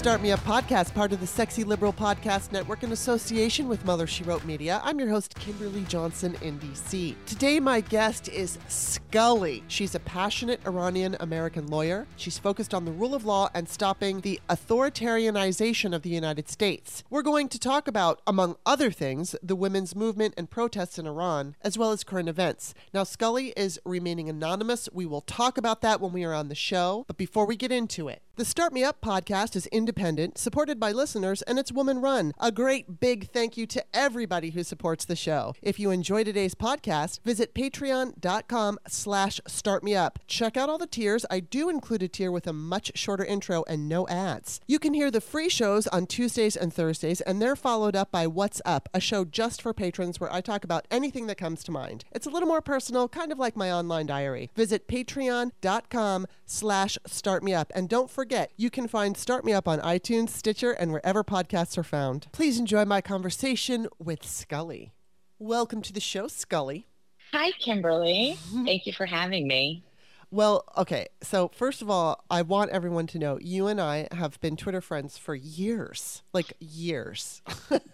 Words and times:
Start 0.00 0.22
Me 0.22 0.32
Up 0.32 0.40
podcast, 0.40 0.94
part 0.94 1.12
of 1.12 1.20
the 1.20 1.26
Sexy 1.26 1.62
Liberal 1.62 1.92
Podcast 1.92 2.52
Network 2.52 2.82
in 2.82 2.92
association 2.92 3.68
with 3.68 3.84
Mother 3.84 4.06
She 4.06 4.24
Wrote 4.24 4.46
Media. 4.46 4.80
I'm 4.82 4.98
your 4.98 5.10
host, 5.10 5.34
Kimberly 5.34 5.82
Johnson 5.82 6.38
in 6.40 6.58
DC. 6.58 7.14
Today, 7.26 7.60
my 7.60 7.82
guest 7.82 8.26
is 8.30 8.56
Scully. 8.66 9.62
She's 9.68 9.94
a 9.94 10.00
passionate 10.00 10.66
Iranian 10.66 11.18
American 11.20 11.66
lawyer. 11.66 12.06
She's 12.16 12.38
focused 12.38 12.72
on 12.72 12.86
the 12.86 12.92
rule 12.92 13.14
of 13.14 13.26
law 13.26 13.50
and 13.52 13.68
stopping 13.68 14.22
the 14.22 14.40
authoritarianization 14.48 15.94
of 15.94 16.00
the 16.00 16.08
United 16.08 16.48
States. 16.48 17.04
We're 17.10 17.20
going 17.20 17.50
to 17.50 17.58
talk 17.58 17.86
about, 17.86 18.22
among 18.26 18.56
other 18.64 18.90
things, 18.90 19.36
the 19.42 19.54
women's 19.54 19.94
movement 19.94 20.32
and 20.38 20.48
protests 20.48 20.98
in 20.98 21.06
Iran, 21.06 21.56
as 21.60 21.76
well 21.76 21.92
as 21.92 22.04
current 22.04 22.30
events. 22.30 22.72
Now, 22.94 23.04
Scully 23.04 23.52
is 23.54 23.78
remaining 23.84 24.30
anonymous. 24.30 24.88
We 24.94 25.04
will 25.04 25.20
talk 25.20 25.58
about 25.58 25.82
that 25.82 26.00
when 26.00 26.14
we 26.14 26.24
are 26.24 26.32
on 26.32 26.48
the 26.48 26.54
show. 26.54 27.04
But 27.06 27.18
before 27.18 27.44
we 27.44 27.54
get 27.54 27.70
into 27.70 28.08
it, 28.08 28.22
the 28.40 28.44
Start 28.46 28.72
Me 28.72 28.82
Up 28.82 29.02
podcast 29.02 29.54
is 29.54 29.66
independent, 29.66 30.38
supported 30.38 30.80
by 30.80 30.92
listeners, 30.92 31.42
and 31.42 31.58
it's 31.58 31.70
woman 31.70 32.00
run. 32.00 32.32
A 32.40 32.50
great 32.50 32.98
big 32.98 33.28
thank 33.28 33.58
you 33.58 33.66
to 33.66 33.84
everybody 33.92 34.48
who 34.48 34.62
supports 34.62 35.04
the 35.04 35.14
show. 35.14 35.54
If 35.60 35.78
you 35.78 35.90
enjoy 35.90 36.24
today's 36.24 36.54
podcast, 36.54 37.20
visit 37.22 37.54
patreon.com 37.54 38.78
slash 38.88 39.42
startmeup. 39.46 40.12
Check 40.26 40.56
out 40.56 40.70
all 40.70 40.78
the 40.78 40.86
tiers. 40.86 41.26
I 41.30 41.40
do 41.40 41.68
include 41.68 42.02
a 42.02 42.08
tier 42.08 42.32
with 42.32 42.46
a 42.46 42.54
much 42.54 42.92
shorter 42.94 43.26
intro 43.26 43.62
and 43.68 43.90
no 43.90 44.08
ads. 44.08 44.58
You 44.66 44.78
can 44.78 44.94
hear 44.94 45.10
the 45.10 45.20
free 45.20 45.50
shows 45.50 45.86
on 45.88 46.06
Tuesdays 46.06 46.56
and 46.56 46.72
Thursdays, 46.72 47.20
and 47.20 47.42
they're 47.42 47.54
followed 47.54 47.94
up 47.94 48.10
by 48.10 48.26
What's 48.26 48.62
Up, 48.64 48.88
a 48.94 49.00
show 49.00 49.26
just 49.26 49.60
for 49.60 49.74
patrons 49.74 50.18
where 50.18 50.32
I 50.32 50.40
talk 50.40 50.64
about 50.64 50.86
anything 50.90 51.26
that 51.26 51.36
comes 51.36 51.62
to 51.64 51.72
mind. 51.72 52.06
It's 52.10 52.26
a 52.26 52.30
little 52.30 52.48
more 52.48 52.62
personal, 52.62 53.06
kind 53.06 53.32
of 53.32 53.38
like 53.38 53.54
my 53.54 53.70
online 53.70 54.06
diary. 54.06 54.50
Visit 54.56 54.88
patreon.com 54.88 56.26
slash 56.46 56.96
startmeup. 57.06 57.66
And 57.74 57.86
don't 57.86 58.08
forget, 58.08 58.29
you 58.56 58.70
can 58.70 58.86
find 58.86 59.16
Start 59.16 59.44
Me 59.44 59.52
Up 59.52 59.66
on 59.66 59.80
iTunes, 59.80 60.28
Stitcher, 60.28 60.70
and 60.70 60.92
wherever 60.92 61.24
podcasts 61.24 61.76
are 61.76 61.82
found. 61.82 62.28
Please 62.30 62.58
enjoy 62.60 62.84
my 62.84 63.00
conversation 63.00 63.88
with 63.98 64.24
Scully. 64.24 64.92
Welcome 65.40 65.82
to 65.82 65.92
the 65.92 66.00
show, 66.00 66.28
Scully. 66.28 66.86
Hi, 67.32 67.50
Kimberly. 67.52 68.38
Thank 68.64 68.86
you 68.86 68.92
for 68.92 69.06
having 69.06 69.48
me. 69.48 69.82
Well, 70.30 70.64
okay. 70.76 71.08
So, 71.22 71.48
first 71.48 71.82
of 71.82 71.90
all, 71.90 72.24
I 72.30 72.42
want 72.42 72.70
everyone 72.70 73.08
to 73.08 73.18
know 73.18 73.38
you 73.40 73.66
and 73.66 73.80
I 73.80 74.06
have 74.12 74.40
been 74.40 74.56
Twitter 74.56 74.80
friends 74.80 75.18
for 75.18 75.34
years, 75.34 76.22
like 76.32 76.52
years. 76.60 77.42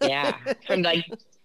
Yeah, 0.03 0.37
from 0.67 0.83
like 0.83 1.07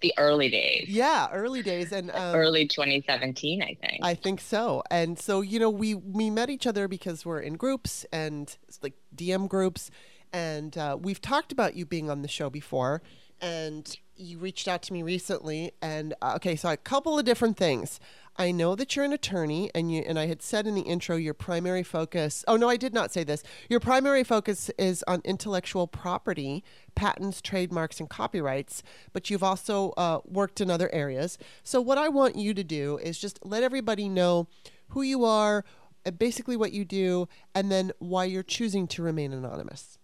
the 0.00 0.14
early 0.16 0.48
days. 0.48 0.86
yeah, 0.88 1.28
early 1.32 1.62
days, 1.62 1.92
and 1.92 2.10
um, 2.10 2.34
Early 2.34 2.66
2017, 2.66 3.62
I 3.62 3.76
think. 3.80 4.00
I 4.02 4.14
think 4.14 4.40
so. 4.40 4.82
And 4.90 5.18
so, 5.18 5.40
you 5.40 5.58
know, 5.58 5.70
we 5.70 5.94
we 5.94 6.30
met 6.30 6.50
each 6.50 6.66
other 6.66 6.88
because 6.88 7.26
we're 7.26 7.40
in 7.40 7.54
groups 7.54 8.06
and 8.12 8.56
like 8.82 8.94
DM 9.14 9.48
groups, 9.48 9.90
and 10.32 10.76
uh, 10.78 10.96
we've 11.00 11.20
talked 11.20 11.52
about 11.52 11.74
you 11.74 11.84
being 11.84 12.10
on 12.10 12.22
the 12.22 12.28
show 12.28 12.48
before, 12.50 13.02
and 13.40 13.96
you 14.16 14.38
reached 14.38 14.68
out 14.68 14.82
to 14.82 14.92
me 14.92 15.02
recently. 15.02 15.72
And 15.82 16.14
uh, 16.22 16.34
okay, 16.36 16.56
so 16.56 16.68
a 16.70 16.76
couple 16.76 17.18
of 17.18 17.24
different 17.24 17.56
things. 17.56 18.00
I 18.40 18.52
know 18.52 18.76
that 18.76 18.94
you're 18.94 19.04
an 19.04 19.12
attorney, 19.12 19.68
and 19.74 19.90
you 19.90 20.04
and 20.06 20.16
I 20.16 20.26
had 20.26 20.42
said 20.42 20.68
in 20.68 20.76
the 20.76 20.82
intro 20.82 21.16
your 21.16 21.34
primary 21.34 21.82
focus. 21.82 22.44
Oh 22.46 22.56
no, 22.56 22.68
I 22.68 22.76
did 22.76 22.94
not 22.94 23.12
say 23.12 23.24
this. 23.24 23.42
Your 23.68 23.80
primary 23.80 24.22
focus 24.22 24.70
is 24.78 25.02
on 25.08 25.22
intellectual 25.24 25.88
property, 25.88 26.62
patents, 26.94 27.42
trademarks, 27.42 27.98
and 27.98 28.08
copyrights. 28.08 28.84
But 29.12 29.28
you've 29.28 29.42
also 29.42 29.90
uh, 29.96 30.20
worked 30.24 30.60
in 30.60 30.70
other 30.70 30.88
areas. 30.94 31.36
So 31.64 31.80
what 31.80 31.98
I 31.98 32.08
want 32.08 32.36
you 32.36 32.54
to 32.54 32.62
do 32.62 32.98
is 32.98 33.18
just 33.18 33.44
let 33.44 33.64
everybody 33.64 34.08
know 34.08 34.46
who 34.90 35.02
you 35.02 35.24
are, 35.24 35.64
uh, 36.06 36.12
basically 36.12 36.56
what 36.56 36.72
you 36.72 36.84
do, 36.84 37.28
and 37.56 37.72
then 37.72 37.90
why 37.98 38.24
you're 38.24 38.44
choosing 38.44 38.86
to 38.88 39.02
remain 39.02 39.32
anonymous. 39.32 39.98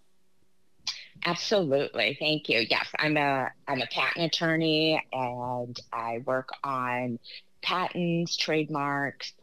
Absolutely. 1.25 2.17
Thank 2.19 2.49
you. 2.49 2.67
Yes, 2.69 2.89
I'm 2.99 3.17
a 3.17 3.51
I'm 3.69 3.81
a 3.81 3.87
patent 3.87 4.27
attorney 4.27 5.03
and 5.13 5.79
I 5.93 6.19
work 6.27 6.49
on 6.65 7.19
patents, 7.65 8.37
trademarks, 8.37 9.35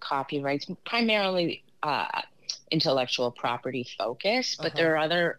copyrights, 0.00 0.66
primarily 0.86 1.64
uh, 1.82 2.22
intellectual 2.70 3.32
property 3.32 3.86
focus, 3.98 4.58
but 4.62 4.74
Uh-huh. 4.74 4.76
there 4.76 4.94
are 4.94 4.98
other 4.98 5.38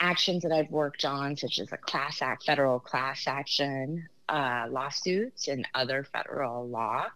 actions 0.00 0.42
that 0.44 0.52
I've 0.52 0.70
worked 0.70 1.04
on, 1.04 1.36
such 1.36 1.58
as 1.60 1.72
a 1.72 1.78
class 1.78 2.22
act, 2.22 2.44
federal 2.44 2.80
class 2.80 3.26
action 3.28 4.08
uh, 4.28 4.66
lawsuits 4.70 5.48
and 5.48 5.66
other 5.74 6.04
federal 6.04 6.68
law. 6.68 7.06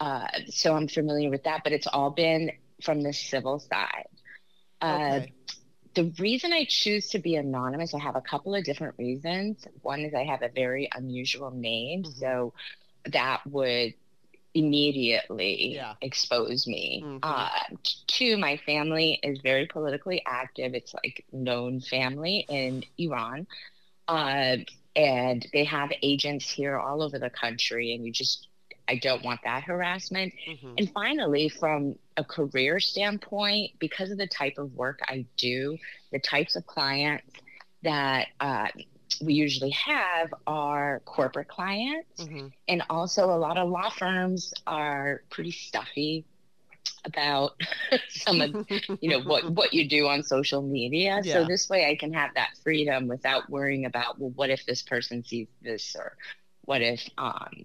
Uh, 0.00 0.26
so 0.48 0.74
I'm 0.76 0.88
familiar 0.88 1.30
with 1.30 1.44
that, 1.44 1.62
but 1.64 1.72
it's 1.72 1.88
all 1.88 2.10
been 2.10 2.50
from 2.82 3.02
the 3.02 3.12
civil 3.12 3.58
side. 3.60 4.08
Uh, 4.80 5.20
Okay. 5.20 5.32
the 5.94 6.12
reason 6.18 6.52
I 6.52 6.66
choose 6.68 7.08
to 7.10 7.18
be 7.18 7.36
anonymous, 7.36 7.94
I 7.94 7.98
have 8.00 8.16
a 8.16 8.22
couple 8.22 8.54
of 8.54 8.64
different 8.64 8.94
reasons. 8.98 9.66
One 9.82 10.00
is 10.00 10.14
I 10.14 10.24
have 10.24 10.42
a 10.42 10.48
very 10.48 10.88
unusual 10.94 11.50
name, 11.50 12.04
Mhm. 12.04 12.12
so 12.20 12.54
that 13.12 13.40
would 13.46 13.94
immediately 14.54 15.74
Yeah. 15.74 15.94
expose 16.00 16.66
me. 16.66 17.02
Mhm. 17.04 17.18
Uh, 17.22 17.48
t- 17.82 17.94
two, 18.06 18.36
my 18.36 18.56
family 18.58 19.18
is 19.22 19.40
very 19.40 19.66
politically 19.66 20.22
active. 20.26 20.74
It's 20.74 20.94
like 20.94 21.24
known 21.32 21.80
family 21.80 22.46
in 22.48 22.84
Iran. 22.98 23.46
Uh, 24.08 24.58
and 24.94 25.46
they 25.52 25.64
have 25.64 25.90
agents 26.02 26.50
here 26.50 26.78
all 26.78 27.02
over 27.02 27.18
the 27.18 27.30
country, 27.30 27.94
and 27.94 28.04
you 28.04 28.12
just, 28.12 28.48
I 28.88 28.96
don't 28.96 29.24
want 29.24 29.40
that 29.44 29.62
harassment. 29.62 30.34
Mhm. 30.46 30.74
And 30.76 30.92
finally, 30.92 31.48
from 31.48 31.98
a 32.16 32.24
career 32.24 32.78
standpoint, 32.78 33.78
because 33.78 34.10
of 34.10 34.18
the 34.18 34.26
type 34.26 34.58
of 34.58 34.74
work 34.74 35.00
I 35.06 35.24
do, 35.38 35.78
the 36.10 36.18
types 36.18 36.56
of 36.56 36.66
clients 36.66 37.24
that 37.82 38.28
uh, 38.40 38.68
we 39.20 39.34
usually 39.34 39.70
have 39.70 40.32
are 40.46 41.00
corporate 41.04 41.48
clients. 41.48 42.20
Mhm. 42.20 42.52
And 42.68 42.82
also, 42.88 43.26
a 43.30 43.36
lot 43.38 43.58
of 43.58 43.68
law 43.68 43.90
firms 43.90 44.54
are 44.66 45.22
pretty 45.30 45.50
stuffy 45.50 46.24
about 47.04 47.60
some 48.08 48.40
of 48.40 48.54
you 49.00 49.10
know 49.10 49.20
what 49.20 49.48
what 49.50 49.72
you 49.74 49.88
do 49.88 50.06
on 50.06 50.22
social 50.22 50.62
media 50.62 51.20
Yeah. 51.24 51.42
so 51.42 51.44
this 51.44 51.68
way 51.68 51.88
i 51.88 51.96
can 51.96 52.12
have 52.12 52.30
that 52.34 52.50
freedom 52.62 53.08
without 53.08 53.50
worrying 53.50 53.86
about 53.86 54.18
well 54.20 54.30
what 54.30 54.50
if 54.50 54.64
this 54.66 54.82
person 54.82 55.24
sees 55.24 55.48
this 55.62 55.96
or 55.98 56.16
what 56.64 56.80
if 56.80 57.08
um 57.18 57.64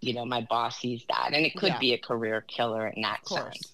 you 0.00 0.12
know 0.12 0.24
my 0.26 0.42
boss 0.42 0.78
sees 0.80 1.04
that 1.08 1.30
and 1.32 1.46
it 1.46 1.56
could 1.56 1.72
Yeah. 1.72 1.78
be 1.78 1.92
a 1.94 1.98
career 1.98 2.42
killer 2.42 2.88
in 2.88 3.02
that 3.02 3.26
sense 3.26 3.72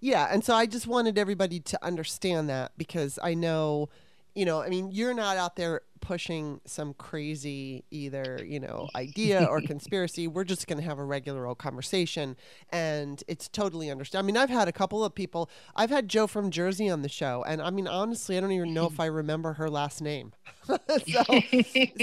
Yeah, 0.00 0.26
and 0.30 0.44
so 0.44 0.54
I 0.54 0.66
just 0.66 0.86
wanted 0.86 1.16
everybody 1.16 1.60
to 1.60 1.84
understand 1.84 2.48
that 2.50 2.72
because 2.76 3.18
I 3.22 3.34
know, 3.34 3.88
you 4.34 4.44
know, 4.44 4.60
I 4.60 4.68
mean, 4.68 4.90
you're 4.90 5.14
not 5.14 5.36
out 5.36 5.54
there 5.54 5.82
pushing 6.02 6.60
some 6.66 6.92
crazy 6.92 7.84
either, 7.90 8.44
you 8.44 8.60
know, 8.60 8.88
idea 8.94 9.44
or 9.44 9.60
conspiracy. 9.66 10.28
We're 10.28 10.44
just 10.44 10.66
going 10.66 10.78
to 10.78 10.84
have 10.84 10.98
a 10.98 11.04
regular 11.04 11.46
old 11.46 11.56
conversation 11.56 12.36
and 12.70 13.22
it's 13.26 13.48
totally 13.48 13.90
understand. 13.90 14.22
I 14.22 14.26
mean, 14.26 14.36
I've 14.36 14.50
had 14.50 14.68
a 14.68 14.72
couple 14.72 15.02
of 15.02 15.14
people. 15.14 15.48
I've 15.74 15.88
had 15.88 16.08
Joe 16.08 16.26
from 16.26 16.50
Jersey 16.50 16.90
on 16.90 17.00
the 17.00 17.08
show 17.08 17.42
and 17.46 17.62
I 17.62 17.70
mean, 17.70 17.88
honestly, 17.88 18.36
I 18.36 18.40
don't 18.40 18.52
even 18.52 18.74
know 18.74 18.86
if 18.86 19.00
I 19.00 19.06
remember 19.06 19.54
her 19.54 19.70
last 19.70 20.02
name. 20.02 20.32
so 21.08 21.24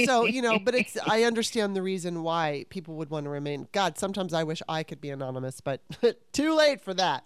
so 0.06 0.26
you 0.26 0.42
know 0.42 0.60
but 0.60 0.76
it's 0.76 0.98
i 1.08 1.24
understand 1.24 1.76
the 1.76 1.82
reason 1.82 2.24
why 2.24 2.66
people 2.70 2.96
would 2.96 3.10
want 3.10 3.24
to 3.24 3.30
remain 3.30 3.68
god 3.72 3.98
sometimes 3.98 4.34
i 4.34 4.44
wish 4.44 4.62
i 4.68 4.84
could 4.84 5.00
be 5.00 5.10
anonymous 5.10 5.62
but 5.62 5.82
too 6.34 6.54
late 6.54 6.82
for 6.82 6.94
that 6.94 7.24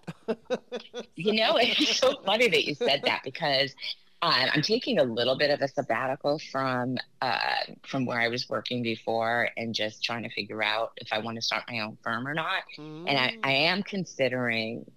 you 1.16 1.32
know 1.32 1.56
it's 1.56 1.96
so 1.96 2.20
funny 2.24 2.48
that 2.48 2.64
you 2.64 2.74
said 2.74 3.02
that 3.04 3.20
because 3.24 3.74
um, 4.22 4.32
i'm 4.52 4.62
taking 4.62 4.98
a 4.98 5.04
little 5.04 5.36
bit 5.36 5.50
of 5.50 5.60
a 5.60 5.68
sabbatical 5.68 6.40
from 6.50 6.96
uh, 7.20 7.38
from 7.86 8.06
where 8.06 8.20
i 8.20 8.28
was 8.28 8.48
working 8.48 8.82
before 8.82 9.48
and 9.56 9.74
just 9.74 10.02
trying 10.02 10.22
to 10.22 10.30
figure 10.30 10.62
out 10.62 10.92
if 10.96 11.08
i 11.12 11.18
want 11.18 11.36
to 11.36 11.42
start 11.42 11.62
my 11.70 11.80
own 11.80 11.96
firm 12.02 12.26
or 12.26 12.34
not 12.34 12.62
and 12.78 13.18
I, 13.18 13.36
I 13.42 13.52
am 13.52 13.82
considering 13.82 14.90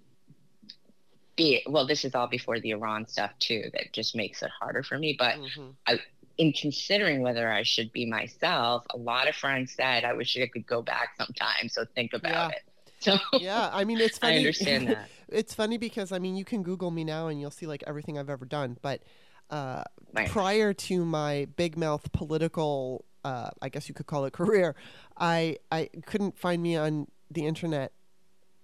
be 1.35 1.61
well 1.67 1.87
this 1.87 2.03
is 2.03 2.15
all 2.15 2.27
before 2.27 2.59
the 2.59 2.71
iran 2.71 3.07
stuff 3.07 3.31
too 3.39 3.65
that 3.73 3.93
just 3.93 4.15
makes 4.15 4.41
it 4.41 4.49
harder 4.59 4.83
for 4.83 4.97
me 4.97 5.15
but 5.17 5.35
mm-hmm. 5.35 5.69
I, 5.85 5.99
in 6.37 6.51
considering 6.51 7.21
whether 7.21 7.51
i 7.51 7.63
should 7.63 7.91
be 7.93 8.05
myself 8.05 8.85
a 8.89 8.97
lot 8.97 9.29
of 9.29 9.35
friends 9.35 9.73
said 9.73 10.03
i 10.03 10.13
wish 10.13 10.37
i 10.37 10.47
could 10.47 10.65
go 10.65 10.81
back 10.81 11.11
sometime 11.17 11.69
so 11.69 11.85
think 11.95 12.13
about 12.13 12.51
yeah. 12.51 12.57
it 12.57 12.66
so 12.99 13.17
yeah 13.33 13.69
i 13.73 13.83
mean 13.83 13.99
it's 13.99 14.17
funny 14.17 14.35
i 14.35 14.37
understand 14.37 14.87
that 14.87 15.09
it's 15.29 15.53
funny 15.53 15.77
because 15.77 16.11
i 16.11 16.19
mean 16.19 16.35
you 16.35 16.45
can 16.45 16.63
google 16.63 16.91
me 16.91 17.03
now 17.03 17.27
and 17.27 17.39
you'll 17.39 17.51
see 17.51 17.65
like 17.65 17.83
everything 17.87 18.17
i've 18.17 18.29
ever 18.29 18.45
done 18.45 18.77
but 18.81 19.01
uh, 19.49 19.81
right. 20.13 20.27
prior 20.29 20.73
to 20.73 21.05
my 21.05 21.47
big 21.55 21.77
mouth 21.77 22.11
political 22.11 23.05
uh, 23.23 23.49
i 23.61 23.69
guess 23.69 23.87
you 23.87 23.95
could 23.95 24.07
call 24.07 24.25
it 24.25 24.33
career 24.33 24.75
i 25.17 25.57
i 25.71 25.89
couldn't 26.05 26.37
find 26.37 26.61
me 26.61 26.75
on 26.75 27.07
the 27.31 27.45
internet 27.45 27.91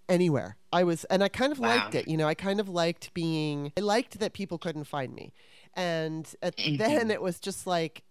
anywhere. 0.10 0.58
I 0.72 0.84
was, 0.84 1.04
and 1.06 1.24
I 1.24 1.28
kind 1.28 1.52
of 1.52 1.60
wow. 1.60 1.70
liked 1.70 1.96
it. 1.96 2.08
You 2.08 2.18
know, 2.18 2.28
I 2.28 2.34
kind 2.34 2.60
of 2.60 2.70
liked 2.70 3.14
being, 3.14 3.72
I 3.78 3.82
liked 3.82 4.20
that 4.20 4.34
people 4.34 4.58
couldn't 4.58 4.86
find 4.86 5.14
me. 5.14 5.34
And 5.76 6.30
at, 6.42 6.56
mm-hmm. 6.58 6.78
then 6.78 7.12
it 7.12 7.22
was 7.22 7.40
just 7.40 7.68
like, 7.68 8.04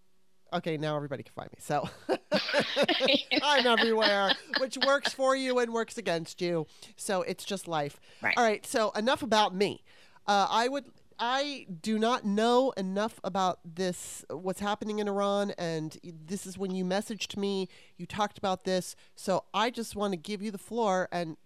okay, 0.52 0.76
now 0.76 0.96
everybody 0.96 1.22
can 1.22 1.32
find 1.34 1.50
me. 1.50 1.58
So 1.60 1.88
I'm 3.42 3.66
everywhere, 3.66 4.32
which 4.58 4.78
works 4.86 5.12
for 5.12 5.36
you 5.36 5.58
and 5.58 5.72
works 5.72 5.98
against 5.98 6.40
you. 6.40 6.66
So 6.96 7.22
it's 7.22 7.44
just 7.44 7.68
life. 7.68 8.00
Right. 8.22 8.36
All 8.36 8.44
right. 8.44 8.64
So 8.66 8.90
enough 8.92 9.22
about 9.22 9.54
me. 9.54 9.82
Uh, 10.26 10.46
I 10.50 10.68
would. 10.68 10.84
I 11.18 11.66
do 11.82 11.98
not 12.00 12.24
know 12.24 12.72
enough 12.76 13.20
about 13.22 13.60
this, 13.64 14.24
what's 14.28 14.58
happening 14.58 14.98
in 14.98 15.06
Iran, 15.06 15.52
and 15.56 15.96
this 16.02 16.46
is 16.46 16.58
when 16.58 16.74
you 16.74 16.84
messaged 16.84 17.36
me, 17.36 17.68
you 17.96 18.06
talked 18.06 18.38
about 18.38 18.64
this. 18.64 18.96
So 19.14 19.44
I 19.54 19.70
just 19.70 19.94
want 19.94 20.14
to 20.14 20.16
give 20.16 20.42
you 20.42 20.50
the 20.50 20.58
floor 20.58 21.08
and 21.12 21.36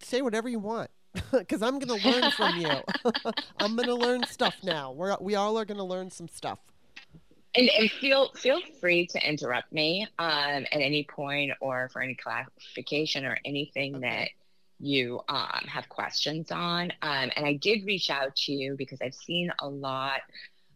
say 0.00 0.22
whatever 0.22 0.48
you 0.48 0.60
want 0.60 0.90
because 1.32 1.62
I'm 1.62 1.80
going 1.80 2.00
to 2.00 2.08
learn 2.08 2.30
from 2.30 2.56
you. 2.58 2.70
I'm 3.58 3.74
going 3.74 3.88
to 3.88 3.94
learn 3.94 4.24
stuff 4.24 4.54
now. 4.62 4.92
We're 4.92 5.16
we 5.20 5.34
all 5.34 5.58
are 5.58 5.64
going 5.64 5.78
to 5.78 5.84
learn 5.84 6.10
some 6.10 6.28
stuff. 6.28 6.60
And, 7.54 7.70
and, 7.78 7.90
feel 7.90 8.30
feel 8.34 8.60
free 8.80 9.06
to 9.06 9.28
interrupt 9.28 9.72
me 9.72 10.06
um, 10.18 10.66
at 10.70 10.80
any 10.80 11.04
point 11.04 11.52
or 11.60 11.88
for 11.92 12.02
any 12.02 12.14
clarification 12.14 13.24
or 13.24 13.38
anything 13.44 14.00
that 14.00 14.28
you 14.78 15.20
um, 15.28 15.64
have 15.66 15.88
questions 15.88 16.50
on. 16.50 16.92
Um, 17.02 17.30
and 17.36 17.46
I 17.46 17.54
did 17.54 17.84
reach 17.86 18.10
out 18.10 18.36
to 18.36 18.52
you 18.52 18.76
because 18.76 19.00
I've 19.02 19.14
seen 19.14 19.50
a 19.60 19.68
lot 19.68 20.20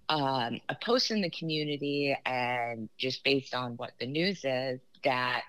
um, 0.09 0.61
of 0.69 0.81
posts 0.81 1.11
in 1.11 1.21
the 1.21 1.31
community 1.31 2.17
and 2.27 2.89
just 2.99 3.23
based 3.25 3.55
on 3.55 3.77
what 3.77 3.93
the 4.01 4.07
news 4.07 4.45
is 4.45 4.81
that 5.05 5.43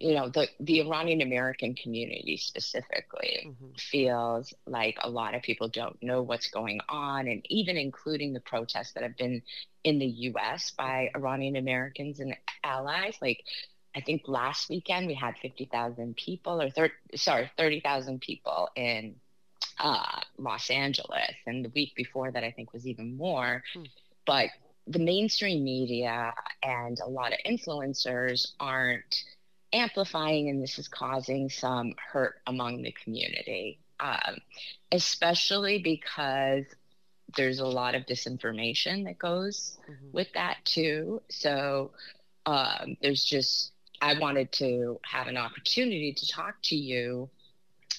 you 0.00 0.14
know 0.14 0.28
the 0.28 0.48
the 0.60 0.80
Iranian 0.80 1.20
American 1.20 1.74
community 1.74 2.36
specifically 2.36 3.46
mm-hmm. 3.46 3.66
feels 3.76 4.54
like 4.66 4.96
a 5.02 5.10
lot 5.10 5.34
of 5.34 5.42
people 5.42 5.68
don't 5.68 6.00
know 6.02 6.22
what's 6.22 6.48
going 6.48 6.80
on 6.88 7.26
and 7.26 7.44
even 7.48 7.76
including 7.76 8.32
the 8.32 8.40
protests 8.40 8.92
that 8.92 9.02
have 9.02 9.16
been 9.16 9.42
in 9.84 9.98
the 9.98 10.06
US 10.06 10.70
by 10.70 11.10
Iranian 11.14 11.56
Americans 11.56 12.20
and 12.20 12.36
allies 12.62 13.16
like 13.20 13.42
I 13.94 14.00
think 14.00 14.22
last 14.26 14.68
weekend 14.68 15.08
we 15.08 15.14
had 15.14 15.36
50,000 15.38 16.14
people 16.16 16.62
or 16.62 16.70
thir- 16.70 16.92
sorry 17.16 17.50
30,000 17.56 18.20
people 18.20 18.68
in 18.76 19.16
uh, 19.80 20.20
Los 20.36 20.70
Angeles 20.70 21.34
and 21.46 21.64
the 21.64 21.70
week 21.70 21.94
before 21.96 22.30
that 22.30 22.44
I 22.44 22.52
think 22.52 22.72
was 22.72 22.86
even 22.86 23.16
more 23.16 23.64
mm. 23.74 23.88
but 24.26 24.50
the 24.86 24.98
mainstream 24.98 25.64
media 25.64 26.32
and 26.62 26.98
a 27.00 27.08
lot 27.08 27.32
of 27.32 27.38
influencers 27.46 28.52
aren't 28.58 29.24
amplifying 29.72 30.48
and 30.48 30.62
this 30.62 30.78
is 30.78 30.88
causing 30.88 31.50
some 31.50 31.94
hurt 32.12 32.36
among 32.46 32.82
the 32.82 32.92
community, 32.92 33.78
um, 34.00 34.38
especially 34.92 35.78
because 35.78 36.64
there's 37.36 37.58
a 37.58 37.66
lot 37.66 37.94
of 37.94 38.06
disinformation 38.06 39.04
that 39.04 39.18
goes 39.18 39.76
mm-hmm. 39.90 40.12
with 40.12 40.32
that 40.32 40.56
too. 40.64 41.20
So 41.28 41.90
um, 42.46 42.96
there's 43.02 43.24
just, 43.24 43.72
I 44.00 44.18
wanted 44.18 44.52
to 44.52 45.00
have 45.04 45.26
an 45.26 45.36
opportunity 45.36 46.14
to 46.14 46.28
talk 46.28 46.56
to 46.64 46.76
you 46.76 47.28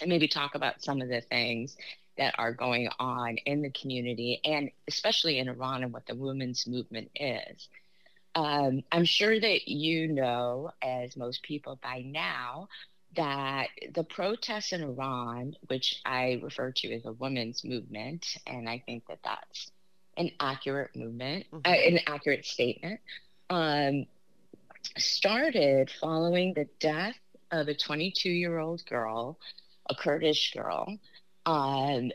and 0.02 0.10
maybe 0.10 0.28
talk 0.28 0.56
about 0.56 0.82
some 0.84 1.02
of 1.02 1.10
the 1.10 1.22
things 1.22 1.78
that 2.18 2.36
are 2.38 2.54
going 2.54 2.90
on 3.00 3.38
in 3.46 3.62
the 3.62 3.70
community 3.70 4.42
and 4.44 4.72
especially 4.88 5.40
in 5.40 5.48
Iran 5.48 5.84
and 5.84 5.94
what 5.94 6.06
the 6.06 6.16
women's 6.16 6.68
movement 6.68 7.12
is. 7.16 7.70
Um, 8.36 8.84
I'm 8.92 9.06
sure 9.06 9.40
that 9.40 9.68
you 9.68 10.08
know, 10.08 10.72
as 10.82 11.18
most 11.18 11.44
people 11.44 11.80
by 11.82 12.04
now, 12.06 12.68
that 13.16 13.70
the 13.94 14.04
protests 14.04 14.72
in 14.72 14.84
Iran, 14.84 15.56
which 15.68 16.02
I 16.06 16.40
refer 16.44 16.72
to 16.72 16.94
as 16.94 17.06
a 17.06 17.14
women's 17.14 17.64
movement, 17.64 18.38
and 18.46 18.70
I 18.70 18.84
think 18.86 19.08
that 19.08 19.20
that's 19.24 19.72
an 20.18 20.32
accurate 20.40 20.96
movement, 20.96 21.46
mm-hmm. 21.52 21.62
uh, 21.66 21.76
an 21.76 22.00
accurate 22.06 22.46
statement, 22.46 23.00
um, 23.50 24.06
started 24.98 25.92
following 26.00 26.54
the 26.54 26.68
death 26.80 27.18
of 27.52 27.68
a 27.68 27.74
22 27.74 28.30
year 28.30 28.60
old 28.60 28.86
girl, 28.86 29.40
a 29.90 29.96
Kurdish 29.96 30.54
girl, 30.54 30.98
um, 31.46 32.12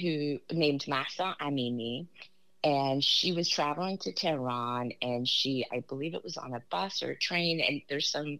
who 0.00 0.40
named 0.50 0.88
Mahsa 0.88 1.36
Amini 1.40 2.08
and 2.64 3.02
she 3.02 3.32
was 3.32 3.48
traveling 3.48 3.98
to 3.98 4.12
Tehran 4.12 4.92
and 5.02 5.26
she 5.26 5.66
I 5.72 5.80
believe 5.80 6.14
it 6.14 6.24
was 6.24 6.36
on 6.36 6.54
a 6.54 6.62
bus 6.70 7.02
or 7.02 7.10
a 7.10 7.18
train 7.18 7.60
and 7.60 7.82
there's 7.88 8.08
some 8.08 8.38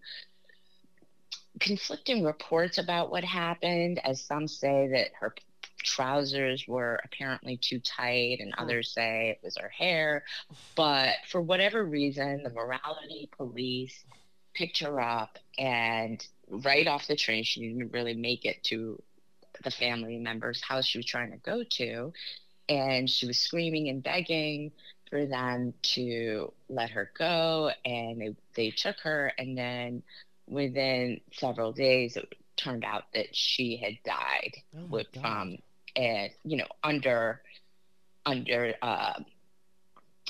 conflicting 1.61 2.25
reports 2.25 2.79
about 2.79 3.11
what 3.11 3.25
happened 3.25 4.01
as 4.05 4.21
some 4.21 4.49
say 4.49 4.89
that 4.93 5.09
her 5.21 5.35
trousers 5.83 6.67
were 6.69 7.01
apparently 7.05 7.57
too 7.57 7.81
tight 7.81 8.39
and 8.41 8.55
hmm. 8.55 8.63
others 8.63 8.93
say 8.93 9.31
it 9.31 9.45
was 9.45 9.57
her 9.57 9.69
hair 9.69 10.25
but 10.77 11.15
for 11.29 11.41
whatever 11.41 11.85
reason 11.85 12.43
the 12.43 12.51
morality 12.51 13.29
police 13.37 14.05
picked 14.55 14.79
her 14.79 15.01
up 15.01 15.39
and 15.59 16.27
right 16.49 16.87
off 16.87 17.09
the 17.09 17.17
train 17.17 17.43
she 17.43 17.61
didn't 17.61 17.93
really 17.93 18.15
make 18.15 18.45
it 18.45 18.63
to 18.63 19.01
the 19.65 19.71
family 19.71 20.19
member's 20.19 20.63
house 20.63 20.87
she 20.87 20.99
was 20.99 21.07
trying 21.07 21.31
to 21.31 21.37
go 21.39 21.63
to 21.65 22.13
and 22.69 23.09
she 23.09 23.27
was 23.27 23.39
screaming 23.39 23.89
and 23.89 24.03
begging 24.03 24.73
for 25.11 25.27
them 25.27 25.75
to 25.83 26.53
let 26.69 26.91
her 26.91 27.11
go 27.17 27.71
and 27.85 28.21
they, 28.21 28.37
they 28.55 28.71
took 28.71 28.99
her 29.01 29.33
and 29.39 29.57
then 29.57 30.03
within 30.47 31.21
several 31.33 31.73
days 31.73 32.17
it 32.17 32.35
turned 32.57 32.85
out 32.85 33.05
that 33.15 33.35
she 33.35 33.77
had 33.77 33.95
died 34.05 34.55
oh 34.77 34.87
with 34.87 35.07
um 35.23 35.57
and 35.97 36.31
you 36.45 36.57
know 36.57 36.67
under 36.83 37.43
under 38.25 38.75
uh 38.83 39.15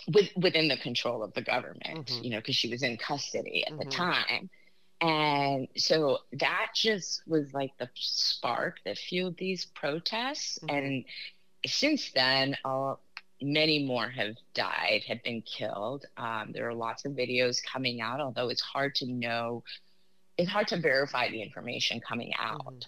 with, 0.09 0.31
within 0.37 0.69
the 0.69 0.77
control 0.79 1.23
of 1.23 1.33
the 1.35 1.43
government 1.43 2.07
mm-hmm. 2.07 2.25
you 2.25 2.31
know 2.31 2.39
because 2.39 2.57
she 2.57 2.69
was 2.69 2.83
in 2.83 2.97
custody 2.97 3.65
at 3.67 3.73
mm-hmm. 3.73 3.89
the 3.89 3.95
time 3.95 4.51
and 5.01 5.69
so 5.77 6.19
that 6.33 6.69
just 6.75 7.23
was 7.27 7.53
like 7.53 7.73
the 7.79 7.89
spark 7.95 8.79
that 8.85 8.97
fueled 8.97 9.37
these 9.37 9.65
protests 9.65 10.59
mm-hmm. 10.63 10.77
and 10.77 11.05
since 11.67 12.11
then, 12.13 12.57
uh, 12.65 12.95
many 13.41 13.85
more 13.85 14.09
have 14.09 14.37
died, 14.55 15.03
have 15.09 15.23
been 15.23 15.43
killed. 15.43 16.07
Um, 16.17 16.53
there 16.53 16.69
are 16.69 16.75
lots 16.75 17.05
of 17.05 17.13
videos 17.13 17.59
coming 17.65 18.01
out, 18.01 18.21
although 18.21 18.49
it's 18.49 18.61
hard 18.63 18.95
to 18.97 19.07
know, 19.07 19.65
it's 20.39 20.51
hard 20.51 20.69
to 20.69 20.81
verify 20.81 21.29
the 21.29 21.43
information 21.43 22.01
coming 22.01 22.33
out. 22.39 22.65
Mm-hmm. 22.65 22.79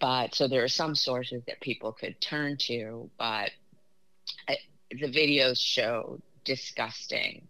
But 0.00 0.34
so 0.34 0.46
there 0.46 0.62
are 0.62 0.68
some 0.68 0.94
sources 0.94 1.42
that 1.46 1.60
people 1.60 1.92
could 1.92 2.20
turn 2.20 2.56
to, 2.66 3.10
but 3.18 3.50
I, 4.48 4.52
uh, 4.52 4.54
the 4.90 5.08
videos 5.08 5.58
show 5.58 6.20
disgusting 6.44 7.48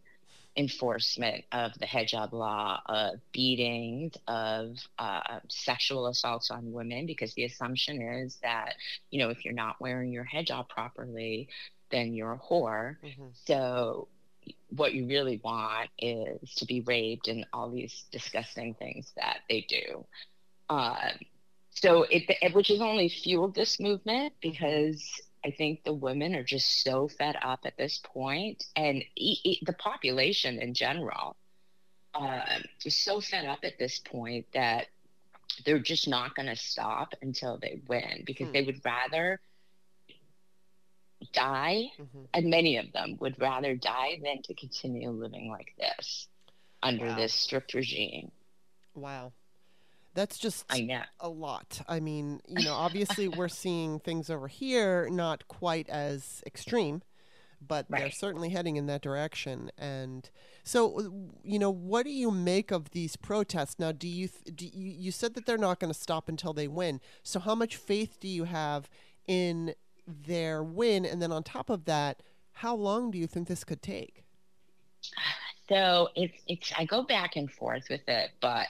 enforcement 0.58 1.44
of 1.52 1.72
the 1.78 1.86
hijab 1.86 2.32
law, 2.32 2.80
of 2.86 3.14
beatings, 3.32 4.12
of 4.26 4.76
uh, 4.98 5.38
sexual 5.48 6.08
assaults 6.08 6.50
on 6.50 6.72
women, 6.72 7.06
because 7.06 7.32
the 7.34 7.44
assumption 7.44 8.02
is 8.02 8.38
that, 8.42 8.74
you 9.10 9.20
know, 9.20 9.30
if 9.30 9.44
you're 9.44 9.54
not 9.54 9.80
wearing 9.80 10.12
your 10.12 10.26
hijab 10.26 10.68
properly, 10.68 11.48
then 11.90 12.12
you're 12.12 12.32
a 12.32 12.38
whore. 12.38 12.96
Mm-hmm. 13.04 13.28
So 13.46 14.08
what 14.70 14.94
you 14.94 15.06
really 15.06 15.40
want 15.44 15.90
is 15.98 16.54
to 16.56 16.66
be 16.66 16.80
raped 16.80 17.28
and 17.28 17.46
all 17.52 17.70
these 17.70 18.04
disgusting 18.10 18.74
things 18.74 19.12
that 19.16 19.38
they 19.48 19.64
do. 19.68 20.04
Uh, 20.68 21.10
so 21.70 22.02
it, 22.02 22.24
it, 22.42 22.54
which 22.54 22.68
has 22.68 22.80
only 22.80 23.08
fueled 23.08 23.54
this 23.54 23.78
movement 23.78 24.32
mm-hmm. 24.34 24.50
because 24.50 25.08
I 25.45 25.50
think 25.50 25.85
the 25.85 25.92
women 25.92 26.35
are 26.35 26.42
just 26.42 26.83
so 26.83 27.09
fed 27.09 27.37
up 27.40 27.61
at 27.64 27.76
this 27.76 28.00
point, 28.02 28.64
and 28.76 29.02
e- 29.16 29.40
e- 29.45 29.62
the 29.64 29.73
population 29.73 30.61
in 30.61 30.75
general 30.75 31.37
uh, 32.14 32.40
is 32.85 32.97
so 32.97 33.21
fed 33.21 33.47
up 33.47 33.61
at 33.62 33.78
this 33.78 33.99
point 33.99 34.47
that 34.54 34.87
they're 35.64 35.78
just 35.78 36.09
not 36.09 36.35
going 36.35 36.49
to 36.49 36.57
stop 36.57 37.14
until 37.23 37.59
they 37.59 37.80
win 37.88 38.23
because 38.26 38.49
hmm. 38.49 38.52
they 38.52 38.62
would 38.62 38.80
rather 38.85 39.40
die, 41.33 41.90
mm-hmm. 42.00 42.25
and 42.35 42.47
many 42.47 42.76
of 42.76 42.92
them 42.92 43.16
would 43.21 43.40
rather 43.40 43.75
die 43.75 44.21
than 44.23 44.42
to 44.42 44.54
continue 44.54 45.11
living 45.11 45.50
like 45.50 45.75
this 45.78 46.28
under 46.83 47.07
wow. 47.07 47.16
this 47.16 47.33
strict 47.33 47.75
regime. 47.75 48.30
Wow 48.95 49.33
That's 50.18 50.37
just 50.37 50.64
I 50.68 50.80
know. 50.80 51.02
a 51.20 51.28
lot. 51.28 51.80
I 51.87 52.00
mean, 52.00 52.40
you 52.48 52.64
know, 52.64 52.75
obviously 52.75 53.28
we're 53.28 53.46
seeing 53.46 54.00
things 54.00 54.28
over 54.30 54.48
here 54.48 55.08
not 55.12 55.46
quite 55.46 55.88
as 55.88 56.42
extreme, 56.44 57.02
but 57.64 57.87
right. 57.88 58.00
they're 58.00 58.10
certainly 58.10 58.48
heading 58.48 58.75
in 58.75 58.87
that 58.87 59.00
direction. 59.00 59.70
And 59.78 60.28
so, 60.64 61.30
you 61.44 61.60
know, 61.60 61.70
what 61.70 62.04
do 62.04 62.10
you 62.10 62.32
make 62.32 62.72
of 62.72 62.90
these 62.90 63.14
protests 63.14 63.78
now? 63.78 63.92
Do 63.92 64.08
you 64.08 64.28
do 64.52 64.66
you, 64.66 64.90
you 64.90 65.12
said 65.12 65.34
that 65.34 65.46
they're 65.46 65.56
not 65.56 65.78
going 65.78 65.92
to 65.92 65.98
stop 65.98 66.28
until 66.28 66.52
they 66.52 66.66
win? 66.66 67.00
So, 67.22 67.38
how 67.38 67.54
much 67.54 67.76
faith 67.76 68.18
do 68.18 68.26
you 68.26 68.42
have 68.42 68.90
in 69.28 69.72
their 70.04 70.64
win? 70.64 71.06
And 71.06 71.22
then 71.22 71.30
on 71.30 71.44
top 71.44 71.70
of 71.70 71.84
that, 71.84 72.25
how 72.54 72.75
long 72.75 73.12
do 73.12 73.18
you 73.18 73.28
think 73.28 73.46
this 73.46 73.62
could 73.62 73.82
take? 73.82 74.25
So 75.68 76.08
it's 76.16 76.42
it's 76.48 76.72
I 76.76 76.87
go 76.87 77.04
back 77.04 77.37
and 77.37 77.48
forth 77.48 77.84
with 77.88 78.08
it, 78.08 78.30
but 78.40 78.66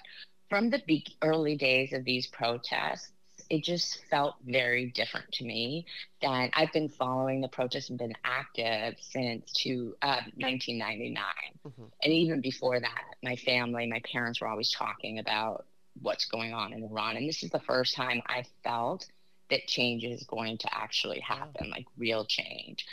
from 0.48 0.70
the 0.70 1.04
early 1.22 1.56
days 1.56 1.92
of 1.92 2.04
these 2.04 2.26
protests, 2.26 3.12
it 3.50 3.64
just 3.64 4.04
felt 4.10 4.34
very 4.46 4.86
different 4.90 5.30
to 5.32 5.44
me. 5.44 5.86
That 6.20 6.50
I've 6.54 6.72
been 6.72 6.88
following 6.88 7.40
the 7.40 7.48
protests 7.48 7.88
and 7.88 7.98
been 7.98 8.14
active 8.24 8.96
since 9.00 9.52
to 9.64 9.96
uh, 10.02 10.20
1999, 10.36 11.24
mm-hmm. 11.66 11.84
and 12.02 12.12
even 12.12 12.40
before 12.40 12.78
that, 12.80 13.04
my 13.22 13.36
family, 13.36 13.86
my 13.86 14.02
parents 14.10 14.40
were 14.40 14.48
always 14.48 14.70
talking 14.72 15.18
about 15.18 15.66
what's 16.02 16.26
going 16.26 16.52
on 16.52 16.72
in 16.72 16.84
Iran, 16.84 17.16
and 17.16 17.28
this 17.28 17.42
is 17.42 17.50
the 17.50 17.60
first 17.60 17.94
time 17.94 18.22
I 18.26 18.44
felt 18.62 19.06
that 19.50 19.66
change 19.66 20.04
is 20.04 20.24
going 20.24 20.58
to 20.58 20.68
actually 20.74 21.20
happen, 21.20 21.70
like 21.70 21.86
real 21.96 22.24
change. 22.26 22.84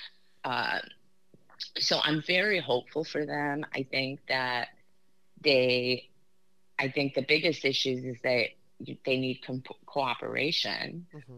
Uh, 0.44 0.80
so 1.80 2.00
I'm 2.04 2.22
very 2.26 2.60
hopeful 2.60 3.04
for 3.04 3.26
them. 3.26 3.66
I 3.74 3.84
think 3.84 4.22
that 4.28 4.70
they 5.42 6.10
I 6.78 6.90
think 6.90 7.14
the 7.14 7.26
biggest 7.28 7.66
issues 7.66 8.04
is 8.04 8.18
that 8.24 8.48
they 9.06 9.18
need 9.18 9.42
co- 9.46 9.62
cooperation 9.86 11.08
mm-hmm. 11.14 11.38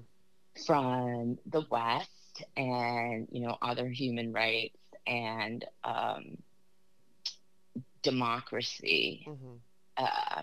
from 0.65 1.37
the 1.45 1.63
West 1.69 2.09
and 2.55 3.27
you 3.31 3.41
know 3.41 3.57
other 3.61 3.87
human 3.87 4.33
rights 4.33 4.77
and 5.05 5.65
um, 5.83 6.37
democracy 8.01 9.25
mm-hmm. 9.27 9.55
uh, 9.97 10.41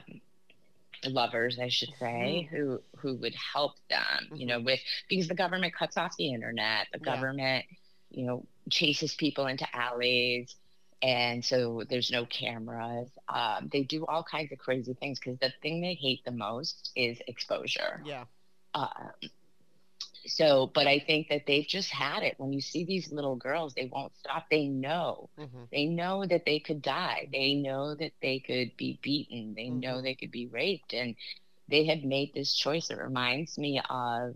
lovers, 1.06 1.58
I 1.60 1.68
should 1.68 1.90
say, 1.98 2.48
mm-hmm. 2.48 2.56
who 2.56 2.80
who 2.96 3.14
would 3.16 3.34
help 3.52 3.74
them. 3.90 4.36
You 4.36 4.46
know, 4.46 4.56
mm-hmm. 4.56 4.66
with 4.66 4.80
because 5.08 5.28
the 5.28 5.34
government 5.34 5.74
cuts 5.74 5.96
off 5.96 6.16
the 6.16 6.32
internet, 6.32 6.86
the 6.92 7.00
yeah. 7.04 7.14
government, 7.14 7.64
you 8.10 8.26
know, 8.26 8.46
chases 8.70 9.14
people 9.14 9.46
into 9.46 9.66
alleys 9.76 10.54
and 11.02 11.44
so 11.44 11.82
there's 11.88 12.10
no 12.10 12.24
cameras. 12.26 13.08
Um, 13.28 13.68
they 13.72 13.82
do 13.82 14.06
all 14.06 14.22
kinds 14.22 14.52
of 14.52 14.58
crazy 14.58 14.94
things 14.94 15.18
because 15.18 15.38
the 15.38 15.52
thing 15.62 15.80
they 15.80 15.94
hate 15.94 16.24
the 16.24 16.30
most 16.32 16.90
is 16.96 17.18
exposure. 17.26 18.02
Yeah. 18.04 18.24
Uh, 18.74 18.88
so, 20.26 20.70
but 20.74 20.86
I 20.86 21.00
think 21.00 21.28
that 21.28 21.46
they've 21.46 21.66
just 21.66 21.90
had 21.90 22.22
it. 22.22 22.34
When 22.38 22.52
you 22.52 22.60
see 22.60 22.84
these 22.84 23.12
little 23.12 23.36
girls, 23.36 23.74
they 23.74 23.90
won't 23.92 24.16
stop. 24.16 24.46
They 24.50 24.66
know. 24.66 25.28
Mm-hmm. 25.38 25.64
They 25.70 25.86
know 25.86 26.24
that 26.24 26.46
they 26.46 26.60
could 26.60 26.80
die. 26.80 27.28
They 27.30 27.54
know 27.54 27.94
that 27.94 28.12
they 28.22 28.38
could 28.38 28.76
be 28.76 28.98
beaten. 29.02 29.54
They 29.54 29.66
mm-hmm. 29.66 29.80
know 29.80 30.00
they 30.00 30.14
could 30.14 30.30
be 30.30 30.46
raped. 30.46 30.94
And 30.94 31.14
they 31.68 31.84
have 31.86 32.02
made 32.04 32.32
this 32.32 32.54
choice. 32.54 32.90
It 32.90 32.98
reminds 32.98 33.58
me 33.58 33.80
of 33.90 34.34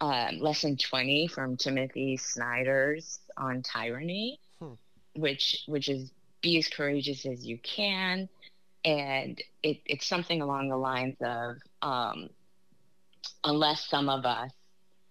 um, 0.00 0.38
lesson 0.40 0.76
20 0.76 1.28
from 1.28 1.56
Timothy 1.56 2.16
Snyder's 2.16 3.20
on 3.36 3.62
tyranny 3.62 4.40
which 5.14 5.62
which 5.66 5.88
is 5.88 6.10
be 6.40 6.58
as 6.58 6.68
courageous 6.68 7.24
as 7.24 7.46
you 7.46 7.58
can, 7.58 8.28
and 8.84 9.40
it, 9.62 9.78
it's 9.86 10.06
something 10.06 10.42
along 10.42 10.68
the 10.68 10.76
lines 10.76 11.16
of 11.20 11.56
um, 11.82 12.28
unless 13.44 13.88
some 13.88 14.08
of 14.08 14.24
us 14.24 14.50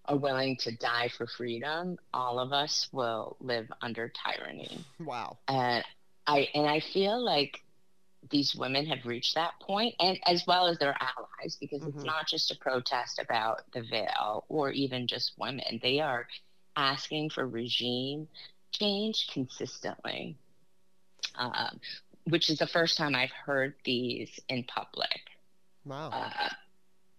are 0.06 0.16
willing 0.16 0.56
to 0.56 0.76
die 0.76 1.08
for 1.16 1.26
freedom, 1.26 1.96
all 2.12 2.38
of 2.38 2.52
us 2.52 2.88
will 2.92 3.36
live 3.40 3.70
under 3.80 4.12
tyranny. 4.24 4.84
Wow. 5.00 5.38
And 5.48 5.84
I 6.26 6.48
and 6.54 6.66
I 6.66 6.80
feel 6.80 7.22
like 7.22 7.60
these 8.30 8.54
women 8.54 8.86
have 8.86 9.04
reached 9.04 9.34
that 9.34 9.52
point 9.60 9.94
and 9.98 10.18
as 10.26 10.44
well 10.46 10.66
as 10.66 10.78
their 10.78 10.96
allies 11.00 11.56
because 11.60 11.80
mm-hmm. 11.80 11.96
it's 11.96 12.04
not 12.04 12.28
just 12.28 12.52
a 12.52 12.56
protest 12.56 13.18
about 13.18 13.62
the 13.72 13.82
veil 13.82 14.44
or 14.48 14.70
even 14.70 15.06
just 15.06 15.32
women. 15.38 15.80
They 15.82 15.98
are 15.98 16.28
asking 16.76 17.30
for 17.30 17.46
regime 17.46 18.28
change 18.72 19.28
consistently, 19.32 20.36
um, 21.36 21.80
which 22.24 22.50
is 22.50 22.58
the 22.58 22.66
first 22.66 22.96
time 22.96 23.14
I've 23.14 23.30
heard 23.30 23.74
these 23.84 24.40
in 24.48 24.64
public. 24.64 25.20
Wow. 25.84 26.10
Uh, 26.10 26.48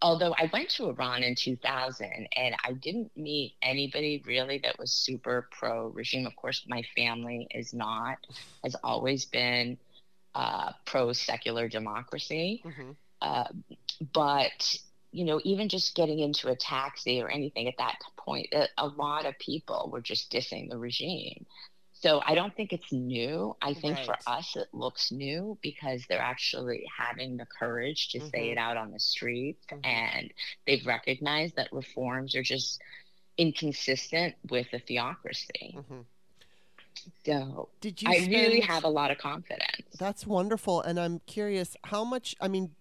although 0.02 0.36
I 0.38 0.50
went 0.52 0.70
to 0.72 0.90
Iran 0.90 1.24
in 1.24 1.36
2000 1.36 2.28
and 2.36 2.56
I 2.64 2.74
didn't 2.74 3.12
meet 3.16 3.56
anybody 3.62 4.22
really 4.26 4.60
that 4.64 4.78
was 4.78 4.92
super 4.92 5.48
pro 5.52 5.88
regime. 5.88 6.28
Of 6.28 6.36
course, 6.36 6.66
my 6.68 6.84
family 6.96 7.48
is 7.52 7.74
not, 7.74 8.18
has 8.64 8.76
always 8.84 9.26
been 9.26 9.78
uh, 10.36 10.74
pro 10.86 11.14
secular 11.14 11.68
democracy. 11.70 12.62
Mm-hmm. 12.66 12.92
Uh, 13.22 13.46
but 14.14 14.78
you 15.14 15.24
know, 15.26 15.40
even 15.44 15.70
just 15.70 15.96
getting 15.96 16.20
into 16.20 16.50
a 16.50 16.56
taxi 16.56 17.22
or 17.22 17.30
anything 17.30 17.68
at 17.68 17.78
that 17.78 18.00
point, 18.18 18.48
a, 18.52 18.68
a 18.78 18.88
lot 18.88 19.26
of 19.26 19.38
people 19.38 19.90
were 19.92 20.02
just 20.02 20.32
dissing 20.32 20.70
the 20.70 20.78
regime. 20.78 21.46
So 21.94 22.22
I 22.26 22.36
don't 22.36 22.54
think 22.54 22.74
it's 22.74 22.92
new. 22.92 23.56
I 23.62 23.74
think 23.74 23.96
right. 23.98 24.06
for 24.06 24.18
us, 24.28 24.58
it 24.58 24.68
looks 24.74 25.12
new 25.12 25.58
because 25.62 26.04
they're 26.10 26.20
actually 26.20 26.84
having 26.98 27.38
the 27.38 27.46
courage 27.46 28.10
to 28.10 28.18
mm-hmm. 28.18 28.28
say 28.28 28.50
it 28.50 28.58
out 28.58 28.76
on 28.76 28.92
the 28.92 29.00
streets 29.00 29.64
mm-hmm. 29.72 29.86
and 29.86 30.34
they've 30.68 30.86
recognized 30.86 31.56
that 31.56 31.72
reforms 31.72 32.36
are 32.36 32.44
just 32.44 32.82
inconsistent 33.38 34.36
with 34.50 34.68
the 34.72 34.80
theocracy. 34.80 35.78
Mm-hmm. 35.78 36.02
So 37.26 37.70
did 37.80 38.02
you 38.02 38.10
I 38.10 38.18
spend... 38.18 38.32
really 38.32 38.60
have 38.62 38.84
a 38.84 38.90
lot 38.90 39.12
of 39.12 39.18
confidence. 39.18 39.88
That's 39.98 40.28
wonderful. 40.28 40.82
And 40.82 41.00
I'm 41.00 41.22
curious 41.26 41.78
how 41.86 42.04
much, 42.04 42.36
I 42.42 42.48
mean, 42.48 42.72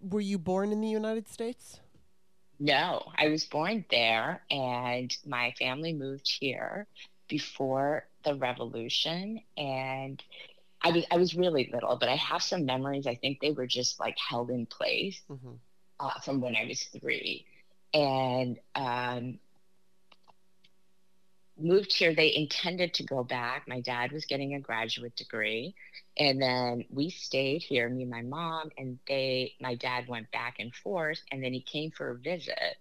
were 0.00 0.20
you 0.20 0.38
born 0.38 0.72
in 0.72 0.80
the 0.80 0.88
United 0.88 1.28
States? 1.28 1.80
No, 2.58 3.12
I 3.18 3.28
was 3.28 3.44
born 3.44 3.84
there, 3.90 4.42
and 4.50 5.14
my 5.26 5.52
family 5.58 5.92
moved 5.92 6.38
here 6.40 6.86
before 7.28 8.06
the 8.24 8.34
revolution. 8.34 9.40
And 9.56 10.22
I 10.82 10.90
was 10.90 11.04
I 11.10 11.16
was 11.16 11.34
really 11.34 11.70
little, 11.72 11.96
but 11.96 12.08
I 12.08 12.16
have 12.16 12.42
some 12.42 12.64
memories. 12.64 13.06
I 13.06 13.14
think 13.14 13.40
they 13.40 13.50
were 13.50 13.66
just 13.66 14.00
like 14.00 14.16
held 14.18 14.50
in 14.50 14.66
place 14.66 15.20
mm-hmm. 15.30 15.54
uh, 16.00 16.20
from 16.20 16.40
when 16.40 16.56
I 16.56 16.66
was 16.66 16.82
three, 16.82 17.44
and 17.92 18.58
um, 18.74 19.38
moved 21.58 21.92
here. 21.92 22.14
They 22.14 22.34
intended 22.34 22.94
to 22.94 23.04
go 23.04 23.24
back. 23.24 23.66
My 23.66 23.80
dad 23.80 24.12
was 24.12 24.24
getting 24.24 24.54
a 24.54 24.60
graduate 24.60 25.16
degree, 25.16 25.74
and 26.18 26.40
then 26.40 26.84
we 26.90 27.10
stayed 27.10 27.62
here, 27.62 27.88
me 27.88 28.02
and 28.02 28.10
my 28.10 28.22
mom, 28.22 28.70
and 28.78 28.98
they, 29.06 29.54
my 29.60 29.74
dad 29.74 30.08
went 30.08 30.30
back 30.30 30.56
and 30.58 30.74
forth, 30.74 31.20
and 31.30 31.42
then 31.42 31.52
he 31.52 31.60
came 31.60 31.90
for 31.90 32.10
a 32.10 32.16
visit. 32.16 32.76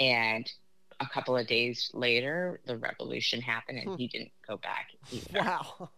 And 0.00 0.50
a 1.00 1.06
couple 1.06 1.36
of 1.36 1.46
days 1.46 1.90
later, 1.92 2.60
the 2.66 2.76
revolution 2.76 3.40
happened, 3.40 3.78
and 3.78 3.88
hmm. 3.90 3.96
he 3.96 4.08
didn't 4.08 4.32
go 4.46 4.56
back. 4.56 4.90
Either. 5.12 5.40
Wow. 5.40 5.90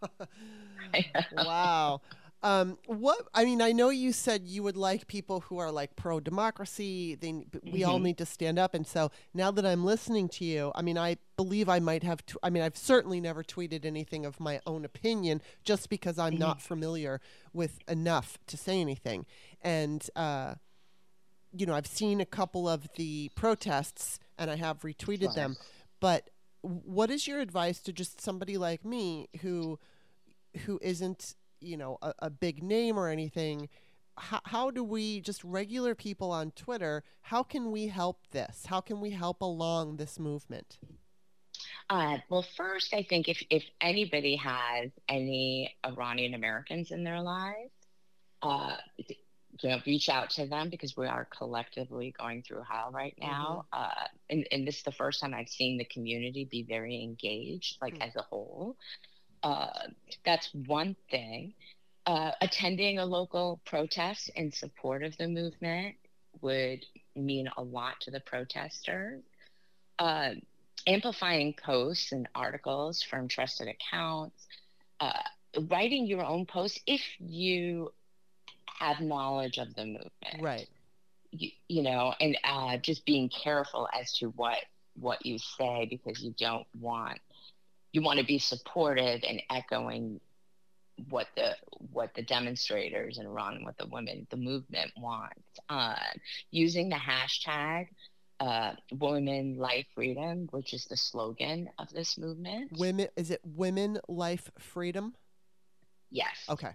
wow. 1.32 2.00
Um, 2.44 2.76
what 2.84 3.26
I 3.32 3.46
mean, 3.46 3.62
I 3.62 3.72
know 3.72 3.88
you 3.88 4.12
said 4.12 4.42
you 4.46 4.62
would 4.62 4.76
like 4.76 5.06
people 5.06 5.40
who 5.40 5.56
are 5.56 5.72
like 5.72 5.96
pro 5.96 6.20
democracy. 6.20 7.14
They, 7.14 7.32
we 7.32 7.40
mm-hmm. 7.46 7.90
all 7.90 7.98
need 7.98 8.18
to 8.18 8.26
stand 8.26 8.58
up. 8.58 8.74
And 8.74 8.86
so 8.86 9.10
now 9.32 9.50
that 9.50 9.64
I'm 9.64 9.82
listening 9.82 10.28
to 10.28 10.44
you, 10.44 10.70
I 10.74 10.82
mean, 10.82 10.98
I 10.98 11.16
believe 11.38 11.70
I 11.70 11.80
might 11.80 12.02
have. 12.02 12.24
T- 12.26 12.36
I 12.42 12.50
mean, 12.50 12.62
I've 12.62 12.76
certainly 12.76 13.18
never 13.18 13.42
tweeted 13.42 13.86
anything 13.86 14.26
of 14.26 14.40
my 14.40 14.60
own 14.66 14.84
opinion, 14.84 15.40
just 15.64 15.88
because 15.88 16.18
I'm 16.18 16.34
mm-hmm. 16.34 16.40
not 16.40 16.60
familiar 16.60 17.22
with 17.54 17.78
enough 17.88 18.36
to 18.48 18.58
say 18.58 18.78
anything. 18.78 19.24
And 19.62 20.06
uh, 20.14 20.56
you 21.56 21.64
know, 21.64 21.74
I've 21.74 21.86
seen 21.86 22.20
a 22.20 22.26
couple 22.26 22.68
of 22.68 22.88
the 22.96 23.30
protests, 23.34 24.18
and 24.38 24.50
I 24.50 24.56
have 24.56 24.80
retweeted 24.80 25.34
them. 25.34 25.56
But 25.98 26.28
what 26.60 27.10
is 27.10 27.26
your 27.26 27.40
advice 27.40 27.80
to 27.80 27.92
just 27.92 28.20
somebody 28.20 28.58
like 28.58 28.84
me 28.84 29.28
who 29.40 29.78
who 30.66 30.78
isn't 30.82 31.36
you 31.64 31.76
know 31.76 31.98
a, 32.02 32.14
a 32.20 32.30
big 32.30 32.62
name 32.62 32.98
or 32.98 33.08
anything 33.08 33.68
how, 34.16 34.40
how 34.44 34.70
do 34.70 34.84
we 34.84 35.20
just 35.20 35.42
regular 35.44 35.94
people 35.94 36.30
on 36.30 36.50
twitter 36.52 37.02
how 37.22 37.42
can 37.42 37.70
we 37.70 37.88
help 37.88 38.20
this 38.30 38.66
how 38.66 38.80
can 38.80 39.00
we 39.00 39.10
help 39.10 39.40
along 39.40 39.96
this 39.96 40.18
movement 40.18 40.78
uh, 41.90 42.18
well 42.28 42.44
first 42.56 42.94
i 42.94 43.02
think 43.02 43.28
if, 43.28 43.42
if 43.50 43.64
anybody 43.80 44.36
has 44.36 44.90
any 45.08 45.74
iranian 45.84 46.34
americans 46.34 46.90
in 46.90 47.04
their 47.04 47.20
lives 47.20 47.70
uh, 48.42 48.76
you 49.62 49.70
know, 49.70 49.78
reach 49.86 50.08
out 50.08 50.30
to 50.30 50.46
them 50.46 50.68
because 50.68 50.96
we 50.96 51.06
are 51.06 51.26
collectively 51.36 52.14
going 52.18 52.42
through 52.42 52.62
hell 52.68 52.90
right 52.92 53.14
now. 53.20 53.66
Mm-hmm. 53.72 53.84
Uh, 53.84 54.06
and, 54.30 54.48
and 54.50 54.66
this 54.66 54.78
is 54.78 54.82
the 54.82 54.92
first 54.92 55.20
time 55.20 55.34
I've 55.34 55.48
seen 55.48 55.78
the 55.78 55.84
community 55.84 56.44
be 56.50 56.62
very 56.62 57.02
engaged, 57.02 57.78
like 57.80 57.94
mm-hmm. 57.94 58.02
as 58.02 58.16
a 58.16 58.22
whole. 58.22 58.76
Uh, 59.44 59.68
that's 60.24 60.48
one 60.66 60.96
thing. 61.10 61.52
Uh, 62.06 62.32
attending 62.40 62.98
a 62.98 63.04
local 63.04 63.60
protest 63.66 64.30
in 64.36 64.50
support 64.50 65.02
of 65.02 65.16
the 65.18 65.28
movement 65.28 65.94
would 66.40 66.84
mean 67.14 67.48
a 67.56 67.62
lot 67.62 68.00
to 68.00 68.10
the 68.10 68.20
protesters. 68.20 69.22
Uh, 69.98 70.30
amplifying 70.86 71.54
posts 71.62 72.12
and 72.12 72.26
articles 72.34 73.02
from 73.02 73.28
trusted 73.28 73.68
accounts, 73.68 74.46
uh, 75.00 75.12
writing 75.70 76.06
your 76.06 76.24
own 76.24 76.46
posts 76.46 76.80
if 76.86 77.02
you 77.20 77.92
have 78.78 79.00
knowledge 79.00 79.58
of 79.58 79.74
the 79.74 79.84
movement. 79.84 80.40
Right. 80.40 80.68
You, 81.30 81.50
you 81.68 81.82
know, 81.82 82.14
and 82.20 82.36
uh, 82.44 82.78
just 82.78 83.04
being 83.04 83.28
careful 83.28 83.88
as 83.98 84.12
to 84.18 84.26
what 84.30 84.58
what 85.00 85.26
you 85.26 85.38
say 85.38 85.86
because 85.90 86.22
you 86.22 86.32
don't 86.38 86.66
want 86.80 87.18
you 87.94 88.02
want 88.02 88.18
to 88.18 88.26
be 88.26 88.40
supportive 88.40 89.22
and 89.26 89.40
echoing 89.50 90.20
what 91.08 91.28
the 91.36 91.54
what 91.92 92.12
the 92.14 92.22
demonstrators 92.22 93.18
in 93.18 93.26
Iran, 93.26 93.64
what 93.64 93.78
the 93.78 93.86
women, 93.86 94.26
the 94.30 94.36
movement 94.36 94.90
wants. 94.96 95.40
Uh, 95.68 95.94
using 96.50 96.88
the 96.88 96.96
hashtag 96.96 97.86
uh, 98.40 98.72
"Women 98.92 99.56
Life 99.58 99.86
Freedom," 99.94 100.48
which 100.50 100.74
is 100.74 100.86
the 100.86 100.96
slogan 100.96 101.70
of 101.78 101.88
this 101.90 102.18
movement. 102.18 102.72
Women, 102.76 103.08
is 103.16 103.30
it 103.30 103.40
Women 103.44 104.00
Life 104.08 104.50
Freedom? 104.58 105.14
Yes. 106.10 106.34
Okay. 106.48 106.72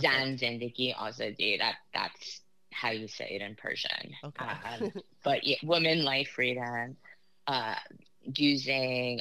Zan 0.00 0.36
Zindagi 0.36 0.96
Azadi. 0.96 1.58
That 1.58 1.76
that's 1.94 2.40
how 2.72 2.90
you 2.90 3.06
say 3.06 3.28
it 3.30 3.42
in 3.42 3.54
Persian. 3.54 4.14
Okay. 4.24 4.44
Um, 4.44 4.92
but 5.24 5.44
yeah, 5.44 5.56
Women 5.62 6.04
Life 6.04 6.30
Freedom. 6.34 6.96
Uh, 7.46 7.74
using 8.36 9.20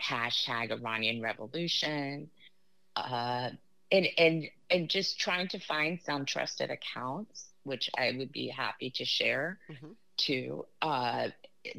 hashtag 0.00 0.70
Iranian 0.70 1.20
Revolution 1.20 2.30
uh, 2.96 3.50
and 3.92 4.06
and 4.18 4.50
and 4.70 4.88
just 4.88 5.18
trying 5.18 5.48
to 5.48 5.58
find 5.58 6.00
some 6.04 6.24
trusted 6.24 6.70
accounts, 6.70 7.46
which 7.64 7.90
I 7.96 8.14
would 8.16 8.32
be 8.32 8.48
happy 8.48 8.90
to 8.96 9.04
share 9.04 9.58
mm-hmm. 9.70 9.92
to 10.18 10.66
uh, 10.82 11.28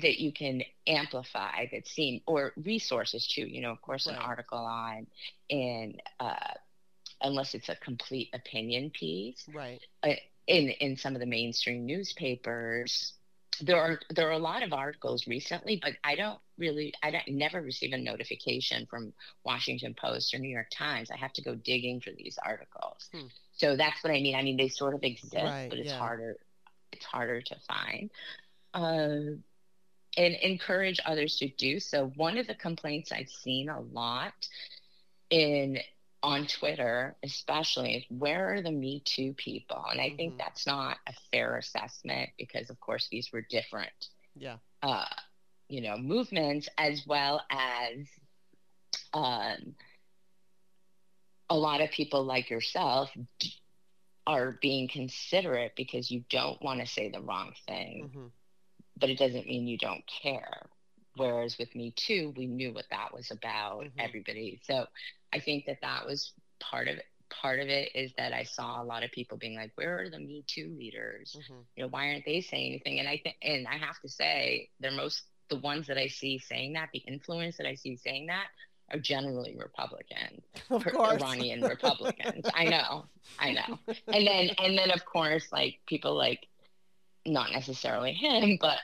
that 0.02 0.20
you 0.20 0.32
can 0.32 0.64
amplify 0.88 1.66
that 1.72 1.88
seem 1.88 2.22
or 2.26 2.54
resources 2.58 3.28
too. 3.28 3.46
You 3.48 3.62
know, 3.62 3.72
of 3.72 3.82
course, 3.82 4.08
right. 4.08 4.16
an 4.16 4.22
article 4.22 4.60
on 4.60 5.08
in 5.50 5.98
uh, 6.20 6.54
unless 7.22 7.54
it's 7.54 7.70
a 7.70 7.76
complete 7.78 8.30
opinion 8.34 8.90
piece, 8.92 9.46
right? 9.54 9.82
Uh, 10.04 10.14
in 10.48 10.70
in 10.70 10.98
some 10.98 11.16
of 11.16 11.20
the 11.20 11.26
mainstream 11.26 11.86
newspapers 11.86 13.14
there 13.62 13.78
are 13.78 14.00
there 14.10 14.28
are 14.28 14.34
a 14.34 14.40
lot 14.40 14.64
of 14.64 14.74
articles 14.74 15.28
recently, 15.28 15.80
but 15.82 15.94
I 16.04 16.16
don't 16.16 16.40
really 16.62 16.94
I 17.04 17.12
don't 17.12 17.28
never 17.28 17.62
receive 17.62 17.92
a 17.92 17.98
notification 17.98 18.86
from 18.86 19.12
Washington 19.44 19.94
Post 19.94 20.34
or 20.34 20.40
New 20.40 20.50
York 20.50 20.70
Times. 20.72 21.12
I 21.12 21.18
have 21.18 21.34
to 21.34 21.42
go 21.42 21.56
digging 21.56 22.00
for 22.00 22.12
these 22.12 22.38
articles. 22.46 23.10
Hmm. 23.12 23.28
So 23.52 23.76
that's 23.76 24.02
what 24.04 24.12
I 24.12 24.22
mean. 24.22 24.36
I 24.36 24.44
mean 24.44 24.56
they 24.56 24.70
sort 24.70 24.94
of 24.94 25.04
exist, 25.04 25.36
right, 25.36 25.68
but 25.70 25.80
it's 25.80 25.90
yeah. 25.90 25.98
harder 25.98 26.38
it's 26.94 27.06
harder 27.06 27.42
to 27.42 27.56
find. 27.68 28.10
Uh, 28.74 29.36
and 30.18 30.36
encourage 30.42 31.00
others 31.06 31.38
to 31.38 31.48
do 31.48 31.80
so. 31.80 32.12
One 32.16 32.38
of 32.38 32.48
the 32.48 32.56
complaints 32.56 33.12
I've 33.12 33.30
seen 33.30 33.70
a 33.70 33.80
lot 33.80 34.34
in 35.30 35.80
on 36.24 36.46
Twitter, 36.46 37.16
especially, 37.24 37.96
is 37.96 38.04
where 38.10 38.54
are 38.54 38.62
the 38.62 38.72
Me 38.72 39.02
Too 39.04 39.34
people? 39.34 39.84
And 39.90 40.00
I 40.00 40.08
mm-hmm. 40.08 40.18
think 40.18 40.38
that's 40.38 40.68
not 40.68 40.98
a 41.08 41.14
fair 41.32 41.58
assessment 41.58 42.30
because, 42.38 42.70
of 42.70 42.80
course, 42.80 43.08
these 43.10 43.32
were 43.32 43.46
different, 43.50 43.92
yeah, 44.36 44.58
uh, 44.84 45.06
you 45.72 45.80
know, 45.82 45.98
movements 45.98 46.68
as 46.78 47.04
well 47.08 47.42
as 47.50 48.06
um, 49.14 49.74
a 51.50 51.56
lot 51.56 51.80
of 51.80 51.90
people 51.92 52.26
like 52.26 52.50
yourself 52.50 53.10
are 54.28 54.58
being 54.62 54.90
considerate 54.90 55.72
because 55.78 56.12
you 56.12 56.26
don't 56.30 56.62
want 56.62 56.82
to 56.82 56.86
say 56.86 57.10
the 57.10 57.22
wrong 57.22 57.54
thing, 57.66 58.10
mm-hmm. 58.10 58.28
but 59.00 59.10
it 59.10 59.18
doesn't 59.18 59.48
mean 59.48 59.66
you 59.66 59.78
don't 59.78 60.04
care. 60.22 60.68
Whereas 61.16 61.58
with 61.58 61.74
Me 61.74 61.94
Too, 61.96 62.34
we 62.36 62.48
knew 62.48 62.74
what 62.74 62.86
that 62.92 63.14
was 63.14 63.32
about. 63.32 63.86
Mm-hmm. 63.86 64.00
Everybody, 64.00 64.60
so 64.64 64.88
I 65.34 65.40
think 65.40 65.66
that 65.68 65.80
that 65.82 66.06
was 66.06 66.34
part 66.60 66.90
of 66.90 66.98
it. 66.98 67.06
Part 67.42 67.62
of 67.62 67.70
it 67.70 67.92
is 67.96 68.12
that 68.18 68.34
I 68.34 68.44
saw 68.44 68.82
a 68.82 68.84
lot 68.84 69.04
of 69.04 69.12
people 69.12 69.38
being 69.38 69.56
like, 69.56 69.72
"Where 69.76 70.02
are 70.02 70.10
the 70.10 70.20
Me 70.20 70.44
Too 70.48 70.76
leaders? 70.78 71.34
Mm-hmm. 71.40 71.62
You 71.78 71.84
know, 71.84 71.90
why 71.90 72.10
aren't 72.10 72.26
they 72.26 72.42
saying 72.42 72.72
anything?" 72.72 73.00
And 73.00 73.08
I 73.08 73.22
think, 73.24 73.38
and 73.42 73.66
I 73.68 73.78
have 73.78 74.00
to 74.02 74.10
say, 74.10 74.70
they're 74.82 74.92
most 74.92 75.24
the 75.52 75.58
ones 75.58 75.86
that 75.88 75.98
I 75.98 76.08
see 76.08 76.40
saying 76.40 76.74
that, 76.74 76.90
the 76.94 77.00
influence 77.00 77.58
that 77.58 77.68
I 77.68 77.76
see 77.76 77.98
saying 77.98 78.28
that, 78.28 78.48
are 78.92 79.00
generally 79.00 79.56
Republican, 79.58 80.42
of 80.70 80.84
course. 80.86 81.22
Iranian 81.22 81.62
Republicans. 81.76 82.46
I 82.56 82.66
know, 82.66 83.06
I 83.38 83.52
know. 83.52 83.78
And 84.08 84.26
then, 84.26 84.50
and 84.58 84.78
then, 84.78 84.92
of 84.92 85.06
course, 85.06 85.52
like 85.52 85.80
people 85.86 86.16
like, 86.16 86.48
not 87.26 87.52
necessarily 87.52 88.14
him, 88.14 88.58
but 88.60 88.80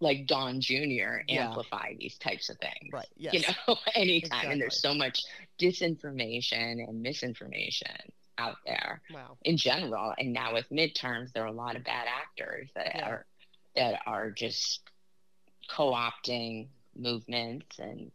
like 0.00 0.26
Don 0.26 0.60
Jr. 0.60 1.22
amplify 1.28 1.88
yeah. 1.90 1.96
these 1.98 2.18
types 2.18 2.50
of 2.50 2.58
things. 2.58 2.92
Right. 2.92 3.06
Yes. 3.16 3.34
You 3.34 3.40
know, 3.40 3.76
anytime. 3.94 4.16
Exactly. 4.16 4.52
And 4.52 4.60
there's 4.60 4.80
so 4.80 4.94
much 4.94 5.22
disinformation 5.60 6.86
and 6.86 7.02
misinformation 7.02 8.12
out 8.38 8.56
there 8.66 9.00
wow. 9.12 9.36
in 9.42 9.56
general. 9.56 10.12
And 10.18 10.32
now 10.32 10.54
with 10.54 10.68
midterms, 10.70 11.32
there 11.32 11.44
are 11.44 11.48
a 11.48 11.52
lot 11.52 11.76
of 11.76 11.84
bad 11.84 12.06
actors 12.08 12.68
that 12.74 12.92
yeah. 12.94 13.08
are 13.08 13.26
that 13.76 14.00
are 14.06 14.30
just 14.30 14.82
co-opting 15.68 16.68
movements 16.96 17.78
and 17.78 18.10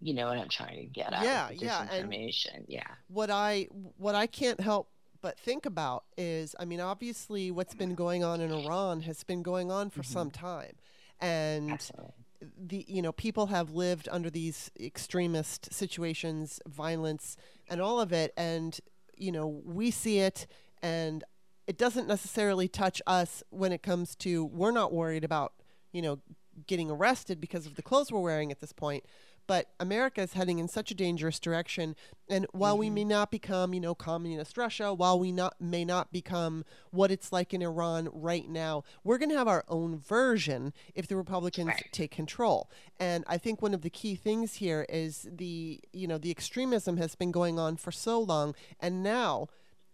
you 0.00 0.14
know 0.14 0.26
what 0.26 0.38
I'm 0.38 0.48
trying 0.48 0.76
to 0.76 0.86
get 0.86 1.12
at. 1.12 1.24
Yeah, 1.24 1.50
yeah. 1.50 1.82
Information. 1.82 2.64
Yeah. 2.68 2.86
What 3.08 3.30
I 3.30 3.68
what 3.96 4.14
I 4.14 4.26
can't 4.26 4.60
help 4.60 4.88
but 5.20 5.38
think 5.38 5.66
about 5.66 6.04
is 6.16 6.54
I 6.58 6.64
mean, 6.64 6.80
obviously, 6.80 7.50
what's 7.50 7.74
been 7.74 7.94
going 7.94 8.22
on 8.22 8.40
in 8.40 8.52
Iran 8.52 9.02
has 9.02 9.24
been 9.24 9.42
going 9.42 9.70
on 9.70 9.90
for 9.90 10.02
mm-hmm. 10.02 10.12
some 10.12 10.30
time. 10.30 10.72
And 11.20 11.72
Absolutely. 11.72 12.12
the 12.56 12.84
you 12.86 13.02
know 13.02 13.12
people 13.12 13.46
have 13.46 13.70
lived 13.70 14.08
under 14.12 14.30
these 14.30 14.70
extremist 14.78 15.72
situations 15.72 16.60
violence 16.66 17.36
and 17.68 17.80
all 17.80 18.00
of 18.00 18.12
it 18.12 18.32
and 18.36 18.78
you 19.16 19.32
know 19.32 19.48
we 19.64 19.90
see 19.90 20.20
it 20.20 20.46
and 20.80 21.24
it 21.66 21.76
doesn't 21.76 22.06
necessarily 22.06 22.68
touch 22.68 23.02
us 23.08 23.42
when 23.50 23.72
it 23.72 23.82
comes 23.82 24.14
to 24.14 24.44
we're 24.44 24.70
not 24.70 24.92
worried 24.92 25.24
about 25.24 25.54
you 25.92 26.02
know 26.02 26.18
getting 26.66 26.90
arrested 26.90 27.40
because 27.40 27.66
of 27.66 27.76
the 27.76 27.82
clothes 27.82 28.10
we're 28.10 28.20
wearing 28.20 28.50
at 28.50 28.60
this 28.60 28.72
point 28.72 29.04
but 29.48 29.70
America 29.80 30.20
is 30.20 30.34
heading 30.34 30.58
in 30.58 30.68
such 30.68 30.90
a 30.90 30.94
dangerous 30.94 31.40
direction. 31.40 31.96
And 32.28 32.46
while 32.52 32.74
mm-hmm. 32.74 32.80
we 32.80 32.90
may 32.90 33.04
not 33.04 33.30
become, 33.30 33.72
you 33.72 33.80
know, 33.80 33.94
communist 33.94 34.58
Russia, 34.58 34.92
while 34.92 35.18
we 35.18 35.32
not 35.32 35.58
may 35.58 35.86
not 35.86 36.12
become 36.12 36.66
what 36.90 37.10
it's 37.10 37.32
like 37.32 37.54
in 37.54 37.62
Iran 37.62 38.10
right 38.12 38.46
now, 38.46 38.84
we're 39.02 39.16
going 39.16 39.30
to 39.30 39.38
have 39.38 39.48
our 39.48 39.64
own 39.66 39.98
version 39.98 40.74
if 40.94 41.08
the 41.08 41.16
Republicans 41.16 41.68
right. 41.68 41.88
take 41.90 42.10
control. 42.10 42.70
And 43.00 43.24
I 43.26 43.38
think 43.38 43.62
one 43.62 43.72
of 43.72 43.80
the 43.80 43.90
key 43.90 44.14
things 44.14 44.56
here 44.56 44.84
is 44.90 45.26
the, 45.32 45.80
you 45.94 46.06
know, 46.06 46.18
the 46.18 46.30
extremism 46.30 46.98
has 46.98 47.14
been 47.14 47.32
going 47.32 47.58
on 47.58 47.78
for 47.78 47.90
so 47.90 48.20
long, 48.20 48.54
and 48.78 49.02
now 49.02 49.48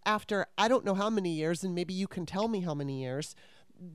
after 0.04 0.46
I 0.58 0.66
don't 0.66 0.84
know 0.84 0.94
how 0.94 1.10
many 1.10 1.30
years, 1.30 1.62
and 1.62 1.76
maybe 1.76 1.94
you 1.94 2.08
can 2.08 2.26
tell 2.26 2.48
me 2.48 2.60
how 2.60 2.74
many 2.74 3.00
years, 3.00 3.36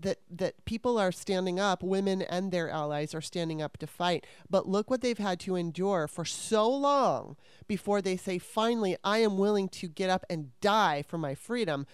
that 0.01 0.19
that 0.29 0.65
people 0.65 0.97
are 0.97 1.11
standing 1.11 1.59
up, 1.59 1.81
women 1.81 2.21
and 2.21 2.51
their 2.51 2.69
allies 2.69 3.15
are 3.15 3.21
standing 3.21 3.61
up 3.61 3.77
to 3.77 3.87
fight. 3.87 4.25
But 4.49 4.67
look 4.67 4.89
what 4.89 5.01
they've 5.01 5.17
had 5.17 5.39
to 5.41 5.55
endure 5.55 6.07
for 6.07 6.25
so 6.25 6.69
long 6.69 7.35
before 7.67 8.01
they 8.01 8.17
say, 8.17 8.37
finally, 8.37 8.97
I 9.03 9.19
am 9.19 9.37
willing 9.37 9.69
to 9.69 9.87
get 9.87 10.09
up 10.09 10.25
and 10.29 10.51
die 10.61 11.03
for 11.07 11.17
my 11.17 11.35
freedom. 11.35 11.85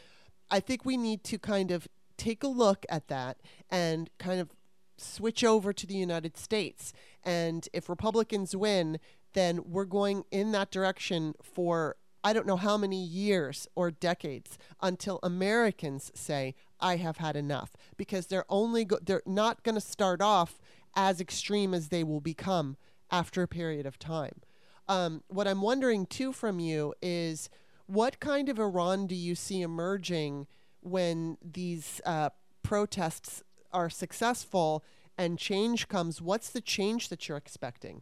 I 0.49 0.59
think 0.59 0.85
we 0.85 0.97
need 0.97 1.23
to 1.25 1.39
kind 1.39 1.71
of 1.71 1.87
take 2.17 2.43
a 2.43 2.47
look 2.47 2.85
at 2.89 3.07
that 3.07 3.37
and 3.69 4.09
kind 4.17 4.39
of 4.39 4.51
switch 4.97 5.43
over 5.43 5.73
to 5.73 5.85
the 5.85 5.95
United 5.95 6.37
States. 6.37 6.93
And 7.23 7.67
if 7.73 7.89
Republicans 7.89 8.55
win, 8.55 8.99
then 9.33 9.61
we're 9.65 9.85
going 9.85 10.23
in 10.31 10.51
that 10.53 10.71
direction 10.71 11.33
for 11.41 11.97
I 12.25 12.33
don't 12.33 12.47
know 12.47 12.57
how 12.57 12.75
many 12.75 13.05
years 13.05 13.67
or 13.75 13.91
decades 13.91 14.57
until 14.81 15.19
Americans 15.21 16.11
say, 16.15 16.55
I 16.79 16.95
have 16.95 17.17
had 17.17 17.35
enough 17.35 17.73
because 17.97 18.25
they're 18.25 18.47
only 18.49 18.83
go- 18.83 18.97
they're 18.99 19.21
not 19.27 19.61
going 19.61 19.75
to 19.75 19.81
start 19.81 20.23
off 20.23 20.59
as 20.95 21.21
extreme 21.21 21.75
as 21.75 21.89
they 21.89 22.03
will 22.03 22.21
become 22.21 22.77
after 23.11 23.43
a 23.43 23.47
period 23.47 23.85
of 23.85 23.99
time. 23.99 24.41
Um, 24.87 25.21
what 25.27 25.47
I'm 25.47 25.61
wondering 25.61 26.07
too 26.07 26.33
from 26.33 26.59
you 26.59 26.95
is 26.99 27.47
what 27.85 28.19
kind 28.19 28.49
of 28.49 28.57
Iran 28.57 29.05
do 29.05 29.13
you 29.13 29.35
see 29.35 29.61
emerging 29.61 30.47
when 30.79 31.37
these 31.43 32.01
uh, 32.07 32.31
protests 32.63 33.43
are 33.71 33.89
successful 33.89 34.83
and 35.15 35.37
change 35.37 35.87
comes? 35.87 36.23
What's 36.23 36.49
the 36.49 36.61
change 36.61 37.09
that 37.09 37.29
you're 37.29 37.37
expecting? 37.37 38.01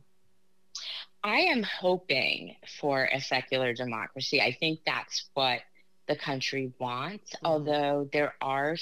I 1.24 1.40
am 1.40 1.64
hoping 1.64 2.56
for 2.80 3.06
a 3.06 3.22
secular 3.22 3.74
democracy. 3.74 4.42
I 4.42 4.56
think 4.60 4.80
that's 4.86 5.30
what 5.34 5.62
the 6.08 6.16
country 6.16 6.74
wants. 6.80 7.32
Mm-hmm. 7.32 7.46
Although 7.46 8.10
there 8.12 8.34
are 8.42 8.76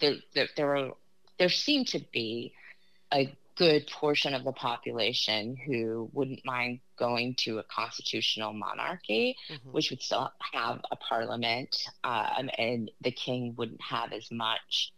there, 0.00 0.14
there 0.34 0.48
there 0.56 0.76
are 0.76 0.92
there 1.38 1.48
seem 1.48 1.84
to 1.86 2.00
be 2.12 2.54
a 3.12 3.34
good 3.56 3.86
portion 3.86 4.34
of 4.34 4.44
the 4.44 4.52
population 4.52 5.56
who 5.56 6.10
wouldn't 6.12 6.44
mind 6.44 6.80
going 6.98 7.34
to 7.38 7.58
a 7.58 7.62
constitutional 7.64 8.52
monarchy, 8.52 9.36
mm-hmm. 9.48 9.70
which 9.70 9.90
would 9.90 10.02
still 10.02 10.32
have 10.52 10.80
a 10.90 10.96
parliament, 10.96 11.76
um, 12.02 12.50
and 12.58 12.90
the 13.02 13.12
king 13.12 13.54
wouldn't 13.56 13.80
have 13.80 14.12
as 14.12 14.30
much 14.30 14.92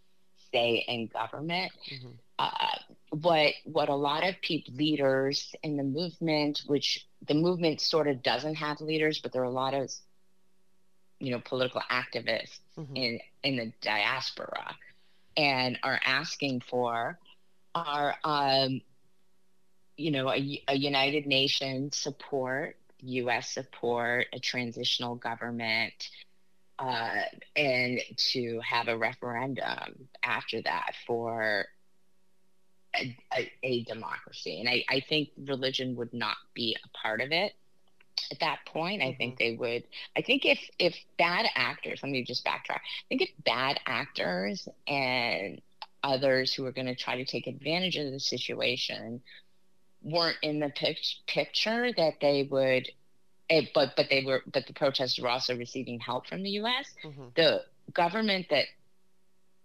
say 0.52 0.84
in 0.88 1.08
government. 1.08 1.72
Mm-hmm. 1.92 2.08
Uh, 2.38 2.76
what 3.10 3.54
what 3.64 3.88
a 3.88 3.94
lot 3.94 4.26
of 4.26 4.34
people 4.42 4.74
leaders 4.74 5.54
in 5.62 5.76
the 5.76 5.82
movement, 5.82 6.62
which 6.66 7.06
the 7.26 7.34
movement 7.34 7.80
sort 7.80 8.08
of 8.08 8.22
doesn't 8.22 8.56
have 8.56 8.80
leaders, 8.80 9.20
but 9.20 9.32
there 9.32 9.42
are 9.42 9.46
a 9.46 9.50
lot 9.50 9.74
of 9.74 9.90
you 11.18 11.30
know 11.30 11.40
political 11.40 11.80
activists 11.90 12.58
mm-hmm. 12.78 12.96
in 12.96 13.20
in 13.42 13.56
the 13.56 13.72
diaspora 13.80 14.74
and 15.36 15.78
are 15.82 16.00
asking 16.04 16.60
for 16.60 17.18
are 17.74 18.16
um, 18.24 18.80
you 19.96 20.10
know 20.10 20.30
a, 20.30 20.62
a 20.68 20.76
united 20.76 21.26
nations 21.26 21.96
support 21.96 22.76
us 23.02 23.50
support 23.50 24.26
a 24.32 24.38
transitional 24.40 25.14
government 25.14 26.10
uh, 26.78 27.22
and 27.54 28.00
to 28.16 28.60
have 28.60 28.88
a 28.88 28.96
referendum 28.96 30.08
after 30.22 30.60
that 30.62 30.92
for 31.06 31.66
a, 32.98 33.16
a, 33.34 33.52
a 33.62 33.84
democracy 33.84 34.60
and 34.60 34.68
I, 34.68 34.84
I 34.88 35.00
think 35.08 35.30
religion 35.46 35.96
would 35.96 36.12
not 36.12 36.36
be 36.54 36.76
a 36.84 36.98
part 36.98 37.20
of 37.20 37.32
it 37.32 37.52
at 38.30 38.40
that 38.40 38.58
point 38.66 39.02
i 39.02 39.14
think 39.14 39.34
mm-hmm. 39.34 39.50
they 39.50 39.56
would 39.56 39.84
i 40.16 40.22
think 40.22 40.44
if 40.44 40.58
if 40.78 40.94
bad 41.18 41.46
actors 41.54 42.00
let 42.02 42.10
me 42.10 42.24
just 42.24 42.44
backtrack 42.44 42.80
i 42.80 43.04
think 43.08 43.22
if 43.22 43.30
bad 43.44 43.78
actors 43.86 44.68
and 44.86 45.60
others 46.02 46.54
who 46.54 46.64
are 46.64 46.72
going 46.72 46.86
to 46.86 46.94
try 46.94 47.16
to 47.16 47.24
take 47.24 47.46
advantage 47.46 47.96
of 47.96 48.10
the 48.10 48.20
situation 48.20 49.20
weren't 50.02 50.36
in 50.42 50.60
the 50.60 50.70
pic- 50.70 50.98
picture 51.26 51.90
that 51.96 52.14
they 52.20 52.48
would 52.50 52.88
it, 53.48 53.64
eh, 53.64 53.66
but 53.74 53.90
but 53.96 54.06
they 54.10 54.24
were 54.24 54.42
but 54.52 54.66
the 54.66 54.72
protesters 54.72 55.22
were 55.22 55.28
also 55.28 55.56
receiving 55.56 56.00
help 56.00 56.26
from 56.26 56.42
the 56.42 56.50
us 56.50 56.86
mm-hmm. 57.04 57.26
the 57.36 57.62
government 57.92 58.46
that 58.50 58.66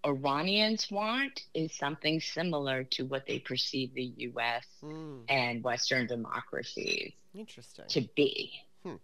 Iranians 0.06 0.90
want 0.90 1.44
is 1.54 1.74
something 1.74 2.20
similar 2.20 2.84
to 2.86 3.06
what 3.06 3.26
they 3.28 3.40
perceive 3.40 3.94
the 3.94 4.14
U.S. 4.18 4.66
Mm. 4.84 5.24
and 5.30 5.64
Western 5.64 6.08
democracies 6.08 7.14
Interesting. 7.36 7.86
to 7.88 8.02
be. 8.16 8.52
Hmm. 8.84 8.96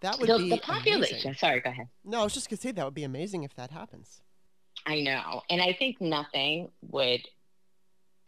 That 0.00 0.18
would 0.18 0.28
the, 0.28 0.38
be 0.38 0.50
the 0.50 0.58
population. 0.58 1.16
Amazing. 1.16 1.34
Sorry, 1.34 1.60
go 1.60 1.70
ahead. 1.70 1.88
No, 2.04 2.20
I 2.20 2.24
was 2.24 2.34
just 2.34 2.50
gonna 2.50 2.60
say 2.60 2.72
that 2.72 2.84
would 2.84 2.94
be 2.94 3.04
amazing 3.04 3.44
if 3.44 3.54
that 3.54 3.70
happens. 3.70 4.20
I 4.86 5.00
know, 5.00 5.42
and 5.48 5.62
I 5.62 5.72
think 5.72 6.00
nothing 6.00 6.70
would. 6.82 7.20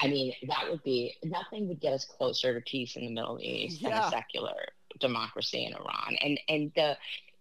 I 0.00 0.08
mean, 0.08 0.34
that 0.48 0.70
would 0.70 0.82
be 0.82 1.14
nothing 1.24 1.68
would 1.68 1.80
get 1.80 1.92
us 1.92 2.04
closer 2.04 2.54
to 2.54 2.60
peace 2.60 2.96
in 2.96 3.04
the 3.04 3.10
Middle 3.10 3.38
East 3.40 3.80
yeah. 3.80 3.88
than 3.88 3.98
a 3.98 4.10
secular 4.10 4.54
democracy 5.00 5.64
in 5.64 5.74
Iran. 5.74 6.16
And 6.20 6.40
and 6.48 6.72
the 6.76 6.96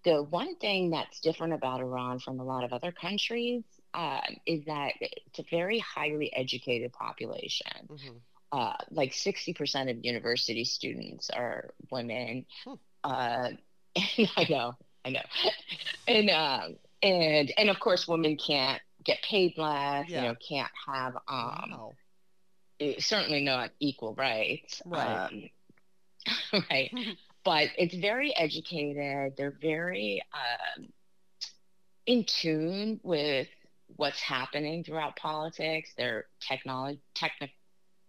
the 0.06 0.24
one 0.24 0.56
thing 0.56 0.90
that's 0.90 1.20
different 1.20 1.54
about 1.54 1.82
Iran 1.82 2.20
from 2.20 2.40
a 2.40 2.44
lot 2.44 2.64
of 2.64 2.74
other 2.74 2.92
countries 2.92 3.64
uh, 3.94 4.22
is 4.46 4.66
that 4.66 4.94
it's 5.00 5.40
a 5.40 5.46
very 5.50 5.80
highly 5.80 6.34
educated 6.36 6.94
population. 6.94 7.88
Mm-hmm. 7.88 8.18
Uh, 8.52 8.76
like 8.92 9.12
60% 9.14 9.90
of 9.90 10.06
university 10.06 10.64
students 10.64 11.30
are 11.32 11.74
women. 11.90 12.46
Hmm. 12.64 12.74
Uh, 13.04 13.50
I 13.96 14.48
know, 14.50 14.74
I 15.04 15.10
know. 15.10 15.22
and, 16.08 16.30
um, 16.30 16.76
and, 17.02 17.52
and 17.58 17.70
of 17.70 17.80
course, 17.80 18.08
women 18.08 18.38
can't 18.38 18.82
get 19.04 19.22
paid 19.24 19.58
less, 19.58 20.08
yeah. 20.08 20.22
you 20.22 20.28
know, 20.28 20.36
can't 20.48 20.72
have, 20.88 21.16
um, 21.28 21.72
wow. 21.72 21.92
certainly 23.00 23.42
not 23.42 23.72
equal 23.80 24.14
rights. 24.14 24.82
Right. 24.86 25.50
Um, 26.54 26.64
right. 26.70 26.92
but 27.44 27.70
it's 27.78 27.96
very 27.96 28.36
educated. 28.36 29.34
They're 29.38 29.58
very 29.62 30.22
um, 30.34 30.88
in 32.06 32.26
tune 32.26 33.00
with 33.04 33.48
what's 33.96 34.22
happening 34.22 34.84
throughout 34.84 35.16
politics. 35.16 35.92
They're 35.98 36.26
technology 36.40 37.00
techni- 37.16 37.52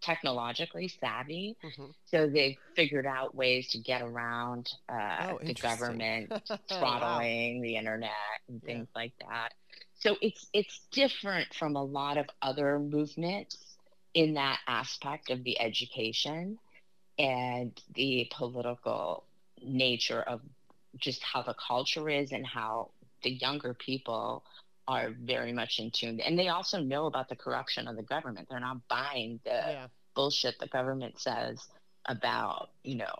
technologically 0.00 0.88
savvy, 0.88 1.56
mm-hmm. 1.64 1.86
so 2.04 2.28
they've 2.28 2.56
figured 2.76 3.06
out 3.06 3.34
ways 3.34 3.68
to 3.70 3.78
get 3.78 4.02
around 4.02 4.70
uh, 4.88 5.32
oh, 5.32 5.38
the 5.42 5.54
government 5.54 6.32
throttling 6.68 7.56
wow. 7.58 7.62
the 7.62 7.76
internet 7.76 8.10
and 8.48 8.62
things 8.62 8.88
yeah. 8.94 9.00
like 9.00 9.12
that. 9.20 9.54
So 9.94 10.16
it's 10.20 10.46
it's 10.52 10.80
different 10.90 11.54
from 11.54 11.76
a 11.76 11.82
lot 11.82 12.18
of 12.18 12.26
other 12.42 12.78
movements 12.78 13.56
in 14.12 14.34
that 14.34 14.60
aspect 14.66 15.30
of 15.30 15.42
the 15.44 15.60
education 15.60 16.58
and 17.18 17.80
the 17.94 18.30
political 18.32 19.24
nature 19.62 20.22
of 20.22 20.40
just 20.98 21.22
how 21.22 21.42
the 21.42 21.54
culture 21.54 22.08
is 22.08 22.32
and 22.32 22.46
how 22.46 22.90
the 23.22 23.30
younger 23.30 23.74
people 23.74 24.44
are 24.86 25.10
very 25.22 25.52
much 25.52 25.78
in 25.78 25.90
tune. 25.90 26.20
And 26.20 26.38
they 26.38 26.48
also 26.48 26.80
know 26.80 27.06
about 27.06 27.28
the 27.28 27.36
corruption 27.36 27.88
of 27.88 27.96
the 27.96 28.02
government. 28.02 28.48
They're 28.50 28.60
not 28.60 28.86
buying 28.88 29.40
the 29.44 29.50
yeah. 29.50 29.86
bullshit 30.14 30.58
the 30.58 30.68
government 30.68 31.20
says 31.20 31.68
about 32.06 32.70
you 32.82 32.96
know 32.96 33.14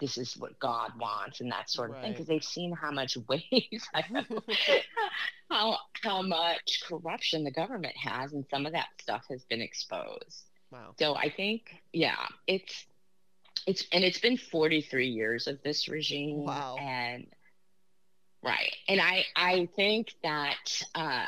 this 0.00 0.16
is 0.16 0.36
what 0.38 0.58
god 0.58 0.90
wants 0.98 1.40
and 1.40 1.50
that 1.52 1.68
sort 1.68 1.90
of 1.90 1.96
right. 1.96 2.02
thing 2.02 2.12
because 2.12 2.26
they've 2.26 2.42
seen 2.42 2.72
how 2.72 2.90
much 2.90 3.16
waste 3.28 3.88
how 5.50 5.76
how 6.02 6.22
much 6.22 6.82
corruption 6.86 7.44
the 7.44 7.50
government 7.50 7.94
has 7.96 8.32
and 8.32 8.44
some 8.50 8.66
of 8.66 8.72
that 8.72 8.88
stuff 9.00 9.24
has 9.28 9.44
been 9.44 9.60
exposed. 9.60 10.44
Wow. 10.70 10.94
So 10.98 11.14
i 11.14 11.28
think 11.28 11.82
yeah 11.92 12.26
it's 12.46 12.86
it's 13.66 13.86
and 13.92 14.02
it's 14.02 14.18
been 14.18 14.38
43 14.38 15.06
years 15.06 15.46
of 15.46 15.62
this 15.62 15.88
regime 15.88 16.44
wow. 16.44 16.76
and 16.80 17.26
right 18.42 18.74
and 18.88 19.00
i 19.00 19.24
i 19.36 19.68
think 19.76 20.14
that 20.22 20.82
uh, 20.94 21.26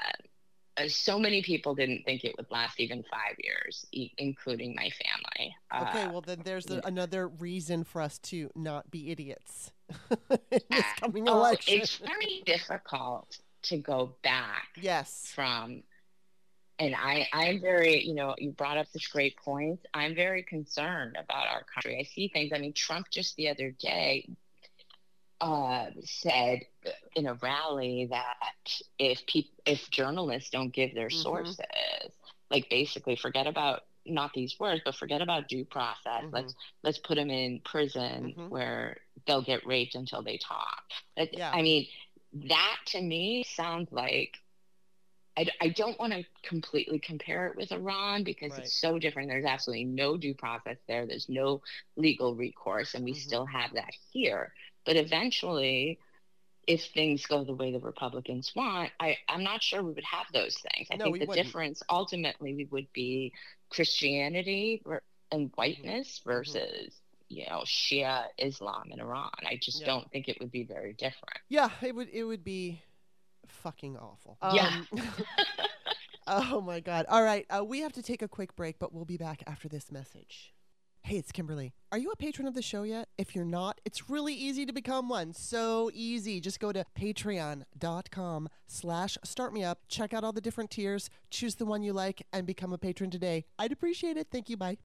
uh 0.76 0.88
so 0.88 1.18
many 1.18 1.42
people 1.42 1.74
didn't 1.74 2.02
think 2.04 2.24
it 2.24 2.34
would 2.36 2.50
last 2.50 2.80
even 2.80 3.04
five 3.04 3.36
years, 3.38 3.86
e- 3.92 4.10
including 4.18 4.74
my 4.74 4.90
family. 4.90 5.54
Okay, 5.72 6.02
uh, 6.02 6.10
well 6.10 6.20
then 6.20 6.40
there's 6.44 6.66
the, 6.66 6.84
another 6.84 7.28
reason 7.28 7.84
for 7.84 8.00
us 8.00 8.18
to 8.18 8.50
not 8.56 8.90
be 8.90 9.12
idiots 9.12 9.70
in 10.50 10.60
this 10.70 10.84
coming 10.98 11.28
oh, 11.28 11.34
election. 11.34 11.80
It's 11.80 11.98
very 11.98 12.42
difficult 12.46 13.38
to 13.64 13.78
go 13.78 14.16
back. 14.24 14.68
Yes. 14.80 15.30
From 15.32 15.84
and 16.78 16.94
I, 16.94 17.28
I'm 17.32 17.60
very, 17.60 18.04
you 18.04 18.14
know, 18.14 18.34
you 18.36 18.50
brought 18.50 18.76
up 18.76 18.90
this 18.92 19.06
great 19.06 19.36
point. 19.36 19.78
I'm 19.94 20.14
very 20.14 20.42
concerned 20.42 21.16
about 21.16 21.46
our 21.46 21.64
country. 21.72 21.98
I 22.00 22.02
see 22.02 22.28
things. 22.28 22.52
I 22.52 22.58
mean, 22.58 22.72
Trump 22.72 23.06
just 23.10 23.36
the 23.36 23.48
other 23.48 23.70
day 23.70 24.28
uh, 25.44 25.90
said 26.04 26.60
in 27.14 27.26
a 27.26 27.34
rally 27.34 28.08
that 28.10 28.80
if 28.98 29.26
people, 29.26 29.50
if 29.66 29.90
journalists 29.90 30.48
don't 30.48 30.72
give 30.72 30.94
their 30.94 31.08
mm-hmm. 31.08 31.20
sources, 31.20 31.60
like 32.50 32.70
basically 32.70 33.14
forget 33.14 33.46
about 33.46 33.82
not 34.06 34.32
these 34.34 34.56
words, 34.58 34.80
but 34.86 34.94
forget 34.94 35.20
about 35.20 35.48
due 35.48 35.66
process. 35.66 36.22
Mm-hmm. 36.22 36.34
Let's 36.34 36.54
let's 36.82 36.98
put 36.98 37.16
them 37.16 37.28
in 37.28 37.60
prison 37.62 38.34
mm-hmm. 38.36 38.48
where 38.48 38.96
they'll 39.26 39.44
get 39.44 39.66
raped 39.66 39.94
until 39.94 40.22
they 40.22 40.38
talk. 40.38 40.82
yeah. 41.16 41.50
I 41.52 41.60
mean, 41.60 41.86
that 42.48 42.76
to 42.86 43.02
me 43.02 43.44
sounds 43.46 43.92
like 43.92 44.38
I, 45.36 45.46
I 45.60 45.68
don't 45.68 45.98
want 45.98 46.14
to 46.14 46.24
completely 46.42 47.00
compare 47.00 47.48
it 47.48 47.56
with 47.56 47.70
Iran 47.70 48.24
because 48.24 48.52
right. 48.52 48.60
it's 48.60 48.80
so 48.80 48.98
different. 48.98 49.28
There's 49.28 49.44
absolutely 49.44 49.84
no 49.84 50.16
due 50.16 50.34
process 50.34 50.78
there. 50.88 51.06
There's 51.06 51.28
no 51.28 51.60
legal 51.96 52.34
recourse, 52.34 52.94
and 52.94 53.04
we 53.04 53.12
mm-hmm. 53.12 53.20
still 53.20 53.44
have 53.44 53.74
that 53.74 53.92
here. 54.10 54.54
But 54.84 54.96
eventually, 54.96 55.98
if 56.66 56.86
things 56.94 57.26
go 57.26 57.44
the 57.44 57.54
way 57.54 57.72
the 57.72 57.78
Republicans 57.78 58.52
want, 58.54 58.90
I, 59.00 59.18
I'm 59.28 59.42
not 59.42 59.62
sure 59.62 59.82
we 59.82 59.92
would 59.92 60.04
have 60.04 60.26
those 60.32 60.56
things. 60.56 60.88
I 60.90 60.96
no, 60.96 61.04
think 61.04 61.20
the 61.20 61.26
wouldn't. 61.26 61.46
difference 61.46 61.82
ultimately 61.90 62.54
we 62.54 62.64
would 62.66 62.92
be 62.92 63.32
Christianity 63.70 64.82
and 65.32 65.50
whiteness 65.56 66.20
mm-hmm. 66.20 66.30
versus 66.30 66.94
you 67.28 67.46
know 67.46 67.62
Shia 67.64 68.24
Islam 68.38 68.90
in 68.90 69.00
Iran. 69.00 69.30
I 69.46 69.58
just 69.60 69.80
yeah. 69.80 69.86
don't 69.86 70.10
think 70.10 70.28
it 70.28 70.38
would 70.40 70.52
be 70.52 70.64
very 70.64 70.92
different. 70.92 71.38
Yeah, 71.48 71.70
it 71.82 71.94
would. 71.94 72.08
It 72.10 72.24
would 72.24 72.44
be 72.44 72.82
fucking 73.46 73.96
awful. 73.96 74.38
Yeah. 74.52 74.82
Um, 74.92 75.02
oh 76.26 76.60
my 76.60 76.80
god. 76.80 77.06
All 77.08 77.22
right, 77.22 77.46
uh, 77.50 77.64
we 77.64 77.80
have 77.80 77.92
to 77.94 78.02
take 78.02 78.22
a 78.22 78.28
quick 78.28 78.54
break, 78.56 78.78
but 78.78 78.92
we'll 78.92 79.04
be 79.04 79.16
back 79.16 79.42
after 79.46 79.68
this 79.68 79.90
message. 79.90 80.52
Hey, 81.06 81.18
it's 81.18 81.32
Kimberly. 81.32 81.74
Are 81.92 81.98
you 81.98 82.10
a 82.12 82.16
patron 82.16 82.48
of 82.48 82.54
the 82.54 82.62
show 82.62 82.82
yet? 82.82 83.10
If 83.18 83.36
you're 83.36 83.44
not, 83.44 83.78
it's 83.84 84.08
really 84.08 84.32
easy 84.32 84.64
to 84.64 84.72
become 84.72 85.10
one. 85.10 85.34
So 85.34 85.90
easy. 85.92 86.40
Just 86.40 86.60
go 86.60 86.72
to 86.72 86.86
patreon.com 86.98 88.48
slash 88.66 89.18
startmeup, 89.22 89.76
check 89.86 90.14
out 90.14 90.24
all 90.24 90.32
the 90.32 90.40
different 90.40 90.70
tiers, 90.70 91.10
choose 91.28 91.56
the 91.56 91.66
one 91.66 91.82
you 91.82 91.92
like, 91.92 92.26
and 92.32 92.46
become 92.46 92.72
a 92.72 92.78
patron 92.78 93.10
today. 93.10 93.44
I'd 93.58 93.70
appreciate 93.70 94.16
it. 94.16 94.28
Thank 94.32 94.48
you. 94.48 94.56
Bye. 94.56 94.78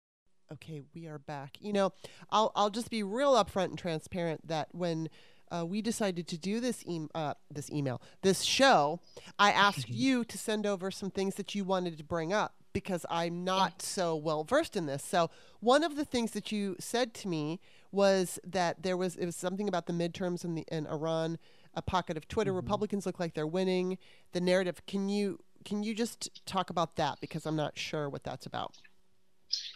Okay, 0.52 0.82
we 0.94 1.08
are 1.08 1.20
back. 1.20 1.56
You 1.62 1.72
know, 1.72 1.94
I'll, 2.30 2.52
I'll 2.54 2.70
just 2.70 2.90
be 2.90 3.02
real 3.02 3.36
upfront 3.36 3.70
and 3.70 3.78
transparent 3.78 4.46
that 4.46 4.68
when 4.74 5.08
uh, 5.52 5.66
we 5.66 5.82
decided 5.82 6.28
to 6.28 6.38
do 6.38 6.60
this 6.60 6.84
e- 6.86 7.08
uh, 7.16 7.34
this 7.52 7.70
email, 7.72 8.02
this 8.22 8.42
show, 8.42 9.00
I 9.38 9.52
asked 9.52 9.90
you 9.90 10.24
to 10.26 10.38
send 10.38 10.66
over 10.66 10.92
some 10.92 11.12
things 11.12 11.36
that 11.36 11.56
you 11.56 11.64
wanted 11.64 11.98
to 11.98 12.04
bring 12.04 12.34
up 12.34 12.56
because 12.74 13.06
I'm 13.10 13.44
not 13.44 13.82
so 13.82 14.16
well 14.16 14.44
versed 14.44 14.76
in 14.76 14.86
this. 14.86 15.04
So 15.04 15.30
one 15.60 15.84
of 15.84 15.96
the 15.96 16.06
things 16.06 16.32
that 16.32 16.52
you 16.52 16.76
said 16.80 17.14
to 17.16 17.28
me 17.28 17.60
was 17.92 18.40
that 18.46 18.84
there 18.84 18.98
was 18.98 19.16
it 19.16 19.26
was 19.26 19.36
something 19.36 19.68
about 19.68 19.88
the 19.88 19.94
midterms 19.94 20.44
in 20.44 20.56
the 20.56 20.66
in 20.72 20.88
Iran, 20.88 21.38
a 21.74 21.82
pocket 21.82 22.18
of 22.18 22.28
Twitter. 22.28 22.52
Mm-hmm. 22.52 22.58
Republicans 22.58 23.06
look 23.06 23.20
like 23.20 23.34
they're 23.34 23.48
winning. 23.48 23.98
The 24.34 24.42
narrative. 24.42 24.86
Can 24.86 25.10
you 25.10 25.40
can 25.66 25.84
you 25.84 25.94
just 25.94 26.46
talk 26.46 26.70
about 26.70 26.96
that 26.96 27.20
because 27.20 27.46
I'm 27.46 27.56
not 27.56 27.78
sure 27.78 28.10
what 28.10 28.24
that's 28.24 28.46
about. 28.46 28.76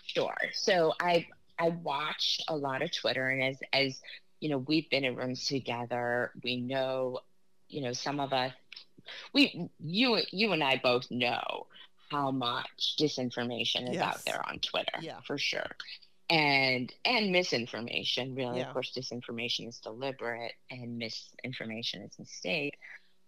Sure. 0.05 0.36
So 0.53 0.93
I 0.99 1.27
I 1.59 1.69
watch 1.69 2.39
a 2.47 2.55
lot 2.55 2.81
of 2.81 2.91
Twitter, 2.91 3.29
and 3.29 3.43
as 3.43 3.59
as 3.73 4.01
you 4.43 4.49
know, 4.49 4.58
we've 4.58 4.89
been 4.89 5.06
in 5.06 5.15
rooms 5.15 5.45
together. 5.45 6.32
We 6.43 6.58
know, 6.58 7.19
you 7.69 7.79
know, 7.82 7.93
some 7.93 8.19
of 8.19 8.34
us. 8.34 8.51
We 9.34 9.69
you 9.79 10.19
you 10.32 10.51
and 10.51 10.62
I 10.62 10.82
both 10.84 11.10
know 11.10 11.67
how 12.12 12.29
much 12.29 12.97
disinformation 12.99 13.88
is 13.89 13.95
Yes. 13.95 14.03
out 14.03 14.25
there 14.25 14.45
on 14.49 14.60
Twitter. 14.60 14.99
Yeah. 14.99 15.21
for 15.25 15.38
sure. 15.38 15.71
And 16.29 16.93
and 17.06 17.32
misinformation. 17.32 18.36
Really, 18.36 18.58
Yeah. 18.60 18.67
of 18.67 18.73
course, 18.73 18.91
disinformation 18.91 19.69
is 19.69 19.79
deliberate, 19.79 20.56
and 20.69 20.97
misinformation 20.97 22.01
is 22.01 22.19
mistake. 22.19 22.77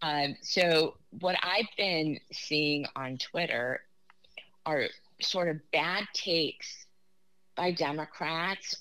Um, 0.02 0.36
so 0.42 0.98
what 1.22 1.38
I've 1.42 1.70
been 1.78 2.20
seeing 2.34 2.88
on 2.98 3.18
Twitter 3.20 3.86
are 4.66 4.90
sort 5.22 5.48
of 5.48 5.62
bad 5.72 6.04
takes 6.14 6.86
by 7.56 7.72
Democrats, 7.72 8.76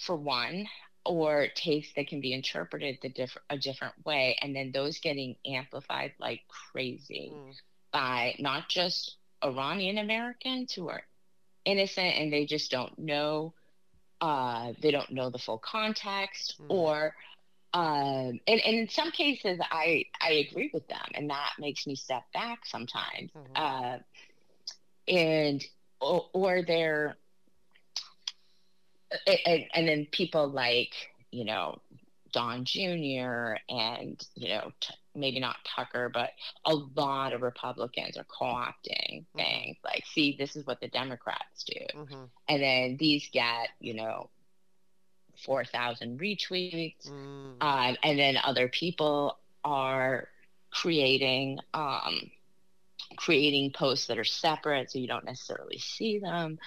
for 0.00 0.16
one, 0.16 0.66
or 1.04 1.48
takes 1.54 1.92
that 1.94 2.06
can 2.08 2.20
be 2.20 2.32
interpreted 2.32 2.98
the 3.02 3.08
diff- 3.08 3.36
a 3.50 3.58
different 3.58 3.94
way, 4.04 4.36
and 4.40 4.54
then 4.54 4.70
those 4.72 4.98
getting 5.00 5.36
amplified 5.46 6.12
like 6.18 6.42
crazy 6.48 7.30
Mm. 7.32 7.54
by 7.92 8.34
not 8.38 8.68
just 8.68 9.16
Iranian 9.44 9.98
Americans 9.98 10.72
who 10.72 10.88
are 10.88 11.02
innocent 11.64 12.16
and 12.16 12.32
they 12.32 12.46
just 12.46 12.70
don't 12.70 12.96
know, 12.98 13.54
uh, 14.20 14.72
they 14.80 14.90
don't 14.90 15.10
know 15.10 15.30
the 15.30 15.38
full 15.38 15.58
context, 15.58 16.56
Mm. 16.60 16.66
or 16.70 17.16
um, 17.74 18.38
and, 18.46 18.60
and 18.60 18.74
in 18.76 18.88
some 18.90 19.10
cases, 19.10 19.58
I 19.70 20.04
I 20.20 20.32
agree 20.32 20.70
with 20.74 20.86
them, 20.88 21.06
and 21.14 21.30
that 21.30 21.54
makes 21.58 21.86
me 21.86 21.94
step 21.96 22.22
back 22.34 22.66
sometimes. 22.66 23.30
Mhm. 23.32 23.56
Uh, 23.56 23.98
and 25.08 25.64
or, 26.00 26.28
or 26.32 26.62
they're 26.62 27.16
and, 29.46 29.64
and 29.74 29.88
then 29.88 30.06
people 30.10 30.48
like 30.48 30.92
you 31.30 31.44
know 31.44 31.78
Don 32.32 32.64
Jr. 32.64 33.56
and 33.68 34.24
you 34.34 34.48
know 34.48 34.72
t- 34.80 34.94
maybe 35.14 35.40
not 35.40 35.56
Tucker, 35.64 36.08
but 36.08 36.30
a 36.64 36.74
lot 36.74 37.32
of 37.34 37.42
Republicans 37.42 38.16
are 38.16 38.24
co-opting 38.24 39.24
Mhm. 39.34 39.36
things 39.36 39.76
like, 39.84 40.04
see, 40.06 40.36
this 40.38 40.56
is 40.56 40.66
what 40.66 40.80
the 40.80 40.88
Democrats 40.88 41.64
do, 41.64 41.86
Mhm. 41.94 42.30
and 42.48 42.62
then 42.62 42.96
these 42.98 43.28
get 43.30 43.70
you 43.80 43.94
know 43.94 44.30
four 45.44 45.64
thousand 45.64 46.20
retweets, 46.20 47.08
Mm. 47.08 47.56
um, 47.62 47.96
and 48.02 48.18
then 48.18 48.36
other 48.42 48.68
people 48.68 49.38
are 49.64 50.28
creating 50.70 51.58
um, 51.74 52.30
creating 53.16 53.72
posts 53.72 54.06
that 54.06 54.18
are 54.18 54.24
separate 54.24 54.90
so 54.90 54.98
you 54.98 55.06
don't 55.06 55.24
necessarily 55.24 55.78
see 55.78 56.18
them 56.18 56.58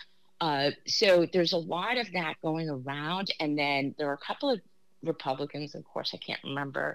uh, 0.46 0.72
so 1.00 1.26
there's 1.34 1.54
a 1.54 1.58
lot 1.76 1.96
of 1.98 2.08
that 2.14 2.36
going 2.48 2.70
around 2.70 3.28
and 3.40 3.52
then 3.58 3.82
there 3.98 4.10
are 4.12 4.20
a 4.22 4.26
couple 4.30 4.50
of 4.54 4.60
republicans 5.04 5.76
of 5.76 5.84
course 5.94 6.10
i 6.14 6.18
can't 6.28 6.44
remember 6.44 6.88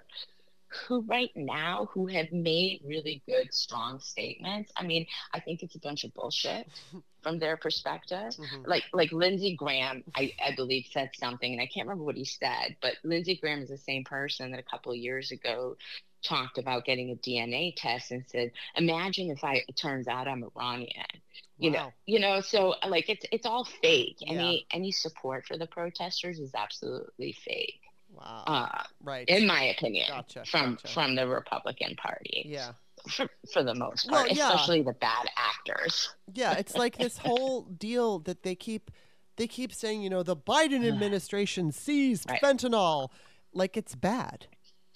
who 0.87 0.97
right 1.17 1.31
now 1.35 1.89
who 1.93 2.07
have 2.07 2.31
made 2.33 2.81
really 2.95 3.17
good 3.27 3.49
strong 3.53 3.99
statements 4.01 4.71
i 4.77 4.83
mean 4.91 5.05
i 5.37 5.41
think 5.41 5.63
it's 5.65 5.75
a 5.75 5.81
bunch 5.81 6.05
of 6.05 6.11
bullshit 6.15 6.67
from 7.25 7.39
their 7.39 7.57
perspective 7.57 8.33
Mhm. 8.39 8.67
like 8.73 8.85
like 9.01 9.13
Lindsey 9.13 9.55
Graham, 9.63 9.97
I, 10.21 10.33
I 10.49 10.55
believe 10.57 10.85
said 10.91 11.11
something, 11.23 11.53
and 11.53 11.61
I 11.61 11.67
can't 11.73 11.87
remember 11.87 12.05
what 12.05 12.17
he 12.17 12.25
said, 12.25 12.69
but 12.81 12.95
Lindsey 13.05 13.37
Graham 13.37 13.61
is 13.63 13.69
the 13.69 13.77
same 13.91 14.05
person 14.05 14.51
that 14.53 14.61
a 14.61 14.71
couple 14.73 14.91
of 14.93 14.99
years 15.09 15.31
ago 15.31 15.77
talked 16.23 16.57
about 16.57 16.87
getting 16.89 17.11
a 17.11 17.17
DNA 17.17 17.75
test 17.77 18.11
and 18.11 18.25
said, 18.27 18.53
"Imagine 18.77 19.27
if 19.31 19.45
I 19.45 19.55
it 19.69 19.77
turns 19.77 20.09
out 20.09 20.29
I'm 20.29 20.43
Iranian." 20.57 21.20
You 21.61 21.71
know, 21.71 21.93
you 22.07 22.19
know, 22.21 22.41
so 22.41 22.75
like 22.87 23.09
it's 23.09 23.25
it's 23.33 23.47
all 23.47 23.65
fake. 23.65 24.17
Yeah. 24.21 24.33
Any 24.33 24.67
any 24.73 24.93
support 24.93 25.47
for 25.47 25.57
the 25.59 25.67
protesters 25.67 26.39
is 26.39 26.53
absolutely 26.55 27.33
fake, 27.45 27.81
Wow. 28.13 28.45
uh, 28.47 28.83
right. 29.03 29.29
in 29.29 29.47
my 29.47 29.65
opinion, 29.65 30.07
Gotcha, 30.09 30.45
from 30.47 30.75
gotcha. 30.77 30.89
from 30.89 31.15
the 31.17 31.27
Republican 31.29 31.97
Party, 31.97 32.45
yeah. 32.47 32.73
for, 33.09 33.29
for 33.53 33.63
the 33.63 33.75
most 33.75 34.11
Well, 34.11 34.21
part, 34.25 34.33
yeah. 34.33 34.49
especially 34.49 34.83
the 34.83 34.95
bad 34.95 35.27
actors. 35.37 36.09
Yeah, 36.33 36.55
it's 36.55 36.75
like 36.77 36.97
this 36.99 37.19
whole 37.19 37.63
deal 37.79 38.19
that 38.21 38.43
they 38.43 38.55
keep 38.55 38.91
they 39.37 39.47
keep 39.47 39.73
saying, 39.73 40.03
you 40.03 40.11
know, 40.11 40.23
the 40.23 40.37
Biden 40.37 40.87
administration 40.93 41.73
seized 41.73 42.29
Right. 42.29 42.41
fentanyl 42.43 43.11
like 43.53 43.77
it's 43.77 43.95
bad. 43.95 44.47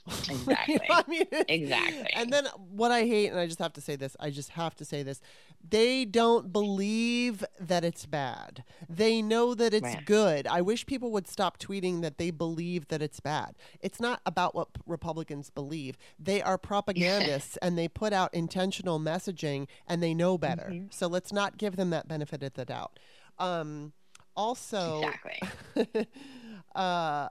You 0.29 0.35
know 0.35 0.53
Exactly. 0.53 0.81
I 0.91 1.05
mean? 1.09 1.27
Exactly. 1.49 2.11
And 2.15 2.33
then 2.33 2.47
what 2.57 2.91
I 2.91 3.05
hate, 3.05 3.29
and 3.29 3.39
I 3.41 3.47
just 3.47 3.59
have 3.59 3.73
to 3.75 3.81
say 3.81 3.97
this, 3.97 4.17
I 4.21 4.31
just 4.31 4.51
have 4.51 4.75
to 4.77 4.85
say 4.85 5.03
this, 5.03 5.21
they 5.67 6.05
don't 6.05 6.53
believe 6.53 7.43
that 7.59 7.85
it's 7.85 8.05
bad. 8.05 8.65
They 8.89 9.23
know 9.23 9.55
that 9.55 9.73
it's 9.73 9.83
Right. 9.83 10.05
good. 10.05 10.47
I 10.47 10.61
wish 10.61 10.85
people 10.85 11.11
would 11.13 11.27
stop 11.27 11.59
tweeting 11.59 12.03
that 12.03 12.19
they 12.19 12.31
believe 12.31 12.89
that 12.89 13.01
it's 13.01 13.21
bad. 13.21 13.55
It's 13.81 13.99
not 13.99 14.21
about 14.27 14.55
what 14.55 14.69
Republicans 14.87 15.49
believe. 15.49 15.97
They 16.19 16.43
are 16.43 16.59
propagandists 16.73 17.57
and 17.63 17.79
they 17.79 17.89
put 17.89 18.13
out 18.13 18.35
intentional 18.35 19.01
messaging 19.01 19.69
and 19.87 20.03
they 20.03 20.13
know 20.13 20.37
better. 20.37 20.69
Mm-hmm. 20.71 20.87
So 20.91 21.07
let's 21.07 21.33
not 21.33 21.57
give 21.57 21.77
them 21.77 21.91
that 21.91 22.07
benefit 22.09 22.43
of 22.43 22.53
the 22.55 22.67
doubt. 22.67 22.99
Um, 23.39 23.93
also, 24.37 25.01
Exactly. 25.03 26.07
uh, 26.75 27.29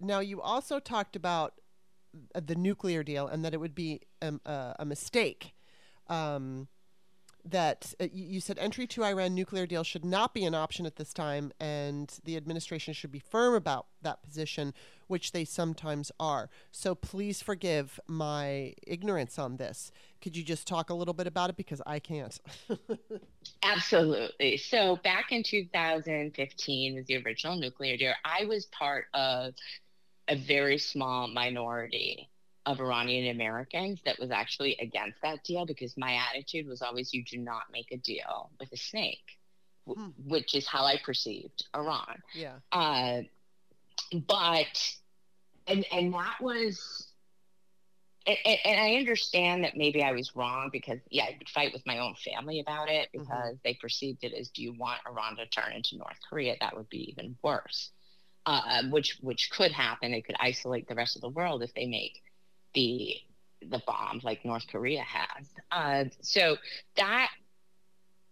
now 0.00 0.20
you 0.20 0.40
also 0.40 0.78
talked 0.78 1.16
about 1.16 1.54
the 2.34 2.54
nuclear 2.54 3.02
deal 3.02 3.26
and 3.26 3.44
that 3.44 3.54
it 3.54 3.60
would 3.60 3.74
be 3.74 4.00
um, 4.22 4.40
uh, 4.46 4.74
a 4.78 4.84
mistake. 4.84 5.54
Um, 6.08 6.68
that 7.44 7.94
uh, 8.00 8.06
you 8.12 8.24
you 8.24 8.40
said 8.40 8.58
entry 8.58 8.86
to 8.86 9.04
Iran 9.04 9.34
nuclear 9.34 9.66
deal 9.66 9.84
should 9.84 10.04
not 10.04 10.32
be 10.32 10.44
an 10.44 10.54
option 10.54 10.86
at 10.86 10.96
this 10.96 11.12
time, 11.12 11.52
and 11.60 12.18
the 12.24 12.36
administration 12.36 12.94
should 12.94 13.12
be 13.12 13.18
firm 13.18 13.54
about 13.54 13.86
that 14.02 14.22
position, 14.22 14.72
which 15.08 15.32
they 15.32 15.44
sometimes 15.44 16.10
are. 16.18 16.48
So 16.72 16.94
please 16.94 17.42
forgive 17.42 18.00
my 18.06 18.74
ignorance 18.86 19.38
on 19.38 19.58
this. 19.58 19.92
Could 20.22 20.36
you 20.36 20.42
just 20.42 20.66
talk 20.66 20.88
a 20.88 20.94
little 20.94 21.12
bit 21.12 21.26
about 21.26 21.50
it 21.50 21.56
because 21.56 21.82
I 21.86 21.98
can't. 21.98 22.38
Absolutely. 23.62 24.56
So 24.56 24.96
back 24.96 25.30
in 25.30 25.42
2015 25.42 26.94
was 26.94 27.04
the 27.06 27.16
original 27.18 27.56
nuclear 27.56 27.96
deal. 27.98 28.12
I 28.24 28.46
was 28.46 28.66
part 28.66 29.06
of 29.12 29.52
a 30.28 30.36
very 30.36 30.78
small 30.78 31.28
minority 31.28 32.28
of 32.66 32.80
Iranian 32.80 33.34
Americans 33.34 34.00
that 34.06 34.18
was 34.18 34.30
actually 34.30 34.74
against 34.80 35.20
that 35.22 35.44
deal 35.44 35.66
because 35.66 35.96
my 35.98 36.14
attitude 36.30 36.66
was 36.66 36.80
always 36.80 37.12
you 37.12 37.22
do 37.24 37.36
not 37.38 37.64
make 37.70 37.92
a 37.92 37.98
deal 37.98 38.50
with 38.58 38.72
a 38.72 38.76
snake, 38.76 39.38
w- 39.86 40.06
Hmm. 40.12 40.28
which 40.28 40.54
is 40.54 40.66
how 40.66 40.84
I 40.84 40.96
perceived 41.04 41.66
Iran. 41.76 42.22
yeah. 42.34 42.54
Uh, 42.72 43.22
but 44.26 44.94
and 45.66 45.84
and 45.92 46.12
that 46.14 46.36
was 46.40 47.08
and, 48.26 48.38
and- 48.64 48.80
I 48.80 48.94
understand 48.96 49.64
that 49.64 49.76
maybe 49.76 50.02
I 50.02 50.12
was 50.12 50.34
wrong 50.34 50.70
because 50.72 50.98
yeah, 51.10 51.24
I 51.24 51.36
would 51.38 51.48
fight 51.50 51.72
with 51.74 51.84
my 51.86 51.98
own 51.98 52.14
family 52.14 52.60
about 52.60 52.88
it 52.88 53.10
Mhm. 53.14 53.20
because 53.20 53.58
they 53.62 53.74
perceived 53.74 54.24
it 54.24 54.32
as 54.32 54.48
do 54.48 54.62
you 54.62 54.72
want 54.72 55.00
Iran 55.06 55.36
to 55.36 55.46
turn 55.46 55.72
into 55.74 55.98
North 55.98 56.18
Korea? 56.28 56.56
That 56.60 56.74
would 56.76 56.88
be 56.88 57.10
even 57.10 57.36
worse. 57.42 57.90
Uh, 58.46 58.82
which 58.90 59.16
which 59.22 59.50
could 59.50 59.72
happen. 59.72 60.12
It 60.12 60.26
could 60.26 60.36
isolate 60.38 60.86
the 60.86 60.94
rest 60.94 61.16
of 61.16 61.22
the 61.22 61.30
world 61.30 61.62
if 61.62 61.72
they 61.72 61.86
make 61.86 62.22
the 62.74 63.16
the 63.70 63.82
bomb 63.86 64.20
like 64.22 64.44
North 64.44 64.66
Korea 64.68 65.02
has. 65.02 65.48
Uh, 65.70 66.04
so 66.20 66.56
that 66.96 67.30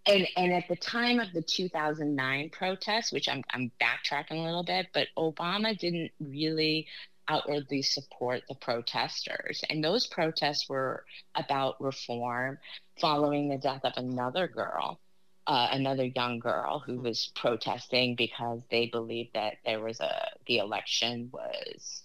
and 0.06 0.26
and 0.36 0.52
at 0.52 0.68
the 0.68 0.76
time 0.76 1.20
of 1.20 1.32
the 1.32 1.42
2009 1.42 2.50
protests, 2.50 3.12
which 3.12 3.28
I'm 3.28 3.42
I'm 3.52 3.70
backtracking 3.80 4.32
a 4.32 4.44
little 4.44 4.64
bit, 4.64 4.88
but 4.92 5.08
Obama 5.16 5.78
didn't 5.78 6.10
really 6.20 6.86
outwardly 7.28 7.82
support 7.82 8.42
the 8.48 8.54
protesters, 8.56 9.62
and 9.70 9.82
those 9.82 10.06
protests 10.06 10.68
were 10.68 11.04
about 11.34 11.80
reform 11.80 12.58
following 13.00 13.48
the 13.48 13.58
death 13.58 13.84
of 13.84 13.92
another 13.96 14.48
girl. 14.48 15.00
Uh, 15.46 15.68
another 15.72 16.04
young 16.04 16.38
girl 16.38 16.78
who 16.80 17.00
was 17.00 17.30
protesting 17.34 18.14
because 18.16 18.60
they 18.70 18.86
believed 18.86 19.32
that 19.34 19.54
there 19.64 19.80
was 19.80 20.00
a 20.00 20.28
the 20.46 20.58
election 20.58 21.30
was 21.32 22.02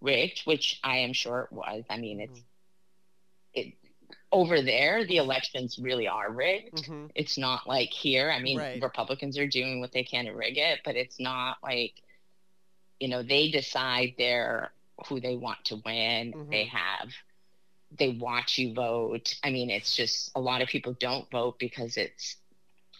rigged, 0.00 0.42
which 0.44 0.78
I 0.82 0.98
am 0.98 1.12
sure 1.12 1.40
it 1.40 1.52
was. 1.52 1.84
I 1.90 1.98
mean, 1.98 2.20
it's 2.20 2.44
it 3.54 3.74
over 4.32 4.60
there 4.62 5.04
the 5.04 5.16
elections 5.16 5.78
really 5.78 6.06
are 6.08 6.30
rigged 6.30 6.84
hmm 6.86 7.06
it's 7.14 7.38
not 7.38 7.66
like 7.66 7.90
here. 7.92 8.30
I 8.30 8.40
mean, 8.40 8.58
Right. 8.58 8.80
Republicans 8.80 9.38
are 9.38 9.46
doing 9.46 9.80
what 9.80 9.92
they 9.92 10.04
can 10.04 10.26
to 10.26 10.32
rig 10.32 10.58
it, 10.58 10.80
but 10.84 10.96
it's 10.96 11.18
not 11.20 11.58
like, 11.62 11.94
you 13.00 13.08
know, 13.08 13.22
they 13.22 13.50
decide 13.50 14.14
their 14.18 14.72
who 15.08 15.20
they 15.20 15.36
want 15.36 15.64
to 15.66 15.76
win. 15.84 16.34
Mm-hmm. 16.34 16.50
They 16.50 16.64
have 16.64 17.10
they 17.96 18.10
watch 18.10 18.58
you 18.58 18.74
vote. 18.74 19.34
I 19.42 19.50
mean, 19.50 19.70
it's 19.70 19.94
just 19.94 20.30
a 20.34 20.40
lot 20.40 20.62
of 20.62 20.68
people 20.68 20.94
don't 20.98 21.30
vote 21.30 21.58
because 21.58 21.96
it's 21.96 22.36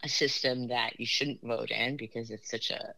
a 0.02 0.08
system 0.08 0.68
that 0.68 0.98
you 0.98 1.06
shouldn't 1.06 1.42
vote 1.42 1.70
in 1.70 1.96
because 1.96 2.30
it's 2.30 2.50
such 2.50 2.70
a 2.70 2.94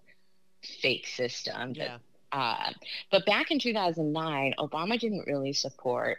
fake 0.83 1.07
system. 1.07 1.75
Yeah. 1.75 1.99
uh, 2.33 2.73
but 3.11 3.25
back 3.27 3.51
in 3.51 3.59
2009, 3.59 4.55
Obama 4.59 4.99
didn't 4.99 5.27
really 5.27 5.53
support 5.53 6.19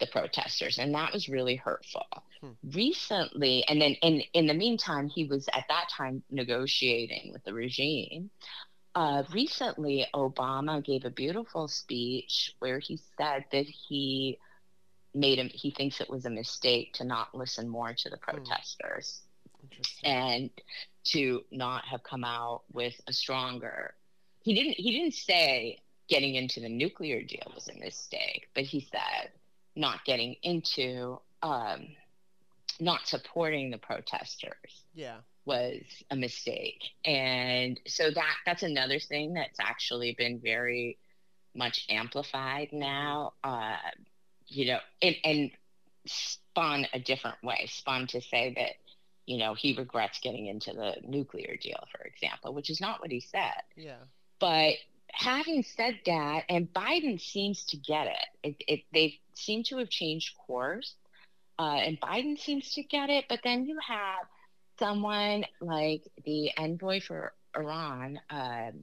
the 0.00 0.06
protesters, 0.06 0.78
and 0.78 0.94
that 0.94 1.12
was 1.12 1.28
really 1.28 1.56
hurtful. 1.56 2.06
Hmm. 2.40 2.50
Recently, 2.72 3.64
and 3.68 3.80
then 3.80 3.92
in 4.02 4.22
in 4.32 4.46
the 4.46 4.54
meantime, 4.54 5.08
he 5.08 5.24
was 5.24 5.48
at 5.52 5.64
that 5.68 5.88
time 5.90 6.22
negotiating 6.30 7.32
with 7.32 7.44
the 7.44 7.52
regime. 7.52 8.30
Uh, 8.94 9.22
recently, 9.32 10.06
Obama 10.14 10.84
gave 10.84 11.04
a 11.04 11.10
beautiful 11.10 11.68
speech 11.68 12.54
where 12.58 12.80
he 12.80 12.98
said 13.16 13.44
that 13.52 13.66
he 13.66 14.38
made 15.14 15.38
him 15.38 15.50
he 15.52 15.70
thinks 15.70 16.00
it 16.00 16.10
was 16.10 16.24
a 16.24 16.30
mistake 16.30 16.92
to 16.94 17.04
not 17.04 17.34
listen 17.34 17.68
more 17.68 17.92
to 17.92 18.08
the 18.08 18.16
hmm. 18.16 18.38
And 20.04 20.50
to 21.04 21.42
not 21.50 21.84
have 21.84 22.02
come 22.02 22.24
out 22.24 22.62
with 22.72 22.94
a 23.06 23.12
stronger 23.12 23.94
he 24.42 24.54
didn't 24.54 24.74
he 24.74 24.92
didn't 24.92 25.14
say 25.14 25.78
getting 26.08 26.34
into 26.34 26.60
the 26.60 26.68
nuclear 26.68 27.22
deal 27.22 27.50
was 27.54 27.68
a 27.68 27.78
mistake 27.78 28.48
but 28.54 28.64
he 28.64 28.86
said 28.90 29.30
not 29.76 30.04
getting 30.04 30.34
into 30.42 31.18
um, 31.42 31.86
not 32.80 33.06
supporting 33.06 33.70
the 33.70 33.78
protesters 33.78 34.84
yeah. 34.94 35.18
was 35.44 35.80
a 36.10 36.16
mistake. 36.16 36.82
And 37.04 37.78
so 37.86 38.10
that 38.10 38.34
that's 38.44 38.62
another 38.62 38.98
thing 38.98 39.34
that's 39.34 39.60
actually 39.60 40.14
been 40.18 40.40
very 40.40 40.98
much 41.54 41.86
amplified 41.88 42.68
now 42.72 43.32
uh, 43.44 43.76
you 44.50 44.66
know, 44.66 44.78
and, 45.00 45.16
and 45.24 45.50
spun 46.06 46.86
a 46.92 46.98
different 46.98 47.42
way, 47.42 47.66
spun 47.70 48.06
to 48.08 48.20
say 48.20 48.52
that, 48.56 48.72
you 49.30 49.38
know, 49.38 49.54
he 49.54 49.76
regrets 49.78 50.18
getting 50.18 50.46
into 50.46 50.72
the 50.72 50.96
nuclear 51.06 51.56
deal, 51.62 51.78
for 51.92 52.02
example, 52.04 52.52
which 52.52 52.68
is 52.68 52.80
not 52.80 53.00
what 53.00 53.12
he 53.12 53.20
said. 53.20 53.62
Yeah. 53.76 54.02
But 54.40 54.72
having 55.12 55.62
said 55.62 56.00
that, 56.04 56.42
and 56.48 56.66
Biden 56.74 57.20
seems 57.20 57.64
to 57.66 57.76
get 57.76 58.08
it, 58.08 58.26
it, 58.42 58.64
it 58.66 58.80
they 58.92 59.20
seem 59.34 59.62
to 59.68 59.76
have 59.76 59.88
changed 59.88 60.36
course, 60.36 60.96
uh, 61.60 61.76
and 61.76 62.00
Biden 62.00 62.40
seems 62.40 62.74
to 62.74 62.82
get 62.82 63.08
it. 63.08 63.26
But 63.28 63.38
then 63.44 63.66
you 63.66 63.78
have 63.86 64.26
someone 64.80 65.44
like 65.60 66.02
the 66.24 66.50
envoy 66.56 67.00
for 67.00 67.32
Iran, 67.56 68.18
um, 68.30 68.82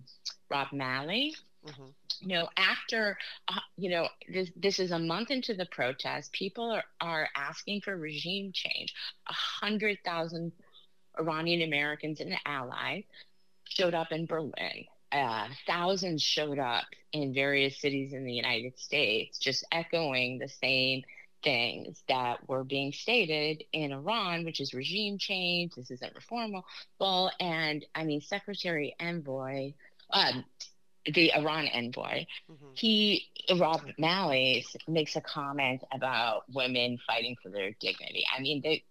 Rob 0.49 0.71
Malley, 0.71 1.35
Mm-hmm. 1.67 1.85
You 2.21 2.27
know, 2.27 2.49
after, 2.57 3.17
uh, 3.47 3.59
you 3.77 3.89
know, 3.89 4.07
this, 4.31 4.49
this 4.55 4.79
is 4.79 4.91
a 4.91 4.99
month 4.99 5.29
into 5.31 5.53
the 5.53 5.67
protest, 5.67 6.31
people 6.31 6.71
are, 6.71 6.83
are 6.99 7.29
asking 7.35 7.81
for 7.81 7.95
regime 7.95 8.51
change. 8.53 8.93
A 9.27 9.33
hundred 9.33 9.99
thousand 10.03 10.51
Iranian 11.19 11.61
Americans 11.61 12.19
and 12.19 12.33
allies 12.45 13.03
showed 13.65 13.93
up 13.93 14.11
in 14.11 14.25
Berlin. 14.25 14.85
Uh, 15.11 15.47
thousands 15.65 16.21
showed 16.21 16.59
up 16.59 16.85
in 17.13 17.33
various 17.33 17.79
cities 17.79 18.13
in 18.13 18.25
the 18.25 18.33
United 18.33 18.77
States, 18.77 19.37
just 19.39 19.63
echoing 19.71 20.37
the 20.37 20.49
same 20.49 21.03
things 21.43 22.03
that 22.09 22.47
were 22.49 22.63
being 22.63 22.91
stated 22.91 23.63
in 23.71 23.93
Iran, 23.93 24.43
which 24.43 24.59
is 24.59 24.73
regime 24.73 25.17
change. 25.17 25.75
This 25.75 25.91
isn't 25.91 26.13
reformable. 26.13 27.29
And 27.39 27.85
I 27.95 28.03
mean, 28.03 28.21
Secretary 28.21 28.95
Envoy, 28.99 29.73
um, 30.09 30.43
the 31.13 31.33
Iran 31.33 31.67
envoy, 31.67 32.25
mm-hmm. 32.51 32.67
he 32.73 33.27
Rob 33.57 33.81
Malley 33.97 34.65
makes 34.87 35.15
a 35.15 35.21
comment 35.21 35.83
about 35.93 36.43
women 36.53 36.99
fighting 37.05 37.35
for 37.41 37.49
their 37.49 37.71
dignity. 37.79 38.25
I 38.35 38.41
mean, 38.41 38.61
they, 38.61 38.83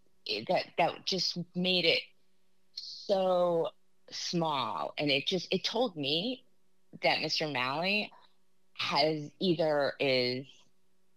that 0.49 0.65
that 0.79 1.07
just 1.07 1.39
made 1.55 1.85
it 1.85 2.01
so 2.75 3.69
small, 4.11 4.95
and 4.99 5.11
it 5.11 5.27
just 5.27 5.49
it 5.51 5.65
told 5.65 5.97
me 5.97 6.45
that 7.03 7.19
Mr. 7.19 7.53
Malley 7.53 8.11
has 8.75 9.31
either 9.41 9.95
is 10.01 10.47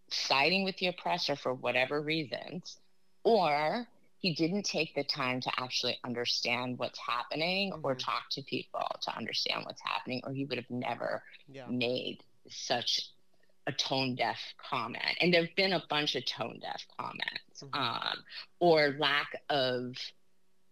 siding 0.09 0.63
with 0.63 0.77
the 0.77 0.88
oppressor 0.88 1.35
for 1.35 1.53
whatever 1.53 2.01
reasons, 2.01 2.77
or 3.23 3.88
he 4.19 4.34
didn't 4.34 4.63
take 4.63 4.93
the 4.95 5.03
time 5.03 5.39
to 5.41 5.51
actually 5.58 5.97
understand 6.03 6.77
what's 6.77 6.99
happening 6.99 7.71
mm-hmm. 7.71 7.86
or 7.86 7.95
talk 7.95 8.29
to 8.32 8.41
people 8.43 8.86
to 9.01 9.15
understand 9.15 9.63
what's 9.65 9.82
happening, 9.82 10.21
or 10.25 10.34
he 10.34 10.45
would 10.45 10.58
have 10.58 10.69
never 10.69 11.23
yeah. 11.51 11.65
made 11.69 12.19
such 12.49 13.01
a 13.67 13.71
tone 13.71 14.15
deaf 14.15 14.38
comment. 14.69 15.17
And 15.21 15.34
there 15.34 15.45
have 15.45 15.55
been 15.55 15.73
a 15.73 15.84
bunch 15.89 16.15
of 16.15 16.25
tone 16.25 16.60
deaf 16.62 16.82
comments 16.99 17.63
mm-hmm. 17.63 17.79
um, 17.79 18.17
or 18.60 18.95
lack 18.99 19.41
of 19.49 19.95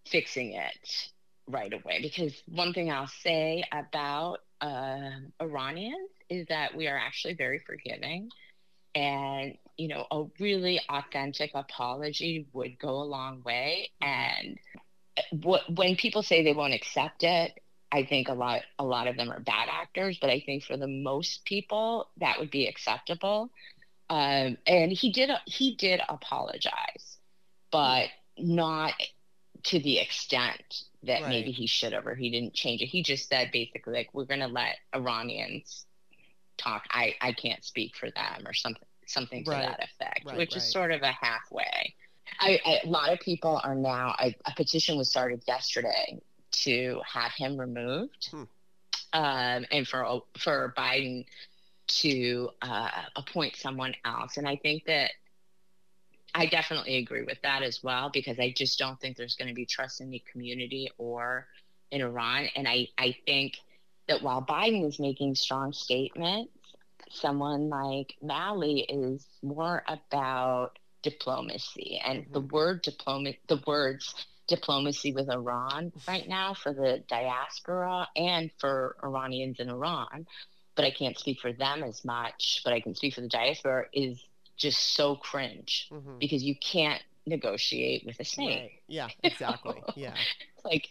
fixing 0.06 0.54
it 0.54 1.10
right 1.48 1.72
away. 1.72 2.00
Because 2.02 2.34
one 2.48 2.74
thing 2.74 2.92
I'll 2.92 3.12
say 3.24 3.64
about 3.72 4.40
uh, 4.60 5.12
Iranians 5.42 6.10
is 6.30 6.48
that 6.48 6.76
we 6.76 6.88
are 6.88 6.98
actually 6.98 7.36
very 7.36 7.60
forgiving 7.60 8.30
and 8.98 9.58
you 9.78 9.88
know 9.88 10.08
a 10.10 10.24
really 10.40 10.82
authentic 10.90 11.52
apology 11.54 12.48
would 12.52 12.80
go 12.80 12.90
a 12.90 13.06
long 13.06 13.44
way. 13.44 13.92
And 14.02 14.58
what 15.32 15.62
when 15.72 15.96
people 15.96 16.24
say 16.24 16.44
they 16.44 16.54
won't 16.54 16.74
accept 16.74 17.24
it 17.24 17.60
i 17.92 18.04
think 18.04 18.28
a 18.28 18.34
lot 18.34 18.62
a 18.78 18.84
lot 18.84 19.08
of 19.08 19.18
them 19.18 19.32
are 19.32 19.40
bad 19.40 19.68
actors 19.72 20.20
but 20.22 20.30
i 20.30 20.40
think 20.40 20.64
for 20.64 20.78
the 20.78 20.88
most 20.88 21.44
people 21.46 22.08
that 22.18 22.40
would 22.40 22.52
be 22.52 22.68
acceptable. 22.68 23.50
Um, 24.10 24.58
and 24.66 24.92
he 24.92 25.12
did 25.12 25.30
he 25.46 25.76
did 25.76 26.00
apologize 26.08 27.18
but 27.72 28.08
not 28.38 28.94
to 29.64 29.80
the 29.80 30.00
extent 30.00 30.84
that 31.04 31.24
right. 31.24 31.30
maybe 31.30 31.52
he 31.52 31.68
should 31.68 31.92
have 31.92 32.08
or 32.08 32.16
he 32.16 32.30
didn't 32.30 32.54
change 32.54 32.82
it. 32.82 32.86
He 32.86 33.04
just 33.04 33.28
said 33.28 33.50
basically 33.52 33.94
like 33.94 34.10
we're 34.14 34.26
going 34.26 34.40
to 34.40 34.48
let 34.48 34.76
iranians 34.96 35.87
talk 36.58 36.86
i 36.92 37.14
i 37.22 37.32
can't 37.32 37.64
speak 37.64 37.96
for 37.96 38.10
them 38.12 38.46
or 38.46 38.54
something 38.54 38.88
something 39.06 39.44
to 39.44 39.52
right. 39.52 39.70
that 39.70 39.84
effect 39.84 40.26
right, 40.26 40.38
which 40.38 40.52
right. 40.52 40.58
is 40.58 40.72
sort 40.72 40.92
of 40.92 41.02
a 41.02 41.12
halfway 41.12 41.94
I, 42.40 42.60
I, 42.66 42.80
a 42.84 42.88
lot 42.88 43.14
of 43.14 43.20
people 43.20 43.60
are 43.64 43.74
now 43.74 44.14
a 44.20 44.34
petition 44.56 44.98
was 44.98 45.10
started 45.10 45.44
yesterday 45.48 46.20
to 46.52 47.02
have 47.06 47.32
him 47.32 47.58
removed 47.58 48.30
hmm. 48.32 48.44
um, 49.14 49.66
and 49.72 49.88
for 49.88 50.24
for 50.38 50.74
biden 50.78 51.26
to 51.88 52.50
uh, 52.62 52.90
appoint 53.16 53.56
someone 53.56 53.96
else 54.04 54.38
and 54.38 54.48
i 54.48 54.58
think 54.58 54.86
that 54.86 55.12
I 56.38 56.46
definitely 56.46 56.98
agree 56.98 57.24
with 57.24 57.42
that 57.42 57.64
as 57.64 57.82
well 57.84 58.12
because 58.14 58.40
I 58.40 58.54
just 58.56 58.78
don't 58.78 59.00
think 59.00 59.18
there's 59.18 59.36
going 59.36 59.48
to 59.48 59.56
be 59.56 59.66
trust 59.66 60.02
in 60.02 60.12
the 60.12 60.22
community 60.32 60.88
or 61.00 61.48
in 61.90 62.02
Iran. 62.02 62.48
And 62.56 62.68
I, 62.68 62.90
I 62.98 63.16
think 63.26 63.58
that 64.08 64.22
while 64.22 64.42
Biden 64.42 64.88
is 64.88 65.00
making 65.00 65.36
strong 65.36 65.74
statements, 65.74 66.52
someone 67.10 67.70
like 67.70 68.16
Malley 68.22 68.82
is 68.82 69.26
more 69.42 69.84
about 69.88 70.80
diplomacy 71.04 72.00
and 72.04 72.24
mm-hmm. 72.24 72.34
the 72.34 72.42
word 72.42 72.82
diplomacy, 72.82 73.40
the 73.48 73.62
words 73.66 74.14
diplomacy 74.48 75.14
with 75.14 75.30
Iran 75.30 75.92
right 76.08 76.28
now 76.38 76.54
for 76.54 76.74
the 76.74 77.04
diaspora 77.08 78.08
and 78.16 78.52
for 78.60 78.96
Iranians 79.04 79.60
in 79.60 79.70
Iran, 79.70 80.26
but 80.76 80.86
I 80.86 80.92
can't 80.92 81.18
speak 81.18 81.40
for 81.40 81.54
them 81.54 81.84
as 81.84 82.04
much, 82.04 82.62
but 82.64 82.74
I 82.74 82.80
can 82.80 82.96
speak 82.96 83.14
for 83.14 83.22
the 83.22 83.28
diaspora 83.28 83.86
is 83.94 84.24
just 84.58 84.96
so 84.96 85.16
cringe 85.16 85.88
mm-hmm. 85.92 86.18
because 86.20 86.44
you 86.44 86.56
can't 86.56 87.02
negotiate 87.26 88.06
with 88.06 88.20
a 88.20 88.26
snake. 88.26 88.60
Right. 88.60 88.72
Yeah, 88.88 89.08
exactly. 89.24 89.84
yeah. 89.96 90.16
Like 90.66 90.90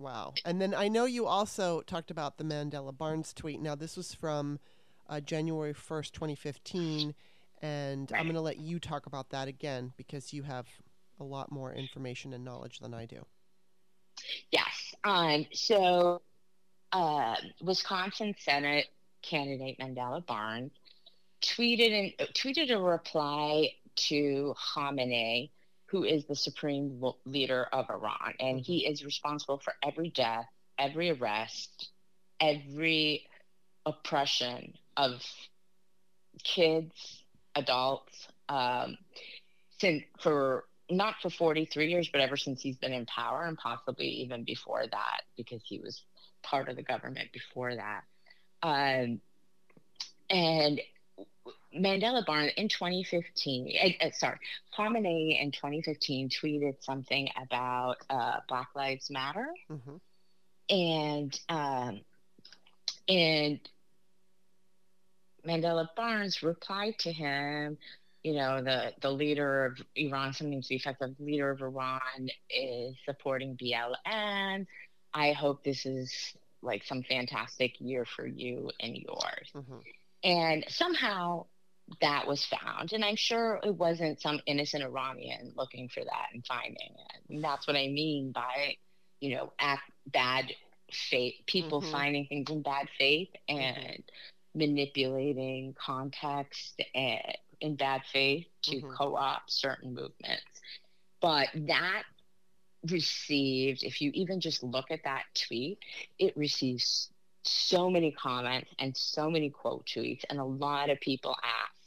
Wow. 0.00 0.32
And 0.46 0.60
then 0.60 0.74
I 0.74 0.88
know 0.88 1.04
you 1.04 1.26
also 1.26 1.82
talked 1.82 2.10
about 2.10 2.38
the 2.38 2.44
Mandela 2.44 2.96
Barnes 2.96 3.34
tweet. 3.34 3.60
Now, 3.60 3.74
this 3.74 3.98
was 3.98 4.14
from 4.14 4.58
uh, 5.08 5.20
January 5.20 5.74
1st, 5.74 6.12
2015. 6.12 7.14
And. 7.60 8.10
I'm 8.14 8.22
going 8.22 8.34
to 8.34 8.40
let 8.40 8.58
you 8.58 8.80
talk 8.80 9.04
about 9.04 9.28
that 9.30 9.46
again 9.46 9.92
because 9.98 10.32
you 10.32 10.42
have 10.42 10.66
a 11.20 11.24
lot 11.24 11.52
more 11.52 11.74
information 11.74 12.32
and 12.32 12.42
knowledge 12.44 12.78
than 12.80 12.94
I 12.94 13.04
do. 13.04 13.26
Yes. 14.50 14.94
Um, 15.04 15.46
so, 15.52 16.22
uh, 16.92 17.36
Wisconsin 17.62 18.34
Senate 18.38 18.86
candidate 19.22 19.78
Mandela 19.78 20.24
Barnes 20.24 20.72
tweeted 21.42 22.14
tweeted 22.34 22.70
a 22.70 22.78
reply 22.78 23.68
to 23.96 24.54
Khamenei, 24.74 25.50
who 25.90 26.04
is 26.04 26.24
the 26.26 26.36
supreme 26.36 27.02
leader 27.24 27.66
of 27.72 27.86
Iran, 27.90 28.34
and 28.38 28.58
mm-hmm. 28.58 28.72
he 28.72 28.86
is 28.86 29.04
responsible 29.04 29.58
for 29.58 29.74
every 29.82 30.10
death, 30.10 30.46
every 30.78 31.10
arrest, 31.10 31.90
every 32.40 33.26
oppression 33.84 34.74
of 34.96 35.20
kids, 36.44 37.24
adults, 37.56 38.28
um, 38.48 38.96
since 39.78 40.04
for 40.20 40.64
not 40.90 41.14
for 41.22 41.30
43 41.30 41.88
years, 41.88 42.08
but 42.10 42.20
ever 42.20 42.36
since 42.36 42.60
he's 42.62 42.76
been 42.76 42.92
in 42.92 43.06
power, 43.06 43.44
and 43.44 43.56
possibly 43.56 44.06
even 44.06 44.44
before 44.44 44.84
that, 44.90 45.22
because 45.36 45.60
he 45.64 45.78
was 45.78 46.02
part 46.42 46.68
of 46.68 46.76
the 46.76 46.82
government 46.82 47.32
before 47.32 47.74
that. 47.74 48.02
Um, 48.62 49.20
and 50.28 50.80
Mandela 51.74 52.24
Barnes 52.26 52.52
in 52.56 52.68
2015, 52.68 53.72
uh, 53.82 54.06
uh, 54.06 54.10
sorry, 54.12 54.38
Khamenei 54.76 55.40
in 55.40 55.52
2015 55.52 56.28
tweeted 56.28 56.82
something 56.82 57.28
about 57.40 57.96
uh, 58.08 58.40
Black 58.48 58.68
Lives 58.74 59.10
Matter, 59.10 59.48
mm-hmm. 59.70 59.96
and 60.68 61.40
um, 61.48 62.00
and 63.08 63.60
Mandela 65.46 65.88
Barnes 65.96 66.42
replied 66.42 66.98
to 67.00 67.12
him, 67.12 67.78
you 68.24 68.34
know, 68.34 68.62
the 68.62 68.92
the 69.00 69.10
leader 69.10 69.66
of 69.66 69.80
Iran, 69.94 70.32
something 70.32 70.60
to 70.60 70.68
the 70.68 70.76
effect 70.76 71.02
of 71.02 71.18
leader 71.20 71.50
of 71.50 71.60
Iran 71.62 72.28
is 72.48 72.96
supporting 73.04 73.56
BLM. 73.56 74.66
I 75.14 75.32
hope 75.32 75.62
this 75.64 75.86
is 75.86 76.12
like 76.62 76.84
some 76.84 77.02
fantastic 77.04 77.80
year 77.80 78.04
for 78.04 78.26
you 78.26 78.70
and 78.80 78.96
yours. 78.96 79.50
Mm-hmm. 79.54 79.78
And 80.22 80.64
somehow 80.68 81.46
that 82.00 82.26
was 82.26 82.44
found. 82.44 82.92
And 82.92 83.04
I'm 83.04 83.16
sure 83.16 83.60
it 83.64 83.74
wasn't 83.74 84.20
some 84.20 84.40
innocent 84.46 84.82
Iranian 84.82 85.52
looking 85.56 85.88
for 85.88 86.04
that 86.04 86.28
and 86.32 86.44
finding 86.46 86.76
it. 86.76 87.32
And 87.32 87.42
that's 87.42 87.66
what 87.66 87.76
I 87.76 87.88
mean 87.88 88.32
by, 88.32 88.76
you 89.20 89.36
know, 89.36 89.52
act 89.58 89.90
bad 90.06 90.52
faith, 90.92 91.34
people 91.46 91.80
mm-hmm. 91.80 91.92
finding 91.92 92.26
things 92.26 92.50
in 92.50 92.62
bad 92.62 92.88
faith 92.98 93.30
mm-hmm. 93.48 93.58
and 93.58 93.76
mm-hmm. 93.76 94.58
manipulating 94.58 95.74
context 95.78 96.80
and 96.94 97.20
in 97.60 97.76
bad 97.76 98.02
faith 98.12 98.46
to 98.62 98.76
mm-hmm. 98.76 98.92
co-opt 98.94 99.50
certain 99.50 99.94
movements. 99.94 100.44
But 101.20 101.48
that 101.54 102.04
received, 102.88 103.82
if 103.82 104.00
you 104.00 104.10
even 104.14 104.40
just 104.40 104.62
look 104.62 104.90
at 104.90 105.04
that 105.04 105.24
tweet, 105.34 105.78
it 106.18 106.36
receives 106.36 107.10
so 107.42 107.90
many 107.90 108.12
comments 108.12 108.70
and 108.78 108.96
so 108.96 109.30
many 109.30 109.50
quote 109.50 109.86
tweets, 109.86 110.24
and 110.28 110.38
a 110.38 110.44
lot 110.44 110.90
of 110.90 111.00
people 111.00 111.36
asked 111.42 111.79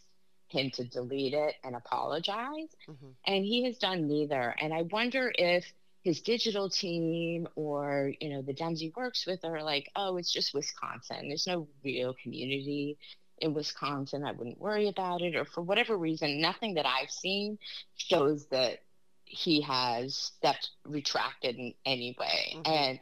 him 0.54 0.72
to 0.72 0.84
delete 0.84 1.34
it 1.34 1.56
and 1.64 1.76
apologize. 1.76 2.70
Mm-hmm. 2.88 3.08
And 3.28 3.44
he 3.44 3.66
has 3.66 3.78
done 3.78 4.08
neither. 4.08 4.56
And 4.62 4.74
I 4.74 4.84
wonder 4.84 5.32
if 5.36 5.66
his 6.04 6.22
digital 6.22 6.70
team 6.70 7.48
or, 7.56 8.14
you 8.20 8.30
know, 8.30 8.42
the 8.42 8.54
Dems 8.54 8.80
he 8.80 8.94
works 8.96 9.26
with 9.26 9.44
are 9.44 9.64
like, 9.64 9.90
oh, 9.96 10.18
it's 10.18 10.32
just 10.32 10.54
Wisconsin. 10.54 11.28
There's 11.28 11.48
no 11.48 11.68
real 11.84 12.16
community 12.22 12.98
in 13.40 13.54
Wisconsin. 13.54 14.24
I 14.24 14.32
wouldn't 14.32 14.60
worry 14.60 14.88
about 14.88 15.22
it. 15.22 15.36
Or 15.36 15.46
for 15.46 15.62
whatever 15.62 15.98
reason, 15.98 16.42
nothing 16.42 16.76
that 16.76 16.86
I've 16.86 17.10
seen 17.10 17.58
shows 17.96 18.46
that 18.48 18.80
he 19.26 19.62
has 19.62 20.16
stepped 20.16 20.70
retracted 20.86 21.58
in 21.58 21.74
any 21.86 22.16
way. 22.20 22.56
Mm-hmm. 22.56 22.72
And 22.72 23.00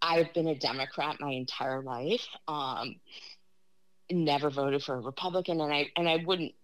I've 0.00 0.32
been 0.34 0.46
a 0.46 0.54
Democrat 0.54 1.16
my 1.20 1.32
entire 1.32 1.82
life. 1.82 2.26
Um, 2.46 2.96
never 4.10 4.50
voted 4.50 4.82
for 4.82 4.94
a 4.94 5.00
Republican, 5.00 5.60
and 5.60 5.72
I 5.72 5.90
and 5.96 6.08
I 6.08 6.22
wouldn't 6.24 6.54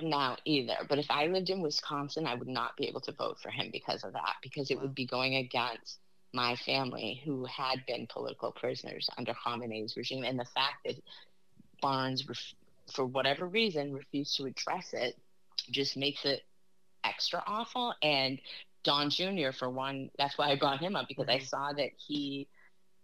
now 0.00 0.36
either. 0.44 0.76
But 0.88 0.98
if 0.98 1.06
I 1.10 1.26
lived 1.26 1.50
in 1.50 1.60
Wisconsin, 1.60 2.26
I 2.26 2.34
would 2.34 2.48
not 2.48 2.76
be 2.76 2.86
able 2.88 3.00
to 3.02 3.12
vote 3.12 3.38
for 3.40 3.50
him 3.50 3.70
because 3.72 4.04
of 4.04 4.12
that, 4.12 4.36
because 4.42 4.70
it 4.70 4.80
would 4.80 4.94
be 4.94 5.06
going 5.06 5.36
against 5.36 5.98
my 6.32 6.56
family 6.56 7.22
who 7.24 7.44
had 7.46 7.84
been 7.86 8.06
political 8.06 8.52
prisoners 8.52 9.08
under 9.16 9.34
Khamenei's 9.34 9.96
regime. 9.96 10.24
And 10.24 10.38
the 10.38 10.44
fact 10.44 10.84
that 10.84 10.96
Barnes, 11.80 12.28
ref- 12.28 12.54
for 12.94 13.06
whatever 13.06 13.46
reason, 13.46 13.92
refused 13.92 14.36
to 14.36 14.46
address 14.46 14.92
it 14.92 15.16
just 15.70 15.96
makes 15.96 16.24
it 16.24 16.42
extra 17.04 17.42
awful. 17.46 17.94
And 18.02 18.40
Don 18.84 19.10
Jr., 19.10 19.50
for 19.52 19.70
one, 19.70 20.10
that's 20.18 20.38
why 20.38 20.50
I 20.50 20.56
brought 20.56 20.80
him 20.80 20.96
up 20.96 21.08
because 21.08 21.28
I 21.28 21.38
saw 21.38 21.72
that 21.72 21.90
he 21.96 22.48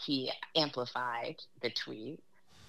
he 0.04 0.30
amplified 0.56 1.36
the 1.62 1.70
tweet, 1.70 2.20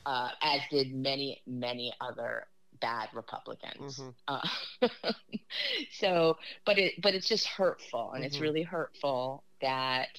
uh, 0.05 0.29
as 0.41 0.61
did 0.69 0.93
many 0.93 1.41
many 1.47 1.93
other 1.99 2.47
bad 2.79 3.09
Republicans. 3.13 3.99
Mm-hmm. 3.99 4.09
Uh, 4.27 4.89
so, 5.91 6.37
but 6.65 6.77
it 6.77 7.01
but 7.01 7.13
it's 7.13 7.27
just 7.27 7.47
hurtful, 7.47 8.11
and 8.11 8.21
mm-hmm. 8.21 8.27
it's 8.27 8.39
really 8.39 8.63
hurtful 8.63 9.43
that 9.61 10.09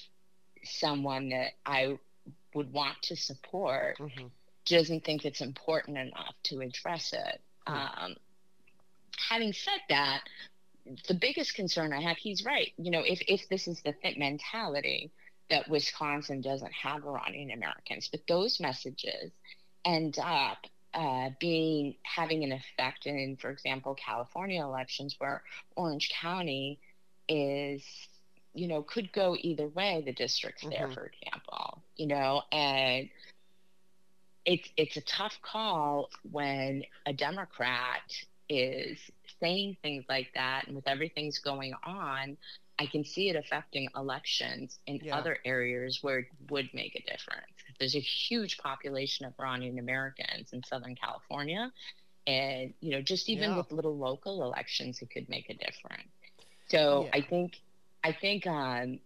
someone 0.63 1.29
that 1.29 1.51
I 1.65 1.97
would 2.53 2.71
want 2.71 3.01
to 3.03 3.15
support 3.15 3.97
mm-hmm. 3.99 4.27
doesn't 4.65 5.05
think 5.05 5.25
it's 5.25 5.41
important 5.41 5.97
enough 5.97 6.35
to 6.43 6.59
address 6.61 7.13
it. 7.13 7.41
Um, 7.67 8.15
having 9.29 9.53
said 9.53 9.79
that, 9.89 10.21
the 11.07 11.13
biggest 11.13 11.53
concern 11.53 11.93
I 11.93 12.01
have, 12.01 12.17
he's 12.17 12.45
right. 12.45 12.71
You 12.77 12.91
know, 12.91 13.01
if 13.01 13.19
if 13.27 13.47
this 13.49 13.67
is 13.67 13.81
the 13.83 13.93
fit 14.01 14.17
mentality 14.17 15.11
that 15.49 15.69
Wisconsin 15.69 16.41
doesn't 16.41 16.73
have 16.73 17.05
Iranian 17.05 17.51
Americans, 17.51 18.09
but 18.11 18.21
those 18.27 18.59
messages 18.59 19.31
end 19.85 20.17
up 20.21 20.57
uh, 20.97 21.29
being 21.39 21.93
having 22.01 22.43
an 22.43 22.51
effect 22.51 23.05
in, 23.05 23.37
for 23.39 23.51
example, 23.51 23.93
California 23.93 24.63
elections, 24.63 25.15
where 25.19 25.43
Orange 25.75 26.09
County 26.09 26.79
is, 27.29 27.83
you 28.55 28.67
know, 28.67 28.81
could 28.81 29.13
go 29.13 29.37
either 29.39 29.67
way. 29.67 30.01
The 30.03 30.11
districts 30.11 30.63
mm-hmm. 30.63 30.71
there, 30.71 30.89
for 30.89 31.05
example, 31.05 31.83
you 31.97 32.07
know, 32.07 32.41
and 32.51 33.09
it's 34.43 34.67
it's 34.75 34.97
a 34.97 35.01
tough 35.01 35.37
call 35.43 36.09
when 36.31 36.83
a 37.05 37.13
Democrat 37.13 38.01
is 38.49 38.97
saying 39.39 39.77
things 39.83 40.03
like 40.09 40.29
that, 40.33 40.63
and 40.65 40.75
with 40.75 40.87
everything's 40.87 41.37
going 41.37 41.73
on, 41.85 42.37
I 42.79 42.87
can 42.87 43.03
see 43.05 43.29
it 43.29 43.35
affecting 43.35 43.87
elections 43.95 44.79
in 44.87 44.99
yeah. 45.03 45.15
other 45.15 45.37
areas 45.45 45.99
where 46.01 46.19
it 46.19 46.27
would 46.49 46.69
make 46.73 46.95
a 46.95 47.01
difference. 47.01 47.45
There's 47.79 47.95
a 47.95 47.99
huge 47.99 48.57
population 48.57 49.25
of 49.25 49.33
Iranian 49.39 49.79
Americans 49.79 50.53
in 50.53 50.63
Southern 50.63 50.95
California. 50.95 51.71
And, 52.25 52.73
you 52.81 52.91
know, 52.91 53.01
just 53.01 53.29
even 53.29 53.51
yeah. 53.51 53.57
with 53.57 53.71
little 53.71 53.97
local 53.97 54.43
elections, 54.43 55.01
it 55.01 55.09
could 55.09 55.29
make 55.29 55.49
a 55.49 55.53
difference. 55.53 56.09
So 56.67 57.05
yeah. 57.05 57.11
I 57.13 57.21
think, 57.21 57.61
I 58.03 58.11
think 58.11 58.45
um, 58.45 58.99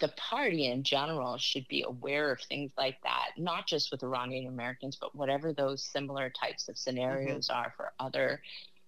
the 0.00 0.08
party 0.08 0.66
in 0.66 0.82
general 0.82 1.38
should 1.38 1.68
be 1.68 1.84
aware 1.86 2.32
of 2.32 2.40
things 2.40 2.72
like 2.76 2.96
that, 3.04 3.30
not 3.36 3.68
just 3.68 3.92
with 3.92 4.02
Iranian 4.02 4.48
Americans, 4.48 4.96
but 5.00 5.14
whatever 5.14 5.52
those 5.52 5.84
similar 5.84 6.30
types 6.30 6.68
of 6.68 6.76
scenarios 6.76 7.48
mm-hmm. 7.48 7.56
are 7.56 7.72
for 7.76 7.92
other 8.00 8.42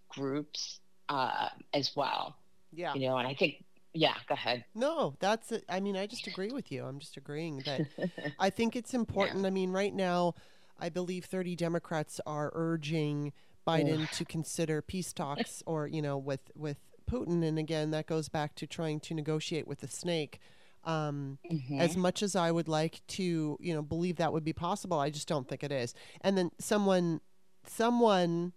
groups 0.09 0.80
uh, 1.09 1.50
as 1.72 1.92
well. 1.94 2.36
Yeah. 2.72 2.94
You 2.94 3.07
know, 3.07 3.18
and 3.18 3.28
I 3.28 3.34
think 3.34 3.62
yeah, 3.95 4.14
go 4.28 4.34
ahead. 4.34 4.64
No, 4.74 5.14
that's 5.20 5.53
it. 5.53 5.64
I 5.68 5.80
mean, 5.80 5.97
I 5.97 6.07
just 6.07 6.26
agree 6.26 6.51
with 6.51 6.72
you. 6.72 6.84
I'm 6.84 6.99
just 6.99 7.16
agreeing 7.16 7.62
that 7.64 7.86
I 8.38 8.51
think 8.51 8.74
it's 8.74 8.92
important. 8.92 9.42
Yeah. 9.42 9.47
I 9.47 9.51
mean, 9.51 9.70
right 9.70 9.95
now, 9.95 10.34
I 10.78 10.88
believe 10.88 11.24
30 11.24 11.55
Democrats 11.55 12.20
are 12.26 12.51
urging 12.55 13.32
Biden 13.66 14.11
to 14.11 14.24
consider 14.24 14.82
peace 14.82 15.12
talks 15.12 15.62
or, 15.64 15.86
you 15.86 16.03
know, 16.03 16.18
with 16.18 16.51
with 16.57 16.78
Putin 17.11 17.45
and 17.45 17.59
again, 17.59 17.92
that 17.92 18.07
goes 18.07 18.28
back 18.28 18.55
to 18.57 18.66
trying 18.66 18.99
to 19.01 19.14
negotiate 19.14 19.66
with 19.66 19.80
the 19.80 19.88
snake. 19.88 20.40
Um, 20.84 21.38
mm-hmm. 21.51 21.80
As 21.80 21.97
much 21.97 22.22
as 22.22 22.36
I 22.36 22.51
would 22.51 22.68
like 22.68 23.01
to, 23.09 23.57
you 23.61 23.74
know, 23.74 23.80
believe 23.80 24.16
that 24.16 24.32
would 24.32 24.45
be 24.45 24.53
possible, 24.53 24.99
I 24.99 25.09
just 25.09 25.28
don't 25.28 25.49
think 25.49 25.62
it 25.62 25.72
is. 25.72 25.95
And 26.20 26.36
then 26.36 26.51
someone, 26.59 27.20
someone 27.66 28.53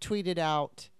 tweeted 0.00 0.38
out, 0.38 0.90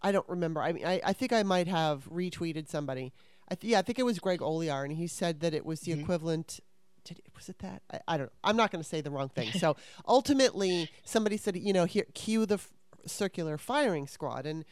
I 0.00 0.10
don't 0.10 0.28
remember. 0.28 0.62
I 0.62 0.72
mean, 0.72 0.86
I, 0.86 1.00
I 1.04 1.12
think 1.12 1.32
I 1.32 1.42
might 1.42 1.68
have 1.68 2.08
retweeted 2.10 2.68
somebody 2.68 3.12
I 3.52 3.54
th- 3.54 3.70
yeah, 3.70 3.78
I 3.78 3.82
think 3.82 3.98
it 3.98 4.04
was 4.04 4.18
Greg 4.18 4.40
Olear, 4.40 4.82
and 4.82 4.94
he 4.94 5.06
said 5.06 5.40
that 5.40 5.52
it 5.52 5.66
was 5.66 5.80
the 5.80 5.92
mm-hmm. 5.92 6.00
equivalent. 6.00 6.60
Did, 7.04 7.20
was 7.36 7.50
it 7.50 7.58
that? 7.58 7.82
I, 7.92 8.00
I 8.08 8.16
don't 8.16 8.26
know. 8.26 8.32
I'm 8.42 8.56
not 8.56 8.70
going 8.70 8.82
to 8.82 8.88
say 8.88 9.02
the 9.02 9.10
wrong 9.10 9.28
thing. 9.28 9.50
So 9.58 9.76
ultimately, 10.08 10.90
somebody 11.04 11.36
said, 11.36 11.56
you 11.56 11.74
know, 11.74 11.84
here, 11.84 12.06
cue 12.14 12.46
the 12.46 12.54
f- 12.54 12.72
circular 13.04 13.58
firing 13.58 14.06
squad, 14.06 14.46
and 14.46 14.64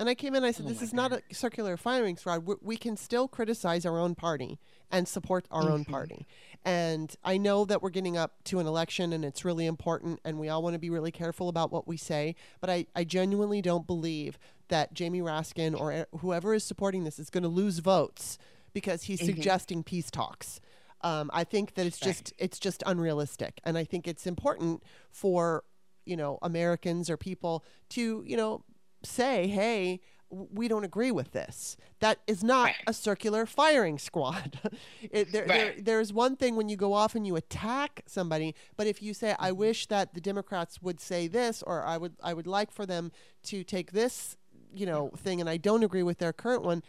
and 0.00 0.08
I 0.08 0.16
came 0.16 0.34
in. 0.34 0.38
And 0.38 0.46
I 0.46 0.50
said, 0.50 0.66
oh 0.66 0.68
this 0.70 0.82
is 0.82 0.90
God. 0.90 1.12
not 1.12 1.20
a 1.30 1.34
circular 1.34 1.76
firing 1.76 2.16
squad. 2.16 2.44
We, 2.44 2.56
we, 2.60 2.76
can 2.76 2.96
still 2.96 3.28
criticize 3.28 3.86
our 3.86 4.00
own 4.00 4.16
party 4.16 4.58
and 4.90 5.06
support 5.06 5.46
our 5.52 5.62
mm-hmm. 5.62 5.72
own 5.72 5.84
party. 5.84 6.26
And 6.64 7.14
I 7.22 7.36
know 7.36 7.64
that 7.66 7.82
we're 7.82 7.90
getting 7.90 8.16
up 8.16 8.42
to 8.44 8.58
an 8.58 8.66
election, 8.66 9.12
and 9.12 9.24
it's 9.24 9.44
really 9.44 9.66
important, 9.66 10.18
and 10.24 10.40
we 10.40 10.48
all 10.48 10.60
want 10.60 10.74
to 10.74 10.80
be 10.80 10.90
really 10.90 11.12
careful 11.12 11.48
about 11.48 11.70
what 11.70 11.86
we 11.86 11.96
say. 11.96 12.34
But 12.60 12.70
I, 12.70 12.86
I 12.96 13.04
genuinely 13.04 13.62
don't 13.62 13.86
believe 13.86 14.38
that 14.68 14.94
Jamie 14.94 15.20
Raskin 15.20 15.78
or 15.78 16.06
whoever 16.20 16.54
is 16.54 16.64
supporting 16.64 17.04
this 17.04 17.18
is 17.18 17.30
going 17.30 17.42
to 17.42 17.48
lose 17.48 17.78
votes 17.78 18.38
because 18.72 19.04
he's 19.04 19.20
mm-hmm. 19.20 19.34
suggesting 19.34 19.82
peace 19.82 20.10
talks. 20.10 20.60
Um, 21.02 21.30
I 21.34 21.44
think 21.44 21.74
that 21.74 21.86
it's 21.86 21.98
just 21.98 22.32
it's 22.38 22.58
just 22.58 22.82
unrealistic, 22.86 23.60
and 23.64 23.76
I 23.76 23.84
think 23.84 24.08
it's 24.08 24.26
important 24.26 24.82
for 25.10 25.64
you 26.06 26.16
know 26.16 26.38
Americans 26.40 27.10
or 27.10 27.16
people 27.16 27.64
to 27.90 28.24
you 28.26 28.36
know 28.36 28.64
say, 29.02 29.46
hey, 29.46 30.00
we 30.30 30.66
don't 30.66 30.84
agree 30.84 31.10
with 31.10 31.32
this. 31.32 31.76
That 32.00 32.20
is 32.26 32.42
not 32.42 32.64
right. 32.64 32.76
a 32.86 32.92
circular 32.92 33.46
firing 33.46 33.98
squad. 33.98 34.58
it, 35.02 35.30
there, 35.30 35.42
right. 35.42 35.48
there, 35.48 35.74
there's 35.78 36.12
one 36.12 36.36
thing 36.36 36.56
when 36.56 36.68
you 36.68 36.76
go 36.76 36.92
off 36.92 37.14
and 37.14 37.26
you 37.26 37.36
attack 37.36 38.02
somebody, 38.06 38.54
but 38.76 38.86
if 38.86 39.02
you 39.02 39.14
say, 39.14 39.34
"I 39.38 39.50
mm-hmm. 39.50 39.58
wish 39.58 39.86
that 39.86 40.14
the 40.14 40.20
Democrats 40.20 40.80
would 40.82 41.00
say 41.00 41.28
this," 41.28 41.62
or 41.62 41.84
"I 41.84 41.98
would, 41.98 42.14
I 42.22 42.34
would 42.34 42.46
like 42.46 42.72
for 42.72 42.86
them 42.86 43.12
to 43.44 43.62
take 43.62 43.92
this 43.92 44.36
you 44.74 44.86
know 44.86 45.10
thing 45.16 45.40
and 45.40 45.48
i 45.48 45.56
don't 45.56 45.82
agree 45.82 46.02
with 46.02 46.18
their 46.18 46.32
current 46.32 46.62
one 46.62 46.82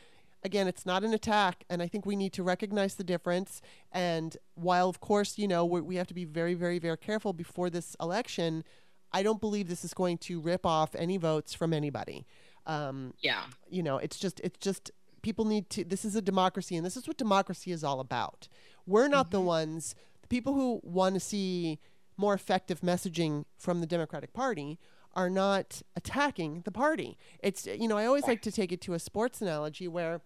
again 0.44 0.68
it's 0.68 0.86
not 0.86 1.04
an 1.04 1.14
attack 1.14 1.64
and 1.70 1.82
i 1.82 1.88
think 1.88 2.06
we 2.06 2.16
need 2.16 2.34
to 2.34 2.44
recognize 2.44 2.96
the 2.96 3.04
difference 3.04 3.62
and 3.92 4.38
while 4.56 4.90
of 4.90 5.00
course 5.00 5.38
you 5.38 5.48
know 5.48 5.66
we 5.66 5.96
have 5.96 6.08
to 6.08 6.14
be 6.14 6.26
very 6.26 6.54
very 6.54 6.80
very 6.80 6.98
careful 6.98 7.34
before 7.34 7.70
this 7.70 7.96
election 8.02 8.64
I 9.16 9.24
don't 9.24 9.40
believe 9.40 9.70
this 9.70 9.86
is 9.86 9.94
going 9.94 10.18
to 10.20 10.42
rip 10.42 10.66
off 10.66 10.94
any 10.94 11.16
votes 11.16 11.54
from 11.54 11.72
anybody. 11.72 12.26
Um, 12.66 13.14
yeah. 13.22 13.44
You 13.70 13.82
know, 13.82 13.98
it's 13.98 14.20
just 14.20 14.42
it's 14.42 14.60
just 14.60 14.92
people 15.22 15.46
need 15.46 15.70
to. 15.70 15.86
This 15.86 16.04
is 16.04 16.18
a 16.18 16.22
democracy, 16.22 16.76
and 16.76 16.86
this 16.86 16.98
is 16.98 17.08
what 17.08 17.16
democracy 17.16 17.72
is 17.72 17.82
all 17.82 18.02
about. 18.02 18.50
We're 18.86 19.08
not 19.08 19.28
mm-hmm. 19.28 19.38
the 19.38 19.42
ones. 19.42 19.96
The 20.22 20.28
people 20.28 20.54
who 20.54 20.82
want 20.84 21.16
to 21.16 21.22
see 21.22 21.80
more 22.18 22.34
effective 22.34 22.82
messaging 22.82 23.46
from 23.58 23.80
the 23.80 23.88
Democratic 23.88 24.34
Party 24.34 24.80
are 25.16 25.30
not 25.30 25.82
attacking 25.96 26.62
the 26.66 26.72
party. 26.72 27.18
It's 27.40 27.66
you 27.66 27.88
know 27.88 27.98
I 27.98 28.06
always 28.06 28.28
like 28.28 28.42
to 28.44 28.52
take 28.52 28.72
it 28.72 28.82
to 28.82 28.94
a 28.94 29.00
sports 29.00 29.42
analogy 29.42 29.88
where 29.88 30.22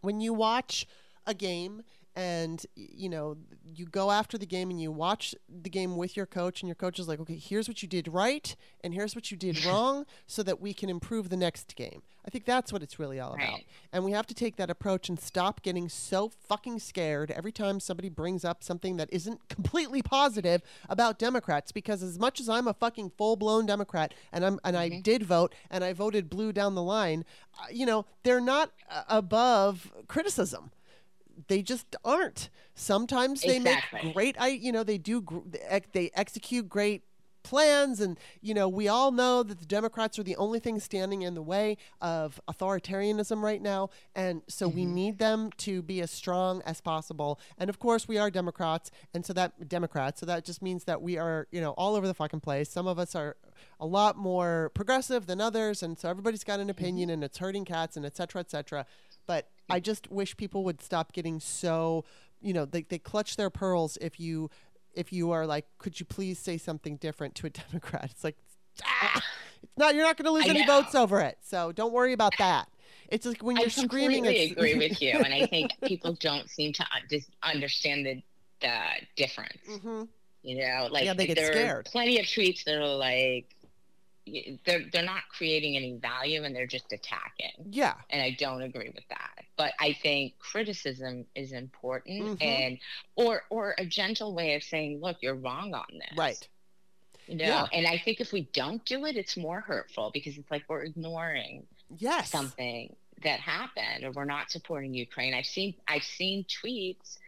when 0.00 0.20
you 0.20 0.32
watch 0.32 0.86
a 1.26 1.34
game 1.34 1.82
and 2.18 2.66
you 2.74 3.08
know 3.08 3.36
you 3.64 3.86
go 3.86 4.10
after 4.10 4.36
the 4.36 4.44
game 4.44 4.70
and 4.70 4.80
you 4.80 4.90
watch 4.90 5.36
the 5.48 5.70
game 5.70 5.96
with 5.96 6.16
your 6.16 6.26
coach 6.26 6.60
and 6.60 6.68
your 6.68 6.74
coach 6.74 6.98
is 6.98 7.06
like 7.06 7.20
okay 7.20 7.36
here's 7.36 7.68
what 7.68 7.80
you 7.80 7.86
did 7.86 8.08
right 8.08 8.56
and 8.82 8.92
here's 8.92 9.14
what 9.14 9.30
you 9.30 9.36
did 9.36 9.64
wrong 9.66 10.04
so 10.26 10.42
that 10.42 10.60
we 10.60 10.74
can 10.74 10.90
improve 10.90 11.28
the 11.28 11.36
next 11.36 11.76
game 11.76 12.02
i 12.26 12.30
think 12.30 12.44
that's 12.44 12.72
what 12.72 12.82
it's 12.82 12.98
really 12.98 13.20
all 13.20 13.34
about 13.34 13.52
right. 13.52 13.66
and 13.92 14.04
we 14.04 14.10
have 14.10 14.26
to 14.26 14.34
take 14.34 14.56
that 14.56 14.68
approach 14.68 15.08
and 15.08 15.20
stop 15.20 15.62
getting 15.62 15.88
so 15.88 16.28
fucking 16.28 16.80
scared 16.80 17.30
every 17.30 17.52
time 17.52 17.78
somebody 17.78 18.08
brings 18.08 18.44
up 18.44 18.64
something 18.64 18.96
that 18.96 19.08
isn't 19.12 19.48
completely 19.48 20.02
positive 20.02 20.60
about 20.88 21.20
democrats 21.20 21.70
because 21.70 22.02
as 22.02 22.18
much 22.18 22.40
as 22.40 22.48
i'm 22.48 22.66
a 22.66 22.74
fucking 22.74 23.12
full-blown 23.16 23.64
democrat 23.64 24.12
and 24.32 24.44
i'm 24.44 24.58
and 24.64 24.74
mm-hmm. 24.74 24.94
i 24.96 25.00
did 25.00 25.22
vote 25.22 25.54
and 25.70 25.84
i 25.84 25.92
voted 25.92 26.28
blue 26.28 26.52
down 26.52 26.74
the 26.74 26.82
line 26.82 27.24
uh, 27.60 27.66
you 27.70 27.86
know 27.86 28.04
they're 28.24 28.40
not 28.40 28.72
uh, 28.90 29.02
above 29.08 29.92
criticism 30.08 30.72
they 31.46 31.62
just 31.62 31.94
aren't. 32.04 32.50
Sometimes 32.74 33.42
they 33.42 33.56
exactly. 33.56 34.00
make 34.02 34.14
great, 34.14 34.36
I 34.40 34.48
you 34.48 34.72
know, 34.72 34.82
they 34.82 34.98
do 34.98 35.24
they 35.92 36.10
execute 36.14 36.68
great 36.68 37.04
plans 37.48 38.00
and 38.00 38.18
you 38.42 38.52
know 38.52 38.68
we 38.68 38.88
all 38.88 39.10
know 39.10 39.42
that 39.42 39.58
the 39.58 39.64
democrats 39.64 40.18
are 40.18 40.22
the 40.22 40.36
only 40.36 40.58
thing 40.58 40.78
standing 40.78 41.22
in 41.22 41.34
the 41.34 41.40
way 41.40 41.78
of 42.00 42.38
authoritarianism 42.46 43.40
right 43.42 43.62
now 43.62 43.88
and 44.14 44.42
so 44.48 44.66
mm-hmm. 44.66 44.76
we 44.76 44.84
need 44.84 45.18
them 45.18 45.50
to 45.56 45.80
be 45.80 46.02
as 46.02 46.10
strong 46.10 46.60
as 46.66 46.80
possible 46.82 47.40
and 47.56 47.70
of 47.70 47.78
course 47.78 48.06
we 48.06 48.18
are 48.18 48.30
democrats 48.30 48.90
and 49.14 49.24
so 49.24 49.32
that 49.32 49.66
democrats 49.66 50.20
so 50.20 50.26
that 50.26 50.44
just 50.44 50.60
means 50.60 50.84
that 50.84 51.00
we 51.00 51.16
are 51.16 51.46
you 51.50 51.60
know 51.60 51.70
all 51.70 51.94
over 51.94 52.06
the 52.06 52.12
fucking 52.12 52.40
place 52.40 52.68
some 52.68 52.86
of 52.86 52.98
us 52.98 53.14
are 53.14 53.36
a 53.80 53.86
lot 53.86 54.16
more 54.16 54.70
progressive 54.74 55.26
than 55.26 55.40
others 55.40 55.82
and 55.82 55.98
so 55.98 56.10
everybody's 56.10 56.44
got 56.44 56.60
an 56.60 56.64
mm-hmm. 56.64 56.70
opinion 56.70 57.08
mm-hmm. 57.08 57.14
and 57.14 57.24
it's 57.24 57.38
hurting 57.38 57.64
cats 57.64 57.96
and 57.96 58.04
etc 58.04 58.18
cetera, 58.18 58.40
etc 58.40 58.86
but 59.28 59.50
I 59.70 59.78
just 59.78 60.10
wish 60.10 60.36
people 60.36 60.64
would 60.64 60.82
stop 60.82 61.12
getting 61.12 61.38
so, 61.38 62.04
you 62.40 62.52
know, 62.52 62.64
they, 62.64 62.82
they 62.82 62.98
clutch 62.98 63.36
their 63.36 63.50
pearls 63.50 63.96
if 64.00 64.18
you 64.18 64.50
if 64.94 65.12
you 65.12 65.30
are 65.30 65.46
like, 65.46 65.66
could 65.78 66.00
you 66.00 66.06
please 66.06 66.40
say 66.40 66.58
something 66.58 66.96
different 66.96 67.36
to 67.36 67.46
a 67.46 67.50
Democrat? 67.70 68.08
It's 68.10 68.24
like, 68.24 68.36
ah, 68.84 69.22
it's 69.62 69.76
not. 69.76 69.94
You're 69.94 70.04
not 70.04 70.16
going 70.16 70.24
to 70.24 70.32
lose 70.32 70.48
any 70.48 70.66
votes 70.66 70.96
over 70.96 71.20
it. 71.20 71.38
So 71.42 71.70
don't 71.70 71.92
worry 71.92 72.12
about 72.12 72.32
that. 72.38 72.68
It's 73.10 73.24
like 73.24 73.42
when 73.42 73.56
you're 73.56 73.66
I 73.66 73.68
screaming. 73.68 74.26
I 74.26 74.32
agree 74.32 74.74
with 74.74 75.00
you, 75.02 75.12
and 75.12 75.32
I 75.32 75.46
think 75.46 75.72
people 75.84 76.14
don't 76.14 76.48
seem 76.50 76.72
to 76.72 76.86
just 77.08 77.30
understand 77.42 78.06
the 78.06 78.22
the 78.60 78.80
difference. 79.14 79.62
Mm-hmm. 79.70 80.02
You 80.42 80.58
know, 80.58 80.88
like 80.90 81.04
yeah, 81.04 81.12
they 81.12 81.26
get 81.26 81.36
there 81.36 81.52
scared. 81.52 81.70
Are 81.70 81.82
plenty 81.90 82.18
of 82.18 82.26
tweets 82.26 82.64
that 82.64 82.76
are 82.76 82.96
like, 82.96 83.54
they're 84.64 84.84
they're 84.92 85.04
not 85.04 85.22
creating 85.30 85.76
any 85.76 85.96
value 85.96 86.44
and 86.44 86.54
they're 86.54 86.66
just 86.66 86.92
attacking. 86.92 87.52
Yeah. 87.70 87.94
And 88.10 88.22
I 88.22 88.36
don't 88.38 88.62
agree 88.62 88.90
with 88.94 89.06
that. 89.08 89.44
But 89.56 89.72
I 89.80 89.92
think 89.92 90.38
criticism 90.38 91.26
is 91.34 91.52
important 91.52 92.22
mm-hmm. 92.22 92.42
and 92.42 92.78
or 93.16 93.42
or 93.50 93.74
a 93.78 93.86
gentle 93.86 94.34
way 94.34 94.54
of 94.54 94.62
saying, 94.62 95.00
look, 95.00 95.18
you're 95.20 95.34
wrong 95.34 95.74
on 95.74 95.86
this. 95.92 96.16
Right. 96.16 96.48
You 97.26 97.36
know, 97.36 97.44
yeah. 97.44 97.66
and 97.74 97.86
I 97.86 97.98
think 97.98 98.20
if 98.20 98.32
we 98.32 98.48
don't 98.54 98.82
do 98.86 99.04
it, 99.04 99.16
it's 99.16 99.36
more 99.36 99.60
hurtful 99.60 100.10
because 100.14 100.38
it's 100.38 100.50
like 100.50 100.64
we're 100.66 100.84
ignoring 100.84 101.66
yes. 101.98 102.30
something 102.30 102.96
that 103.22 103.40
happened 103.40 104.04
or 104.04 104.12
we're 104.12 104.24
not 104.24 104.50
supporting 104.50 104.94
Ukraine. 104.94 105.34
I've 105.34 105.46
seen 105.46 105.74
I've 105.86 106.04
seen 106.04 106.44
tweets 106.44 107.18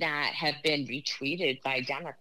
that 0.00 0.32
have 0.34 0.56
been 0.64 0.86
retweeted 0.86 1.62
by 1.62 1.80
Democrats 1.82 2.18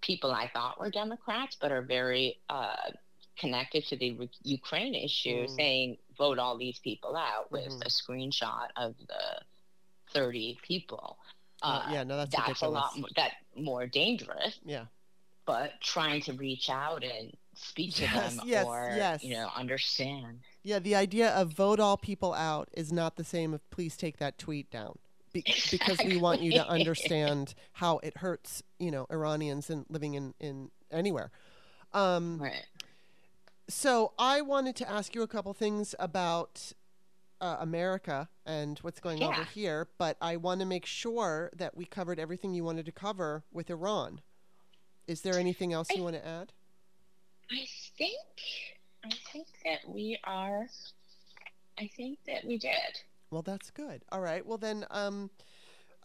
people 0.00 0.32
I 0.32 0.48
thought 0.48 0.80
were 0.80 0.90
Democrats, 0.90 1.56
but 1.60 1.72
are 1.72 1.82
very 1.82 2.38
uh, 2.48 2.90
connected 3.38 3.86
to 3.86 3.96
the 3.96 4.28
Ukraine 4.42 4.94
issue, 4.94 5.44
mm. 5.44 5.56
saying 5.56 5.96
vote 6.16 6.38
all 6.38 6.58
these 6.58 6.78
people 6.78 7.16
out 7.16 7.50
with 7.50 7.68
mm-hmm. 7.68 7.82
a 7.82 7.86
screenshot 7.86 8.68
of 8.76 8.94
the 9.06 9.40
30 10.12 10.58
people. 10.62 11.18
Uh, 11.62 11.86
yeah, 11.92 12.04
no, 12.04 12.16
that's, 12.16 12.34
that's 12.34 12.62
a 12.62 12.68
lot 12.68 12.96
more, 12.98 13.08
that 13.16 13.32
more 13.54 13.86
dangerous. 13.86 14.58
Yeah, 14.64 14.84
but 15.46 15.72
trying 15.82 16.22
to 16.22 16.32
reach 16.32 16.70
out 16.70 17.04
and 17.04 17.36
speak 17.54 17.94
to 17.96 18.02
yes, 18.02 18.36
them 18.36 18.44
yes, 18.46 18.66
or 18.66 18.92
yes. 18.96 19.24
you 19.24 19.34
know 19.34 19.48
understand. 19.54 20.40
Yeah, 20.62 20.78
the 20.78 20.94
idea 20.94 21.30
of 21.30 21.52
vote 21.52 21.80
all 21.80 21.96
people 21.96 22.32
out 22.32 22.68
is 22.72 22.92
not 22.92 23.16
the 23.16 23.24
same 23.24 23.52
of 23.52 23.68
please 23.70 23.96
take 23.96 24.18
that 24.18 24.38
tweet 24.38 24.70
down. 24.70 24.98
Be- 25.32 25.44
exactly. 25.46 25.78
because 25.78 26.06
we 26.06 26.16
want 26.16 26.40
you 26.40 26.52
to 26.52 26.68
understand 26.68 27.54
how 27.72 27.98
it 27.98 28.16
hurts, 28.16 28.62
you 28.78 28.90
know, 28.90 29.06
Iranians 29.10 29.70
and 29.70 29.86
living 29.88 30.14
in 30.14 30.34
in 30.40 30.70
anywhere. 30.90 31.30
Um, 31.92 32.38
right. 32.40 32.66
So 33.70 34.12
I 34.18 34.40
wanted 34.40 34.74
to 34.76 34.90
ask 34.90 35.14
you 35.14 35.22
a 35.22 35.28
couple 35.28 35.54
things 35.54 35.94
about 36.00 36.72
uh, 37.40 37.58
America 37.60 38.28
and 38.44 38.76
what's 38.80 38.98
going 38.98 39.18
yeah. 39.18 39.28
over 39.28 39.44
here, 39.44 39.86
but 39.96 40.16
I 40.20 40.36
want 40.36 40.58
to 40.60 40.66
make 40.66 40.84
sure 40.84 41.50
that 41.56 41.76
we 41.76 41.84
covered 41.84 42.18
everything 42.18 42.52
you 42.52 42.64
wanted 42.64 42.84
to 42.86 42.92
cover 42.92 43.44
with 43.52 43.70
Iran. 43.70 44.22
Is 45.06 45.20
there 45.20 45.38
anything 45.38 45.72
else 45.72 45.86
I, 45.90 45.94
you 45.94 46.02
want 46.02 46.16
to 46.16 46.26
add? 46.26 46.52
I 47.50 47.64
think 47.96 48.18
I 49.04 49.10
think 49.32 49.46
that 49.64 49.88
we 49.88 50.18
are. 50.24 50.66
I 51.78 51.88
think 51.96 52.18
that 52.26 52.44
we 52.44 52.58
did. 52.58 53.00
Well, 53.30 53.42
that's 53.42 53.70
good. 53.70 54.02
All 54.10 54.20
right. 54.20 54.44
Well, 54.44 54.58
then, 54.58 54.84
um, 54.90 55.30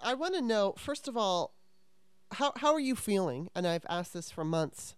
I 0.01 0.13
want 0.13 0.35
to 0.35 0.41
know 0.41 0.75
first 0.77 1.07
of 1.07 1.17
all, 1.17 1.55
how 2.33 2.53
how 2.57 2.73
are 2.73 2.79
you 2.79 2.95
feeling? 2.95 3.49
And 3.55 3.67
I've 3.67 3.85
asked 3.89 4.13
this 4.13 4.29
for 4.29 4.45
months 4.45 4.95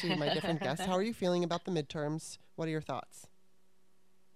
to 0.00 0.16
my 0.16 0.32
different 0.32 0.60
guests. 0.62 0.84
How 0.84 0.92
are 0.92 1.02
you 1.02 1.14
feeling 1.14 1.44
about 1.44 1.64
the 1.64 1.70
midterms? 1.70 2.38
What 2.56 2.68
are 2.68 2.70
your 2.70 2.80
thoughts? 2.80 3.26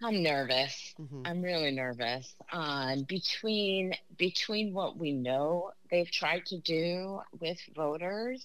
I'm 0.02 0.22
nervous. 0.22 0.94
Mm-hmm. 1.00 1.22
I'm 1.24 1.42
really 1.42 1.70
nervous. 1.70 2.34
Um, 2.52 3.04
between 3.08 3.94
between 4.18 4.74
what 4.74 4.98
we 4.98 5.12
know 5.12 5.70
they've 5.90 6.10
tried 6.10 6.46
to 6.46 6.58
do 6.58 7.20
with 7.40 7.58
voters, 7.74 8.44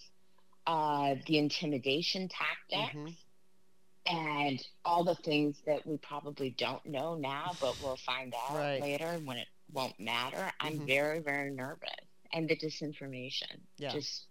uh, 0.68 1.16
the 1.28 1.38
intimidation 1.38 2.30
tactics, 2.30 2.95
mm-hmm. 2.95 4.18
and 4.18 4.66
all 4.86 5.03
the 5.03 5.16
things 5.16 5.57
that 5.66 5.86
we 5.86 5.97
probably 5.97 6.51
don't 6.51 6.86
know 6.86 7.16
now, 7.16 7.51
but 7.60 7.76
we'll 7.84 7.97
find 7.97 8.34
out 8.34 8.55
right. 8.55 8.82
later 8.82 9.20
when 9.26 9.38
it 9.38 9.47
won't 9.74 9.99
matter. 9.99 10.51
I'm 10.62 10.74
mm-hmm. 10.74 10.86
very 10.86 11.20
very 11.20 11.51
nervous, 11.51 11.89
and 12.32 12.47
the 12.47 12.55
disinformation. 12.55 13.60
Yeah. 13.78 13.91
Just 13.91 14.28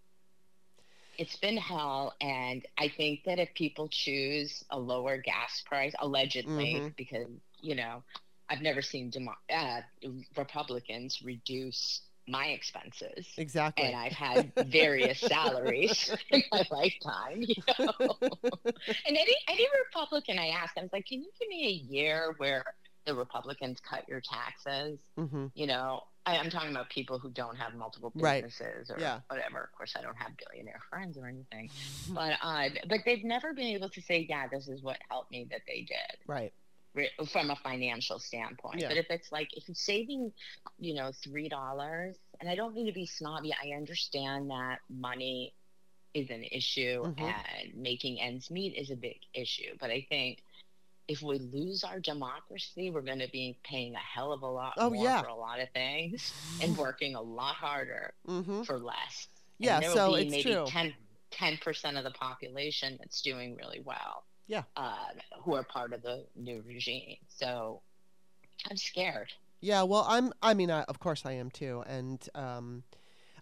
it's 1.18 1.36
been 1.36 1.56
hell 1.56 2.14
and 2.20 2.64
i 2.78 2.88
think 2.96 3.20
that 3.24 3.38
if 3.38 3.52
people 3.54 3.88
choose 3.88 4.64
a 4.70 4.78
lower 4.78 5.18
gas 5.18 5.62
price 5.66 5.92
allegedly 6.00 6.74
mm-hmm. 6.74 6.88
because 6.96 7.26
you 7.60 7.74
know 7.74 8.02
i've 8.48 8.62
never 8.62 8.80
seen 8.80 9.10
demo- 9.10 9.34
uh, 9.52 9.80
republicans 10.36 11.20
reduce 11.22 12.02
my 12.28 12.46
expenses 12.46 13.26
exactly 13.36 13.84
and 13.84 13.96
i've 13.96 14.12
had 14.12 14.52
various 14.66 15.18
salaries 15.20 16.14
in 16.30 16.42
my 16.52 16.64
lifetime 16.70 17.40
you 17.40 17.54
know 17.78 17.92
and 18.20 19.16
any 19.16 19.34
any 19.48 19.66
republican 19.84 20.38
i 20.38 20.48
asked 20.48 20.76
i 20.78 20.82
was 20.82 20.92
like 20.92 21.06
can 21.06 21.20
you 21.20 21.28
give 21.40 21.48
me 21.48 21.66
a 21.66 21.92
year 21.92 22.34
where 22.36 22.64
the 23.06 23.14
republicans 23.14 23.78
cut 23.80 24.06
your 24.08 24.20
taxes 24.20 24.98
mm-hmm. 25.18 25.46
you 25.54 25.66
know 25.66 26.02
I, 26.28 26.36
am 26.36 26.50
talking 26.50 26.70
about 26.70 26.90
people 26.90 27.18
who 27.18 27.30
don't 27.30 27.56
have 27.56 27.74
multiple 27.74 28.10
businesses 28.10 28.90
right. 28.90 28.96
or 28.96 29.00
yeah. 29.00 29.20
whatever. 29.28 29.64
Of 29.64 29.72
course, 29.76 29.94
I 29.98 30.02
don't 30.02 30.16
have 30.16 30.32
billionaire 30.36 30.80
friends 30.90 31.16
or 31.16 31.26
anything, 31.26 31.70
but 32.10 32.34
uh, 32.42 32.68
but 32.88 33.00
they've 33.04 33.24
never 33.24 33.52
been 33.52 33.66
able 33.66 33.88
to 33.90 34.02
say, 34.02 34.26
yeah, 34.28 34.46
this 34.48 34.68
is 34.68 34.82
what 34.82 34.98
helped 35.10 35.30
me 35.30 35.46
that 35.50 35.62
they 35.66 35.80
did. 35.80 36.18
Right. 36.26 36.52
From 37.30 37.50
a 37.50 37.56
financial 37.56 38.18
standpoint, 38.18 38.80
yeah. 38.80 38.88
but 38.88 38.96
if 38.96 39.06
it's 39.10 39.30
like 39.30 39.48
if 39.56 39.68
you're 39.68 39.74
saving, 39.74 40.32
you 40.78 40.94
know, 40.94 41.12
three 41.22 41.48
dollars, 41.48 42.16
and 42.40 42.50
I 42.50 42.56
don't 42.56 42.74
mean 42.74 42.86
to 42.86 42.92
be 42.92 43.06
snobby, 43.06 43.54
I 43.54 43.76
understand 43.76 44.50
that 44.50 44.78
money 44.90 45.54
is 46.14 46.30
an 46.30 46.42
issue 46.50 47.04
mm-hmm. 47.04 47.24
and 47.24 47.74
making 47.76 48.20
ends 48.20 48.50
meet 48.50 48.74
is 48.74 48.90
a 48.90 48.96
big 48.96 49.18
issue, 49.34 49.76
but 49.78 49.90
I 49.90 50.06
think 50.08 50.42
if 51.08 51.22
we 51.22 51.38
lose 51.38 51.82
our 51.82 51.98
democracy, 51.98 52.90
we're 52.90 53.00
going 53.00 53.18
to 53.18 53.30
be 53.30 53.58
paying 53.64 53.94
a 53.94 53.98
hell 53.98 54.32
of 54.32 54.42
a 54.42 54.46
lot 54.46 54.74
oh, 54.76 54.90
more 54.90 55.02
yeah. 55.02 55.22
for 55.22 55.28
a 55.28 55.34
lot 55.34 55.58
of 55.58 55.68
things 55.70 56.32
and 56.62 56.76
working 56.76 57.14
a 57.14 57.20
lot 57.20 57.54
harder 57.54 58.12
mm-hmm. 58.28 58.62
for 58.62 58.78
less. 58.78 59.28
Yeah, 59.58 59.80
so 59.80 60.14
it's 60.14 60.30
maybe 60.30 60.54
true. 60.54 60.66
10 61.30 61.58
percent 61.58 61.96
of 61.96 62.04
the 62.04 62.10
population 62.10 62.96
that's 63.00 63.22
doing 63.22 63.56
really 63.56 63.80
well. 63.84 64.24
Yeah, 64.46 64.62
uh, 64.76 64.94
who 65.42 65.54
are 65.54 65.62
part 65.62 65.92
of 65.92 66.02
the 66.02 66.24
new 66.36 66.62
regime. 66.66 67.16
So 67.28 67.82
I'm 68.70 68.76
scared. 68.76 69.32
Yeah, 69.60 69.82
well, 69.82 70.06
I'm. 70.08 70.32
I 70.42 70.54
mean, 70.54 70.70
I, 70.70 70.82
of 70.82 71.00
course, 71.00 71.26
I 71.26 71.32
am 71.32 71.50
too, 71.50 71.82
and 71.86 72.26
um, 72.34 72.84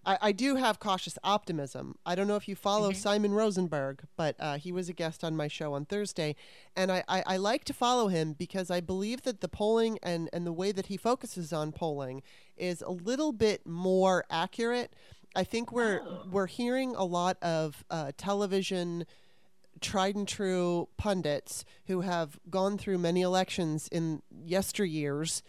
I, 0.06 0.18
I 0.22 0.32
do 0.32 0.54
have 0.56 0.78
cautious 0.80 1.18
optimism. 1.24 1.96
I 2.06 2.14
don't 2.14 2.28
know 2.28 2.36
if 2.36 2.46
you 2.48 2.54
follow 2.54 2.90
Mm-hmm. 2.90 2.98
Simon 3.00 3.32
Rosenberg, 3.32 4.04
but 4.16 4.36
uh, 4.38 4.56
he 4.56 4.70
was 4.72 4.88
a 4.88 4.92
guest 4.92 5.24
on 5.24 5.36
my 5.36 5.48
show 5.48 5.74
on 5.74 5.84
Thursday, 5.84 6.36
and 6.76 6.90
I, 6.92 7.02
I, 7.08 7.22
I 7.26 7.36
like 7.36 7.64
to 7.64 7.74
follow 7.74 8.08
him 8.08 8.32
because 8.32 8.70
I 8.70 8.80
believe 8.80 9.22
that 9.22 9.40
the 9.40 9.48
polling 9.48 9.98
and, 10.02 10.30
and 10.32 10.46
the 10.46 10.52
way 10.52 10.70
that 10.72 10.86
he 10.86 10.96
focuses 10.96 11.52
on 11.52 11.72
polling 11.72 12.22
is 12.56 12.80
a 12.82 12.90
little 12.90 13.32
bit 13.32 13.66
more 13.66 14.24
accurate. 14.30 14.94
I 15.34 15.44
think 15.44 15.72
we're 15.72 16.00
Oh. 16.02 16.22
we're 16.30 16.46
hearing 16.46 16.94
a 16.96 17.04
lot 17.04 17.36
of 17.42 17.84
uh, 17.90 18.12
television 18.16 19.04
tried 19.82 20.14
and 20.16 20.26
true 20.26 20.88
pundits 20.96 21.64
who 21.86 22.00
have 22.00 22.38
gone 22.48 22.78
through 22.78 22.96
many 22.98 23.20
elections 23.20 23.88
in 23.92 24.22
yesteryears 24.32 25.42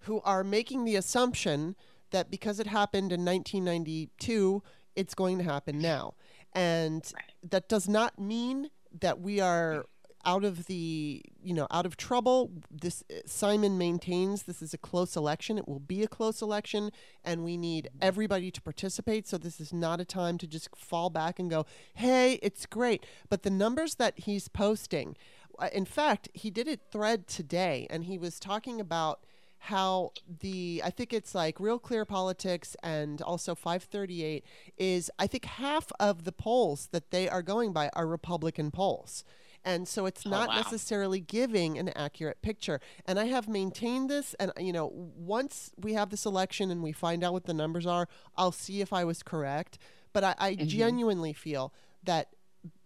who 0.00 0.20
are 0.22 0.42
making 0.42 0.84
the 0.84 0.96
assumption 0.96 1.76
that 2.12 2.30
because 2.30 2.60
it 2.60 2.66
happened 2.66 3.12
in 3.12 3.24
1992, 3.24 4.62
it's 4.96 5.14
going 5.14 5.38
to 5.38 5.44
happen 5.44 5.78
now. 5.78 6.14
And 6.52 7.02
Right. 7.14 7.50
that 7.50 7.68
does 7.68 7.88
not 7.88 8.18
mean 8.18 8.70
that 9.00 9.20
we 9.20 9.40
are 9.40 9.86
out 10.24 10.44
of 10.44 10.66
the 10.66 11.20
you 11.42 11.52
know 11.52 11.66
out 11.72 11.84
of 11.84 11.96
trouble. 11.96 12.52
This 12.70 13.02
simon 13.26 13.76
maintains 13.76 14.44
this 14.44 14.62
is 14.62 14.72
a 14.72 14.78
close 14.78 15.16
election. 15.16 15.58
It 15.58 15.66
will 15.66 15.80
be 15.80 16.04
a 16.04 16.06
close 16.08 16.40
election 16.40 16.92
and 17.24 17.42
we 17.42 17.56
need 17.56 17.88
everybody 18.00 18.50
to 18.52 18.62
participate. 18.62 19.26
So 19.26 19.36
this 19.36 19.60
is 19.60 19.72
not 19.72 20.00
a 20.00 20.04
time 20.04 20.38
to 20.38 20.46
just 20.46 20.68
fall 20.76 21.10
back 21.10 21.40
and 21.40 21.50
go 21.50 21.66
hey 21.94 22.34
it's 22.42 22.66
great. 22.66 23.04
But 23.28 23.42
the 23.42 23.50
numbers 23.50 23.96
that 23.96 24.14
he's 24.20 24.46
posting 24.46 25.16
uh, 25.58 25.70
in 25.72 25.84
fact 25.86 26.28
he 26.34 26.50
did 26.50 26.68
a 26.68 26.76
thread 26.76 27.26
today 27.26 27.88
and 27.90 28.04
he 28.04 28.16
was 28.16 28.38
talking 28.38 28.80
about 28.80 29.24
how 29.66 30.10
the 30.40 30.82
I 30.84 30.90
think 30.90 31.12
it's 31.12 31.36
like 31.36 31.60
Real 31.60 31.78
Clear 31.78 32.04
Politics 32.04 32.76
and 32.82 33.22
also 33.22 33.54
538 33.54 34.44
is 34.76 35.08
I 35.20 35.28
think 35.28 35.44
half 35.44 35.92
of 36.00 36.24
the 36.24 36.32
polls 36.32 36.88
that 36.90 37.12
they 37.12 37.28
are 37.28 37.42
going 37.42 37.72
by 37.72 37.88
are 37.94 38.08
Republican 38.08 38.72
polls. 38.72 39.22
And 39.64 39.86
so 39.86 40.06
it's 40.06 40.26
oh, 40.26 40.30
not 40.30 40.48
wow. 40.48 40.56
necessarily 40.56 41.20
giving 41.20 41.78
an 41.78 41.90
accurate 41.90 42.42
picture. 42.42 42.80
And 43.06 43.20
I 43.20 43.26
have 43.26 43.46
maintained 43.46 44.10
this 44.10 44.34
and 44.40 44.50
you 44.58 44.72
know 44.72 44.90
once 44.92 45.70
we 45.78 45.92
have 45.92 46.10
this 46.10 46.26
election 46.26 46.72
and 46.72 46.82
we 46.82 46.90
find 46.90 47.22
out 47.22 47.32
what 47.32 47.44
the 47.44 47.54
numbers 47.54 47.86
are, 47.86 48.08
I'll 48.36 48.50
see 48.50 48.80
if 48.80 48.92
I 48.92 49.04
was 49.04 49.22
correct, 49.22 49.78
but 50.12 50.24
I, 50.24 50.34
I 50.40 50.52
mm-hmm. 50.54 50.66
genuinely 50.66 51.32
feel 51.32 51.72
that 52.02 52.30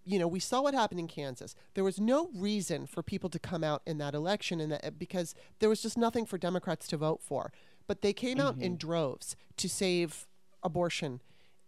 you 0.07 0.19
know, 0.19 0.29
we 0.29 0.41
saw 0.41 0.63
what 0.63 0.73
happened 0.73 1.01
in 1.01 1.09
Kansas. 1.09 1.55
There 1.75 1.85
was 1.85 2.01
no 2.01 2.31
reason 2.35 2.87
for 2.87 3.03
people 3.03 3.29
to 3.31 3.39
come 3.39 3.65
out 3.65 3.83
in 3.87 3.99
that 3.99 4.15
election, 4.15 4.61
and 4.61 4.73
that 4.73 4.85
uh, 4.85 4.91
because 4.91 5.35
there 5.59 5.69
was 5.69 5.83
just 5.83 5.99
nothing 5.99 6.25
for 6.25 6.39
Democrats 6.39 6.87
to 6.89 6.97
vote 6.97 7.21
for. 7.23 7.53
But 7.87 8.03
they 8.03 8.13
came 8.13 8.41
out 8.41 8.55
in 8.59 8.73
mm-hmm. 8.73 8.87
droves 8.87 9.37
to 9.59 9.69
save 9.69 10.27
abortion, 10.63 11.21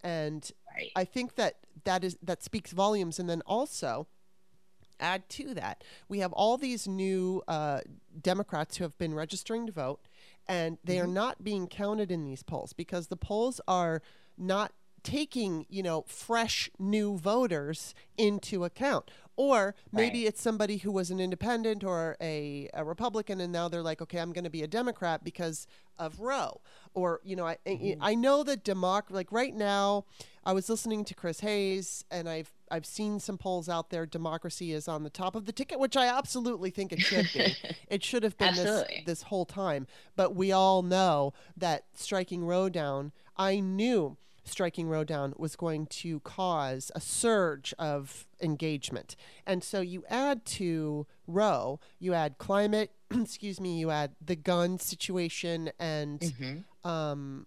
and 0.02 0.50
Right. 0.78 0.92
I 0.94 1.04
think 1.04 1.34
that 1.34 1.56
that 1.84 2.04
is 2.04 2.16
that 2.22 2.42
speaks 2.42 2.70
volumes. 2.72 3.18
And 3.18 3.28
then 3.28 3.42
also, 3.46 4.06
add 5.00 5.28
to 5.30 5.54
that, 5.54 5.82
we 6.08 6.20
have 6.20 6.32
all 6.32 6.56
these 6.56 6.86
new 6.86 7.42
uh, 7.48 7.80
Democrats 8.20 8.76
who 8.76 8.84
have 8.84 8.96
been 8.98 9.14
registering 9.14 9.66
to 9.66 9.72
vote, 9.72 10.00
and 10.46 10.78
they 10.84 11.00
are 11.00 11.04
mm-hmm. 11.04 11.14
not 11.14 11.44
being 11.44 11.66
counted 11.66 12.12
in 12.12 12.24
these 12.24 12.42
polls 12.42 12.72
because 12.72 13.08
the 13.08 13.16
polls 13.16 13.60
are 13.66 14.02
not 14.36 14.72
taking 15.02 15.66
you 15.68 15.82
know 15.82 16.04
fresh 16.06 16.70
new 16.78 17.16
voters 17.18 17.94
into 18.16 18.64
account. 18.64 19.10
Or 19.36 19.76
maybe 19.92 20.18
Right. 20.24 20.26
it's 20.28 20.42
somebody 20.42 20.78
who 20.78 20.90
was 20.90 21.12
an 21.12 21.20
independent 21.20 21.84
or 21.84 22.16
a, 22.20 22.68
a 22.74 22.84
republican 22.84 23.40
and 23.40 23.52
now 23.52 23.68
they're 23.68 23.82
like 23.82 24.02
okay 24.02 24.18
i'm 24.18 24.32
going 24.32 24.42
to 24.42 24.50
be 24.50 24.62
a 24.64 24.66
democrat 24.66 25.22
because 25.22 25.68
of 25.96 26.18
roe. 26.18 26.60
Or 26.92 27.20
you 27.22 27.36
know 27.36 27.46
i 27.46 27.56
I- 27.64 27.70
mm-hmm. 27.70 28.02
i 28.02 28.14
know 28.16 28.42
that 28.42 28.64
democ 28.64 29.10
like 29.10 29.30
right 29.30 29.54
now 29.54 30.06
i 30.44 30.52
was 30.52 30.68
listening 30.68 31.04
to 31.04 31.14
chris 31.14 31.38
hayes 31.38 32.04
and 32.10 32.28
i've 32.28 32.50
i've 32.68 32.84
seen 32.84 33.20
some 33.20 33.38
polls 33.38 33.68
out 33.68 33.90
there 33.90 34.06
democracy 34.06 34.72
is 34.72 34.88
on 34.88 35.04
the 35.04 35.10
top 35.10 35.36
of 35.36 35.44
the 35.46 35.52
ticket 35.52 35.78
which 35.78 35.96
i 35.96 36.06
absolutely 36.08 36.70
think 36.70 36.92
it 36.92 37.00
should 37.00 37.28
be. 37.32 37.54
It 37.88 38.02
should 38.04 38.24
have 38.24 38.36
been 38.36 38.54
this 38.56 38.84
this 39.06 39.22
whole 39.22 39.46
time. 39.46 39.86
But 40.16 40.34
we 40.34 40.50
all 40.52 40.82
know 40.82 41.32
that 41.56 41.84
striking 41.94 42.44
roe 42.44 42.68
down 42.68 43.12
i 43.36 43.60
knew 43.60 44.16
striking 44.48 44.88
Roe 44.88 45.04
down 45.04 45.34
was 45.36 45.56
going 45.56 45.86
to 45.86 46.20
cause 46.20 46.90
a 46.94 47.00
surge 47.00 47.72
of 47.78 48.26
engagement. 48.40 49.16
And 49.46 49.62
so 49.62 49.80
you 49.80 50.04
add 50.08 50.44
to 50.46 51.06
Roe, 51.26 51.80
you 51.98 52.14
add 52.14 52.38
climate, 52.38 52.90
excuse 53.10 53.60
me, 53.60 53.78
you 53.78 53.90
add 53.90 54.12
the 54.24 54.36
gun 54.36 54.78
situation 54.78 55.70
and 55.78 56.20
Mm-hmm. 56.20 56.88
um, 56.88 57.46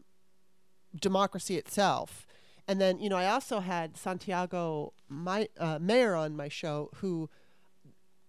democracy 1.00 1.58
itself. 1.58 2.28
And 2.68 2.80
then, 2.80 3.00
you 3.00 3.10
know, 3.10 3.18
I 3.18 3.28
also 3.28 3.60
had 3.60 3.98
Santiago 3.98 4.94
my, 5.10 5.48
uh, 5.60 5.80
Mayer 5.80 6.16
on 6.16 6.36
my 6.36 6.48
show 6.48 6.90
who 6.96 7.30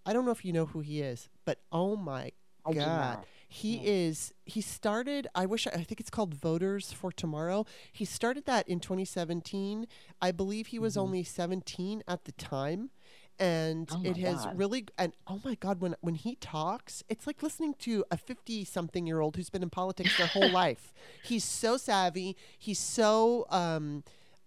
I 0.04 0.12
don't 0.12 0.24
know 0.24 0.32
if 0.32 0.44
you 0.44 0.52
know 0.52 0.66
who 0.66 0.80
he 0.80 1.00
is, 1.00 1.28
but 1.44 1.60
oh 1.70 1.94
my 1.96 2.32
I 2.66 2.72
God. 2.72 3.26
He 3.52 3.86
is, 3.86 4.32
he 4.46 4.60
started, 4.62 5.26
I 5.34 5.44
wish, 5.46 5.66
I 5.66 5.82
think 5.84 6.00
it's 6.00 6.10
called 6.10 6.34
Voters 6.34 6.92
for 6.92 7.12
Tomorrow. 7.12 7.66
He 7.92 8.04
started 8.04 8.46
that 8.46 8.66
in 8.68 8.80
2017. 8.80 9.86
I 10.20 10.32
believe 10.32 10.68
he 10.68 10.76
Mm-hmm. 10.78 10.82
was 10.84 10.96
only 10.96 11.22
17 11.22 12.02
at 12.08 12.24
the 12.24 12.32
time. 12.32 12.90
And 13.38 13.88
Oh 13.92 14.00
it 14.04 14.16
has 14.18 14.44
God. 14.44 14.58
really, 14.58 14.86
and 14.98 15.12
oh 15.26 15.40
my 15.44 15.54
God, 15.56 15.80
when, 15.80 15.96
when 16.00 16.14
he 16.14 16.36
talks, 16.36 17.02
it's 17.08 17.26
like 17.26 17.42
listening 17.42 17.74
to 17.80 18.04
a 18.10 18.16
50 18.16 18.64
something 18.64 19.06
year 19.06 19.20
old 19.20 19.36
who's 19.36 19.50
been 19.50 19.62
in 19.62 19.70
politics 19.70 20.16
their 20.16 20.26
whole 20.28 20.50
life. 20.62 20.92
He's 21.22 21.44
so 21.44 21.76
savvy. 21.76 22.36
He's 22.58 22.78
so, 22.78 23.46
um, 23.50 24.04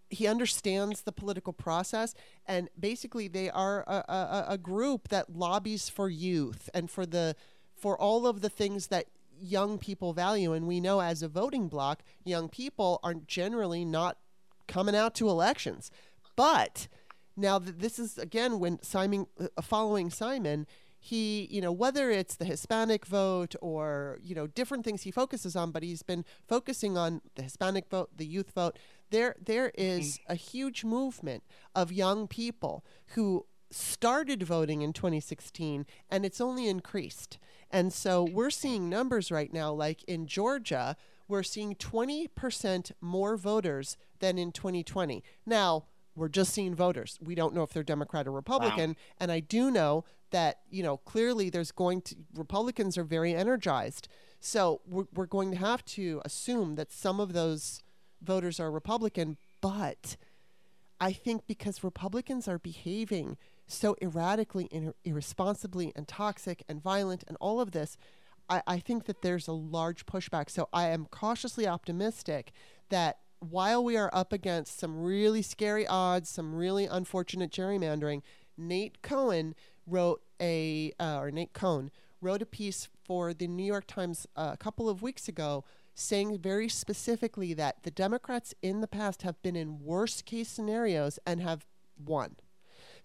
he 0.10 0.28
understands 0.28 1.01
the 1.01 1.12
political 1.12 1.51
process 1.51 2.14
and 2.47 2.70
basically 2.80 3.28
they 3.28 3.49
are 3.49 3.84
a, 3.88 4.03
a, 4.08 4.45
a 4.49 4.58
group 4.58 5.10
that 5.10 5.36
lobbies 5.36 5.89
for 5.89 6.10
youth 6.10 6.70
and 6.76 6.89
for 6.91 7.06
the 7.08 7.36
for 7.76 7.99
all 7.99 8.26
of 8.26 8.41
the 8.41 8.49
things 8.49 8.88
that 8.88 9.05
young 9.39 9.78
people 9.78 10.13
value. 10.13 10.53
And 10.53 10.67
we 10.67 10.80
know 10.80 11.01
as 11.01 11.21
a 11.21 11.28
voting 11.28 11.67
bloc 11.67 12.03
young 12.23 12.49
people 12.49 12.99
are 13.03 13.13
generally 13.13 13.86
not 13.86 14.17
coming 14.67 14.95
out 14.95 15.13
to 15.15 15.30
elections. 15.30 15.91
But 16.36 16.88
now 17.38 17.59
th- 17.59 17.76
this 17.78 17.99
is 17.99 18.17
again 18.17 18.59
when 18.59 18.82
Simon 18.82 19.28
uh, 19.39 19.61
following 19.61 20.09
Simon 20.09 20.67
he 20.97 21.47
you 21.51 21.61
know 21.61 21.71
whether 21.71 22.09
it's 22.09 22.36
the 22.36 22.45
Hispanic 22.45 23.05
vote 23.05 23.55
or 23.61 24.19
you 24.23 24.34
know 24.34 24.47
different 24.47 24.84
things 24.84 25.03
he 25.03 25.11
focuses 25.11 25.55
on 25.55 25.71
but 25.71 25.84
he's 25.84 26.01
been 26.03 26.26
focusing 26.47 26.97
on 26.97 27.21
the 27.36 27.43
Hispanic 27.43 27.89
vote 27.89 28.09
the 28.15 28.26
youth 28.26 28.51
vote 28.51 28.80
there 29.11 29.36
there 29.43 29.71
is 29.76 30.19
a 30.28 30.36
huge 30.36 30.84
movement 30.84 31.43
of 31.76 31.91
young 31.91 32.28
people 32.28 32.84
who 33.09 33.45
started 33.69 34.41
voting 34.43 34.82
in 34.82 34.93
2016 34.93 35.86
and 36.09 36.26
it's 36.26 36.39
only 36.39 36.67
increased 36.67 37.38
and 37.76 37.93
so 37.93 38.23
we're 38.23 38.49
seeing 38.49 38.89
numbers 38.89 39.32
right 39.32 39.51
now 39.53 39.71
like 39.71 40.03
in 40.03 40.28
Georgia 40.28 40.95
we're 41.28 41.43
seeing 41.43 41.73
20% 41.76 42.91
more 43.01 43.36
voters 43.36 43.97
than 44.19 44.38
in 44.38 44.51
2020 44.51 45.23
now 45.45 45.86
we're 46.15 46.30
just 46.30 46.53
seeing 46.53 46.76
voters. 46.76 47.19
We 47.21 47.36
don't 47.36 47.53
know 47.53 47.63
if 47.63 47.73
they're 47.73 47.84
Democrat 47.84 48.28
or 48.28 48.32
Republican. 48.32 48.95
And 49.19 49.32
I 49.32 49.41
do 49.41 49.69
know 49.69 50.05
that, 50.32 50.61
you 50.69 50.82
know, 50.82 50.97
clearly 50.97 51.49
there's 51.49 51.71
going 51.71 52.01
to, 52.03 52.15
Republicans 52.34 52.97
are 52.97 53.03
very 53.03 53.36
energized. 53.36 54.07
So 54.39 54.82
we're, 54.88 55.05
we're 55.13 55.26
going 55.26 55.51
to 55.51 55.57
have 55.57 55.84
to 55.86 56.21
assume 56.23 56.76
that 56.76 56.91
some 56.91 57.19
of 57.19 57.34
those 57.34 57.82
voters 58.21 58.59
are 58.59 58.71
Republican. 58.71 59.38
But 59.61 60.15
I 61.01 61.11
think 61.11 61.47
because 61.47 61.84
Republicans 61.84 62.47
are 62.47 62.59
behaving 62.59 63.38
so 63.68 63.95
erratically 64.01 64.68
and 64.72 64.88
ir- 64.88 64.95
irresponsibly 65.03 65.91
and 65.95 66.07
toxic 66.07 66.63
and 66.68 66.82
violent 66.82 67.24
and 67.28 67.38
all 67.39 67.59
of 67.59 67.72
this, 67.72 67.97
I, 68.49 68.61
I 68.68 68.80
think 68.80 69.05
that 69.05 69.22
there's 69.22 69.47
a 69.47 69.53
large 69.53 70.05
pushback. 70.05 70.49
So 70.49 70.70
I 70.72 70.89
am 70.89 71.05
cautiously 71.05 71.68
optimistic 71.68 72.51
that 72.89 73.20
while 73.39 73.84
we 73.84 73.97
are 73.97 74.09
up 74.13 74.32
against 74.34 74.80
some 74.80 75.01
really 75.01 75.41
scary 75.41 75.86
odds, 75.88 76.30
some 76.30 76.55
really 76.55 76.86
unfortunate 76.86 77.51
gerrymandering, 77.51 78.22
Nate 78.57 79.01
Cohen 79.01 79.55
wrote 79.86 80.22
a, 80.41 80.93
uh, 80.99 81.20
or 81.20 81.32
Nate 81.32 81.53
Cohn 81.53 81.91
wrote 82.22 82.41
a 82.41 82.45
piece 82.45 82.88
for 83.03 83.34
the 83.34 83.47
New 83.47 83.66
York 83.66 83.86
Times 83.88 84.26
uh, 84.36 84.51
a 84.53 84.57
couple 84.57 84.89
of 84.89 85.01
weeks 85.01 85.28
ago 85.28 85.63
saying 85.93 86.38
very 86.39 86.68
specifically 86.68 87.53
that 87.53 87.84
the 87.84 87.91
Democrats 87.91 88.53
in 88.61 88.82
the 88.82 88.88
past 88.88 89.22
have 89.22 89.41
been 89.41 89.55
in 89.55 89.80
worst 89.80 90.26
case 90.26 90.49
scenarios 90.49 91.20
and 91.26 91.41
have 91.41 91.66
won. 91.97 92.36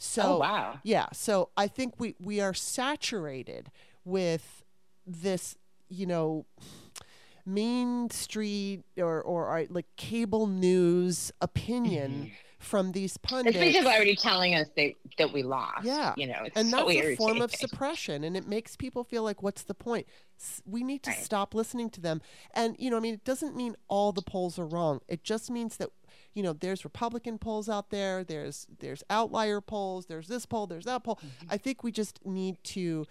Oh, 0.00 0.02
so 0.02 0.22
Oh, 0.22 0.38
wow. 0.38 0.78
yeah, 0.82 1.06
so 1.12 1.50
I 1.56 1.66
think 1.68 2.00
we 2.00 2.14
we 2.18 2.40
are 2.40 2.54
saturated 2.54 3.70
with 4.04 4.64
this, 5.06 5.56
you 5.88 6.06
know, 6.06 6.46
mean 7.44 8.08
Street 8.10 8.82
or 8.96 9.20
or, 9.22 9.66
like 9.70 9.86
cable 9.96 10.46
news 10.46 11.32
opinion 11.40 12.10
mm-hmm. 12.12 12.28
from 12.58 12.92
these 12.92 13.16
pundits. 13.18 13.56
It's 13.56 13.64
basically 13.64 13.92
already 13.92 14.16
telling 14.16 14.54
us 14.54 14.68
that, 14.76 14.92
that 15.18 15.32
we 15.32 15.42
lost. 15.42 15.84
Yeah. 15.84 16.14
You 16.16 16.28
know, 16.28 16.42
it's 16.44 16.56
and 16.56 16.70
so 16.70 16.86
that's 16.86 16.98
a 16.98 17.16
form 17.16 17.42
of 17.42 17.54
suppression 17.54 18.24
and 18.24 18.36
it 18.36 18.46
makes 18.46 18.76
people 18.76 19.04
feel 19.04 19.22
like 19.22 19.42
what's 19.42 19.62
the 19.62 19.74
point 19.74 20.06
we 20.64 20.82
need 20.82 21.02
to 21.02 21.10
Right. 21.10 21.22
stop 21.22 21.54
listening 21.54 21.90
to 21.90 22.00
them 22.00 22.22
and 22.54 22.74
you 22.78 22.88
know 22.88 22.96
i 22.96 23.00
mean 23.00 23.12
it 23.12 23.24
doesn't 23.24 23.54
mean 23.54 23.76
all 23.88 24.10
the 24.10 24.22
polls 24.22 24.58
are 24.58 24.64
wrong 24.64 25.00
it 25.06 25.22
just 25.22 25.50
means 25.50 25.76
that 25.76 25.90
you 26.34 26.42
know, 26.42 26.52
there's 26.52 26.84
Republican 26.84 27.38
polls 27.38 27.68
out 27.68 27.90
there, 27.90 28.24
there's 28.24 28.66
there's 28.78 29.02
outlier 29.10 29.60
polls, 29.60 30.06
there's 30.06 30.28
this 30.28 30.46
poll, 30.46 30.66
there's 30.66 30.84
that 30.84 31.04
poll. 31.04 31.16
Mm-hmm. 31.16 31.46
I 31.50 31.56
think 31.56 31.82
we 31.82 31.92
just 31.92 32.24
need 32.24 32.62
to 32.64 33.06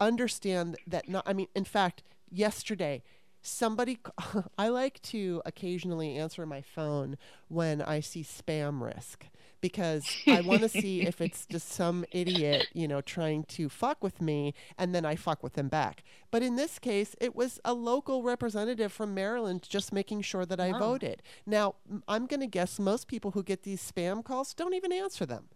understand 0.00 0.76
that 0.86 1.08
not 1.08 1.24
I 1.26 1.32
mean, 1.32 1.48
in 1.54 1.64
fact, 1.64 2.02
yesterday 2.30 3.02
somebody 3.42 3.98
I 4.58 4.68
like 4.68 5.02
to 5.02 5.42
occasionally 5.44 6.16
answer 6.16 6.46
my 6.46 6.62
phone 6.62 7.18
when 7.48 7.82
I 7.82 8.00
see 8.00 8.22
spam 8.22 8.80
risk 8.80 9.26
because 9.62 10.04
I 10.26 10.42
want 10.42 10.60
to 10.60 10.68
see 10.68 11.00
if 11.02 11.20
it's 11.22 11.46
just 11.46 11.70
some 11.70 12.04
idiot, 12.10 12.68
you 12.74 12.86
know, 12.86 13.00
trying 13.00 13.44
to 13.44 13.70
fuck 13.70 14.02
with 14.02 14.20
me 14.20 14.52
and 14.76 14.94
then 14.94 15.06
I 15.06 15.16
fuck 15.16 15.42
with 15.42 15.54
them 15.54 15.68
back. 15.68 16.04
But 16.30 16.42
in 16.42 16.56
this 16.56 16.78
case, 16.78 17.16
it 17.18 17.34
was 17.34 17.58
a 17.64 17.72
local 17.72 18.22
representative 18.22 18.92
from 18.92 19.14
Maryland 19.14 19.66
just 19.66 19.92
making 19.92 20.20
sure 20.22 20.44
that 20.44 20.60
I 20.60 20.72
voted. 20.78 21.22
Now, 21.46 21.76
I'm 22.06 22.26
going 22.26 22.40
to 22.40 22.46
guess 22.46 22.78
most 22.78 23.08
people 23.08 23.30
who 23.30 23.42
get 23.42 23.62
these 23.62 23.80
spam 23.80 24.22
calls 24.22 24.52
don't 24.52 24.74
even 24.74 24.92
answer 24.92 25.24
them. 25.24 25.48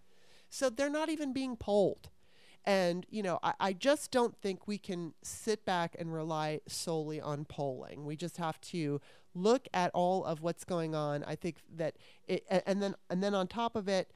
So 0.48 0.70
they're 0.70 0.88
not 0.88 1.10
even 1.10 1.34
being 1.34 1.56
polled. 1.56 2.08
And, 2.64 3.06
you 3.10 3.22
know, 3.22 3.38
I, 3.42 3.54
I 3.60 3.72
just 3.72 4.10
don't 4.10 4.36
think 4.36 4.66
we 4.66 4.78
can 4.78 5.14
sit 5.22 5.64
back 5.64 5.94
and 5.98 6.12
rely 6.12 6.60
solely 6.66 7.20
on 7.20 7.44
polling. 7.44 8.04
We 8.04 8.16
just 8.16 8.38
have 8.38 8.60
to 8.62 9.00
look 9.36 9.68
at 9.74 9.90
all 9.94 10.24
of 10.24 10.42
what's 10.42 10.64
going 10.64 10.94
on. 10.94 11.24
I 11.24 11.36
think 11.36 11.56
that 11.76 11.96
it, 12.26 12.44
and 12.66 12.82
then, 12.82 12.94
and 13.10 13.22
then 13.22 13.34
on 13.34 13.46
top 13.46 13.76
of 13.76 13.88
it, 13.88 14.10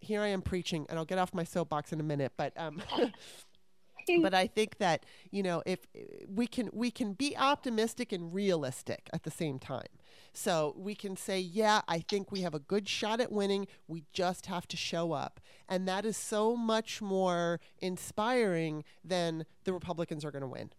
here 0.00 0.20
I 0.20 0.28
am 0.28 0.42
preaching, 0.42 0.86
and 0.88 0.98
I'll 0.98 1.04
get 1.04 1.18
off 1.18 1.34
my 1.34 1.44
soapbox 1.44 1.92
in 1.92 2.00
a 2.00 2.04
minute, 2.04 2.32
but, 2.36 2.52
um, 2.56 2.82
but 4.22 4.34
I 4.34 4.46
think 4.46 4.78
that 4.78 5.04
you 5.32 5.42
know 5.42 5.62
if 5.66 5.80
we 6.28 6.46
can 6.46 6.70
we 6.72 6.90
can 6.90 7.14
be 7.14 7.36
optimistic 7.36 8.12
and 8.12 8.32
realistic 8.32 9.10
at 9.12 9.24
the 9.24 9.30
same 9.30 9.58
time. 9.58 9.88
So 10.32 10.74
we 10.76 10.94
can 10.94 11.16
say, 11.16 11.40
yeah, 11.40 11.80
I 11.88 12.00
think 12.00 12.30
we 12.30 12.42
have 12.42 12.52
a 12.52 12.58
good 12.58 12.86
shot 12.90 13.22
at 13.22 13.32
winning. 13.32 13.66
We 13.88 14.04
just 14.12 14.46
have 14.46 14.68
to 14.68 14.76
show 14.76 15.12
up. 15.12 15.40
And 15.66 15.88
that 15.88 16.04
is 16.04 16.14
so 16.18 16.54
much 16.54 17.00
more 17.00 17.58
inspiring 17.78 18.84
than 19.02 19.46
the 19.64 19.72
Republicans 19.72 20.26
are 20.26 20.30
going 20.30 20.42
to 20.42 20.48
win. 20.48 20.72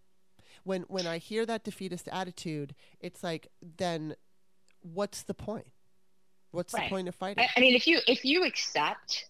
When 0.68 0.82
when 0.90 1.08
I 1.08 1.18
hear 1.18 1.46
that 1.46 1.64
defeatist 1.64 2.10
attitude, 2.12 2.76
it's 3.00 3.24
like 3.24 3.48
then 3.78 4.16
what's 4.82 5.24
the 5.24 5.34
point? 5.34 5.68
What's 6.52 6.74
right. 6.74 6.84
the 6.84 6.90
point 6.90 7.08
of 7.08 7.16
fighting? 7.16 7.44
I, 7.44 7.50
I 7.56 7.60
mean, 7.62 7.74
if 7.74 7.88
you 7.88 8.00
if 8.06 8.26
you 8.26 8.44
accept 8.44 9.26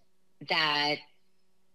that 0.49 0.95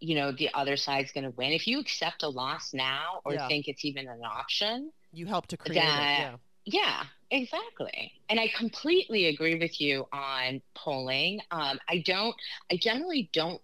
you 0.00 0.16
know 0.16 0.32
the 0.32 0.50
other 0.52 0.76
side's 0.76 1.12
going 1.12 1.24
to 1.24 1.30
win, 1.36 1.52
if 1.52 1.68
you 1.68 1.78
accept 1.78 2.24
a 2.24 2.28
loss 2.28 2.74
now 2.74 3.20
or 3.24 3.34
yeah. 3.34 3.46
think 3.46 3.68
it's 3.68 3.84
even 3.84 4.08
an 4.08 4.22
option, 4.24 4.90
you 5.12 5.26
help 5.26 5.46
to 5.46 5.56
create 5.56 5.80
that, 5.80 6.18
it. 6.18 6.22
Yeah 6.22 6.36
yeah, 6.64 7.04
exactly. 7.30 8.12
And 8.28 8.38
I 8.38 8.48
completely 8.56 9.26
agree 9.26 9.58
with 9.58 9.80
you 9.80 10.06
on 10.12 10.62
polling. 10.74 11.40
Um, 11.50 11.78
I 11.88 12.02
don't, 12.04 12.34
I 12.70 12.76
generally 12.76 13.30
don't 13.32 13.60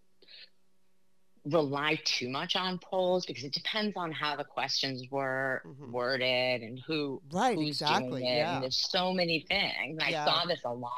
rely 1.50 1.98
too 2.04 2.28
much 2.28 2.56
on 2.56 2.78
polls 2.78 3.26
because 3.26 3.44
it 3.44 3.52
depends 3.52 3.96
on 3.96 4.12
how 4.12 4.36
the 4.36 4.44
questions 4.44 5.04
were 5.10 5.62
mm-hmm. 5.66 5.92
worded 5.92 6.62
and 6.62 6.80
who 6.86 7.20
right 7.32 7.56
who's 7.56 7.80
exactly 7.80 8.20
doing 8.20 8.24
it. 8.24 8.36
yeah 8.38 8.54
and 8.54 8.62
there's 8.62 8.88
so 8.90 9.12
many 9.12 9.44
things 9.48 10.00
yeah. 10.08 10.22
i 10.22 10.26
saw 10.26 10.44
this 10.46 10.60
a 10.64 10.72
lot 10.72 10.92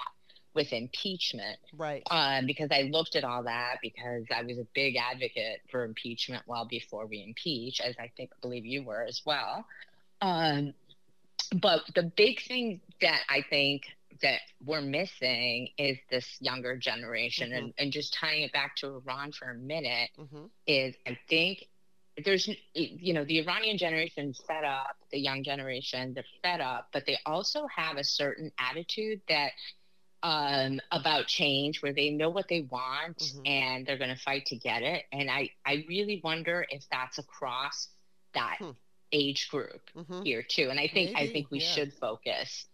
with 0.55 0.73
impeachment 0.73 1.59
right 1.77 2.03
um, 2.11 2.47
because 2.47 2.69
i 2.73 2.83
looked 2.91 3.17
at 3.17 3.25
all 3.25 3.43
that 3.43 3.77
because 3.83 4.25
i 4.35 4.43
was 4.43 4.59
a 4.59 4.67
big 4.75 4.97
advocate 4.97 5.61
for 5.71 5.85
impeachment 5.85 6.43
well 6.47 6.65
before 6.65 7.07
we 7.07 7.23
impeach 7.23 7.81
as 7.81 7.95
i 8.01 8.11
think 8.17 8.31
believe 8.41 8.65
you 8.67 8.83
were 8.83 9.03
as 9.03 9.23
well 9.25 9.65
um, 10.23 10.75
but 11.57 11.83
the 11.95 12.03
big 12.03 12.43
thing 12.43 12.81
that 13.01 13.21
I 13.29 13.43
think 13.49 13.85
that 14.23 14.41
we're 14.65 14.81
missing 14.81 15.69
is 15.79 15.97
this 16.11 16.27
younger 16.41 16.77
generation 16.77 17.51
mm-hmm. 17.51 17.65
and, 17.65 17.75
and 17.79 17.93
just 17.93 18.15
tying 18.15 18.43
it 18.43 18.53
back 18.53 18.77
to 18.77 18.87
Iran 18.89 19.33
for 19.33 19.51
a 19.51 19.55
minute 19.55 20.11
mm-hmm. 20.19 20.47
is 20.67 20.95
I 21.07 21.19
think 21.29 21.67
there's 22.25 22.49
you 22.75 23.15
know 23.15 23.25
the 23.25 23.39
Iranian 23.41 23.79
generation 23.79 24.35
fed 24.47 24.65
up 24.65 24.97
the 25.11 25.19
young 25.19 25.43
generation 25.43 26.13
they're 26.15 26.25
fed 26.43 26.61
up 26.61 26.89
but 26.93 27.07
they 27.07 27.17
also 27.25 27.67
have 27.75 27.97
a 27.97 28.05
certain 28.05 28.51
attitude 28.59 29.21
that 29.29 29.53
um, 30.23 30.81
about 30.91 31.27
change 31.29 31.81
where 31.83 31.95
they 31.95 32.11
know 32.11 32.29
what 32.29 32.47
they 32.49 32.67
want 32.71 33.17
mm-hmm. 33.17 33.47
and 33.47 33.87
they're 33.87 33.97
going 33.97 34.15
to 34.15 34.21
fight 34.21 34.45
to 34.47 34.57
get 34.57 34.83
it 34.83 35.05
and 35.13 35.31
I 35.31 35.51
I 35.65 35.85
really 35.89 36.21
wonder 36.23 36.67
if 36.69 36.85
that's 36.91 37.19
across 37.19 37.89
that 38.35 38.57
hmm 38.59 38.71
age 39.13 39.49
group 39.51 39.81
mm-hmm. 39.97 40.23
here 40.23 40.43
too. 40.43 40.69
And 40.71 40.79
I 40.79 40.89
think 40.89 41.13
Maybe, 41.13 41.29
I 41.29 41.33
think 41.33 41.51
we 41.51 41.61
yeah. 41.61 41.67
should 41.67 41.93
focus 41.95 42.67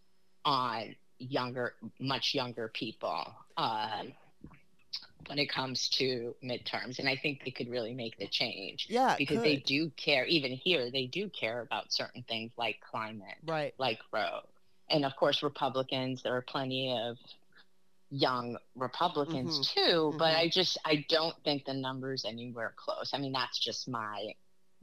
on 0.45 0.95
younger, 1.19 1.75
much 1.99 2.35
younger 2.35 2.69
people 2.69 3.35
um, 3.57 4.13
when 5.27 5.39
it 5.39 5.51
comes 5.51 5.89
to 5.89 6.35
midterms. 6.43 6.99
And 6.99 7.09
I 7.09 7.17
think 7.17 7.43
they 7.45 7.51
could 7.51 7.69
really 7.69 7.95
make 7.95 8.19
the 8.19 8.27
change. 8.27 8.87
Yeah, 8.89 9.17
because 9.19 9.43
they 9.43 9.57
do 9.57 9.91
care. 9.97 10.25
Even 10.27 10.53
here, 10.53 10.91
they 10.91 11.07
do 11.07 11.29
care 11.29 11.61
about 11.61 11.93
certain 11.93 12.23
things 12.23 12.53
like 12.57 12.77
climate, 12.81 13.37
right? 13.47 13.75
Like 13.79 13.99
Roe, 14.13 14.41
and 14.91 15.05
of 15.05 15.15
course 15.17 15.43
Republicans. 15.43 16.23
There 16.23 16.37
are 16.37 16.43
plenty 16.43 16.93
of 16.93 17.17
young 18.11 18.57
Republicans 18.77 19.59
mm-hmm. 19.59 19.81
too, 19.81 19.97
mm-hmm. 19.97 20.19
but 20.19 20.37
I 20.37 20.49
just 20.49 20.79
I 20.85 21.05
don't 21.09 21.35
think 21.45 21.65
the 21.65 21.75
numbers 21.75 22.25
anywhere 22.27 22.73
close. 22.77 23.11
I 23.13 23.19
mean, 23.19 23.33
that's 23.33 23.59
just 23.59 23.89
my 23.89 24.35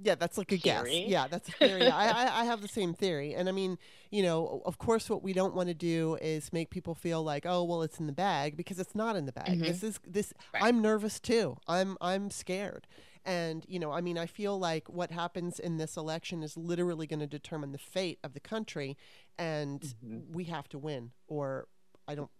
yeah, 0.03 0.15
that's 0.15 0.37
like 0.37 0.51
a 0.51 0.57
theory. 0.57 0.99
guess. 1.01 1.09
Yeah, 1.09 1.27
that's 1.27 1.49
a 1.49 1.51
theory. 1.53 1.87
I, 1.87 2.09
I, 2.09 2.41
I 2.41 2.45
have 2.45 2.61
the 2.61 2.67
same 2.67 2.93
theory, 2.93 3.33
and 3.33 3.47
I 3.47 3.51
mean, 3.51 3.77
you 4.11 4.21
know, 4.21 4.61
of 4.65 4.77
course, 4.77 5.09
what 5.09 5.23
we 5.23 5.33
don't 5.33 5.55
want 5.55 5.69
to 5.69 5.73
do 5.73 6.17
is 6.21 6.51
make 6.51 6.69
people 6.69 6.93
feel 6.93 7.23
like, 7.23 7.45
oh, 7.45 7.63
well, 7.63 7.81
it's 7.81 7.99
in 7.99 8.07
the 8.07 8.13
bag 8.13 8.57
because 8.57 8.79
it's 8.79 8.95
not 8.95 9.15
in 9.15 9.25
the 9.25 9.31
bag. 9.31 9.47
Mm-hmm. 9.47 9.63
This 9.63 9.83
is 9.83 9.99
this. 10.05 10.33
Right. 10.53 10.63
I'm 10.63 10.81
nervous 10.81 11.19
too. 11.19 11.57
I'm 11.67 11.97
I'm 12.01 12.29
scared, 12.29 12.85
and 13.25 13.65
you 13.67 13.79
know, 13.79 13.91
I 13.91 14.01
mean, 14.01 14.17
I 14.17 14.25
feel 14.25 14.59
like 14.59 14.89
what 14.89 15.11
happens 15.11 15.59
in 15.59 15.77
this 15.77 15.95
election 15.95 16.43
is 16.43 16.57
literally 16.57 17.07
going 17.07 17.21
to 17.21 17.27
determine 17.27 17.71
the 17.71 17.77
fate 17.77 18.19
of 18.23 18.33
the 18.33 18.39
country, 18.39 18.97
and 19.37 19.81
mm-hmm. 19.81 20.33
we 20.33 20.45
have 20.45 20.67
to 20.69 20.77
win, 20.77 21.11
or 21.27 21.67
I 22.07 22.15
don't 22.15 22.31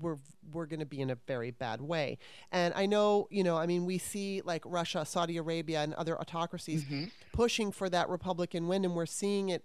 we're 0.00 0.18
we're 0.52 0.66
going 0.66 0.80
to 0.80 0.86
be 0.86 1.00
in 1.00 1.10
a 1.10 1.14
very 1.26 1.50
bad 1.50 1.80
way. 1.80 2.18
And 2.50 2.72
I 2.74 2.86
know, 2.86 3.28
you 3.30 3.44
know, 3.44 3.56
I 3.56 3.66
mean, 3.66 3.84
we 3.84 3.98
see 3.98 4.40
like 4.44 4.62
Russia, 4.64 5.04
Saudi 5.04 5.36
Arabia, 5.36 5.82
and 5.82 5.94
other 5.94 6.18
autocracies 6.18 6.84
mm-hmm. 6.84 7.04
pushing 7.32 7.72
for 7.72 7.88
that 7.90 8.08
Republican 8.08 8.68
win, 8.68 8.84
and 8.84 8.94
we're 8.94 9.06
seeing 9.06 9.48
it. 9.48 9.64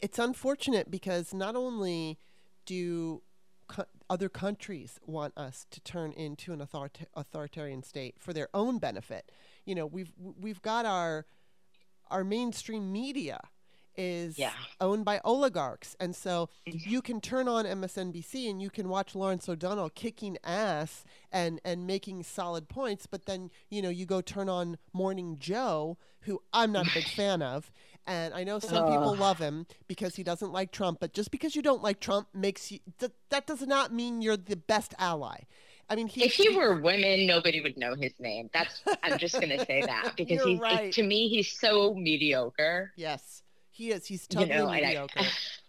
It's 0.00 0.18
unfortunate 0.18 0.90
because 0.90 1.32
not 1.32 1.56
only 1.56 2.18
do 2.66 3.22
co- 3.68 3.86
other 4.10 4.28
countries 4.28 4.98
want 5.06 5.36
us 5.36 5.66
to 5.70 5.80
turn 5.80 6.12
into 6.12 6.52
an 6.52 6.60
authorita- 6.60 7.06
authoritarian 7.14 7.82
state 7.82 8.16
for 8.18 8.32
their 8.32 8.48
own 8.54 8.78
benefit, 8.78 9.30
you 9.64 9.74
know, 9.74 9.86
we've 9.86 10.12
we've 10.18 10.62
got 10.62 10.84
our 10.86 11.26
our 12.10 12.24
mainstream 12.24 12.92
media 12.92 13.40
is 13.96 14.38
yeah. 14.38 14.52
owned 14.80 15.04
by 15.04 15.20
oligarchs. 15.24 15.96
And 16.00 16.14
so 16.14 16.48
you 16.64 17.02
can 17.02 17.20
turn 17.20 17.48
on 17.48 17.64
MSNBC 17.64 18.48
and 18.50 18.60
you 18.60 18.70
can 18.70 18.88
watch 18.88 19.14
Lawrence 19.14 19.48
O'Donnell 19.48 19.90
kicking 19.90 20.38
ass 20.44 21.04
and, 21.32 21.60
and 21.64 21.86
making 21.86 22.22
solid 22.22 22.68
points. 22.68 23.06
But 23.06 23.26
then, 23.26 23.50
you 23.70 23.82
know, 23.82 23.90
you 23.90 24.06
go 24.06 24.20
turn 24.20 24.48
on 24.48 24.78
Morning 24.92 25.36
Joe, 25.38 25.98
who 26.20 26.42
I'm 26.52 26.72
not 26.72 26.88
a 26.88 26.94
big 26.94 27.08
fan 27.16 27.42
of. 27.42 27.70
And 28.06 28.34
I 28.34 28.44
know 28.44 28.58
some 28.58 28.86
people 28.86 29.16
love 29.16 29.38
him 29.38 29.66
because 29.88 30.16
he 30.16 30.22
doesn't 30.22 30.52
like 30.52 30.72
Trump. 30.72 31.00
But 31.00 31.14
just 31.14 31.30
because 31.30 31.56
you 31.56 31.62
don't 31.62 31.82
like 31.82 32.00
Trump 32.00 32.28
makes 32.34 32.70
you, 32.70 32.80
th- 32.98 33.12
that 33.30 33.46
does 33.46 33.62
not 33.62 33.94
mean 33.94 34.20
you're 34.20 34.36
the 34.36 34.56
best 34.56 34.94
ally. 34.98 35.44
I 35.88 35.96
mean, 35.96 36.06
he, 36.06 36.24
if 36.24 36.34
he 36.34 36.48
were 36.50 36.80
women, 36.80 37.26
nobody 37.26 37.60
would 37.60 37.76
know 37.76 37.94
his 37.94 38.12
name. 38.18 38.48
That's 38.52 38.82
I'm 39.02 39.18
just 39.18 39.34
going 39.34 39.50
to 39.50 39.64
say 39.64 39.82
that 39.82 40.12
because 40.16 40.42
he's 40.42 40.58
right. 40.58 40.92
to 40.92 41.02
me 41.02 41.28
he's 41.28 41.50
so 41.50 41.94
mediocre. 41.94 42.92
Yes, 42.96 43.42
he 43.74 43.90
is. 43.90 44.06
He's 44.06 44.28
totally 44.28 44.52
you 44.52 44.58
know, 44.58 44.70
mediocre. 44.70 45.20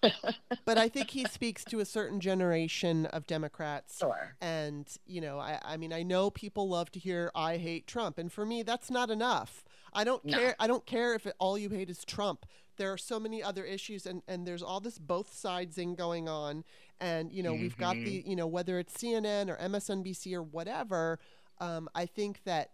I, 0.03 0.14
but 0.66 0.78
I 0.78 0.89
think 0.89 1.10
he 1.10 1.26
speaks 1.26 1.64
to 1.66 1.80
a 1.80 1.86
certain 1.86 2.20
generation 2.20 3.08
of 3.08 3.26
Democrats. 3.26 3.97
Sure. 3.97 4.36
And, 4.39 4.88
you 5.08 5.22
know, 5.22 5.39
I, 5.39 5.60
I 5.64 5.78
mean, 5.78 5.91
I 5.91 6.03
know 6.03 6.30
people 6.30 6.70
love 6.70 6.91
to 6.91 6.99
hear, 6.99 7.32
I 7.34 7.58
hate 7.58 7.88
Trump. 7.88 8.20
And 8.20 8.32
for 8.32 8.45
me, 8.45 8.62
that's 8.62 8.91
not 8.91 9.10
enough. 9.10 9.64
I 9.91 10.03
don't 10.03 10.24
no. 10.24 10.38
care. 10.38 10.56
I 10.60 10.68
don't 10.68 10.86
care 10.86 11.16
if 11.16 11.26
it, 11.26 11.34
all 11.39 11.58
you 11.58 11.70
hate 11.70 11.89
is 11.89 12.06
Trump. 12.06 12.45
There 12.78 12.93
are 12.93 12.97
so 12.97 13.20
many 13.20 13.41
other 13.41 13.64
issues, 13.64 14.06
and, 14.06 14.22
and 14.28 14.45
there's 14.45 14.62
all 14.62 14.80
this 14.80 14.99
both 14.99 15.34
sidesing 15.34 15.97
going 15.97 16.30
on. 16.30 16.64
And, 17.01 17.32
you 17.32 17.41
know, 17.41 17.53
mm-hmm. 17.53 17.62
we've 17.64 17.78
got 17.78 17.95
the, 17.95 18.20
mm-hmm. 18.20 18.30
you 18.30 18.36
know, 18.36 18.45
whether 18.45 18.78
it's 18.78 18.93
CNN 18.93 19.49
or 19.49 19.58
MSNBC 19.58 20.32
or 20.36 20.43
whatever, 20.43 21.18
um, 21.60 21.89
I 21.95 22.06
think 22.06 22.43
that 22.43 22.70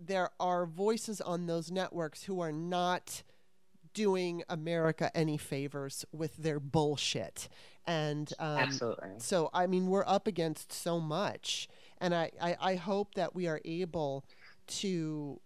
there 0.00 0.30
are 0.40 0.66
voices 0.66 1.20
on 1.20 1.46
those 1.46 1.70
networks 1.70 2.24
who 2.24 2.40
are 2.40 2.52
not– 2.52 3.22
doing 3.98 4.44
America 4.48 5.10
any 5.12 5.36
favors 5.36 6.04
with 6.12 6.36
their 6.36 6.60
bullshit. 6.60 7.48
And 7.84 8.32
um, 8.38 8.58
absolutely. 8.58 9.08
So 9.18 9.50
I 9.52 9.66
mean, 9.66 9.88
we're 9.88 10.04
up 10.06 10.28
against 10.28 10.72
so 10.72 11.00
much, 11.00 11.68
and 11.98 12.14
I, 12.14 12.30
I 12.40 12.56
I 12.60 12.74
hope 12.76 13.14
that 13.14 13.34
we 13.34 13.48
are 13.48 13.60
able 13.64 14.24
to 14.82 15.40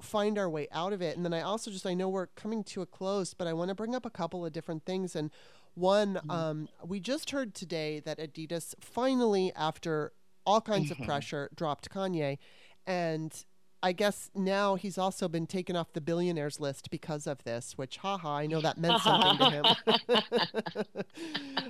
find 0.00 0.38
our 0.38 0.48
way 0.48 0.68
out 0.72 0.94
of 0.94 1.02
it. 1.02 1.16
And 1.16 1.24
then 1.26 1.34
I 1.34 1.42
also 1.42 1.70
just 1.70 1.84
I 1.84 1.92
know 1.92 2.08
we're 2.08 2.28
coming 2.28 2.64
to 2.64 2.80
a 2.80 2.86
close, 2.86 3.34
but 3.34 3.46
I 3.46 3.52
want 3.52 3.68
to 3.68 3.74
bring 3.74 3.94
up 3.94 4.06
a 4.06 4.10
couple 4.10 4.46
of 4.46 4.54
different 4.54 4.86
things. 4.86 5.14
And 5.14 5.30
one, 5.74 6.14
mm-hmm. 6.14 6.30
um, 6.30 6.68
we 6.82 7.00
just 7.00 7.30
heard 7.30 7.54
today 7.54 8.00
that 8.00 8.18
Adidas 8.18 8.74
finally, 8.80 9.52
after 9.54 10.12
all 10.46 10.62
kinds 10.62 10.90
mm-hmm. 10.90 11.02
of 11.02 11.06
pressure, 11.06 11.50
dropped 11.54 11.90
Kanye. 11.90 12.38
And 12.86 13.34
I 13.82 13.92
guess 13.92 14.30
now 14.34 14.74
he's 14.74 14.98
also 14.98 15.28
been 15.28 15.46
taken 15.46 15.76
off 15.76 15.92
the 15.92 16.00
billionaires 16.00 16.58
list 16.58 16.90
because 16.90 17.26
of 17.26 17.44
this, 17.44 17.74
which, 17.76 17.98
haha, 17.98 18.38
I 18.38 18.46
know 18.46 18.60
that 18.60 18.76
meant 18.78 19.00
something 19.02 19.38
to 19.38 19.50
him. 19.50 21.04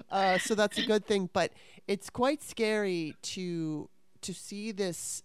uh, 0.11 0.39
so 0.39 0.55
that's 0.55 0.79
a 0.79 0.87
good 0.87 1.07
thing. 1.07 1.29
But 1.33 1.53
it's 1.87 2.09
quite 2.09 2.43
scary 2.43 3.15
to 3.23 3.91
to 4.23 4.35
see 4.35 4.73
this. 4.73 5.23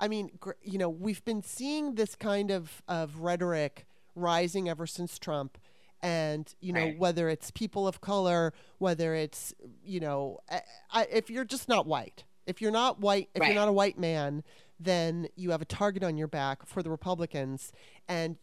I 0.00 0.08
mean, 0.08 0.30
you 0.62 0.78
know, 0.78 0.88
we've 0.88 1.24
been 1.24 1.42
seeing 1.42 1.94
this 1.94 2.14
kind 2.14 2.50
of, 2.50 2.82
of 2.88 3.18
rhetoric 3.18 3.86
rising 4.14 4.68
ever 4.68 4.86
since 4.86 5.18
Trump. 5.18 5.58
And, 6.00 6.52
you 6.60 6.72
know, 6.72 6.84
right. 6.84 6.98
whether 6.98 7.28
it's 7.28 7.50
people 7.50 7.88
of 7.88 8.00
color, 8.00 8.52
whether 8.78 9.14
it's, 9.14 9.52
you 9.84 9.98
know, 9.98 10.38
I, 10.48 10.60
I, 10.92 11.06
if 11.10 11.28
you're 11.28 11.44
just 11.44 11.68
not 11.68 11.86
white, 11.86 12.22
if 12.48 12.60
you're 12.60 12.72
not 12.72 12.98
white, 13.00 13.28
if 13.34 13.40
right. 13.40 13.48
you're 13.48 13.60
not 13.60 13.68
a 13.68 13.72
white 13.72 13.98
man, 13.98 14.42
then 14.80 15.28
you 15.36 15.50
have 15.50 15.62
a 15.62 15.66
target 15.66 16.02
on 16.02 16.16
your 16.16 16.28
back 16.28 16.66
for 16.66 16.82
the 16.82 16.90
Republicans. 16.90 17.72
And 18.08 18.36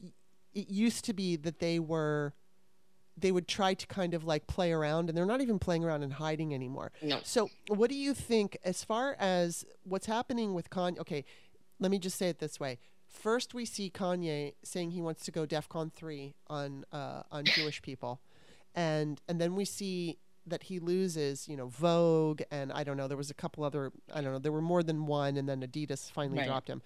it 0.53 0.69
used 0.69 1.03
to 1.05 1.13
be 1.13 1.35
that 1.37 1.59
they 1.59 1.79
were 1.79 2.33
they 3.17 3.31
would 3.31 3.47
try 3.47 3.73
to 3.73 3.87
kind 3.87 4.13
of 4.13 4.25
like 4.25 4.45
play 4.45 4.73
around 4.73 5.07
and 5.09 5.17
they're 5.17 5.25
not 5.25 5.39
even 5.39 5.57
playing 5.57 5.85
around 5.85 6.03
and 6.03 6.13
hiding 6.13 6.53
anymore. 6.53 6.91
No. 7.01 7.19
So 7.23 7.49
what 7.69 7.89
do 7.89 7.95
you 7.95 8.13
think 8.13 8.57
as 8.63 8.83
far 8.83 9.15
as 9.19 9.65
what's 9.83 10.05
happening 10.05 10.53
with 10.53 10.69
Kanye? 10.69 10.99
Okay, 10.99 11.23
let 11.79 11.91
me 11.91 11.97
just 11.97 12.17
say 12.17 12.27
it 12.27 12.39
this 12.39 12.59
way. 12.59 12.77
First, 13.07 13.53
we 13.53 13.63
see 13.63 13.89
Kanye 13.89 14.55
saying 14.63 14.91
he 14.91 15.01
wants 15.01 15.23
to 15.25 15.31
go 15.31 15.45
DEFCON 15.45 15.93
three 15.93 16.35
on 16.47 16.83
uh, 16.91 17.23
on 17.31 17.45
Jewish 17.45 17.81
people, 17.81 18.19
and 18.73 19.21
and 19.29 19.39
then 19.39 19.55
we 19.55 19.63
see 19.63 20.17
that 20.47 20.63
he 20.63 20.79
loses, 20.79 21.47
you 21.47 21.57
know, 21.57 21.67
Vogue 21.67 22.41
and 22.51 22.71
I 22.71 22.83
don't 22.83 22.97
know, 22.97 23.07
there 23.07 23.17
was 23.17 23.29
a 23.29 23.35
couple 23.35 23.63
other, 23.63 23.91
I 24.13 24.21
don't 24.21 24.31
know, 24.31 24.39
there 24.39 24.51
were 24.51 24.61
more 24.61 24.83
than 24.83 25.05
one, 25.05 25.37
and 25.37 25.49
then 25.49 25.61
Adidas 25.61 26.11
finally 26.11 26.39
right. 26.39 26.47
dropped 26.47 26.69
him. 26.69 26.81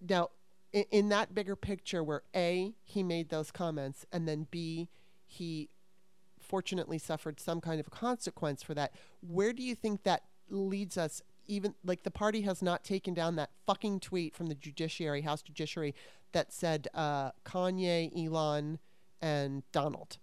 Now, 0.00 0.30
in, 0.72 0.84
in, 0.90 1.08
that 1.08 1.34
bigger 1.34 1.56
picture, 1.56 2.04
where 2.04 2.22
A, 2.34 2.74
he 2.84 3.02
made 3.02 3.28
those 3.28 3.50
comments, 3.50 4.06
and 4.12 4.28
then 4.28 4.46
B, 4.50 4.88
he 5.26 5.68
fortunately 6.38 6.98
suffered 6.98 7.40
some 7.40 7.60
kind 7.60 7.80
of 7.80 7.90
consequence 7.90 8.62
for 8.62 8.74
that, 8.74 8.92
where 9.20 9.52
do 9.52 9.62
you 9.62 9.74
think 9.74 10.04
that 10.04 10.22
leads 10.48 10.96
us? 10.96 11.22
Even 11.48 11.74
like 11.84 12.02
the 12.02 12.10
party 12.10 12.42
has 12.42 12.62
not 12.62 12.84
taken 12.84 13.14
down 13.14 13.36
that 13.36 13.50
fucking 13.66 14.00
tweet 14.00 14.34
from 14.34 14.46
the 14.46 14.54
Judiciary, 14.54 15.22
House 15.22 15.42
Judiciary, 15.42 15.94
that 16.32 16.52
said 16.52 16.88
uh, 16.94 17.30
Kanye, 17.44 18.10
Elon, 18.16 18.78
and 19.20 19.62
Donald 19.72 20.18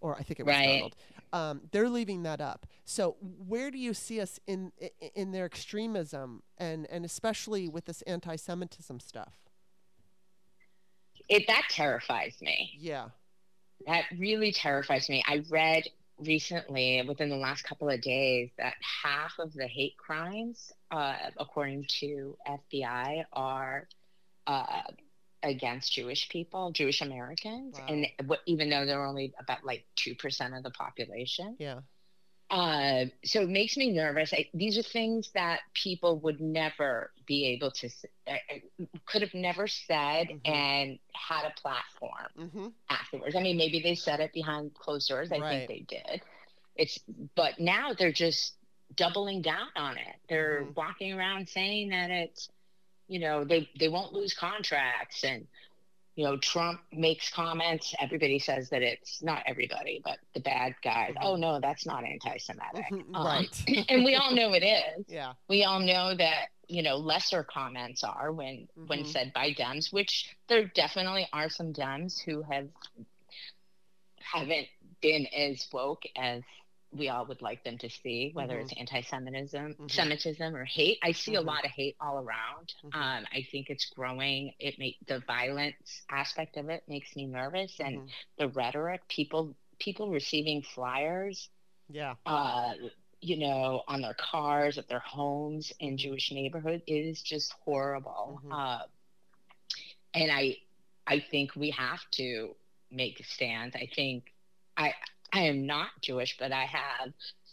or 0.00 0.16
I 0.16 0.22
think 0.22 0.40
it 0.40 0.46
was 0.46 0.54
right. 0.54 0.66
Donald. 0.66 0.96
Um, 1.32 1.62
they're 1.72 1.88
leaving 1.88 2.22
that 2.22 2.40
up. 2.40 2.66
So 2.84 3.16
where 3.20 3.70
do 3.70 3.78
you 3.78 3.94
see 3.94 4.20
us 4.20 4.40
in 4.46 4.72
in 5.14 5.32
their 5.32 5.44
extremism 5.44 6.42
and 6.56 6.86
and 6.90 7.04
especially 7.04 7.68
with 7.68 7.84
this 7.84 8.02
anti-Semitism 8.02 9.00
stuff? 9.00 9.34
It 11.28 11.46
that 11.46 11.64
terrifies 11.70 12.40
me. 12.40 12.72
Yeah, 12.78 13.08
that 13.86 14.04
really 14.16 14.52
terrifies 14.52 15.08
me. 15.08 15.22
I 15.26 15.44
read 15.50 15.84
recently, 16.18 17.02
within 17.06 17.28
the 17.28 17.36
last 17.36 17.62
couple 17.62 17.88
of 17.88 18.00
days, 18.00 18.50
that 18.58 18.74
half 19.02 19.38
of 19.38 19.52
the 19.52 19.66
hate 19.66 19.96
crimes, 19.96 20.72
uh, 20.90 21.14
according 21.36 21.86
to 22.00 22.36
FBI, 22.46 23.24
are 23.32 23.88
uh, 24.46 24.82
against 25.42 25.92
Jewish 25.92 26.28
people, 26.28 26.72
Jewish 26.72 27.00
Americans, 27.00 27.76
wow. 27.78 27.86
and 27.88 28.06
even 28.46 28.70
though 28.70 28.86
they're 28.86 29.04
only 29.04 29.32
about 29.38 29.64
like 29.64 29.84
two 29.96 30.14
percent 30.14 30.54
of 30.54 30.62
the 30.62 30.70
population. 30.70 31.56
Yeah. 31.58 31.80
Uh, 32.50 33.04
so 33.24 33.42
it 33.42 33.48
makes 33.50 33.76
me 33.76 33.92
nervous. 33.92 34.32
I, 34.32 34.48
these 34.54 34.78
are 34.78 34.82
things 34.82 35.30
that 35.34 35.60
people 35.74 36.18
would 36.20 36.40
never 36.40 37.10
be 37.26 37.44
able 37.48 37.70
to, 37.72 37.90
uh, 38.26 38.36
could 39.04 39.20
have 39.20 39.34
never 39.34 39.68
said 39.68 40.28
mm-hmm. 40.28 40.50
and 40.50 40.98
had 41.12 41.44
a 41.44 41.60
platform 41.60 42.28
mm-hmm. 42.38 42.66
afterwards. 42.88 43.36
I 43.36 43.42
mean, 43.42 43.58
maybe 43.58 43.82
they 43.82 43.94
said 43.94 44.20
it 44.20 44.32
behind 44.32 44.72
closed 44.72 45.10
doors. 45.10 45.30
I 45.30 45.38
right. 45.38 45.68
think 45.68 45.88
they 45.88 45.96
did. 45.96 46.22
It's, 46.74 46.98
but 47.34 47.60
now 47.60 47.92
they're 47.92 48.12
just 48.12 48.54
doubling 48.94 49.42
down 49.42 49.68
on 49.76 49.98
it. 49.98 50.16
They're 50.30 50.62
mm-hmm. 50.62 50.72
walking 50.74 51.12
around 51.12 51.50
saying 51.50 51.90
that 51.90 52.10
it's 52.10 52.48
you 53.08 53.18
know 53.18 53.44
they 53.44 53.68
they 53.78 53.88
won't 53.88 54.12
lose 54.12 54.34
contracts 54.34 55.24
and 55.24 55.46
you 56.14 56.24
know 56.24 56.36
trump 56.36 56.80
makes 56.92 57.30
comments 57.30 57.94
everybody 58.00 58.38
says 58.38 58.68
that 58.70 58.82
it's 58.82 59.22
not 59.22 59.42
everybody 59.46 60.00
but 60.04 60.18
the 60.34 60.40
bad 60.40 60.74
guys 60.82 61.10
mm-hmm. 61.10 61.26
oh 61.26 61.36
no 61.36 61.58
that's 61.60 61.86
not 61.86 62.04
anti-semitic 62.04 62.84
mm-hmm. 62.92 63.14
um, 63.14 63.26
right 63.26 63.64
and 63.88 64.04
we 64.04 64.14
all 64.14 64.34
know 64.34 64.52
it 64.52 64.62
is 64.62 65.04
yeah 65.08 65.32
we 65.48 65.64
all 65.64 65.80
know 65.80 66.14
that 66.14 66.48
you 66.68 66.82
know 66.82 66.96
lesser 66.96 67.42
comments 67.42 68.04
are 68.04 68.30
when 68.30 68.68
mm-hmm. 68.78 68.86
when 68.86 69.04
said 69.04 69.32
by 69.32 69.52
dems 69.52 69.92
which 69.92 70.36
there 70.48 70.66
definitely 70.74 71.26
are 71.32 71.48
some 71.48 71.72
dems 71.72 72.20
who 72.20 72.42
have 72.42 72.68
haven't 74.20 74.66
been 75.00 75.26
as 75.26 75.66
woke 75.72 76.02
as 76.16 76.42
we 76.90 77.08
all 77.08 77.26
would 77.26 77.42
like 77.42 77.64
them 77.64 77.78
to 77.78 77.90
see, 77.90 78.30
whether 78.32 78.54
mm-hmm. 78.54 78.62
it's 78.62 78.74
anti-Semitism, 78.78 79.74
mm-hmm. 79.74 79.88
Semitism, 79.88 80.56
or 80.56 80.64
hate. 80.64 80.98
I 81.02 81.12
see 81.12 81.32
mm-hmm. 81.32 81.46
a 81.46 81.50
lot 81.50 81.64
of 81.64 81.70
hate 81.70 81.96
all 82.00 82.16
around. 82.16 82.72
Mm-hmm. 82.84 82.98
Um, 82.98 83.24
I 83.32 83.46
think 83.50 83.68
it's 83.68 83.90
growing. 83.94 84.52
It 84.58 84.78
make 84.78 84.96
the 85.06 85.20
violence 85.26 86.02
aspect 86.10 86.56
of 86.56 86.70
it 86.70 86.82
makes 86.88 87.14
me 87.14 87.26
nervous, 87.26 87.74
and 87.78 87.98
mm-hmm. 87.98 88.08
the 88.38 88.48
rhetoric, 88.48 89.02
people 89.08 89.54
people 89.78 90.10
receiving 90.10 90.62
flyers, 90.62 91.48
yeah, 91.88 92.14
uh, 92.26 92.72
you 93.20 93.38
know, 93.38 93.82
on 93.86 94.00
their 94.00 94.14
cars, 94.14 94.78
at 94.78 94.88
their 94.88 94.98
homes 95.00 95.72
in 95.80 95.96
Jewish 95.96 96.30
neighborhood 96.32 96.82
is 96.86 97.22
just 97.22 97.52
horrible. 97.64 98.40
Mm-hmm. 98.44 98.52
Uh, 98.52 98.78
and 100.14 100.30
I, 100.30 100.56
I 101.06 101.20
think 101.30 101.54
we 101.54 101.70
have 101.70 102.00
to 102.12 102.54
make 102.90 103.20
a 103.20 103.24
stand. 103.24 103.74
I 103.76 103.88
think 103.94 104.32
I 104.76 104.94
I 105.32 105.40
am 105.40 105.66
not 105.66 105.88
Jewish, 106.00 106.36
but 106.38 106.52
I 106.52 106.64
have 106.64 107.12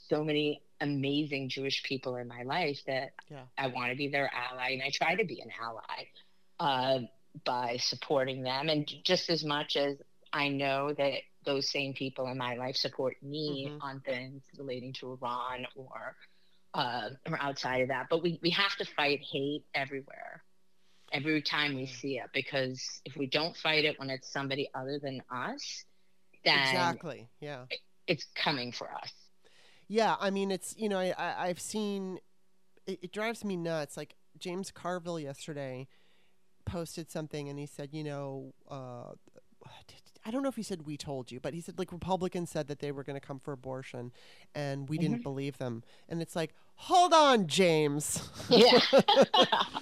so 0.10 0.24
many 0.24 0.62
amazing 0.82 1.50
Jewish 1.50 1.84
people 1.84 2.16
in 2.16 2.28
my 2.28 2.44
life 2.44 2.80
that 2.88 3.14
yeah. 3.30 3.44
I 3.58 3.68
want 3.68 3.92
to 3.92 3.98
be 3.98 4.08
their 4.08 4.32
ally, 4.34 4.72
and 4.72 4.82
I 4.82 4.92
try 4.94 5.16
to 5.16 5.26
be 5.26 5.42
an 5.42 5.50
ally 5.62 6.08
uh, 6.60 7.06
by 7.44 7.78
supporting 7.78 8.44
them, 8.44 8.70
and 8.70 8.90
just 9.04 9.30
as 9.30 9.44
much 9.44 9.76
as 9.76 9.98
I 10.32 10.50
know 10.50 10.94
that 10.98 11.22
those 11.46 11.70
same 11.70 11.94
people 11.94 12.28
in 12.28 12.38
my 12.38 12.56
life 12.56 12.76
support 12.76 13.16
me 13.22 13.68
mm-hmm. 13.70 13.82
on 13.82 14.02
things 14.02 14.42
relating 14.58 14.94
to 14.94 15.12
Iran 15.22 15.68
or 15.76 16.16
uh, 16.74 17.10
or 17.30 17.42
outside 17.42 17.82
of 17.82 17.88
that. 17.88 18.08
But 18.10 18.22
we, 18.22 18.40
we 18.42 18.50
have 18.50 18.76
to 18.78 18.86
fight 18.86 19.22
hate 19.32 19.64
everywhere, 19.74 20.44
every 21.14 21.42
time 21.42 21.76
we 21.76 21.84
mm. 21.84 21.96
see 22.02 22.18
it, 22.18 22.30
because 22.34 22.84
if 23.06 23.16
we 23.16 23.28
don't 23.28 23.56
fight 23.56 23.86
it 23.86 23.98
when 23.98 24.10
it's 24.10 24.32
somebody 24.32 24.70
other 24.76 25.00
than 25.02 25.22
us, 25.34 25.86
then 26.46 26.60
exactly 26.60 27.30
yeah 27.40 27.66
it's 28.08 28.26
coming 28.36 28.72
for 28.72 28.90
us 28.92 29.12
yeah 29.88 30.16
i 30.20 30.30
mean 30.30 30.52
it's 30.52 30.76
you 30.78 30.88
know 30.88 31.00
I, 31.00 31.14
I 31.18 31.48
have 31.48 31.60
seen 31.60 32.20
it, 32.88 33.00
it 33.02 33.12
drives 33.12 33.44
me 33.44 33.58
nuts 33.58 33.98
like 33.98 34.16
james 34.38 34.72
carville 34.72 35.20
yesterday 35.20 35.88
posted 36.66 37.12
something 37.12 37.50
and 37.50 37.60
he 37.60 37.66
said 37.66 37.90
you 37.92 38.04
know 38.04 38.54
uh, 38.70 39.12
I 40.26 40.32
don't 40.32 40.42
know 40.42 40.50
if 40.50 40.56
he 40.56 40.64
said 40.64 40.88
we 40.88 40.98
told 40.98 41.32
you, 41.32 41.40
but 41.40 41.54
he 41.54 41.62
said 41.62 41.78
like 41.78 41.92
Republicans 41.92 42.50
said 42.50 42.68
that 42.68 42.80
they 42.80 42.92
were 42.92 43.04
going 43.04 43.20
to 43.20 43.26
come 43.26 43.40
for 43.40 43.52
abortion, 43.52 44.12
and 44.56 44.90
we 44.90 44.98
mm-hmm. 44.98 45.12
didn't 45.12 45.24
believe 45.24 45.60
them. 45.60 45.84
And 46.10 46.22
it's 46.22 46.36
like, 46.36 46.56
hold 46.76 47.14
on, 47.14 47.48
James. 47.48 48.30
Yeah, 48.50 48.80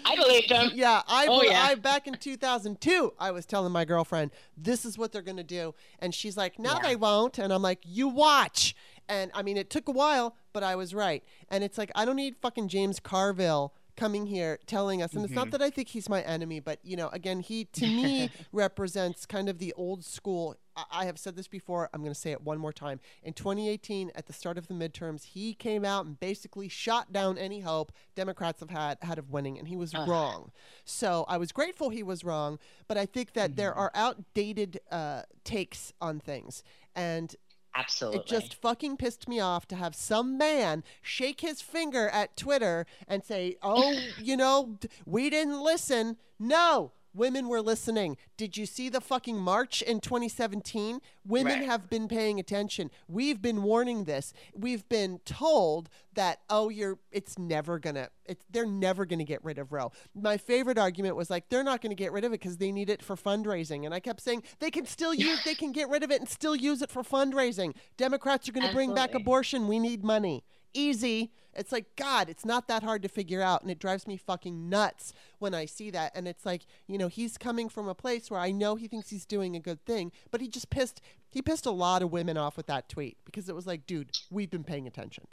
I 0.06 0.16
believed 0.16 0.52
him. 0.52 0.72
Yeah, 0.74 1.02
I, 1.08 1.28
oh, 1.28 1.42
yeah. 1.42 1.64
I 1.64 1.76
back 1.76 2.08
in 2.08 2.16
2002, 2.16 3.14
I 3.20 3.32
was 3.32 3.46
telling 3.46 3.72
my 3.72 3.86
girlfriend 3.86 4.32
this 4.58 4.86
is 4.86 4.98
what 4.98 5.12
they're 5.12 5.22
going 5.22 5.38
to 5.38 5.44
do, 5.44 5.76
and 6.00 6.14
she's 6.14 6.38
like, 6.38 6.60
no, 6.60 6.74
yeah. 6.74 6.80
they 6.82 6.96
won't. 6.96 7.40
And 7.40 7.52
I'm 7.52 7.62
like, 7.62 7.80
you 7.84 8.08
watch. 8.08 8.76
And 9.10 9.32
I 9.34 9.44
mean, 9.44 9.58
it 9.58 9.70
took 9.70 9.90
a 9.90 9.92
while, 9.92 10.36
but 10.54 10.64
I 10.64 10.76
was 10.76 10.94
right. 10.94 11.24
And 11.50 11.64
it's 11.64 11.78
like 11.78 11.92
I 11.96 12.06
don't 12.06 12.16
need 12.16 12.36
fucking 12.42 12.70
James 12.70 13.00
Carville 13.00 13.74
coming 13.96 14.26
here 14.26 14.58
telling 14.66 15.02
us 15.04 15.12
and 15.12 15.20
mm-hmm. 15.20 15.26
it's 15.26 15.36
not 15.36 15.46
mm-hmm. 15.46 15.52
that 15.52 15.62
i 15.62 15.70
think 15.70 15.88
he's 15.88 16.10
my 16.10 16.22
enemy 16.24 16.60
but 16.60 16.80
you 16.84 16.98
know 16.98 17.10
again 17.10 17.40
he 17.42 17.66
to 17.66 17.86
me 17.86 18.30
represents 18.52 19.26
kind 19.26 19.48
of 19.48 19.60
the 19.60 19.72
old 19.74 20.04
school 20.04 20.56
I, 20.92 21.06
have 21.06 21.20
said 21.20 21.36
this 21.36 21.48
before 21.48 21.90
i'm 21.94 22.02
going 22.02 22.14
to 22.14 22.20
say 22.20 22.32
it 22.32 22.42
one 22.42 22.58
more 22.58 22.74
time 22.74 23.00
in 23.24 23.34
2018 23.34 24.12
at 24.16 24.26
the 24.26 24.34
start 24.34 24.58
of 24.58 24.68
the 24.68 24.74
midterms 24.74 25.24
he 25.24 25.54
came 25.54 25.86
out 25.86 26.06
and 26.06 26.20
basically 26.20 26.68
shot 26.68 27.12
down 27.12 27.38
any 27.38 27.60
hope 27.62 27.92
democrats 28.16 28.60
have 28.60 28.70
had 28.70 28.98
had 29.02 29.18
of 29.18 29.30
winning 29.30 29.58
and 29.58 29.68
he 29.68 29.76
was 29.76 29.94
uh. 29.94 30.06
wrong 30.08 30.52
so 30.86 31.26
i 31.28 31.38
was 31.38 31.52
grateful 31.52 31.90
he 31.90 32.04
was 32.04 32.24
wrong 32.24 32.60
but 32.88 32.98
i 32.98 33.06
think 33.06 33.34
that 33.34 33.52
mm-hmm. 33.52 33.58
there 33.58 33.74
are 33.74 33.92
outdated 33.94 34.80
uh, 34.92 35.24
takes 35.44 35.94
on 36.02 36.20
things 36.20 36.64
and 36.96 37.36
Absolutely. 37.76 38.20
It 38.20 38.26
just 38.28 38.54
fucking 38.54 38.98
pissed 38.98 39.28
me 39.28 39.40
off 39.40 39.68
to 39.70 39.76
have 39.76 39.96
some 39.96 40.38
man 40.38 40.84
shake 41.02 41.42
his 41.42 41.62
finger 41.62 42.08
at 42.10 42.38
Twitter 42.38 42.86
and 43.08 43.24
say, 43.24 43.58
"Oh, 43.62 44.00
you 44.22 44.38
know, 44.38 44.78
we 45.06 45.30
didn't 45.30 45.62
listen." 45.62 46.18
No, 46.40 46.92
Women 47.14 47.48
were 47.48 47.62
listening. 47.62 48.18
Did 48.38 48.58
you 48.58 48.66
see 48.66 48.90
the 48.90 49.02
fucking 49.02 49.38
march 49.38 49.82
in 49.82 50.00
2017? 50.00 51.00
Women 51.26 51.60
Right. 51.60 51.66
have 51.66 51.90
been 51.90 52.08
paying 52.08 52.40
attention. 52.40 52.90
We've 53.08 53.42
been 53.42 53.62
warning 53.64 54.06
this. 54.06 54.34
We've 54.56 54.88
been 54.90 55.20
told 55.20 55.90
that 56.16 56.42
oh, 56.50 56.70
you're 56.70 57.00
it's 57.12 57.38
never 57.38 57.80
gonna 57.80 58.10
it's 58.26 58.44
they're 58.50 58.66
never 58.66 59.06
gonna 59.06 59.24
get 59.24 59.44
rid 59.44 59.58
of 59.58 59.72
Roe. 59.72 59.92
My 60.16 60.38
favorite 60.38 60.78
argument 60.78 61.16
was 61.16 61.30
like 61.30 61.50
they're 61.50 61.64
not 61.64 61.82
gonna 61.82 61.96
get 61.96 62.12
rid 62.12 62.24
of 62.24 62.32
it 62.32 62.40
because 62.42 62.58
they 62.58 62.72
need 62.72 62.90
it 62.90 63.02
for 63.04 63.16
fundraising, 63.16 63.86
and 63.86 63.94
I 63.94 64.00
kept 64.00 64.22
saying 64.22 64.44
they 64.60 64.72
can 64.72 64.86
still 64.86 65.14
use 65.14 65.44
they 65.44 65.56
can 65.56 65.72
get 65.72 65.90
rid 65.90 66.04
of 66.04 66.12
it 66.12 66.20
and 66.20 66.30
still 66.30 66.56
use 66.56 66.82
it 66.82 66.92
for 66.92 67.04
fundraising. 67.04 67.76
Democrats 67.98 68.48
are 68.50 68.52
gonna 68.52 68.74
bring 68.74 68.94
back 68.94 69.14
abortion. 69.14 69.68
We 69.68 69.80
need 69.80 70.04
money. 70.04 70.44
Easy. 70.74 71.32
It's 71.56 71.72
like, 71.72 71.96
God, 71.96 72.30
it's 72.30 72.46
not 72.46 72.68
that 72.68 72.82
hard 72.82 73.04
to 73.04 73.08
figure 73.10 73.42
out. 73.42 73.62
And 73.62 73.70
it 73.70 73.78
drives 73.78 74.08
me 74.08 74.18
fucking 74.18 74.70
nuts 74.70 75.14
when 75.38 75.54
I 75.54 75.66
see 75.66 75.92
that. 75.92 76.12
And 76.16 76.28
it's 76.28 76.46
like, 76.46 76.66
you 76.88 76.98
know, 76.98 77.08
he's 77.08 77.38
coming 77.38 77.70
from 77.70 77.88
a 77.88 77.94
place 77.94 78.32
where 78.32 78.40
I 78.40 78.52
know 78.52 78.76
he 78.76 78.88
thinks 78.88 79.10
he's 79.12 79.26
doing 79.26 79.56
a 79.56 79.60
good 79.60 79.86
thing, 79.86 80.12
but 80.32 80.42
he 80.42 80.48
just 80.48 80.72
pissed, 80.72 81.00
he 81.30 81.42
pissed 81.44 81.68
a 81.68 81.72
lot 81.72 82.02
of 82.02 82.12
women 82.12 82.38
off 82.38 82.58
with 82.58 82.66
that 82.68 82.90
tweet 82.90 83.18
because 83.26 83.50
it 83.50 83.56
was 83.56 83.68
like, 83.68 83.86
dude, 83.86 84.10
we've 84.32 84.50
been 84.50 84.64
paying 84.64 84.88
attention. 84.88 85.26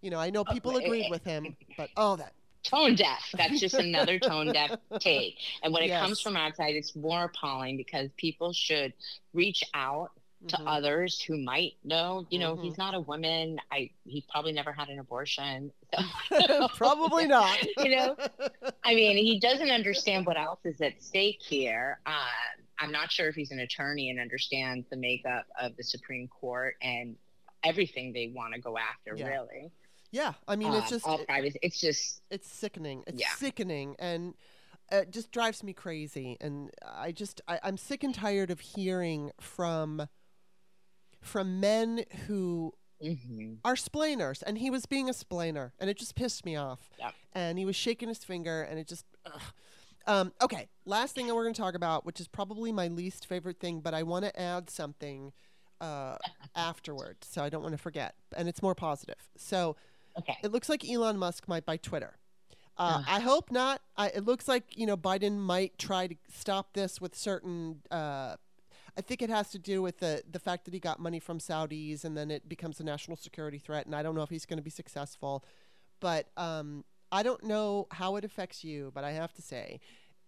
You 0.00 0.10
know, 0.10 0.18
I 0.18 0.30
know 0.30 0.40
uh, 0.42 0.52
people 0.52 0.76
Okay. 0.76 0.86
agreed 0.86 1.10
with 1.10 1.22
him, 1.24 1.56
but 1.76 1.90
oh, 1.96 2.16
that. 2.16 2.32
tone 2.64 2.96
deaf. 2.96 3.30
That's 3.36 3.60
just 3.60 3.74
another 3.76 4.18
tone 4.18 4.52
deaf 4.52 4.72
take. 5.00 5.36
And 5.62 5.72
when 5.72 5.84
it 5.84 5.88
Yes. 5.88 6.02
comes 6.02 6.20
from 6.20 6.36
outside, 6.36 6.74
it's 6.74 6.96
more 6.96 7.24
appalling 7.24 7.76
because 7.76 8.10
people 8.16 8.52
should 8.52 8.92
reach 9.32 9.62
out 9.74 10.10
to 10.46 10.56
Mhm. 10.56 10.62
others 10.66 11.20
who 11.20 11.36
might 11.36 11.74
know. 11.82 12.24
You 12.30 12.38
know, 12.38 12.56
Mhm. 12.56 12.64
he's 12.64 12.78
not 12.78 12.94
a 12.94 13.00
woman. 13.00 13.60
I 13.72 13.90
he 14.06 14.24
probably 14.30 14.52
never 14.52 14.72
had 14.72 14.88
an 14.88 14.98
abortion. 15.00 15.72
So, 16.30 16.68
Probably 16.76 17.26
not. 17.38 17.58
You 17.78 17.96
know, 17.96 18.16
I 18.84 18.94
mean, 18.94 19.16
he 19.16 19.40
doesn't 19.40 19.70
understand 19.70 20.26
what 20.26 20.36
else 20.36 20.60
is 20.64 20.80
at 20.80 21.02
stake 21.02 21.42
here. 21.42 21.98
Uh, 22.06 22.26
I'm 22.78 22.92
not 22.92 23.10
sure 23.10 23.28
if 23.28 23.34
he's 23.34 23.50
an 23.50 23.58
attorney 23.60 24.10
and 24.10 24.20
understands 24.20 24.86
the 24.90 24.96
makeup 24.96 25.46
of 25.60 25.76
the 25.76 25.82
Supreme 25.82 26.28
Court 26.28 26.76
and 26.82 27.16
everything 27.64 28.12
they 28.12 28.28
want 28.28 28.54
to 28.54 28.60
go 28.60 28.78
after. 28.78 29.16
Yeah. 29.16 29.26
Really, 29.26 29.70
yeah, 30.12 30.34
I 30.46 30.54
mean, 30.56 30.72
it's 30.74 30.84
Um, 30.84 30.88
just, 30.90 31.06
all 31.06 31.20
it- 31.28 31.56
It's 31.62 31.80
just 31.80 32.22
it's 32.30 32.46
sickening. 32.48 33.02
It's 33.08 33.18
Yeah. 33.20 33.34
sickening, 33.34 33.96
and 33.98 34.34
it 34.92 35.10
just 35.10 35.32
drives 35.32 35.62
me 35.64 35.72
crazy. 35.72 36.36
And 36.40 36.70
I 36.84 37.10
just 37.12 37.40
I, 37.48 37.58
I'm 37.64 37.76
sick 37.78 38.04
and 38.04 38.14
tired 38.14 38.50
of 38.50 38.60
hearing 38.60 39.32
from 39.40 40.08
from 41.20 41.60
men 41.60 42.04
who 42.26 42.74
mhm. 43.02 43.58
are 43.64 43.76
splainers, 43.76 44.42
and 44.42 44.58
he 44.58 44.70
was 44.70 44.86
being 44.86 45.08
a 45.08 45.12
splainer, 45.12 45.72
and 45.78 45.90
it 45.90 45.96
just 45.96 46.14
pissed 46.14 46.44
me 46.44 46.56
off. 46.56 46.90
Yep. 46.98 47.14
And 47.34 47.58
he 47.58 47.64
was 47.64 47.76
shaking 47.76 48.08
his 48.08 48.18
finger, 48.18 48.62
and 48.62 48.78
it 48.78 48.86
just. 48.88 49.04
Um, 50.06 50.32
okay, 50.40 50.68
last 50.86 51.14
thing 51.14 51.26
that 51.26 51.34
we're 51.34 51.42
going 51.42 51.54
to 51.54 51.60
talk 51.60 51.74
about, 51.74 52.06
which 52.06 52.18
is 52.18 52.28
probably 52.28 52.72
my 52.72 52.88
least 52.88 53.26
favorite 53.26 53.60
thing, 53.60 53.80
but 53.80 53.92
I 53.92 54.04
want 54.04 54.24
to 54.24 54.40
add 54.40 54.70
something 54.70 55.34
uh, 55.82 56.16
afterward, 56.56 57.18
so 57.22 57.42
I 57.42 57.50
don't 57.50 57.62
want 57.62 57.72
to 57.72 57.78
forget, 57.78 58.14
and 58.34 58.48
it's 58.48 58.62
more 58.62 58.74
positive. 58.74 59.28
So 59.36 59.76
okay. 60.18 60.38
it 60.42 60.50
looks 60.50 60.70
like 60.70 60.88
Elon 60.88 61.18
Musk 61.18 61.46
might 61.46 61.66
buy 61.66 61.76
Twitter. 61.76 62.16
Uh, 62.78 63.02
I 63.08 63.18
hope 63.18 63.50
not. 63.50 63.82
I, 63.96 64.08
it 64.08 64.24
looks 64.24 64.46
like 64.46 64.78
you 64.78 64.86
know 64.86 64.96
Biden 64.96 65.36
might 65.38 65.78
try 65.78 66.06
to 66.06 66.14
stop 66.28 66.74
this 66.74 67.00
with 67.00 67.16
certain. 67.16 67.82
Uh, 67.90 68.36
I 68.98 69.00
think 69.00 69.22
it 69.22 69.30
has 69.30 69.48
to 69.50 69.58
do 69.60 69.80
with 69.80 69.98
the 70.00 70.24
the 70.28 70.40
fact 70.40 70.64
that 70.64 70.74
he 70.74 70.80
got 70.80 70.98
money 70.98 71.20
from 71.20 71.38
Saudis, 71.38 72.04
and 72.04 72.16
then 72.16 72.32
it 72.32 72.48
becomes 72.48 72.80
a 72.80 72.84
national 72.84 73.16
security 73.16 73.58
threat. 73.58 73.86
And 73.86 73.94
I 73.94 74.02
don't 74.02 74.16
know 74.16 74.22
if 74.22 74.30
he's 74.30 74.44
going 74.44 74.58
to 74.58 74.62
be 74.62 74.70
successful, 74.70 75.44
but 76.00 76.26
um, 76.36 76.84
I 77.12 77.22
don't 77.22 77.44
know 77.44 77.86
how 77.92 78.16
it 78.16 78.24
affects 78.24 78.64
you. 78.64 78.90
But 78.92 79.04
I 79.04 79.12
have 79.12 79.32
to 79.34 79.42
say, 79.42 79.78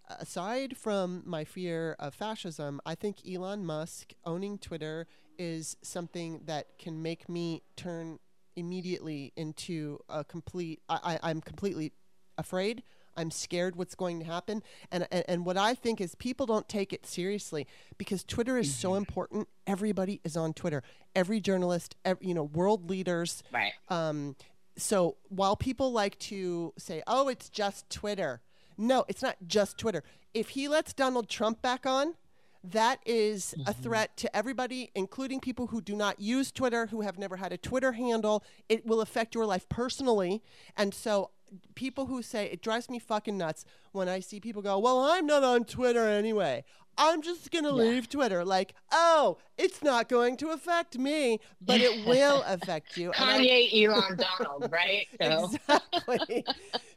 aside 0.09 0.77
from 0.77 1.25
my 1.27 1.45
fear 1.45 1.97
of 1.99 2.15
fascism, 2.15 2.81
I 2.87 2.95
think 2.95 3.17
Elon 3.29 3.67
Musk 3.67 4.13
owning 4.25 4.57
Twitter 4.57 5.09
is 5.37 5.77
something 5.83 6.43
that 6.45 6.79
can 6.79 7.03
make 7.03 7.29
me 7.29 7.63
turn 7.75 8.21
immediately 8.55 9.33
into 9.35 9.99
a 10.09 10.23
complete. 10.23 10.81
I, 10.89 11.19
I, 11.21 11.31
I'm 11.31 11.41
completely 11.41 11.93
afraid. 12.39 12.85
I'm 13.17 13.31
scared 13.31 13.77
what's 13.77 13.95
going 13.95 14.21
to 14.21 14.25
happen. 14.25 14.63
And, 14.91 15.07
and 15.11 15.25
and 15.29 15.45
what 15.45 15.57
I 15.57 15.75
think 15.75 16.01
is 16.01 16.15
people 16.15 16.47
don't 16.47 16.69
take 16.69 16.93
it 16.93 17.07
seriously 17.07 17.67
because 17.99 18.25
Twitter 18.25 18.59
is 18.59 18.75
so 18.75 18.95
important. 18.95 19.49
Everybody 19.67 20.21
is 20.25 20.37
on 20.37 20.53
Twitter. 20.53 20.83
Every 21.15 21.41
journalist, 21.41 21.97
ev 22.05 22.19
you 22.21 22.35
know, 22.35 22.45
world 22.45 22.89
leaders. 22.89 23.43
Right. 23.53 23.73
Um, 23.89 24.37
so 24.77 25.17
while 25.29 25.57
people 25.57 25.93
like 25.93 26.19
to 26.21 26.73
say, 26.79 27.03
"Oh, 27.07 27.29
it's 27.29 27.49
just 27.49 27.91
Twitter," 27.91 28.41
no, 28.79 29.05
it's 29.09 29.23
not 29.23 29.37
just 29.47 29.79
Twitter. 29.79 30.03
If 30.33 30.51
he 30.51 30.69
lets 30.69 30.93
Donald 30.93 31.29
Trump 31.29 31.61
back 31.61 31.85
on, 31.87 32.15
that 32.63 33.01
is 33.07 33.55
a 33.67 33.73
threat 33.73 34.17
to 34.19 34.37
everybody, 34.37 34.91
including 34.95 35.41
people 35.41 35.69
who 35.69 35.81
do 35.81 35.97
not 35.97 36.21
use 36.21 36.53
Twitter, 36.53 36.87
who 36.87 37.01
have 37.01 37.19
never 37.19 37.37
had 37.37 37.53
a 37.53 37.57
Twitter 37.57 37.93
handle. 37.93 38.45
It 38.69 38.87
will 38.87 39.01
affect 39.01 39.35
your 39.35 39.47
life 39.47 39.69
personally, 39.69 40.43
and 40.77 40.93
so 40.93 41.31
people 41.75 42.07
who 42.07 42.23
say 42.23 42.47
it 42.47 42.63
drives 42.63 42.89
me 42.91 42.99
fucking 42.99 43.37
nuts 43.39 43.65
when 43.93 44.09
I 44.09 44.21
see 44.21 44.41
people 44.41 44.63
go, 44.63 44.79
"Well, 44.79 45.01
I'm 45.01 45.27
not 45.27 45.43
on 45.43 45.65
Twitter 45.65 46.07
anyway. 46.07 46.65
I'm 46.99 47.23
just 47.23 47.51
gonna 47.51 47.71
leave 47.73 48.09
Twitter." 48.09 48.45
Like, 48.45 48.75
oh, 48.93 49.39
it's 49.57 49.83
not 49.83 50.09
going 50.09 50.37
to 50.39 50.51
affect 50.51 50.99
me, 50.99 51.41
but 51.61 51.81
it 51.81 52.05
will 52.07 52.43
affect 52.47 52.97
you. 52.97 53.11
I- 53.13 53.39
Kanye, 53.39 53.85
Elon, 53.85 54.19
Donald, 54.19 54.71
right? 54.71 55.07
So 55.21 55.51
exactly. 55.55 56.45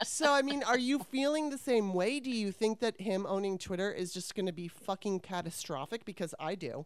so, 0.04 0.32
I 0.34 0.42
mean, 0.42 0.64
are 0.64 0.78
you 0.78 1.00
feeling 1.00 1.50
the 1.50 1.58
same 1.58 1.94
way? 1.94 2.20
Do 2.20 2.32
you 2.32 2.52
think 2.52 2.80
that 2.80 3.00
him 3.00 3.26
owning 3.28 3.58
Twitter 3.58 3.92
is 3.92 4.14
just 4.14 4.36
going 4.36 4.46
to 4.48 4.54
be 4.54 4.68
fucking 4.68 5.20
catastrophic? 5.22 6.06
Because 6.06 6.34
I 6.40 6.56
do. 6.56 6.86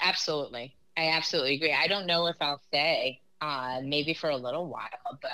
absolutely, 0.00 0.74
I 0.96 1.08
absolutely 1.08 1.54
agree. 1.54 1.72
I 1.72 1.86
don't 1.86 2.06
know 2.06 2.26
if 2.26 2.36
I'll 2.40 2.60
stay, 2.68 3.20
uh, 3.40 3.80
maybe 3.84 4.14
for 4.14 4.30
a 4.30 4.36
little 4.36 4.66
while, 4.68 4.88
but 5.20 5.30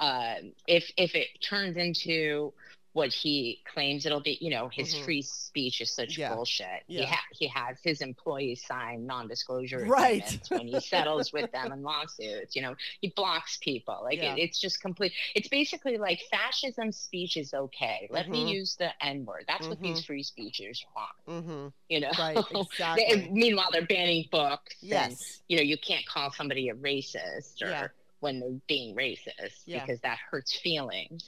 uh, 0.00 0.34
if 0.66 0.90
if 0.96 1.14
it 1.14 1.28
turns 1.40 1.76
into 1.76 2.52
what 2.92 3.12
he 3.12 3.62
claims 3.72 4.04
it'll 4.04 4.18
be, 4.18 4.36
you 4.40 4.50
know, 4.50 4.68
his 4.68 4.92
Mhm. 4.96 5.04
free 5.04 5.22
speech 5.22 5.80
is 5.80 5.92
such 5.92 6.18
Yeah. 6.18 6.34
bullshit. 6.34 6.82
He 6.88 7.04
ha- 7.04 7.22
he 7.38 7.46
has 7.46 7.76
his 7.84 8.00
employees 8.00 8.66
sign 8.66 9.06
non-disclosure 9.06 9.84
Right. 9.84 10.20
agreements 10.24 10.50
when 10.50 10.66
he 10.66 10.80
settles 10.80 11.32
with 11.32 11.52
them 11.52 11.70
in 11.70 11.84
lawsuits. 11.84 12.56
You 12.56 12.62
know, 12.62 12.74
he 13.00 13.10
blocks 13.10 13.58
people. 13.58 14.00
Like 14.02 14.18
Yeah. 14.18 14.34
it, 14.34 14.40
it's 14.40 14.58
just 14.60 14.80
complete. 14.80 15.12
It's 15.36 15.46
basically 15.46 15.98
like 15.98 16.20
fascism 16.32 16.90
speech 16.90 17.36
is 17.36 17.54
okay. 17.54 18.08
Let 18.10 18.26
Mhm. 18.26 18.30
me 18.30 18.52
use 18.54 18.74
the 18.74 18.90
N 19.06 19.24
word. 19.24 19.44
That's 19.46 19.68
what 19.68 19.80
these 19.80 20.04
free 20.04 20.24
speechers 20.24 20.84
want. 20.96 21.44
Mm-hmm. 21.46 21.68
You 21.90 22.00
know, 22.00 22.10
Right, 22.18 22.36
They- 22.96 23.28
meanwhile, 23.30 23.68
they're 23.70 23.86
banning 23.86 24.26
books. 24.32 24.74
and, 24.82 24.90
Yes. 24.90 25.42
you 25.46 25.56
know, 25.58 25.62
you 25.62 25.78
can't 25.78 26.04
call 26.06 26.32
somebody 26.32 26.68
a 26.70 26.74
racist 26.74 27.62
or 27.62 27.70
Yeah. 27.70 27.88
When 28.20 28.40
they're 28.40 28.60
being 28.68 28.94
racist 28.94 29.62
Yeah. 29.66 29.80
because 29.84 30.00
that 30.00 30.18
hurts 30.30 30.56
feelings. 30.58 31.24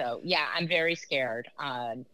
So 0.00 0.20
yeah, 0.24 0.46
I'm 0.54 0.68
very 0.68 0.94
scared 0.94 1.48
um, 1.58 2.06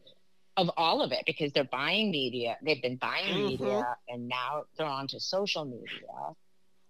of 0.56 0.70
all 0.76 1.02
of 1.02 1.12
it 1.12 1.24
because 1.26 1.52
they're 1.52 1.64
buying 1.64 2.10
media. 2.10 2.56
They've 2.62 2.80
been 2.82 2.96
buying 2.96 3.34
Mhm. 3.34 3.46
media, 3.48 3.96
and 4.08 4.26
now 4.28 4.64
they're 4.76 4.86
onto 4.86 5.18
social 5.18 5.64
media. 5.64 6.34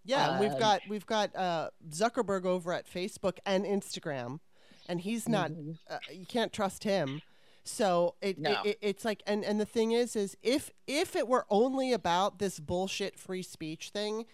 Yeah, 0.05 0.33
and 0.33 0.41
we've 0.41 0.53
Um, 0.53 0.59
got 0.59 0.83
we've 0.89 1.07
got 1.07 1.35
uh, 1.35 1.71
Zuckerberg 1.89 2.45
over 2.45 2.73
at 2.73 2.87
Facebook 2.87 3.39
and 3.47 3.65
Instagram, 3.65 4.41
and 4.89 5.01
he's 5.01 5.29
not. 5.29 5.51
Mhm. 5.51 5.79
Uh, 5.89 5.99
you 6.13 6.27
can't 6.27 6.53
trust 6.53 6.85
him. 6.85 7.23
So 7.67 8.15
it, 8.21 8.39
No. 8.39 8.51
it, 8.63 8.67
it 8.67 8.79
it's 8.83 9.05
like 9.07 9.23
and 9.27 9.43
and 9.45 9.59
the 9.59 9.65
thing 9.67 9.93
is 9.93 10.15
is 10.15 10.37
if 10.43 10.71
if 10.87 11.17
it 11.17 11.27
were 11.27 11.47
only 11.49 11.93
about 11.93 12.39
this 12.39 12.61
bullshit 12.61 13.19
free 13.19 13.43
speech 13.43 13.89
thing, 13.91 14.27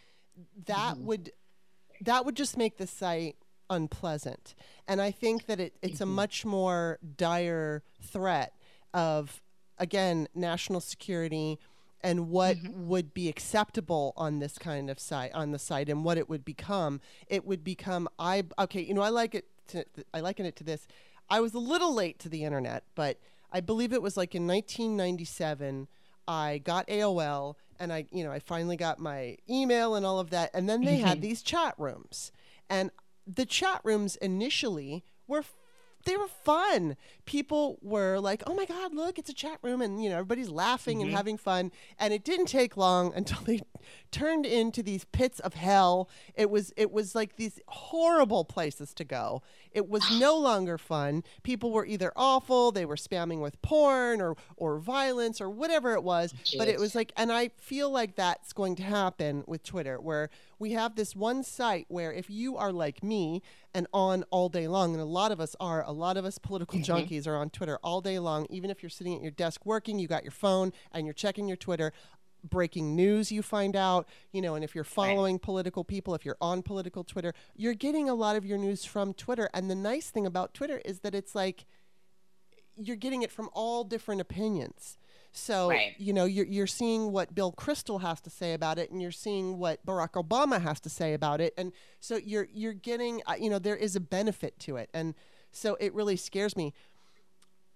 that 0.67 0.97
Mhm. 0.97 1.05
would 1.05 1.33
that 2.01 2.25
would 2.25 2.37
just 2.37 2.57
make 2.57 2.77
the 2.79 2.87
site 2.87 3.37
unpleasant. 3.69 4.55
And 4.89 5.01
I 5.01 5.11
think 5.11 5.47
that 5.47 5.61
it, 5.61 5.75
it's 5.83 6.01
a 6.01 6.05
Mhm. 6.05 6.09
much 6.09 6.45
more 6.45 6.99
dire 7.17 7.83
threat 8.03 8.53
of 8.93 9.41
again 9.79 10.29
national 10.35 10.81
security 10.81 11.59
and 12.03 12.29
what 12.31 12.57
Mhm. 12.57 12.87
would 12.87 13.15
be 13.15 13.29
acceptable 13.29 14.13
on 14.17 14.39
this 14.41 14.59
kind 14.59 14.91
of 14.91 14.99
site 14.99 15.33
on 15.33 15.53
the 15.53 15.59
site 15.59 15.89
and 15.89 16.05
what 16.05 16.19
it 16.19 16.29
would 16.29 16.45
become 16.45 17.01
it 17.29 17.47
would 17.47 17.63
become 17.63 18.09
i 18.19 18.43
okay 18.59 18.81
you 18.83 18.93
know 18.93 19.01
i 19.03 19.09
like 19.09 19.35
it 19.35 19.47
to 19.69 19.85
i 20.13 20.21
liken 20.21 20.45
it 20.45 20.57
to 20.57 20.65
this 20.65 20.87
i 21.31 21.39
was 21.41 21.55
a 21.55 21.59
little 21.59 21.95
late 21.95 22.19
to 22.19 22.29
the 22.29 22.43
internet 22.45 22.83
but 22.95 23.19
i 23.53 23.61
believe 23.61 23.93
it 23.93 24.03
was 24.03 24.17
like 24.17 24.35
in 24.35 24.47
1997 24.47 25.89
i 26.27 26.59
got 26.59 26.87
aol 26.89 27.55
and 27.81 27.93
i 27.93 28.05
you 28.13 28.23
know 28.23 28.31
i 28.31 28.39
finally 28.39 28.77
got 28.77 29.01
my 29.01 29.37
email 29.49 29.95
and 29.97 30.07
all 30.07 30.21
of 30.21 30.31
that 30.31 30.51
and 30.55 30.69
then 30.69 30.85
they 30.85 30.99
had 30.99 31.19
Mhm. 31.19 31.23
these 31.23 31.43
chat 31.43 31.75
rooms 31.79 32.31
and 32.69 32.91
the 33.27 33.47
chat 33.47 33.81
rooms 33.83 34.15
initially 34.17 35.05
were 35.27 35.43
they 36.05 36.17
were 36.17 36.29
fun. 36.29 36.97
People 37.27 37.79
were 37.83 38.19
like, 38.19 38.43
"Oh 38.47 38.55
my 38.55 38.65
god, 38.65 38.95
look, 38.95 39.19
it's 39.19 39.31
a 39.31 39.35
chat 39.35 39.59
room," 39.63 39.83
and 39.83 40.03
you 40.03 40.09
know 40.09 40.17
everybody's 40.17 40.49
laughing 40.49 40.99
mm-hmm. 40.99 41.09
and 41.09 41.17
having 41.17 41.37
fun. 41.37 41.71
And 41.99 42.13
it 42.15 42.25
didn't 42.25 42.47
take 42.47 42.77
long 42.77 43.13
until 43.17 43.41
they 43.43 43.61
turned 44.11 44.47
into 44.47 44.83
these 44.83 45.05
pits 45.07 45.41
of 45.41 45.55
hell. 45.55 46.09
It 46.35 46.51
was 46.51 46.73
it 46.77 46.91
was 46.91 47.15
like 47.15 47.37
these 47.37 47.61
horrible 47.69 48.45
places 48.45 48.95
to 48.95 49.05
go. 49.05 49.43
It 49.73 49.89
was 49.89 50.03
no 50.21 50.37
longer 50.37 50.79
fun. 50.79 51.23
People 51.43 51.71
were 51.71 51.87
either 51.87 52.13
awful, 52.17 52.73
they 52.73 52.85
were 52.85 52.97
spamming 52.97 53.41
with 53.41 53.61
porn 53.63 54.21
or 54.21 54.37
or 54.57 54.79
violence 54.79 55.41
or 55.41 55.51
whatever 55.51 55.95
it 55.95 56.03
was. 56.03 56.33
Jeez. 56.45 56.59
But 56.59 56.69
it 56.69 56.79
was 56.79 56.95
like, 56.95 57.13
and 57.17 57.31
I 57.31 57.51
feel 57.59 57.91
like 57.91 58.17
that's 58.17 58.53
going 58.53 58.77
to 58.77 58.83
happen 58.83 59.45
with 59.47 59.63
Twitter, 59.63 60.01
where 60.01 60.31
we 60.59 60.73
have 60.73 60.95
this 60.95 61.17
one 61.17 61.43
site 61.43 61.87
where 61.89 62.13
if 62.13 62.29
you 62.31 62.57
are 62.57 62.73
like 62.73 63.03
me 63.03 63.43
and 63.75 63.87
on 63.93 64.25
all 64.31 64.49
day 64.49 64.67
long, 64.69 64.93
and 64.93 65.01
a 65.01 65.05
lot 65.05 65.33
of 65.33 65.41
us 65.41 65.55
are, 65.61 65.85
a 65.85 65.93
lot 65.93 66.17
of 66.17 66.25
us 66.25 66.39
political 66.39 66.79
mm-hmm. 66.79 66.93
junkies 66.93 67.27
are 67.27 67.37
on 67.37 67.51
Twitter 67.51 67.79
all 67.83 68.01
day 68.01 68.19
long, 68.19 68.47
even 68.51 68.71
if 68.71 68.83
you're 68.83 68.91
sitting 68.91 69.15
at 69.15 69.23
your 69.23 69.31
desk 69.31 69.65
working, 69.65 69.99
you 69.99 70.09
got 70.09 70.25
your 70.25 70.33
phone 70.33 70.73
and 70.93 71.07
you're 71.07 71.15
checking 71.15 71.47
your 71.47 71.57
Twitter 71.57 71.93
breaking 72.43 72.97
news 72.97 73.31
you 73.31 73.43
find 73.43 73.77
out, 73.77 74.09
you 74.33 74.41
know, 74.41 74.55
and 74.55 74.65
if 74.65 74.75
you're 74.75 74.85
following 74.85 75.35
right. 75.35 75.43
political 75.43 75.85
people, 75.85 76.15
if 76.15 76.25
you're 76.25 76.37
on 76.41 76.63
political 76.63 77.05
Twitter, 77.05 77.35
you're 77.55 77.75
getting 77.75 78.09
a 78.09 78.15
lot 78.15 78.37
of 78.37 78.45
your 78.45 78.59
news 78.59 78.85
from 78.85 79.13
Twitter. 79.13 79.49
And 79.53 79.71
the 79.71 79.75
nice 79.75 80.11
thing 80.11 80.27
about 80.27 80.55
Twitter 80.55 80.81
is 80.85 81.01
that 81.01 81.15
it's 81.15 81.35
like 81.35 81.67
you're 82.77 82.97
getting 82.97 83.23
it 83.23 83.31
from 83.31 83.51
all 83.53 83.85
different 83.85 84.21
opinions. 84.21 84.99
So, 85.33 85.71
right. 85.71 85.95
you 85.99 86.13
know, 86.13 86.25
you're, 86.25 86.47
you're 86.47 86.67
seeing 86.67 87.13
what 87.13 87.35
Bill 87.35 87.53
Kristol 87.53 88.01
has 88.01 88.21
to 88.23 88.31
say 88.31 88.53
about 88.53 88.79
it 88.79 88.91
and 88.91 89.01
you're 89.01 89.13
seeing 89.13 89.59
what 89.59 89.85
Barack 89.87 90.13
Obama 90.13 90.61
has 90.61 90.81
to 90.81 90.91
say 90.91 91.15
about 91.15 91.41
it. 91.41 91.55
And 91.57 91.73
so 92.01 92.17
you're, 92.17 92.49
you're 92.53 92.73
getting, 92.73 93.23
uh, 93.27 93.35
you 93.39 93.49
know, 93.49 93.61
there 93.61 93.77
is 93.77 93.95
a 93.95 94.01
benefit 94.01 94.59
to 94.61 94.77
it. 94.77 94.91
And 94.93 95.15
so 95.53 95.77
it 95.81 95.95
really 95.95 96.17
scares 96.17 96.57
me. 96.57 96.75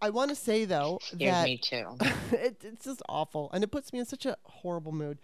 I 0.00 0.10
want 0.10 0.28
to 0.28 0.34
say 0.34 0.66
though 0.66 0.98
that 1.14 1.44
me 1.44 1.56
too. 1.56 1.96
it, 2.32 2.62
it's 2.62 2.84
just 2.84 3.02
awful, 3.08 3.50
and 3.54 3.64
it 3.64 3.68
puts 3.68 3.90
me 3.90 4.00
in 4.00 4.04
such 4.04 4.26
a 4.26 4.36
horrible 4.42 4.92
mood. 4.92 5.18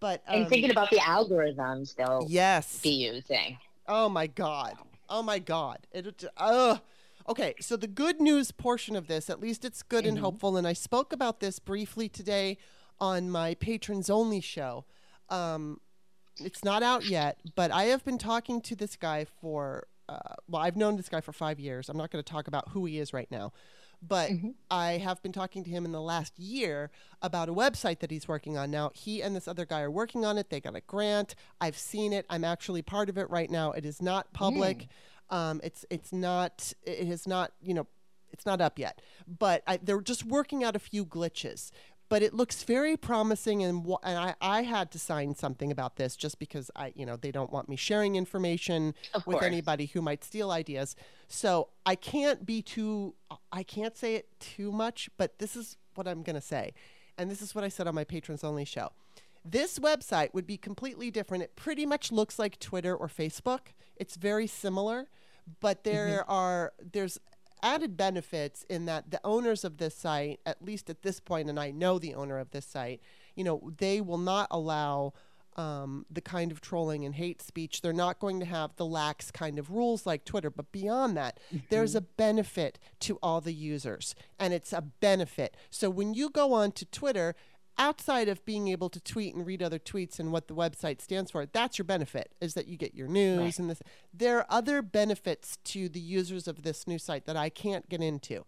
But 0.00 0.22
um, 0.26 0.40
and 0.40 0.48
thinking 0.48 0.72
about 0.72 0.90
the 0.90 0.96
algorithms 0.96 1.94
they'll 1.94 2.26
yes 2.28 2.80
be 2.80 2.90
using. 2.90 3.58
Oh 3.86 4.08
my 4.08 4.26
god! 4.26 4.74
Oh 5.08 5.22
my 5.22 5.38
god! 5.38 5.86
It. 5.92 6.24
Uh, 6.36 6.78
Okay, 7.26 7.54
so 7.58 7.76
the 7.76 7.86
good 7.86 8.20
news 8.20 8.52
portion 8.52 8.96
of 8.96 9.06
this, 9.06 9.30
at 9.30 9.40
least 9.40 9.64
it's 9.64 9.82
good 9.82 10.04
mm-hmm. 10.04 10.10
and 10.10 10.18
hopeful, 10.18 10.56
and 10.56 10.66
I 10.66 10.74
spoke 10.74 11.12
about 11.12 11.40
this 11.40 11.58
briefly 11.58 12.08
today 12.08 12.58
on 13.00 13.30
my 13.30 13.54
patrons 13.54 14.10
only 14.10 14.40
show. 14.40 14.84
Um, 15.30 15.80
it's 16.36 16.62
not 16.62 16.82
out 16.82 17.06
yet, 17.06 17.38
but 17.54 17.70
I 17.70 17.84
have 17.84 18.04
been 18.04 18.18
talking 18.18 18.60
to 18.62 18.76
this 18.76 18.96
guy 18.96 19.24
for, 19.24 19.86
uh, 20.08 20.34
well, 20.48 20.62
I've 20.62 20.76
known 20.76 20.96
this 20.96 21.08
guy 21.08 21.22
for 21.22 21.32
five 21.32 21.58
years. 21.58 21.88
I'm 21.88 21.96
not 21.96 22.10
going 22.10 22.22
to 22.22 22.30
talk 22.30 22.46
about 22.46 22.68
who 22.70 22.84
he 22.84 22.98
is 22.98 23.14
right 23.14 23.30
now, 23.30 23.52
but 24.02 24.30
mm-hmm. 24.30 24.50
I 24.70 24.98
have 24.98 25.22
been 25.22 25.32
talking 25.32 25.64
to 25.64 25.70
him 25.70 25.86
in 25.86 25.92
the 25.92 26.02
last 26.02 26.38
year 26.38 26.90
about 27.22 27.48
a 27.48 27.54
website 27.54 28.00
that 28.00 28.10
he's 28.10 28.28
working 28.28 28.58
on. 28.58 28.70
Now, 28.70 28.90
he 28.94 29.22
and 29.22 29.34
this 29.34 29.48
other 29.48 29.64
guy 29.64 29.80
are 29.80 29.90
working 29.90 30.26
on 30.26 30.36
it. 30.36 30.50
They 30.50 30.60
got 30.60 30.76
a 30.76 30.82
grant. 30.82 31.34
I've 31.58 31.78
seen 31.78 32.12
it. 32.12 32.26
I'm 32.28 32.44
actually 32.44 32.82
part 32.82 33.08
of 33.08 33.16
it 33.16 33.30
right 33.30 33.50
now. 33.50 33.72
It 33.72 33.86
is 33.86 34.02
not 34.02 34.32
public. 34.34 34.78
Mm. 34.78 34.88
Um, 35.30 35.60
it's 35.64 35.84
it's 35.90 36.12
not 36.12 36.72
it 36.82 37.08
is 37.08 37.26
not 37.26 37.52
you 37.60 37.74
know 37.74 37.86
it's 38.32 38.46
not 38.46 38.60
up 38.60 38.78
yet, 38.78 39.00
but 39.26 39.62
I, 39.66 39.78
they're 39.78 40.00
just 40.00 40.24
working 40.24 40.64
out 40.64 40.76
a 40.76 40.78
few 40.78 41.06
glitches. 41.06 41.70
But 42.10 42.22
it 42.22 42.34
looks 42.34 42.64
very 42.64 42.98
promising, 42.98 43.62
and, 43.62 43.84
and 44.02 44.18
I, 44.18 44.34
I 44.40 44.62
had 44.62 44.90
to 44.92 44.98
sign 44.98 45.34
something 45.34 45.72
about 45.72 45.96
this 45.96 46.14
just 46.14 46.38
because 46.38 46.70
I 46.76 46.92
you 46.94 47.06
know 47.06 47.16
they 47.16 47.32
don't 47.32 47.50
want 47.50 47.68
me 47.68 47.76
sharing 47.76 48.14
information 48.16 48.94
with 49.26 49.42
anybody 49.42 49.86
who 49.86 50.02
might 50.02 50.22
steal 50.22 50.50
ideas. 50.50 50.96
So 51.28 51.70
I 51.86 51.94
can't 51.94 52.44
be 52.44 52.60
too 52.60 53.14
I 53.50 53.62
can't 53.62 53.96
say 53.96 54.16
it 54.16 54.28
too 54.38 54.70
much, 54.70 55.08
but 55.16 55.38
this 55.38 55.56
is 55.56 55.76
what 55.94 56.06
I'm 56.06 56.22
gonna 56.22 56.42
say, 56.42 56.74
and 57.16 57.30
this 57.30 57.40
is 57.40 57.54
what 57.54 57.64
I 57.64 57.68
said 57.68 57.88
on 57.88 57.94
my 57.94 58.04
patrons 58.04 58.44
only 58.44 58.66
show. 58.66 58.90
This 59.44 59.78
website 59.78 60.32
would 60.32 60.46
be 60.46 60.56
completely 60.56 61.10
different. 61.10 61.44
It 61.44 61.56
pretty 61.56 61.84
much 61.84 62.10
looks 62.10 62.38
like 62.38 62.58
Twitter 62.58 62.96
or 62.96 63.08
Facebook. 63.08 63.72
It's 63.96 64.16
very 64.16 64.46
similar, 64.46 65.08
but 65.60 65.84
there 65.84 66.20
mm-hmm. 66.20 66.32
are 66.32 66.72
there's 66.92 67.18
added 67.62 67.96
benefits 67.96 68.64
in 68.68 68.84
that 68.86 69.10
the 69.10 69.20
owners 69.24 69.64
of 69.64 69.78
this 69.78 69.94
site, 69.94 70.40
at 70.44 70.62
least 70.62 70.90
at 70.90 71.02
this 71.02 71.18
point, 71.20 71.48
and 71.48 71.58
I 71.58 71.70
know 71.70 71.98
the 71.98 72.14
owner 72.14 72.38
of 72.38 72.50
this 72.50 72.66
site, 72.66 73.00
you 73.34 73.42
know, 73.42 73.72
they 73.78 74.00
will 74.00 74.18
not 74.18 74.48
allow 74.50 75.14
um, 75.56 76.04
the 76.10 76.20
kind 76.20 76.50
of 76.50 76.60
trolling 76.60 77.04
and 77.04 77.14
hate 77.14 77.40
speech. 77.40 77.80
They're 77.80 77.92
not 77.92 78.18
going 78.18 78.40
to 78.40 78.46
have 78.46 78.76
the 78.76 78.86
lax 78.86 79.30
kind 79.30 79.58
of 79.58 79.70
rules 79.70 80.04
like 80.04 80.24
Twitter. 80.24 80.50
But 80.50 80.72
beyond 80.72 81.16
that, 81.16 81.38
mm-hmm. 81.46 81.66
there's 81.70 81.94
a 81.94 82.00
benefit 82.00 82.78
to 83.00 83.18
all 83.22 83.40
the 83.40 83.54
users, 83.54 84.14
and 84.38 84.52
it's 84.52 84.72
a 84.72 84.82
benefit. 84.82 85.56
So 85.70 85.90
when 85.90 86.14
you 86.14 86.30
go 86.30 86.52
on 86.52 86.72
to 86.72 86.84
Twitter, 86.84 87.34
outside 87.78 88.28
of 88.28 88.44
being 88.44 88.68
able 88.68 88.88
to 88.90 89.00
tweet 89.00 89.34
and 89.34 89.46
read 89.46 89.62
other 89.62 89.78
tweets 89.78 90.18
and 90.18 90.32
what 90.32 90.48
the 90.48 90.54
website 90.54 91.00
stands 91.00 91.30
for, 91.30 91.46
that's 91.46 91.78
your 91.78 91.84
benefit 91.84 92.32
is 92.40 92.54
that 92.54 92.66
you 92.68 92.76
get 92.76 92.94
your 92.94 93.08
news 93.08 93.38
right. 93.38 93.58
and 93.58 93.70
this. 93.70 93.82
There 94.12 94.38
are 94.38 94.46
other 94.48 94.82
benefits 94.82 95.58
to 95.64 95.88
the 95.88 96.00
users 96.00 96.46
of 96.46 96.62
this 96.62 96.86
new 96.86 96.98
site 96.98 97.26
that 97.26 97.36
I 97.36 97.48
can't 97.48 97.88
get 97.88 98.02
into, 98.02 98.44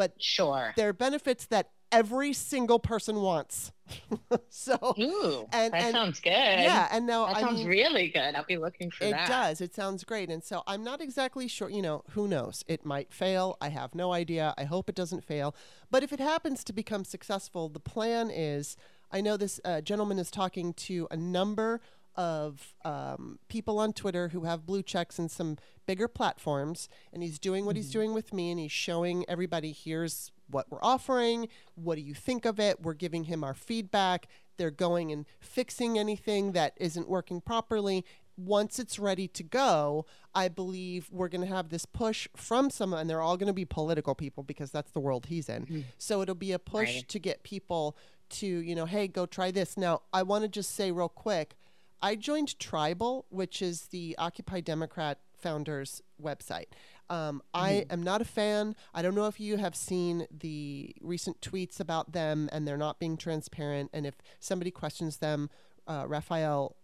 but 0.00 0.14
sure, 0.18 0.72
there 0.76 0.88
are 0.88 0.94
benefits 0.94 1.44
that 1.46 1.72
every 1.92 2.32
single 2.32 2.78
person 2.78 3.16
wants. 3.16 3.70
so, 4.48 4.94
Ooh, 4.98 5.46
and, 5.52 5.74
that 5.74 5.82
and, 5.82 5.92
sounds 5.92 6.20
good. 6.20 6.30
Yeah, 6.30 6.88
and 6.90 7.06
now 7.06 7.26
that 7.26 7.36
I 7.36 7.40
sounds 7.40 7.58
mean, 7.58 7.68
really 7.68 8.08
good. 8.08 8.34
I'll 8.34 8.46
be 8.46 8.56
looking 8.56 8.90
for 8.90 9.04
it 9.04 9.10
that. 9.10 9.28
It 9.28 9.30
does. 9.30 9.60
It 9.60 9.74
sounds 9.74 10.04
great. 10.04 10.30
And 10.30 10.42
so 10.42 10.62
I'm 10.66 10.82
not 10.82 11.02
exactly 11.02 11.48
sure. 11.48 11.68
You 11.68 11.82
know, 11.82 12.02
who 12.12 12.26
knows? 12.26 12.64
It 12.66 12.86
might 12.86 13.12
fail. 13.12 13.58
I 13.60 13.68
have 13.68 13.94
no 13.94 14.14
idea. 14.14 14.54
I 14.56 14.64
hope 14.64 14.88
it 14.88 14.94
doesn't 14.94 15.22
fail. 15.22 15.54
But 15.90 16.02
if 16.02 16.14
it 16.14 16.20
happens 16.20 16.64
to 16.64 16.72
become 16.72 17.04
successful, 17.04 17.68
the 17.68 17.80
plan 17.80 18.30
is. 18.30 18.76
I 19.12 19.20
know 19.20 19.36
this 19.36 19.60
uh, 19.64 19.80
gentleman 19.80 20.20
is 20.20 20.30
talking 20.30 20.72
to 20.72 21.08
a 21.10 21.16
number 21.16 21.80
of 22.16 22.74
um, 22.84 23.38
people 23.48 23.78
on 23.78 23.92
Twitter 23.92 24.28
who 24.28 24.44
have 24.44 24.66
blue 24.66 24.82
checks 24.82 25.18
and 25.18 25.30
some 25.30 25.56
bigger 25.86 26.08
platforms, 26.08 26.88
and 27.12 27.22
he's 27.22 27.38
doing 27.38 27.64
what 27.64 27.74
mm-hmm. 27.74 27.82
he's 27.82 27.90
doing 27.90 28.14
with 28.14 28.32
me, 28.32 28.50
and 28.50 28.60
he's 28.60 28.72
showing 28.72 29.24
everybody 29.28 29.72
here's 29.72 30.30
what 30.48 30.70
we're 30.70 30.82
offering. 30.82 31.48
What 31.74 31.96
do 31.96 32.02
you 32.02 32.14
think 32.14 32.44
of 32.44 32.58
it? 32.60 32.82
We're 32.82 32.94
giving 32.94 33.24
him 33.24 33.44
our 33.44 33.54
feedback. 33.54 34.26
They're 34.56 34.70
going 34.70 35.10
and 35.12 35.26
fixing 35.40 35.98
anything 35.98 36.52
that 36.52 36.74
isn't 36.76 37.08
working 37.08 37.40
properly. 37.40 38.04
Once 38.36 38.78
it's 38.78 38.98
ready 38.98 39.28
to 39.28 39.42
go, 39.42 40.06
I 40.34 40.48
believe 40.48 41.08
we're 41.10 41.28
going 41.28 41.46
to 41.46 41.54
have 41.54 41.68
this 41.68 41.86
push 41.86 42.28
from 42.36 42.70
some, 42.70 42.94
and 42.94 43.08
they're 43.08 43.20
all 43.20 43.36
going 43.36 43.48
to 43.48 43.52
be 43.52 43.64
political 43.64 44.14
people 44.14 44.42
because 44.42 44.70
that's 44.70 44.92
the 44.92 45.00
world 45.00 45.26
he's 45.26 45.48
in. 45.48 45.66
Mm. 45.66 45.84
So 45.98 46.22
it'll 46.22 46.34
be 46.34 46.52
a 46.52 46.58
push 46.58 46.96
right. 46.96 47.08
to 47.08 47.18
get 47.18 47.42
people 47.42 47.96
to, 48.30 48.46
you 48.46 48.74
know, 48.74 48.86
hey, 48.86 49.08
go 49.08 49.26
try 49.26 49.50
this. 49.50 49.76
Now, 49.76 50.02
I 50.12 50.22
want 50.22 50.42
to 50.42 50.48
just 50.48 50.74
say 50.74 50.90
real 50.90 51.08
quick 51.08 51.56
I 52.02 52.16
joined 52.16 52.58
Tribel, 52.58 53.24
which 53.28 53.62
is 53.62 53.82
the 53.86 54.14
Occupy 54.18 54.60
Democrat 54.60 55.18
founders 55.40 56.02
website. 56.22 56.66
Um, 57.08 57.42
I 57.52 57.72
mm-hmm. 57.72 57.92
am 57.92 58.02
not 58.02 58.20
a 58.20 58.24
fan. 58.24 58.76
I 58.94 59.02
don't 59.02 59.14
know 59.14 59.26
if 59.26 59.40
you 59.40 59.56
have 59.56 59.74
seen 59.74 60.26
the 60.30 60.94
recent 61.00 61.40
tweets 61.40 61.80
about 61.80 62.12
them 62.12 62.48
and 62.52 62.66
they're 62.66 62.76
not 62.76 63.00
being 63.00 63.16
transparent. 63.16 63.90
And 63.92 64.06
if 64.06 64.14
somebody 64.38 64.70
questions 64.70 65.16
them, 65.16 65.50
uh, 65.86 66.04
Rafael 66.06 66.76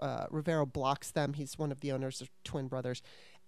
uh, 0.00 0.26
Rivero 0.30 0.64
blocks 0.64 1.10
them. 1.10 1.34
He's 1.34 1.58
one 1.58 1.70
of 1.70 1.80
the 1.80 1.92
owners 1.92 2.20
of 2.20 2.30
Twin 2.44 2.68
Brothers. 2.68 3.02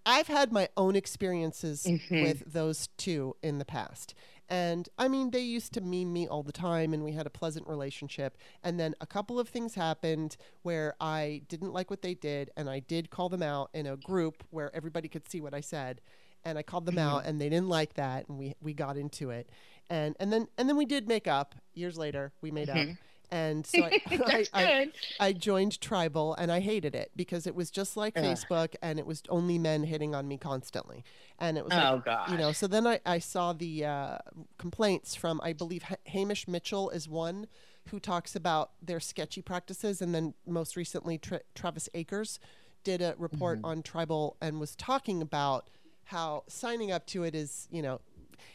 I've 0.05 0.27
had 0.27 0.53
my 0.53 0.69
own 0.77 0.97
experiences 0.97 1.85
mm-hmm. 1.85 2.23
with 2.23 2.53
those 2.53 2.89
two 2.97 3.37
in 3.43 3.59
the 3.59 3.65
past. 3.65 4.15
And 4.49 4.89
I 4.99 5.09
mean, 5.09 5.31
they 5.31 5.41
used 5.41 5.75
to 5.75 5.81
meme 5.81 6.13
me 6.13 6.27
all 6.27 6.43
the 6.43 6.53
time, 6.53 6.95
and 6.95 7.05
we 7.05 7.13
had 7.13 7.27
a 7.27 7.31
pleasant 7.31 7.69
relationship. 7.69 8.39
And 8.63 8.81
then 8.81 8.95
a 9.01 9.07
couple 9.07 9.39
of 9.39 9.49
things 9.49 9.75
happened 9.75 10.37
where 10.63 10.95
I 11.01 11.43
didn't 11.49 11.73
like 11.73 11.91
what 11.91 12.03
they 12.03 12.15
did, 12.15 12.51
and 12.57 12.71
I 12.71 12.81
did 12.81 13.11
call 13.11 13.29
them 13.29 13.43
out 13.43 13.71
in 13.75 13.87
a 13.87 13.97
group 13.97 14.45
where 14.51 14.75
everybody 14.75 15.09
could 15.09 15.29
see 15.29 15.41
what 15.41 15.53
I 15.53 15.61
said. 15.61 16.01
And 16.45 16.57
I 16.57 16.63
called 16.63 16.87
them 16.87 16.97
mm-hmm. 16.97 17.17
out, 17.17 17.27
and 17.27 17.41
they 17.41 17.49
didn't 17.49 17.69
like 17.69 17.95
that, 17.95 18.29
and 18.29 18.39
we 18.39 18.55
we 18.63 18.73
got 18.73 18.97
into 18.97 19.31
it. 19.31 19.51
And 19.91 20.17
and 20.19 20.33
then 20.33 20.49
and 20.57 20.69
then 20.69 20.77
we 20.77 20.87
did 20.87 21.09
make 21.09 21.27
up 21.27 21.55
years 21.75 21.99
later. 21.99 22.33
We 22.41 22.51
made 22.51 22.69
mm-hmm. 22.69 22.93
up. 22.93 22.97
And 23.31 23.67
so 23.67 23.85
I, 23.85 24.01
I, 24.11 24.47
I, 24.55 24.93
I, 25.21 25.33
joined 25.33 25.81
Tribel 25.81 26.35
and 26.39 26.51
I 26.51 26.61
hated 26.61 26.95
it 26.95 27.11
because 27.15 27.47
it 27.47 27.55
was 27.55 27.71
just 27.71 27.97
like 27.97 28.17
Ugh. 28.17 28.25
Facebook 28.25 28.75
and 28.83 28.99
it 28.99 29.07
was 29.07 29.23
only 29.29 29.59
men 29.59 29.85
hitting 29.85 30.15
on 30.15 30.27
me 30.27 30.39
constantly. 30.39 31.05
And 31.39 31.59
it 31.59 31.65
was 31.65 31.73
oh, 31.75 31.95
like, 31.95 32.05
God. 32.05 32.31
you 32.31 32.39
know, 32.39 32.53
so 32.53 32.67
then 32.67 32.87
I, 32.87 33.01
I 33.05 33.19
saw 33.19 33.53
the 33.53 33.85
uh, 33.85 34.19
complaints 34.57 35.15
from, 35.15 35.41
I 35.43 35.53
believe 35.53 35.85
H- 35.91 35.99
Hamish 36.07 36.49
Mitchell 36.49 36.91
is 36.91 37.09
one 37.09 37.47
who 37.91 38.01
talks 38.01 38.35
about 38.35 38.71
their 38.83 39.01
sketchy 39.01 39.43
practices. 39.43 40.01
And 40.03 40.15
then 40.15 40.35
most 40.47 40.77
recently, 40.77 41.19
Tra- 41.19 41.41
Travis 41.55 41.89
Akers 41.95 42.39
did 42.85 43.03
a 43.03 43.15
report 43.19 43.59
mm-hmm. 43.59 43.67
on 43.67 43.83
Tribel 43.83 44.37
and 44.41 44.61
was 44.61 44.75
talking 44.75 45.21
about 45.21 45.69
how 46.05 46.45
signing 46.49 46.91
up 46.91 47.07
to 47.07 47.23
it 47.23 47.35
is, 47.35 47.69
you 47.71 47.83
know, 47.83 48.01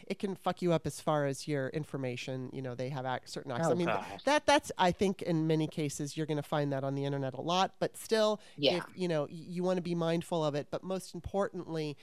it 0.07 0.19
can 0.19 0.35
fuck 0.35 0.61
you 0.61 0.73
up 0.73 0.85
as 0.85 0.99
far 0.99 1.25
as 1.25 1.47
your 1.47 1.69
information. 1.69 2.49
You 2.53 2.61
know, 2.61 2.75
they 2.75 2.89
have 2.89 3.05
ac- 3.05 3.21
certain 3.25 3.51
access. 3.51 3.67
Oh, 3.67 3.71
I 3.71 3.75
mean, 3.75 3.87
gosh. 3.87 4.23
that 4.25 4.45
that's 4.45 4.71
I 4.77 4.91
think 4.91 5.21
in 5.21 5.47
many 5.47 5.67
cases 5.67 6.15
you're 6.17 6.25
going 6.25 6.37
to 6.37 6.43
find 6.43 6.71
that 6.73 6.83
on 6.83 6.95
the 6.95 7.05
internet 7.05 7.33
a 7.33 7.41
lot. 7.41 7.75
But 7.79 7.97
still, 7.97 8.39
yeah. 8.57 8.77
if 8.77 8.83
you 8.95 9.07
know 9.07 9.27
you 9.29 9.63
want 9.63 9.77
to 9.77 9.83
be 9.83 9.95
mindful 9.95 10.43
of 10.43 10.55
it. 10.55 10.67
But 10.71 10.83
most 10.83 11.13
importantly, 11.15 11.97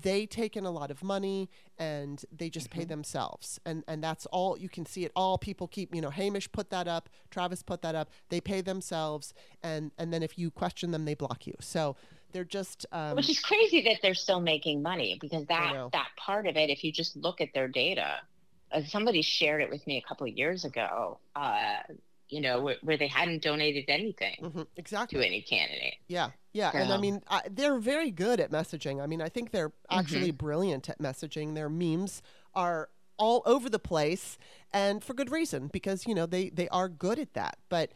they 0.00 0.26
take 0.26 0.56
in 0.56 0.64
a 0.64 0.70
lot 0.70 0.92
of 0.92 1.02
money 1.02 1.50
and 1.78 2.24
they 2.30 2.48
just 2.48 2.70
Mm-hmm. 2.70 2.78
pay 2.80 2.84
themselves 2.84 3.60
and 3.66 3.82
and 3.88 4.02
that's 4.02 4.26
all 4.26 4.56
you 4.58 4.68
can 4.68 4.86
see 4.86 5.04
it 5.04 5.12
all 5.16 5.38
people 5.38 5.66
keep 5.68 5.94
you 5.94 6.00
know 6.00 6.10
hamish 6.10 6.50
put 6.52 6.70
that 6.70 6.86
up 6.88 7.08
travis 7.30 7.62
put 7.62 7.82
that 7.82 7.94
up 7.94 8.10
they 8.28 8.40
pay 8.40 8.60
themselves 8.60 9.34
and 9.62 9.90
and 9.98 10.12
then 10.12 10.22
if 10.22 10.38
you 10.38 10.50
question 10.50 10.90
them 10.92 11.04
they 11.04 11.14
block 11.14 11.46
you 11.46 11.54
so 11.60 11.96
they're 12.32 12.44
just 12.44 12.86
um, 12.92 13.16
Which 13.16 13.30
is 13.30 13.40
crazy 13.40 13.82
that 13.82 13.98
they're 14.02 14.14
still 14.14 14.40
making 14.40 14.82
money 14.82 15.18
because 15.20 15.46
that 15.46 15.88
that 15.92 16.08
part 16.16 16.46
of 16.46 16.56
it, 16.56 16.70
if 16.70 16.84
you 16.84 16.92
just 16.92 17.16
look 17.16 17.40
at 17.40 17.48
their 17.54 17.68
data, 17.68 18.16
uh, 18.72 18.82
somebody 18.86 19.22
shared 19.22 19.62
it 19.62 19.70
with 19.70 19.86
me 19.86 19.96
a 19.96 20.06
couple 20.06 20.26
of 20.26 20.32
years 20.36 20.64
ago. 20.64 21.18
Uh, 21.34 21.78
you 22.28 22.40
know, 22.40 22.60
where, 22.60 22.76
where 22.82 22.96
they 22.96 23.06
hadn't 23.06 23.42
donated 23.42 23.84
anything 23.88 24.36
mhm, 24.42 24.66
exactly 24.76 25.20
to 25.20 25.24
any 25.26 25.40
candidate. 25.42 25.94
Yeah, 26.08 26.30
yeah, 26.52 26.72
and 26.74 26.92
I 26.92 26.96
mean 26.96 27.22
I, 27.28 27.42
they're 27.50 27.78
very 27.78 28.10
good 28.10 28.40
at 28.40 28.50
messaging. 28.50 29.00
I 29.00 29.06
mean, 29.06 29.22
I 29.22 29.28
think 29.28 29.52
they're 29.52 29.72
actually 29.90 30.32
brilliant 30.32 30.88
at 30.88 30.98
messaging. 30.98 31.54
Their 31.54 31.68
memes 31.68 32.22
are 32.54 32.88
all 33.16 33.42
over 33.46 33.70
the 33.70 33.78
place, 33.78 34.38
and 34.72 35.02
for 35.02 35.14
good 35.14 35.30
reason 35.30 35.68
because 35.68 36.06
you 36.06 36.14
know 36.14 36.26
they 36.26 36.50
they 36.50 36.68
are 36.68 36.88
good 36.88 37.18
at 37.18 37.34
that. 37.34 37.58
But 37.68 37.92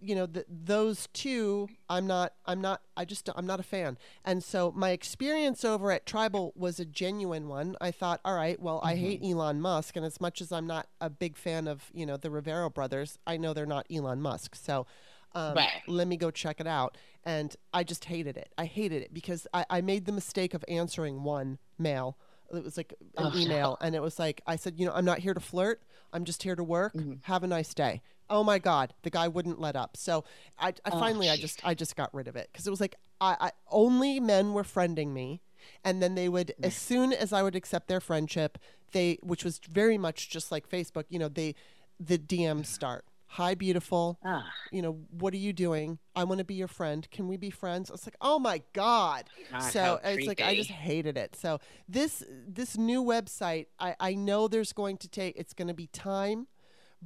you 0.00 0.14
know 0.14 0.26
th 0.26 0.46
those 0.48 1.08
two, 1.12 1.68
I'm 1.88 2.06
not. 2.06 2.34
I'm 2.46 2.60
not. 2.60 2.82
I 2.96 3.04
just 3.04 3.28
I'm 3.34 3.46
not 3.46 3.60
a 3.60 3.64
fan. 3.64 3.98
And 4.24 4.42
so 4.42 4.72
my 4.72 4.90
experience 4.90 5.64
over 5.64 5.90
at 5.92 6.06
Tribel 6.06 6.52
was 6.56 6.80
a 6.80 6.84
genuine 6.84 7.48
one. 7.48 7.76
I 7.80 7.90
thought, 7.90 8.20
all 8.24 8.34
right, 8.34 8.60
well, 8.60 8.80
I 8.82 8.96
hate 8.96 9.22
Elon 9.22 9.60
Musk, 9.60 9.96
and 9.96 10.04
as 10.04 10.20
much 10.20 10.40
as 10.40 10.52
I'm 10.52 10.66
not 10.66 10.88
a 11.00 11.10
big 11.10 11.36
fan 11.36 11.68
of 11.68 11.90
you 11.92 12.06
know 12.06 12.16
the 12.16 12.30
Rivero 12.30 12.70
brothers, 12.70 13.18
I 13.26 13.36
know 13.36 13.52
they're 13.54 13.66
not 13.66 13.86
Elon 13.90 14.20
Musk. 14.22 14.54
So 14.56 14.86
um, 15.34 15.54
Right. 15.56 15.82
let 15.86 16.06
me 16.08 16.16
go 16.16 16.30
check 16.30 16.60
it 16.60 16.66
out. 16.66 16.96
And 17.24 17.54
I 17.72 17.84
just 17.84 18.06
hated 18.06 18.36
it. 18.36 18.52
I 18.58 18.64
hated 18.64 19.02
it 19.02 19.12
because 19.14 19.46
I, 19.52 19.64
I 19.70 19.80
made 19.80 20.06
the 20.06 20.12
mistake 20.12 20.54
of 20.54 20.64
answering 20.68 21.22
one 21.22 21.58
mail. 21.78 22.16
It 22.52 22.64
was 22.64 22.76
like 22.76 22.94
an 23.16 23.26
Oh, 23.26 23.32
email, 23.34 23.76
and 23.80 23.94
it 23.94 24.02
was 24.02 24.18
like, 24.18 24.40
I 24.46 24.56
said, 24.56 24.74
you 24.78 24.84
know, 24.86 24.92
I'm 24.92 25.04
not 25.04 25.18
here 25.20 25.34
to 25.34 25.40
flirt. 25.40 25.82
I'm 26.12 26.24
just 26.24 26.42
here 26.42 26.56
to 26.56 26.64
work. 26.64 26.94
Mm-hmm. 26.96 27.14
Have 27.22 27.44
a 27.44 27.46
nice 27.46 27.74
day. 27.74 28.02
Oh 28.30 28.42
my 28.44 28.58
God, 28.58 28.94
the 29.02 29.10
guy 29.10 29.28
wouldn't 29.28 29.60
let 29.60 29.76
up. 29.76 29.96
So 29.96 30.24
I, 30.58 30.68
I 30.68 30.72
Oh, 30.92 30.98
finally, 31.00 31.28
I 31.28 31.36
just, 31.36 31.60
I 31.66 31.74
just 31.74 31.96
got 31.96 32.14
rid 32.14 32.28
of 32.28 32.36
it 32.36 32.48
because 32.52 32.66
it 32.66 32.70
was 32.70 32.80
like, 32.80 32.94
I, 33.20 33.36
I 33.40 33.50
only 33.70 34.20
men 34.20 34.52
were 34.54 34.62
friending 34.62 35.08
me, 35.12 35.42
and 35.84 36.00
then 36.02 36.14
they 36.14 36.28
would, 36.28 36.54
as 36.62 36.74
soon 36.74 37.12
as 37.12 37.32
I 37.32 37.42
would 37.42 37.56
accept 37.56 37.88
their 37.88 38.00
friendship, 38.00 38.56
they, 38.92 39.18
which 39.22 39.44
was 39.44 39.58
very 39.70 39.98
much 39.98 40.30
just 40.30 40.50
like 40.50 40.68
Facebook, 40.68 41.04
you 41.10 41.18
know, 41.18 41.28
they, 41.28 41.54
the 41.98 42.16
DMs 42.18 42.66
start. 42.66 43.04
Hi, 43.34 43.54
beautiful 43.54 44.18
Ah, 44.24 44.50
you 44.72 44.82
know, 44.82 44.98
what 45.10 45.32
are 45.34 45.36
you 45.36 45.52
doing? 45.52 46.00
I 46.16 46.24
want 46.24 46.38
to 46.40 46.44
be 46.44 46.54
your 46.54 46.66
friend. 46.66 47.08
Can 47.12 47.28
we 47.28 47.36
be 47.36 47.48
friends? 47.50 47.88
It's 47.88 48.04
like, 48.04 48.16
oh 48.20 48.40
my 48.40 48.60
god. 48.72 49.30
God, 49.52 49.62
so 49.62 50.00
it's 50.02 50.26
like 50.26 50.40
I 50.40 50.56
just 50.56 50.70
hated 50.70 51.16
it. 51.16 51.36
So 51.36 51.60
this 51.88 52.24
this 52.28 52.76
new 52.76 53.04
website, 53.04 53.66
I 53.78 53.94
I 54.00 54.14
know 54.14 54.48
there's 54.48 54.72
going 54.72 54.96
to 54.98 55.08
take 55.08 55.36
it's 55.36 55.52
going 55.52 55.68
to 55.68 55.74
be 55.74 55.86
time, 55.86 56.48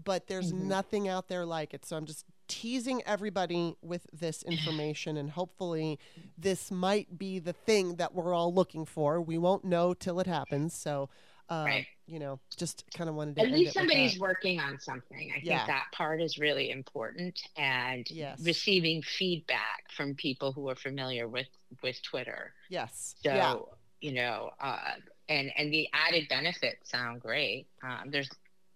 but 0.02 0.26
there's 0.26 0.52
Mm-hmm. 0.52 0.68
nothing 0.68 1.08
out 1.08 1.28
there 1.28 1.44
like 1.46 1.74
it. 1.74 1.84
So 1.84 1.96
I'm 1.96 2.06
just 2.06 2.24
teasing 2.48 3.02
everybody 3.06 3.76
with 3.82 4.06
this 4.12 4.42
information 4.46 5.16
and 5.16 5.30
hopefully 5.30 5.98
this 6.36 6.70
might 6.70 7.18
be 7.18 7.38
the 7.38 7.52
thing 7.52 7.96
that 7.96 8.14
we're 8.14 8.34
all 8.34 8.52
looking 8.52 8.84
for. 8.84 9.20
We 9.20 9.38
won't 9.38 9.64
know 9.64 9.94
till 9.94 10.20
it 10.20 10.26
happens. 10.26 10.74
So 10.74 11.08
uh, 11.50 11.64
Right. 11.66 11.86
you 12.06 12.18
know, 12.18 12.40
just 12.56 12.84
kind 12.96 13.08
of 13.10 13.14
wanted 13.16 13.36
to 13.36 13.42
at 13.42 13.50
least 13.52 13.74
somebody's 13.74 14.18
working 14.18 14.60
on 14.60 14.80
something. 14.80 15.30
I 15.34 15.40
Yeah. 15.42 15.58
think 15.58 15.66
that 15.68 15.84
part 15.92 16.22
is 16.22 16.38
really 16.38 16.70
important, 16.70 17.38
and 17.58 18.10
Yes. 18.10 18.40
receiving 18.42 19.02
feedback 19.02 19.90
from 19.94 20.14
people 20.14 20.52
who 20.52 20.70
are 20.70 20.74
familiar 20.74 21.28
with 21.28 21.48
with 21.82 22.00
Twitter. 22.02 22.54
Yes. 22.70 23.14
So 23.22 23.34
yeah. 23.34 23.54
you 24.00 24.12
know, 24.14 24.52
uh, 24.58 24.92
and 25.28 25.52
and 25.58 25.70
the 25.70 25.86
added 25.92 26.28
benefits 26.30 26.90
sound 26.90 27.20
great. 27.20 27.66
Um, 27.82 28.10
there's, 28.10 28.30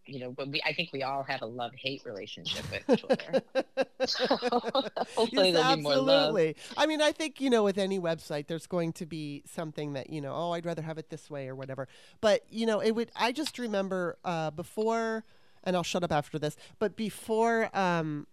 you 0.09 0.20
know, 0.20 0.30
but 0.30 0.48
we 0.48 0.62
I 0.64 0.72
think 0.72 0.90
we 0.93 1.02
all 1.02 1.22
have 1.22 1.43
a 1.43 1.47
love 1.47 1.72
hate 1.74 2.02
relationship 2.05 2.64
with 2.70 3.01
Twitter. 3.01 3.43
so 4.06 4.26
hopefully 5.16 5.51
yes, 5.51 5.55
there'll 5.55 5.76
be 5.76 5.82
more 5.82 5.97
love. 5.97 6.09
absolutely. 6.09 6.56
I 6.76 6.86
mean, 6.86 7.02
I 7.02 7.12
think 7.12 7.40
you 7.40 7.51
know, 7.51 7.62
with 7.62 7.78
any 7.78 8.01
website, 8.01 8.47
there's 8.47 8.66
going 8.66 8.93
to 8.94 9.06
be 9.06 9.43
something 9.47 9.93
that 9.93 10.10
you 10.10 10.20
know, 10.20 10.35
oh, 10.35 10.52
I'd 10.52 10.66
rather 10.66 10.82
have 10.82 10.98
it 10.98 11.10
this 11.10 11.30
way 11.30 11.48
or 11.48 11.55
whatever. 11.55 11.89
But 12.20 12.43
you 12.51 12.66
know, 12.66 12.80
it 12.80 12.93
would. 12.93 13.10
I 13.14 13.32
just 13.32 13.59
remember 13.59 14.16
uh, 14.24 14.51
before, 14.51 15.24
and 15.62 15.76
I'll 15.76 15.82
shut 15.82 16.02
up 16.02 16.12
after 16.12 16.39
this. 16.39 16.56
But 16.78 16.97
before 16.97 17.70
um, 17.76 18.26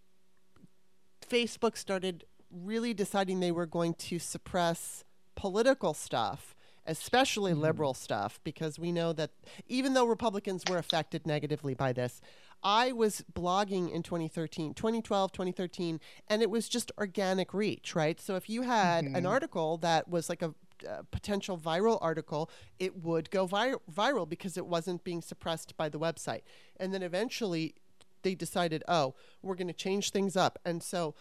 Facebook 1.30 1.78
started 1.78 2.24
really 2.52 2.94
deciding 2.94 3.40
they 3.40 3.52
were 3.52 3.66
going 3.66 3.94
to 3.96 4.20
suppress 4.20 5.04
political 5.36 5.94
stuff, 5.94 6.55
especially 6.86 7.54
liberal 7.54 7.94
stuff, 7.94 8.40
because 8.44 8.78
we 8.80 8.92
know 8.92 9.14
that 9.14 9.32
even 9.68 9.94
though 9.94 10.06
Republicans 10.06 10.64
were 10.70 10.78
affected 10.78 11.26
negatively 11.26 11.74
by 11.74 11.94
this, 11.94 12.22
I 12.64 12.92
was 12.92 13.24
blogging 13.34 13.92
in 13.92 14.02
2013, 14.02 14.74
2012, 14.74 15.32
2013, 15.32 16.00
and 16.28 16.42
it 16.42 16.50
was 16.50 16.68
just 16.68 16.92
organic 16.98 17.54
reach, 17.54 17.96
right? 17.96 18.20
So 18.20 18.36
if 18.36 18.50
you 18.50 18.64
had 18.64 19.06
an 19.06 19.26
article 19.26 19.78
that 19.78 20.08
was 20.08 20.30
like 20.30 20.42
a 20.42 20.54
uh, 20.88 21.04
potential 21.10 21.58
viral 21.58 21.98
article, 22.02 22.50
it 22.80 23.04
would 23.04 23.30
go 23.32 23.46
vi- 23.46 23.76
viral 23.92 24.28
because 24.28 24.58
it 24.58 24.66
wasn't 24.66 25.04
being 25.04 25.22
suppressed 25.22 25.78
by 25.78 25.90
the 25.90 26.00
website. 26.00 26.42
And 26.78 26.94
then 26.94 27.02
eventually 27.02 27.76
they 28.24 28.36
decided, 28.36 28.84
oh, 28.88 29.16
we're 29.42 29.56
going 29.56 29.68
to 29.68 29.74
change 29.74 30.12
things 30.12 30.36
up. 30.36 30.60
And 30.66 30.84
so 30.84 31.16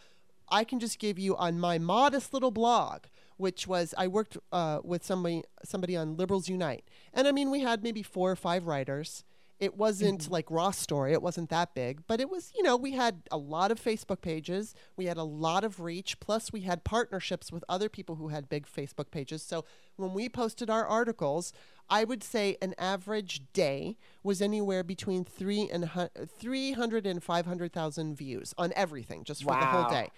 I 0.49 0.65
can 0.65 0.81
just 0.81 0.99
give 0.99 1.19
you 1.19 1.37
on 1.37 1.61
my 1.61 1.79
modest 1.79 2.35
little 2.35 2.51
blog, 2.51 3.05
which 3.37 3.67
was 3.67 3.95
I 3.97 4.09
worked 4.09 4.37
uh, 4.53 4.81
with 4.83 5.05
somebody 5.05 5.43
somebody 5.65 5.97
on 5.97 6.17
Liberals 6.17 6.49
Unite, 6.49 6.85
and 7.13 7.27
I 7.27 7.33
mean 7.33 7.51
we 7.51 7.61
had 7.61 7.83
maybe 7.83 8.03
four 8.03 8.31
or 8.31 8.37
five 8.37 8.67
writers. 8.67 9.25
It 9.61 9.77
wasn't 9.77 10.31
like 10.31 10.51
Raw 10.51 10.73
Story; 10.73 11.13
it 11.13 11.23
wasn't 11.23 11.49
that 11.51 11.75
big, 11.75 12.07
but 12.07 12.21
it 12.21 12.29
was 12.29 12.53
you 12.57 12.63
know 12.63 12.77
we 12.77 12.93
had 12.93 13.23
a 13.31 13.37
lot 13.37 13.71
of 13.71 13.81
Facebook 13.81 14.21
pages, 14.21 14.75
we 14.97 15.07
had 15.07 15.17
a 15.17 15.23
lot 15.25 15.65
of 15.65 15.81
reach, 15.81 16.19
plus 16.21 16.53
we 16.53 16.63
had 16.63 16.85
partnerships 16.85 17.53
with 17.53 17.65
other 17.69 17.89
people 17.89 18.17
who 18.17 18.29
had 18.29 18.49
big 18.49 18.67
Facebook 18.67 19.11
pages. 19.11 19.43
So 19.43 19.65
when 19.97 20.13
we 20.13 20.29
posted 20.29 20.69
our 20.69 20.85
articles, 20.85 21.53
I 21.89 22.05
would 22.05 22.23
say 22.25 22.57
an 22.61 22.75
average 22.79 23.43
day 23.53 23.97
was 24.23 24.43
anywhere 24.43 24.83
between 24.83 25.25
three 25.25 25.69
and 25.71 25.85
hu- 25.91 26.09
300 26.27 27.07
and 27.07 27.23
500,000 27.23 28.17
views 28.17 28.55
on 28.59 28.73
everything, 28.75 29.23
just 29.23 29.45
for 29.45 29.53
the 29.53 29.67
whole 29.67 29.91
day. 29.91 30.11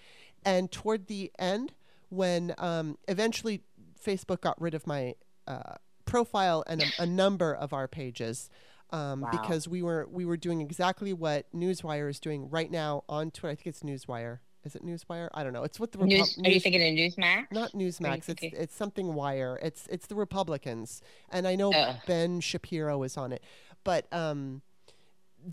And 0.43 0.71
toward 0.71 1.07
the 1.07 1.31
end, 1.37 1.73
when 2.09 2.53
um, 2.57 2.97
eventually 3.07 3.61
Facebook 4.03 4.41
got 4.41 4.59
rid 4.61 4.73
of 4.73 4.87
my 4.87 5.15
uh, 5.47 5.75
profile 6.05 6.63
and 6.67 6.81
a, 6.81 7.03
a 7.03 7.05
number 7.23 7.53
of 7.53 7.73
our 7.73 7.87
pages. 7.87 8.49
Um, 8.91 9.21
Wow. 9.21 9.31
Because 9.31 9.67
we 9.67 9.81
were 9.81 10.07
we 10.09 10.23
were 10.25 10.37
doing 10.37 10.61
exactly 10.61 11.11
what 11.11 11.45
Newswire 11.53 12.09
is 12.09 12.19
doing 12.21 12.49
right 12.49 12.71
now 12.71 13.03
on 13.09 13.31
Twitter. 13.31 13.51
I 13.51 13.55
think 13.55 13.67
it's 13.67 13.81
Newswire. 13.81 14.39
Is 14.63 14.75
it 14.75 14.85
Newswire? 14.85 15.27
I 15.33 15.43
don't 15.43 15.51
know. 15.53 15.63
It's 15.63 15.79
what 15.79 15.91
the 15.91 15.97
Repu- 15.97 16.07
News, 16.07 16.39
are 16.43 16.49
you 16.49 16.59
thinking 16.59 16.81
of 16.81 16.93
Newsmax? 16.93 17.47
not 17.51 17.71
Newsmax. 17.73 18.29
It's 18.29 18.43
it's 18.43 18.75
something 18.75 19.13
Wire. 19.13 19.59
It's 19.61 19.87
it's 19.87 20.07
the 20.07 20.15
Republicans, 20.15 21.01
and 21.29 21.47
I 21.47 21.55
know 21.55 21.73
Ugh. 21.73 21.95
Ben 22.05 22.39
Shapiro 22.39 23.03
is 23.03 23.17
on 23.17 23.33
it, 23.33 23.43
but 23.83 24.11
um, 24.13 24.61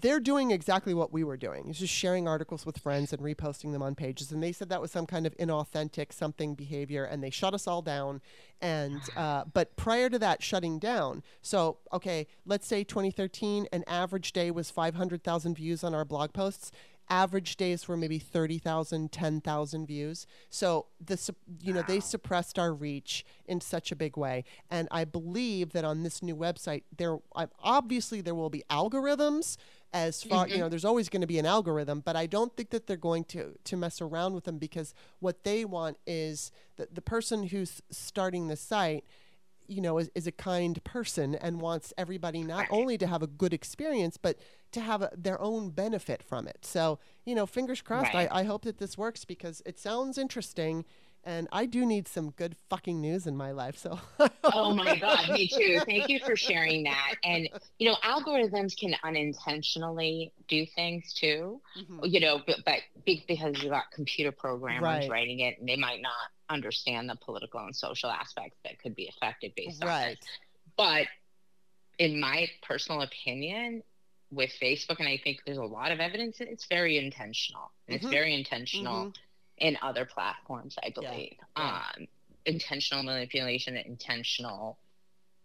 they're 0.00 0.20
doing 0.20 0.50
exactly 0.50 0.92
what 0.92 1.12
we 1.12 1.22
were 1.22 1.36
doing. 1.36 1.66
It's 1.68 1.78
just 1.78 1.94
sharing 1.94 2.26
articles 2.26 2.66
with 2.66 2.78
friends 2.78 3.12
and 3.12 3.22
reposting 3.22 3.72
them 3.72 3.82
on 3.82 3.94
pages. 3.94 4.32
And 4.32 4.42
they 4.42 4.50
said 4.50 4.68
that 4.68 4.80
was 4.80 4.90
some 4.90 5.06
kind 5.06 5.24
of 5.24 5.36
inauthentic 5.36 6.12
something 6.12 6.54
behavior, 6.54 7.04
and 7.04 7.22
they 7.22 7.30
shut 7.30 7.54
us 7.54 7.68
all 7.68 7.80
down. 7.80 8.20
And 8.60 9.00
uh, 9.16 9.44
but 9.52 9.76
prior 9.76 10.10
to 10.10 10.18
that 10.18 10.42
shutting 10.42 10.78
down, 10.78 11.22
so 11.42 11.78
okay, 11.92 12.26
let's 12.44 12.66
say 12.66 12.82
2013, 12.82 13.68
an 13.72 13.84
average 13.86 14.32
day 14.32 14.50
was 14.50 14.70
500,000 14.70 15.54
views 15.54 15.84
on 15.84 15.94
our 15.94 16.04
blog 16.04 16.32
posts 16.32 16.72
average 17.08 17.56
days 17.56 17.86
were 17.86 17.96
maybe 17.96 18.18
30,000, 18.18 19.12
10,000 19.12 19.86
views. 19.86 20.26
So 20.50 20.86
the 21.04 21.34
you 21.60 21.72
know 21.72 21.82
they 21.82 22.00
suppressed 22.00 22.58
our 22.58 22.72
reach 22.72 23.24
in 23.46 23.60
such 23.60 23.92
a 23.92 23.96
big 23.96 24.16
way. 24.16 24.44
And 24.70 24.88
I 24.90 25.04
believe 25.04 25.72
that 25.72 25.84
on 25.84 26.02
this 26.02 26.22
new 26.22 26.36
website 26.36 26.84
there 26.96 27.18
obviously 27.62 28.20
there 28.20 28.34
will 28.34 28.50
be 28.50 28.64
algorithms 28.70 29.56
as 29.92 30.22
far 30.24 30.46
you 30.46 30.54
mm-hmm. 30.54 30.62
know 30.62 30.68
there's 30.68 30.84
always 30.84 31.08
going 31.08 31.20
to 31.20 31.26
be 31.26 31.38
an 31.38 31.46
algorithm, 31.46 32.00
but 32.00 32.16
I 32.16 32.26
don't 32.26 32.54
think 32.56 32.70
that 32.70 32.86
they're 32.86 32.96
going 32.96 33.24
to 33.24 33.54
to 33.62 33.76
mess 33.76 34.00
around 34.00 34.34
with 34.34 34.44
them 34.44 34.58
because 34.58 34.94
what 35.20 35.44
they 35.44 35.64
want 35.64 35.98
is 36.06 36.50
that 36.76 36.94
the 36.94 37.02
person 37.02 37.44
who's 37.44 37.80
starting 37.90 38.48
the 38.48 38.56
site 38.56 39.04
you 39.66 39.80
know, 39.80 39.98
is, 39.98 40.10
is 40.14 40.26
a 40.26 40.32
kind 40.32 40.82
person 40.84 41.34
and 41.34 41.60
wants 41.60 41.92
everybody 41.98 42.42
not 42.42 42.66
only 42.70 42.98
to 42.98 43.06
have 43.06 43.22
a 43.22 43.26
good 43.26 43.52
experience, 43.54 44.16
but 44.16 44.38
to 44.72 44.80
have 44.80 45.02
a, 45.02 45.10
their 45.16 45.40
own 45.40 45.70
benefit 45.70 46.22
from 46.22 46.46
it. 46.48 46.58
So, 46.64 46.98
you 47.24 47.34
know, 47.34 47.46
fingers 47.46 47.80
crossed. 47.80 48.12
Right. 48.14 48.28
I, 48.30 48.40
I 48.40 48.44
hope 48.44 48.62
that 48.64 48.78
this 48.78 48.98
works 48.98 49.24
because 49.24 49.62
it 49.64 49.78
sounds 49.78 50.18
interesting. 50.18 50.84
And 51.26 51.48
I 51.52 51.64
do 51.64 51.86
need 51.86 52.06
some 52.06 52.32
good 52.32 52.54
fucking 52.68 53.00
news 53.00 53.26
in 53.26 53.34
my 53.34 53.50
life. 53.52 53.78
So, 53.78 53.98
oh 54.52 54.74
my 54.74 54.98
god 54.98 55.30
me 55.30 55.48
too 55.48 55.80
thank 55.86 56.10
you 56.10 56.18
for 56.20 56.36
sharing 56.36 56.82
that 56.84 57.14
and 57.24 57.48
you 57.78 57.88
know 57.88 57.96
algorithms 58.04 58.76
can 58.76 58.94
unintentionally 59.02 60.32
do 60.48 60.66
things 60.66 61.12
too 61.14 61.60
Mhm. 61.78 62.00
you 62.12 62.20
know 62.20 62.40
but, 62.46 62.58
but 62.66 62.80
because 63.06 63.62
you 63.62 63.70
got 63.70 63.84
computer 63.92 64.32
programmers 64.32 64.82
Right. 64.82 65.10
writing 65.10 65.40
it 65.40 65.58
and 65.58 65.68
they 65.68 65.76
might 65.76 66.02
not 66.02 66.12
understand 66.50 67.08
the 67.08 67.16
political 67.16 67.60
and 67.60 67.74
social 67.74 68.10
aspects 68.10 68.58
that 68.64 68.78
could 68.78 68.94
be 68.94 69.08
affected 69.08 69.52
based 69.56 69.82
right. 69.82 70.02
on 70.02 70.08
this. 70.10 70.18
But 70.76 71.06
in 71.98 72.20
my 72.20 72.48
personal 72.62 73.02
opinion, 73.02 73.82
with 74.30 74.50
Facebook, 74.60 74.98
and 74.98 75.08
I 75.08 75.20
think 75.22 75.40
there's 75.46 75.58
a 75.58 75.64
lot 75.64 75.92
of 75.92 76.00
evidence, 76.00 76.40
it's 76.40 76.66
very 76.66 76.98
intentional. 76.98 77.70
Mm-hmm. 77.88 77.94
It's 77.94 78.06
very 78.06 78.34
intentional 78.34 79.06
mm-hmm. 79.06 79.66
in 79.66 79.78
other 79.82 80.04
platforms, 80.04 80.76
I 80.82 80.90
believe. 80.90 81.36
Yeah. 81.56 81.56
Yeah. 81.56 81.82
Um, 81.96 82.06
intentional 82.44 83.02
manipulation, 83.02 83.76
intentional 83.76 84.78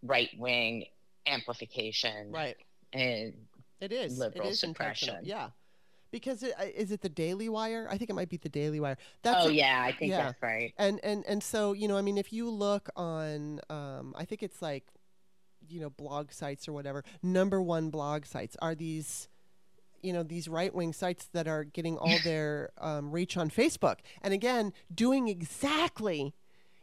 right 0.04 0.30
wing 0.38 0.86
amplification. 1.28 2.32
Right. 2.32 2.58
And 2.94 3.34
it 3.80 3.92
is 3.92 4.18
liberal 4.18 4.48
it 4.48 4.52
is 4.52 4.60
suppression. 4.60 5.20
Yeah. 5.24 5.50
Because 6.12 6.44
it, 6.44 6.54
is 6.76 6.92
it 6.92 7.02
the 7.02 7.10
Daily 7.10 7.50
Wire? 7.50 7.88
I 7.90 7.98
think 7.98 8.10
it 8.10 8.14
might 8.14 8.30
be 8.30 8.38
the 8.38 8.50
Daily 8.50 8.80
Wire. 8.80 8.98
That's 9.22 9.46
oh 9.46 9.50
a, 9.50 9.52
yeah, 9.52 9.84
I 9.86 9.92
think 9.92 10.12
yeah. 10.12 10.24
that's 10.24 10.42
right. 10.42 10.74
And 10.78 11.00
and 11.04 11.24
and 11.28 11.44
so 11.44 11.74
you 11.74 11.88
know, 11.88 11.98
I 11.98 12.02
mean, 12.02 12.18
if 12.18 12.34
you 12.34 12.50
look 12.50 12.90
on, 12.96 13.60
um, 13.70 14.16
I 14.18 14.26
think 14.26 14.44
it's 14.44 14.62
like, 14.62 14.86
you 15.68 15.80
know, 15.80 15.90
blog 15.90 16.32
sites 16.32 16.68
or 16.68 16.74
whatever. 16.74 17.04
Number 17.22 17.62
one 17.62 17.90
blog 17.90 18.26
sites 18.26 18.58
are 18.62 18.76
these 18.76 19.28
you 20.02 20.14
know 20.14 20.24
these 20.24 20.48
right 20.48 20.74
wing 20.74 20.94
sites 20.94 21.28
that 21.34 21.48
are 21.48 21.64
getting 21.64 21.98
all 21.98 22.18
their 22.24 22.72
um, 22.80 23.12
reach 23.12 23.38
on 23.38 23.50
Facebook, 23.50 23.98
and 24.22 24.34
again 24.34 24.74
doing 24.94 25.28
exactly 25.28 26.34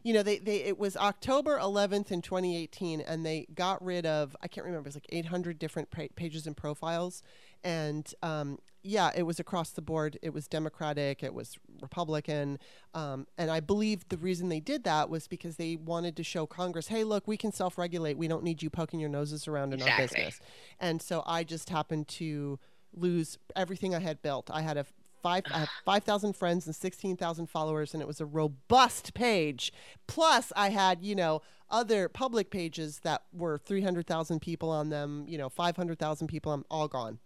you 0.07 0.13
know, 0.13 0.23
they, 0.23 0.37
they 0.37 0.63
it 0.63 0.77
was 0.77 0.95
October 0.95 1.59
11th 1.59 2.11
in 2.11 2.21
2018, 2.21 3.01
and 3.01 3.25
they 3.25 3.45
got 3.53 3.83
rid 3.83 4.05
of 4.05 4.37
I 4.41 4.47
can't 4.47 4.63
remember 4.63 4.85
it 4.85 4.89
was 4.89 4.95
like 4.95 5.05
800 5.09 5.59
different 5.59 5.89
pages 6.15 6.47
and 6.47 6.55
profiles, 6.55 7.23
and 7.67 8.13
um, 8.23 8.59
yeah, 8.81 9.11
it 9.13 9.23
was 9.23 9.41
across 9.41 9.71
the 9.71 9.81
board. 9.81 10.17
It 10.21 10.33
was 10.33 10.47
Democratic, 10.47 11.21
it 11.21 11.33
was 11.33 11.57
Republican, 11.81 12.59
um, 12.93 13.27
and 13.37 13.51
I 13.51 13.59
believe 13.59 14.07
the 14.07 14.17
reason 14.17 14.47
they 14.47 14.61
did 14.61 14.85
that 14.85 15.09
was 15.09 15.27
because 15.27 15.57
they 15.57 15.75
wanted 15.75 16.15
to 16.15 16.23
show 16.23 16.45
Congress, 16.45 16.87
hey, 16.87 17.03
look, 17.03 17.27
we 17.27 17.35
can 17.35 17.51
self-regulate. 17.51 18.17
We 18.17 18.29
don't 18.29 18.43
need 18.43 18.63
you 18.63 18.69
poking 18.69 19.01
your 19.01 19.09
noses 19.09 19.49
around 19.49 19.73
in 19.73 19.81
exactly. 19.81 20.01
our 20.01 20.07
business. 20.07 20.39
And 20.79 21.01
so 21.01 21.23
I 21.27 21.43
just 21.43 21.69
happened 21.69 22.07
to 22.07 22.57
lose 22.93 23.37
everything 23.53 23.93
I 23.93 23.99
had 23.99 24.21
built. 24.21 24.49
I 24.49 24.61
had 24.61 24.77
a 24.77 24.85
five 25.21 25.43
I 25.53 25.59
have 25.59 25.69
five 25.85 26.05
thousand 26.05 26.37
friends 26.37 26.67
and 26.67 26.75
sixteen 26.75 27.17
thousand 27.17 27.47
followers, 27.47 27.93
and 27.93 28.01
it 28.01 28.07
was 28.07 28.21
a 28.21 28.25
robust 28.25 29.13
page. 29.13 29.73
Plus, 30.07 30.53
I 30.55 30.69
had 30.69 31.03
you 31.03 31.15
know 31.15 31.41
other 31.69 32.07
public 32.07 32.49
pages 32.49 32.99
that 32.99 33.23
were 33.33 33.57
three 33.57 33.81
hundred 33.81 34.07
thousand 34.07 34.39
people 34.39 34.69
on 34.69 34.87
them. 34.87 35.25
You 35.27 35.37
know, 35.37 35.49
five 35.49 35.75
hundred 35.75 35.99
thousand 35.99 36.27
people. 36.27 36.53
I'm 36.53 36.63
all 36.71 36.87
gone, 36.87 37.19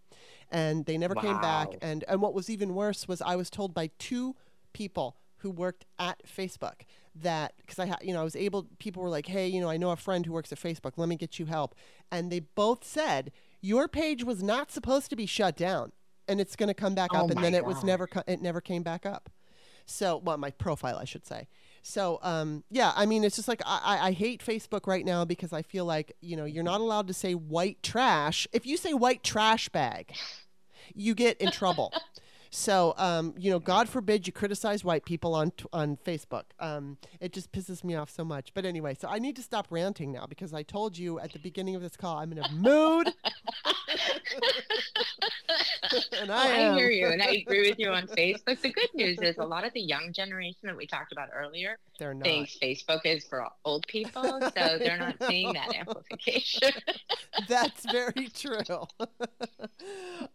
and 0.51 0.85
they 0.85 0.97
never 0.97 1.15
wow. 1.15 1.21
came 1.21 1.41
back. 1.41 1.69
And 1.81 2.03
and 2.07 2.21
what 2.21 2.33
was 2.33 2.49
even 2.49 2.75
worse 2.75 3.07
was 3.07 3.21
I 3.21 3.35
was 3.35 3.49
told 3.49 3.73
by 3.73 3.89
two 3.97 4.35
people 4.73 5.17
who 5.37 5.49
worked 5.49 5.85
at 5.97 6.21
Facebook 6.25 6.81
that 7.15 7.53
because 7.57 7.79
I 7.79 7.85
had 7.85 7.97
you 8.01 8.13
know 8.13 8.21
I 8.21 8.23
was 8.23 8.35
able 8.35 8.67
people 8.79 9.03
were 9.03 9.09
like 9.09 9.25
hey 9.25 9.45
you 9.45 9.59
know 9.59 9.69
I 9.69 9.75
know 9.75 9.91
a 9.91 9.97
friend 9.97 10.25
who 10.25 10.31
works 10.31 10.51
at 10.53 10.59
Facebook 10.59 10.93
let 10.95 11.09
me 11.09 11.17
get 11.17 11.39
you 11.39 11.45
help 11.45 11.75
and 12.09 12.31
they 12.31 12.39
both 12.39 12.85
said 12.85 13.33
your 13.59 13.89
page 13.89 14.23
was 14.23 14.41
not 14.41 14.71
supposed 14.71 15.09
to 15.09 15.17
be 15.17 15.25
shut 15.25 15.57
down 15.57 15.91
and 16.27 16.39
it's 16.39 16.55
going 16.55 16.67
to 16.67 16.73
come 16.73 16.95
back 16.95 17.13
up, 17.13 17.25
oh 17.25 17.27
and 17.27 17.43
then 17.43 17.53
it 17.53 17.65
was 17.65 17.83
never 17.83 18.07
co- 18.07 18.23
it 18.25 18.41
never 18.41 18.61
came 18.61 18.83
back 18.83 19.05
up. 19.05 19.29
So, 19.85 20.17
well, 20.17 20.37
my 20.37 20.51
profile, 20.51 20.97
I 20.97 21.05
should 21.05 21.25
say. 21.25 21.47
So, 21.81 22.19
um, 22.21 22.63
yeah, 22.69 22.93
I 22.95 23.05
mean, 23.05 23.23
it's 23.23 23.35
just 23.35 23.47
like 23.47 23.61
I, 23.65 23.99
I 24.01 24.11
hate 24.11 24.45
Facebook 24.45 24.87
right 24.87 25.03
now 25.03 25.25
because 25.25 25.51
I 25.51 25.61
feel 25.61 25.85
like 25.85 26.15
you 26.21 26.37
know 26.37 26.45
you're 26.45 26.63
not 26.63 26.79
allowed 26.79 27.07
to 27.07 27.13
say 27.13 27.33
white 27.33 27.83
trash. 27.83 28.47
If 28.53 28.65
you 28.65 28.77
say 28.77 28.93
white 28.93 29.23
trash 29.23 29.67
bag, 29.69 30.13
you 30.95 31.15
get 31.15 31.39
in 31.39 31.51
trouble. 31.51 31.93
So, 32.53 32.93
um, 32.97 33.33
you 33.37 33.49
know, 33.49 33.59
God 33.59 33.87
forbid 33.87 34.27
you 34.27 34.33
criticize 34.33 34.83
white 34.83 35.05
people 35.05 35.33
on 35.33 35.53
on 35.71 35.97
Facebook. 36.05 36.43
Um, 36.59 36.97
it 37.21 37.31
just 37.31 37.53
pisses 37.53 37.81
me 37.81 37.95
off 37.95 38.09
so 38.09 38.25
much. 38.25 38.53
But 38.53 38.65
anyway, 38.65 38.93
so 38.99 39.07
I 39.07 39.19
need 39.19 39.37
to 39.37 39.41
stop 39.41 39.67
ranting 39.69 40.11
now 40.11 40.25
because 40.27 40.53
I 40.53 40.61
told 40.61 40.97
you 40.97 41.17
at 41.19 41.31
the 41.31 41.39
beginning 41.39 41.75
of 41.75 41.81
this 41.81 41.95
call 41.95 42.17
I'm 42.17 42.33
in 42.33 42.39
a 42.39 42.51
mood. 42.51 43.13
and 46.19 46.31
I, 46.31 46.45
well, 46.45 46.73
I 46.73 46.77
hear 46.77 46.89
you, 46.89 47.07
and 47.07 47.21
I 47.21 47.31
agree 47.31 47.69
with 47.69 47.79
you 47.79 47.89
on 47.89 48.07
Facebook. 48.17 48.61
The 48.61 48.71
good 48.71 48.89
news 48.93 49.19
is 49.21 49.37
a 49.37 49.45
lot 49.45 49.65
of 49.65 49.73
the 49.73 49.81
young 49.81 50.13
generation 50.13 50.59
that 50.63 50.75
we 50.75 50.87
talked 50.87 51.11
about 51.11 51.29
earlier 51.33 51.77
they're 51.99 52.13
not. 52.13 52.23
thinks 52.23 52.57
Facebook 52.61 53.01
is 53.05 53.23
for 53.25 53.47
old 53.65 53.85
people, 53.87 54.23
so 54.41 54.77
they're 54.79 54.97
not 54.97 55.15
seeing 55.27 55.53
that 55.53 55.75
amplification. 55.75 56.71
That's 57.47 57.85
very 57.91 58.27
true. 58.33 58.85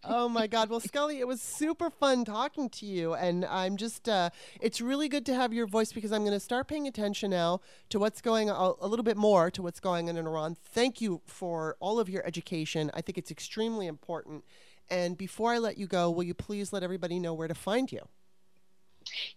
oh 0.04 0.28
my 0.28 0.46
God! 0.46 0.70
Well, 0.70 0.80
Scully, 0.80 1.18
it 1.18 1.26
was 1.26 1.40
super 1.40 1.90
fun 1.90 2.24
talking 2.24 2.68
to 2.70 2.86
you. 2.86 3.14
And 3.14 3.44
I'm 3.44 3.76
just, 3.76 4.08
uh, 4.08 4.30
it's 4.60 4.80
really 4.80 5.08
good 5.08 5.26
to 5.26 5.34
have 5.34 5.52
your 5.52 5.66
voice 5.66 5.92
because 5.92 6.12
I'm 6.12 6.22
going 6.22 6.32
to 6.32 6.40
start 6.40 6.68
paying 6.68 6.86
attention 6.86 7.30
now 7.30 7.60
to 7.90 7.98
what's 7.98 8.20
going 8.20 8.50
on, 8.50 8.74
a 8.80 8.86
little 8.86 9.04
bit 9.04 9.16
more 9.16 9.50
to 9.50 9.62
what's 9.62 9.80
going 9.80 10.08
on 10.08 10.16
in 10.16 10.26
Iran. 10.26 10.56
Thank 10.64 11.00
you 11.00 11.22
for 11.26 11.76
all 11.80 11.98
of 11.98 12.08
your 12.08 12.24
education. 12.26 12.90
I 12.94 13.00
think 13.00 13.18
it's 13.18 13.30
extremely 13.30 13.86
important. 13.86 14.44
And 14.90 15.16
before 15.16 15.52
I 15.52 15.58
let 15.58 15.78
you 15.78 15.86
go, 15.86 16.10
will 16.10 16.24
you 16.24 16.34
please 16.34 16.72
let 16.72 16.82
everybody 16.82 17.18
know 17.18 17.34
where 17.34 17.48
to 17.48 17.54
find 17.54 17.90
you? 17.90 18.08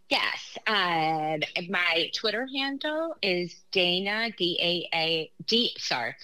Yes. 0.10 0.58
Uh, 0.66 1.38
my 1.70 2.10
Twitter 2.16 2.48
handle 2.48 3.16
is 3.22 3.56
Dana, 3.72 4.32
D 4.36 4.58
A 4.62 4.98
A 4.98 5.32
D, 5.46 5.72
sorry, 5.78 6.16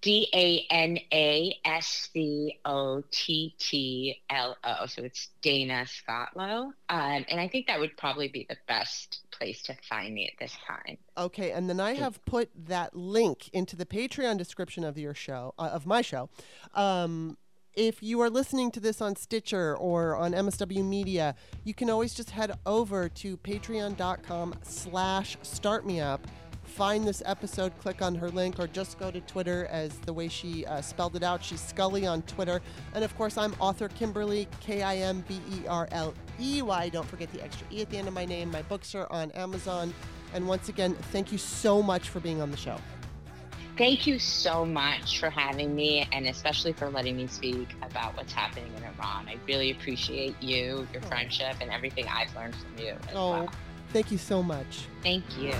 D 0.00 0.28
A 0.32 0.66
N 0.72 0.98
A 1.12 1.58
S 1.64 2.10
C 2.12 2.58
O 2.64 3.02
T 3.10 3.54
T 3.58 4.22
L 4.30 4.56
O. 4.64 4.86
So 4.86 5.02
it's 5.02 5.28
Dana 5.42 5.84
Scottlow. 5.86 6.72
Um, 6.88 7.24
and 7.28 7.40
I 7.40 7.48
think 7.48 7.66
that 7.66 7.80
would 7.80 7.96
probably 7.96 8.28
be 8.28 8.46
the 8.48 8.56
best 8.66 9.20
place 9.30 9.62
to 9.64 9.74
find 9.88 10.14
me 10.14 10.30
at 10.32 10.38
this 10.38 10.56
time. 10.66 10.96
Okay. 11.18 11.50
And 11.50 11.68
then 11.68 11.80
I 11.80 11.94
have 11.94 12.24
put 12.24 12.50
that 12.66 12.94
link 12.94 13.50
into 13.52 13.76
the 13.76 13.86
Patreon 13.86 14.38
description 14.38 14.84
of 14.84 14.96
your 14.96 15.14
show, 15.14 15.54
uh, 15.58 15.70
of 15.72 15.86
my 15.86 16.02
show. 16.02 16.30
Um, 16.74 17.36
if 17.74 18.02
you 18.02 18.20
are 18.20 18.30
listening 18.30 18.70
to 18.72 18.80
this 18.80 19.00
on 19.00 19.16
Stitcher 19.16 19.76
or 19.76 20.16
on 20.16 20.32
MSW 20.32 20.84
Media, 20.84 21.34
you 21.64 21.74
can 21.74 21.90
always 21.90 22.14
just 22.14 22.30
head 22.30 22.58
over 22.66 23.08
to 23.08 23.36
patreon.com 23.38 24.54
slash 24.62 25.36
startmeup 25.38 26.20
find 26.70 27.06
this 27.06 27.22
episode, 27.26 27.76
click 27.78 28.00
on 28.00 28.14
her 28.14 28.30
link, 28.30 28.58
or 28.58 28.66
just 28.66 28.98
go 28.98 29.10
to 29.10 29.20
Twitter 29.22 29.66
as 29.70 29.98
the 29.98 30.12
way 30.12 30.28
she 30.28 30.64
uh, 30.66 30.80
spelled 30.80 31.16
it 31.16 31.22
out. 31.22 31.44
She's 31.44 31.60
Scully 31.60 32.06
on 32.06 32.22
Twitter. 32.22 32.62
And 32.94 33.04
of 33.04 33.14
course, 33.16 33.36
I'm 33.36 33.54
author 33.60 33.88
Kimberly, 33.88 34.48
K 34.60 34.82
I 34.82 34.96
M 34.96 35.24
B 35.28 35.40
E 35.52 35.66
R 35.68 35.88
L 35.90 36.14
E 36.40 36.62
Y. 36.62 36.88
Don't 36.88 37.06
forget 37.06 37.30
the 37.32 37.42
extra 37.42 37.66
E 37.70 37.82
at 37.82 37.90
the 37.90 37.98
end 37.98 38.08
of 38.08 38.14
my 38.14 38.24
name. 38.24 38.50
My 38.50 38.62
books 38.62 38.94
are 38.94 39.10
on 39.10 39.30
Amazon. 39.32 39.92
And 40.32 40.46
once 40.46 40.68
again, 40.68 40.94
thank 41.12 41.32
you 41.32 41.38
so 41.38 41.82
much 41.82 42.08
for 42.08 42.20
being 42.20 42.40
on 42.40 42.50
the 42.50 42.56
show. 42.56 42.76
Thank 43.80 44.06
you 44.06 44.18
so 44.18 44.66
much 44.66 45.20
for 45.20 45.30
having 45.30 45.74
me 45.74 46.06
and 46.12 46.26
especially 46.26 46.74
for 46.74 46.90
letting 46.90 47.16
me 47.16 47.26
speak 47.26 47.70
about 47.80 48.14
what's 48.14 48.34
happening 48.34 48.70
in 48.76 48.82
Iran. 48.82 49.26
I 49.26 49.36
really 49.48 49.70
appreciate 49.70 50.34
you, 50.42 50.86
your 50.92 51.02
oh. 51.02 51.06
friendship, 51.06 51.56
and 51.62 51.70
everything 51.70 52.06
I've 52.06 52.36
learned 52.36 52.54
from 52.56 52.84
you. 52.84 52.94
oh, 53.14 53.30
well. 53.30 53.50
thank 53.88 54.12
you 54.12 54.18
so 54.18 54.42
much. 54.42 54.84
Thank 55.02 55.24
you. 55.38 55.54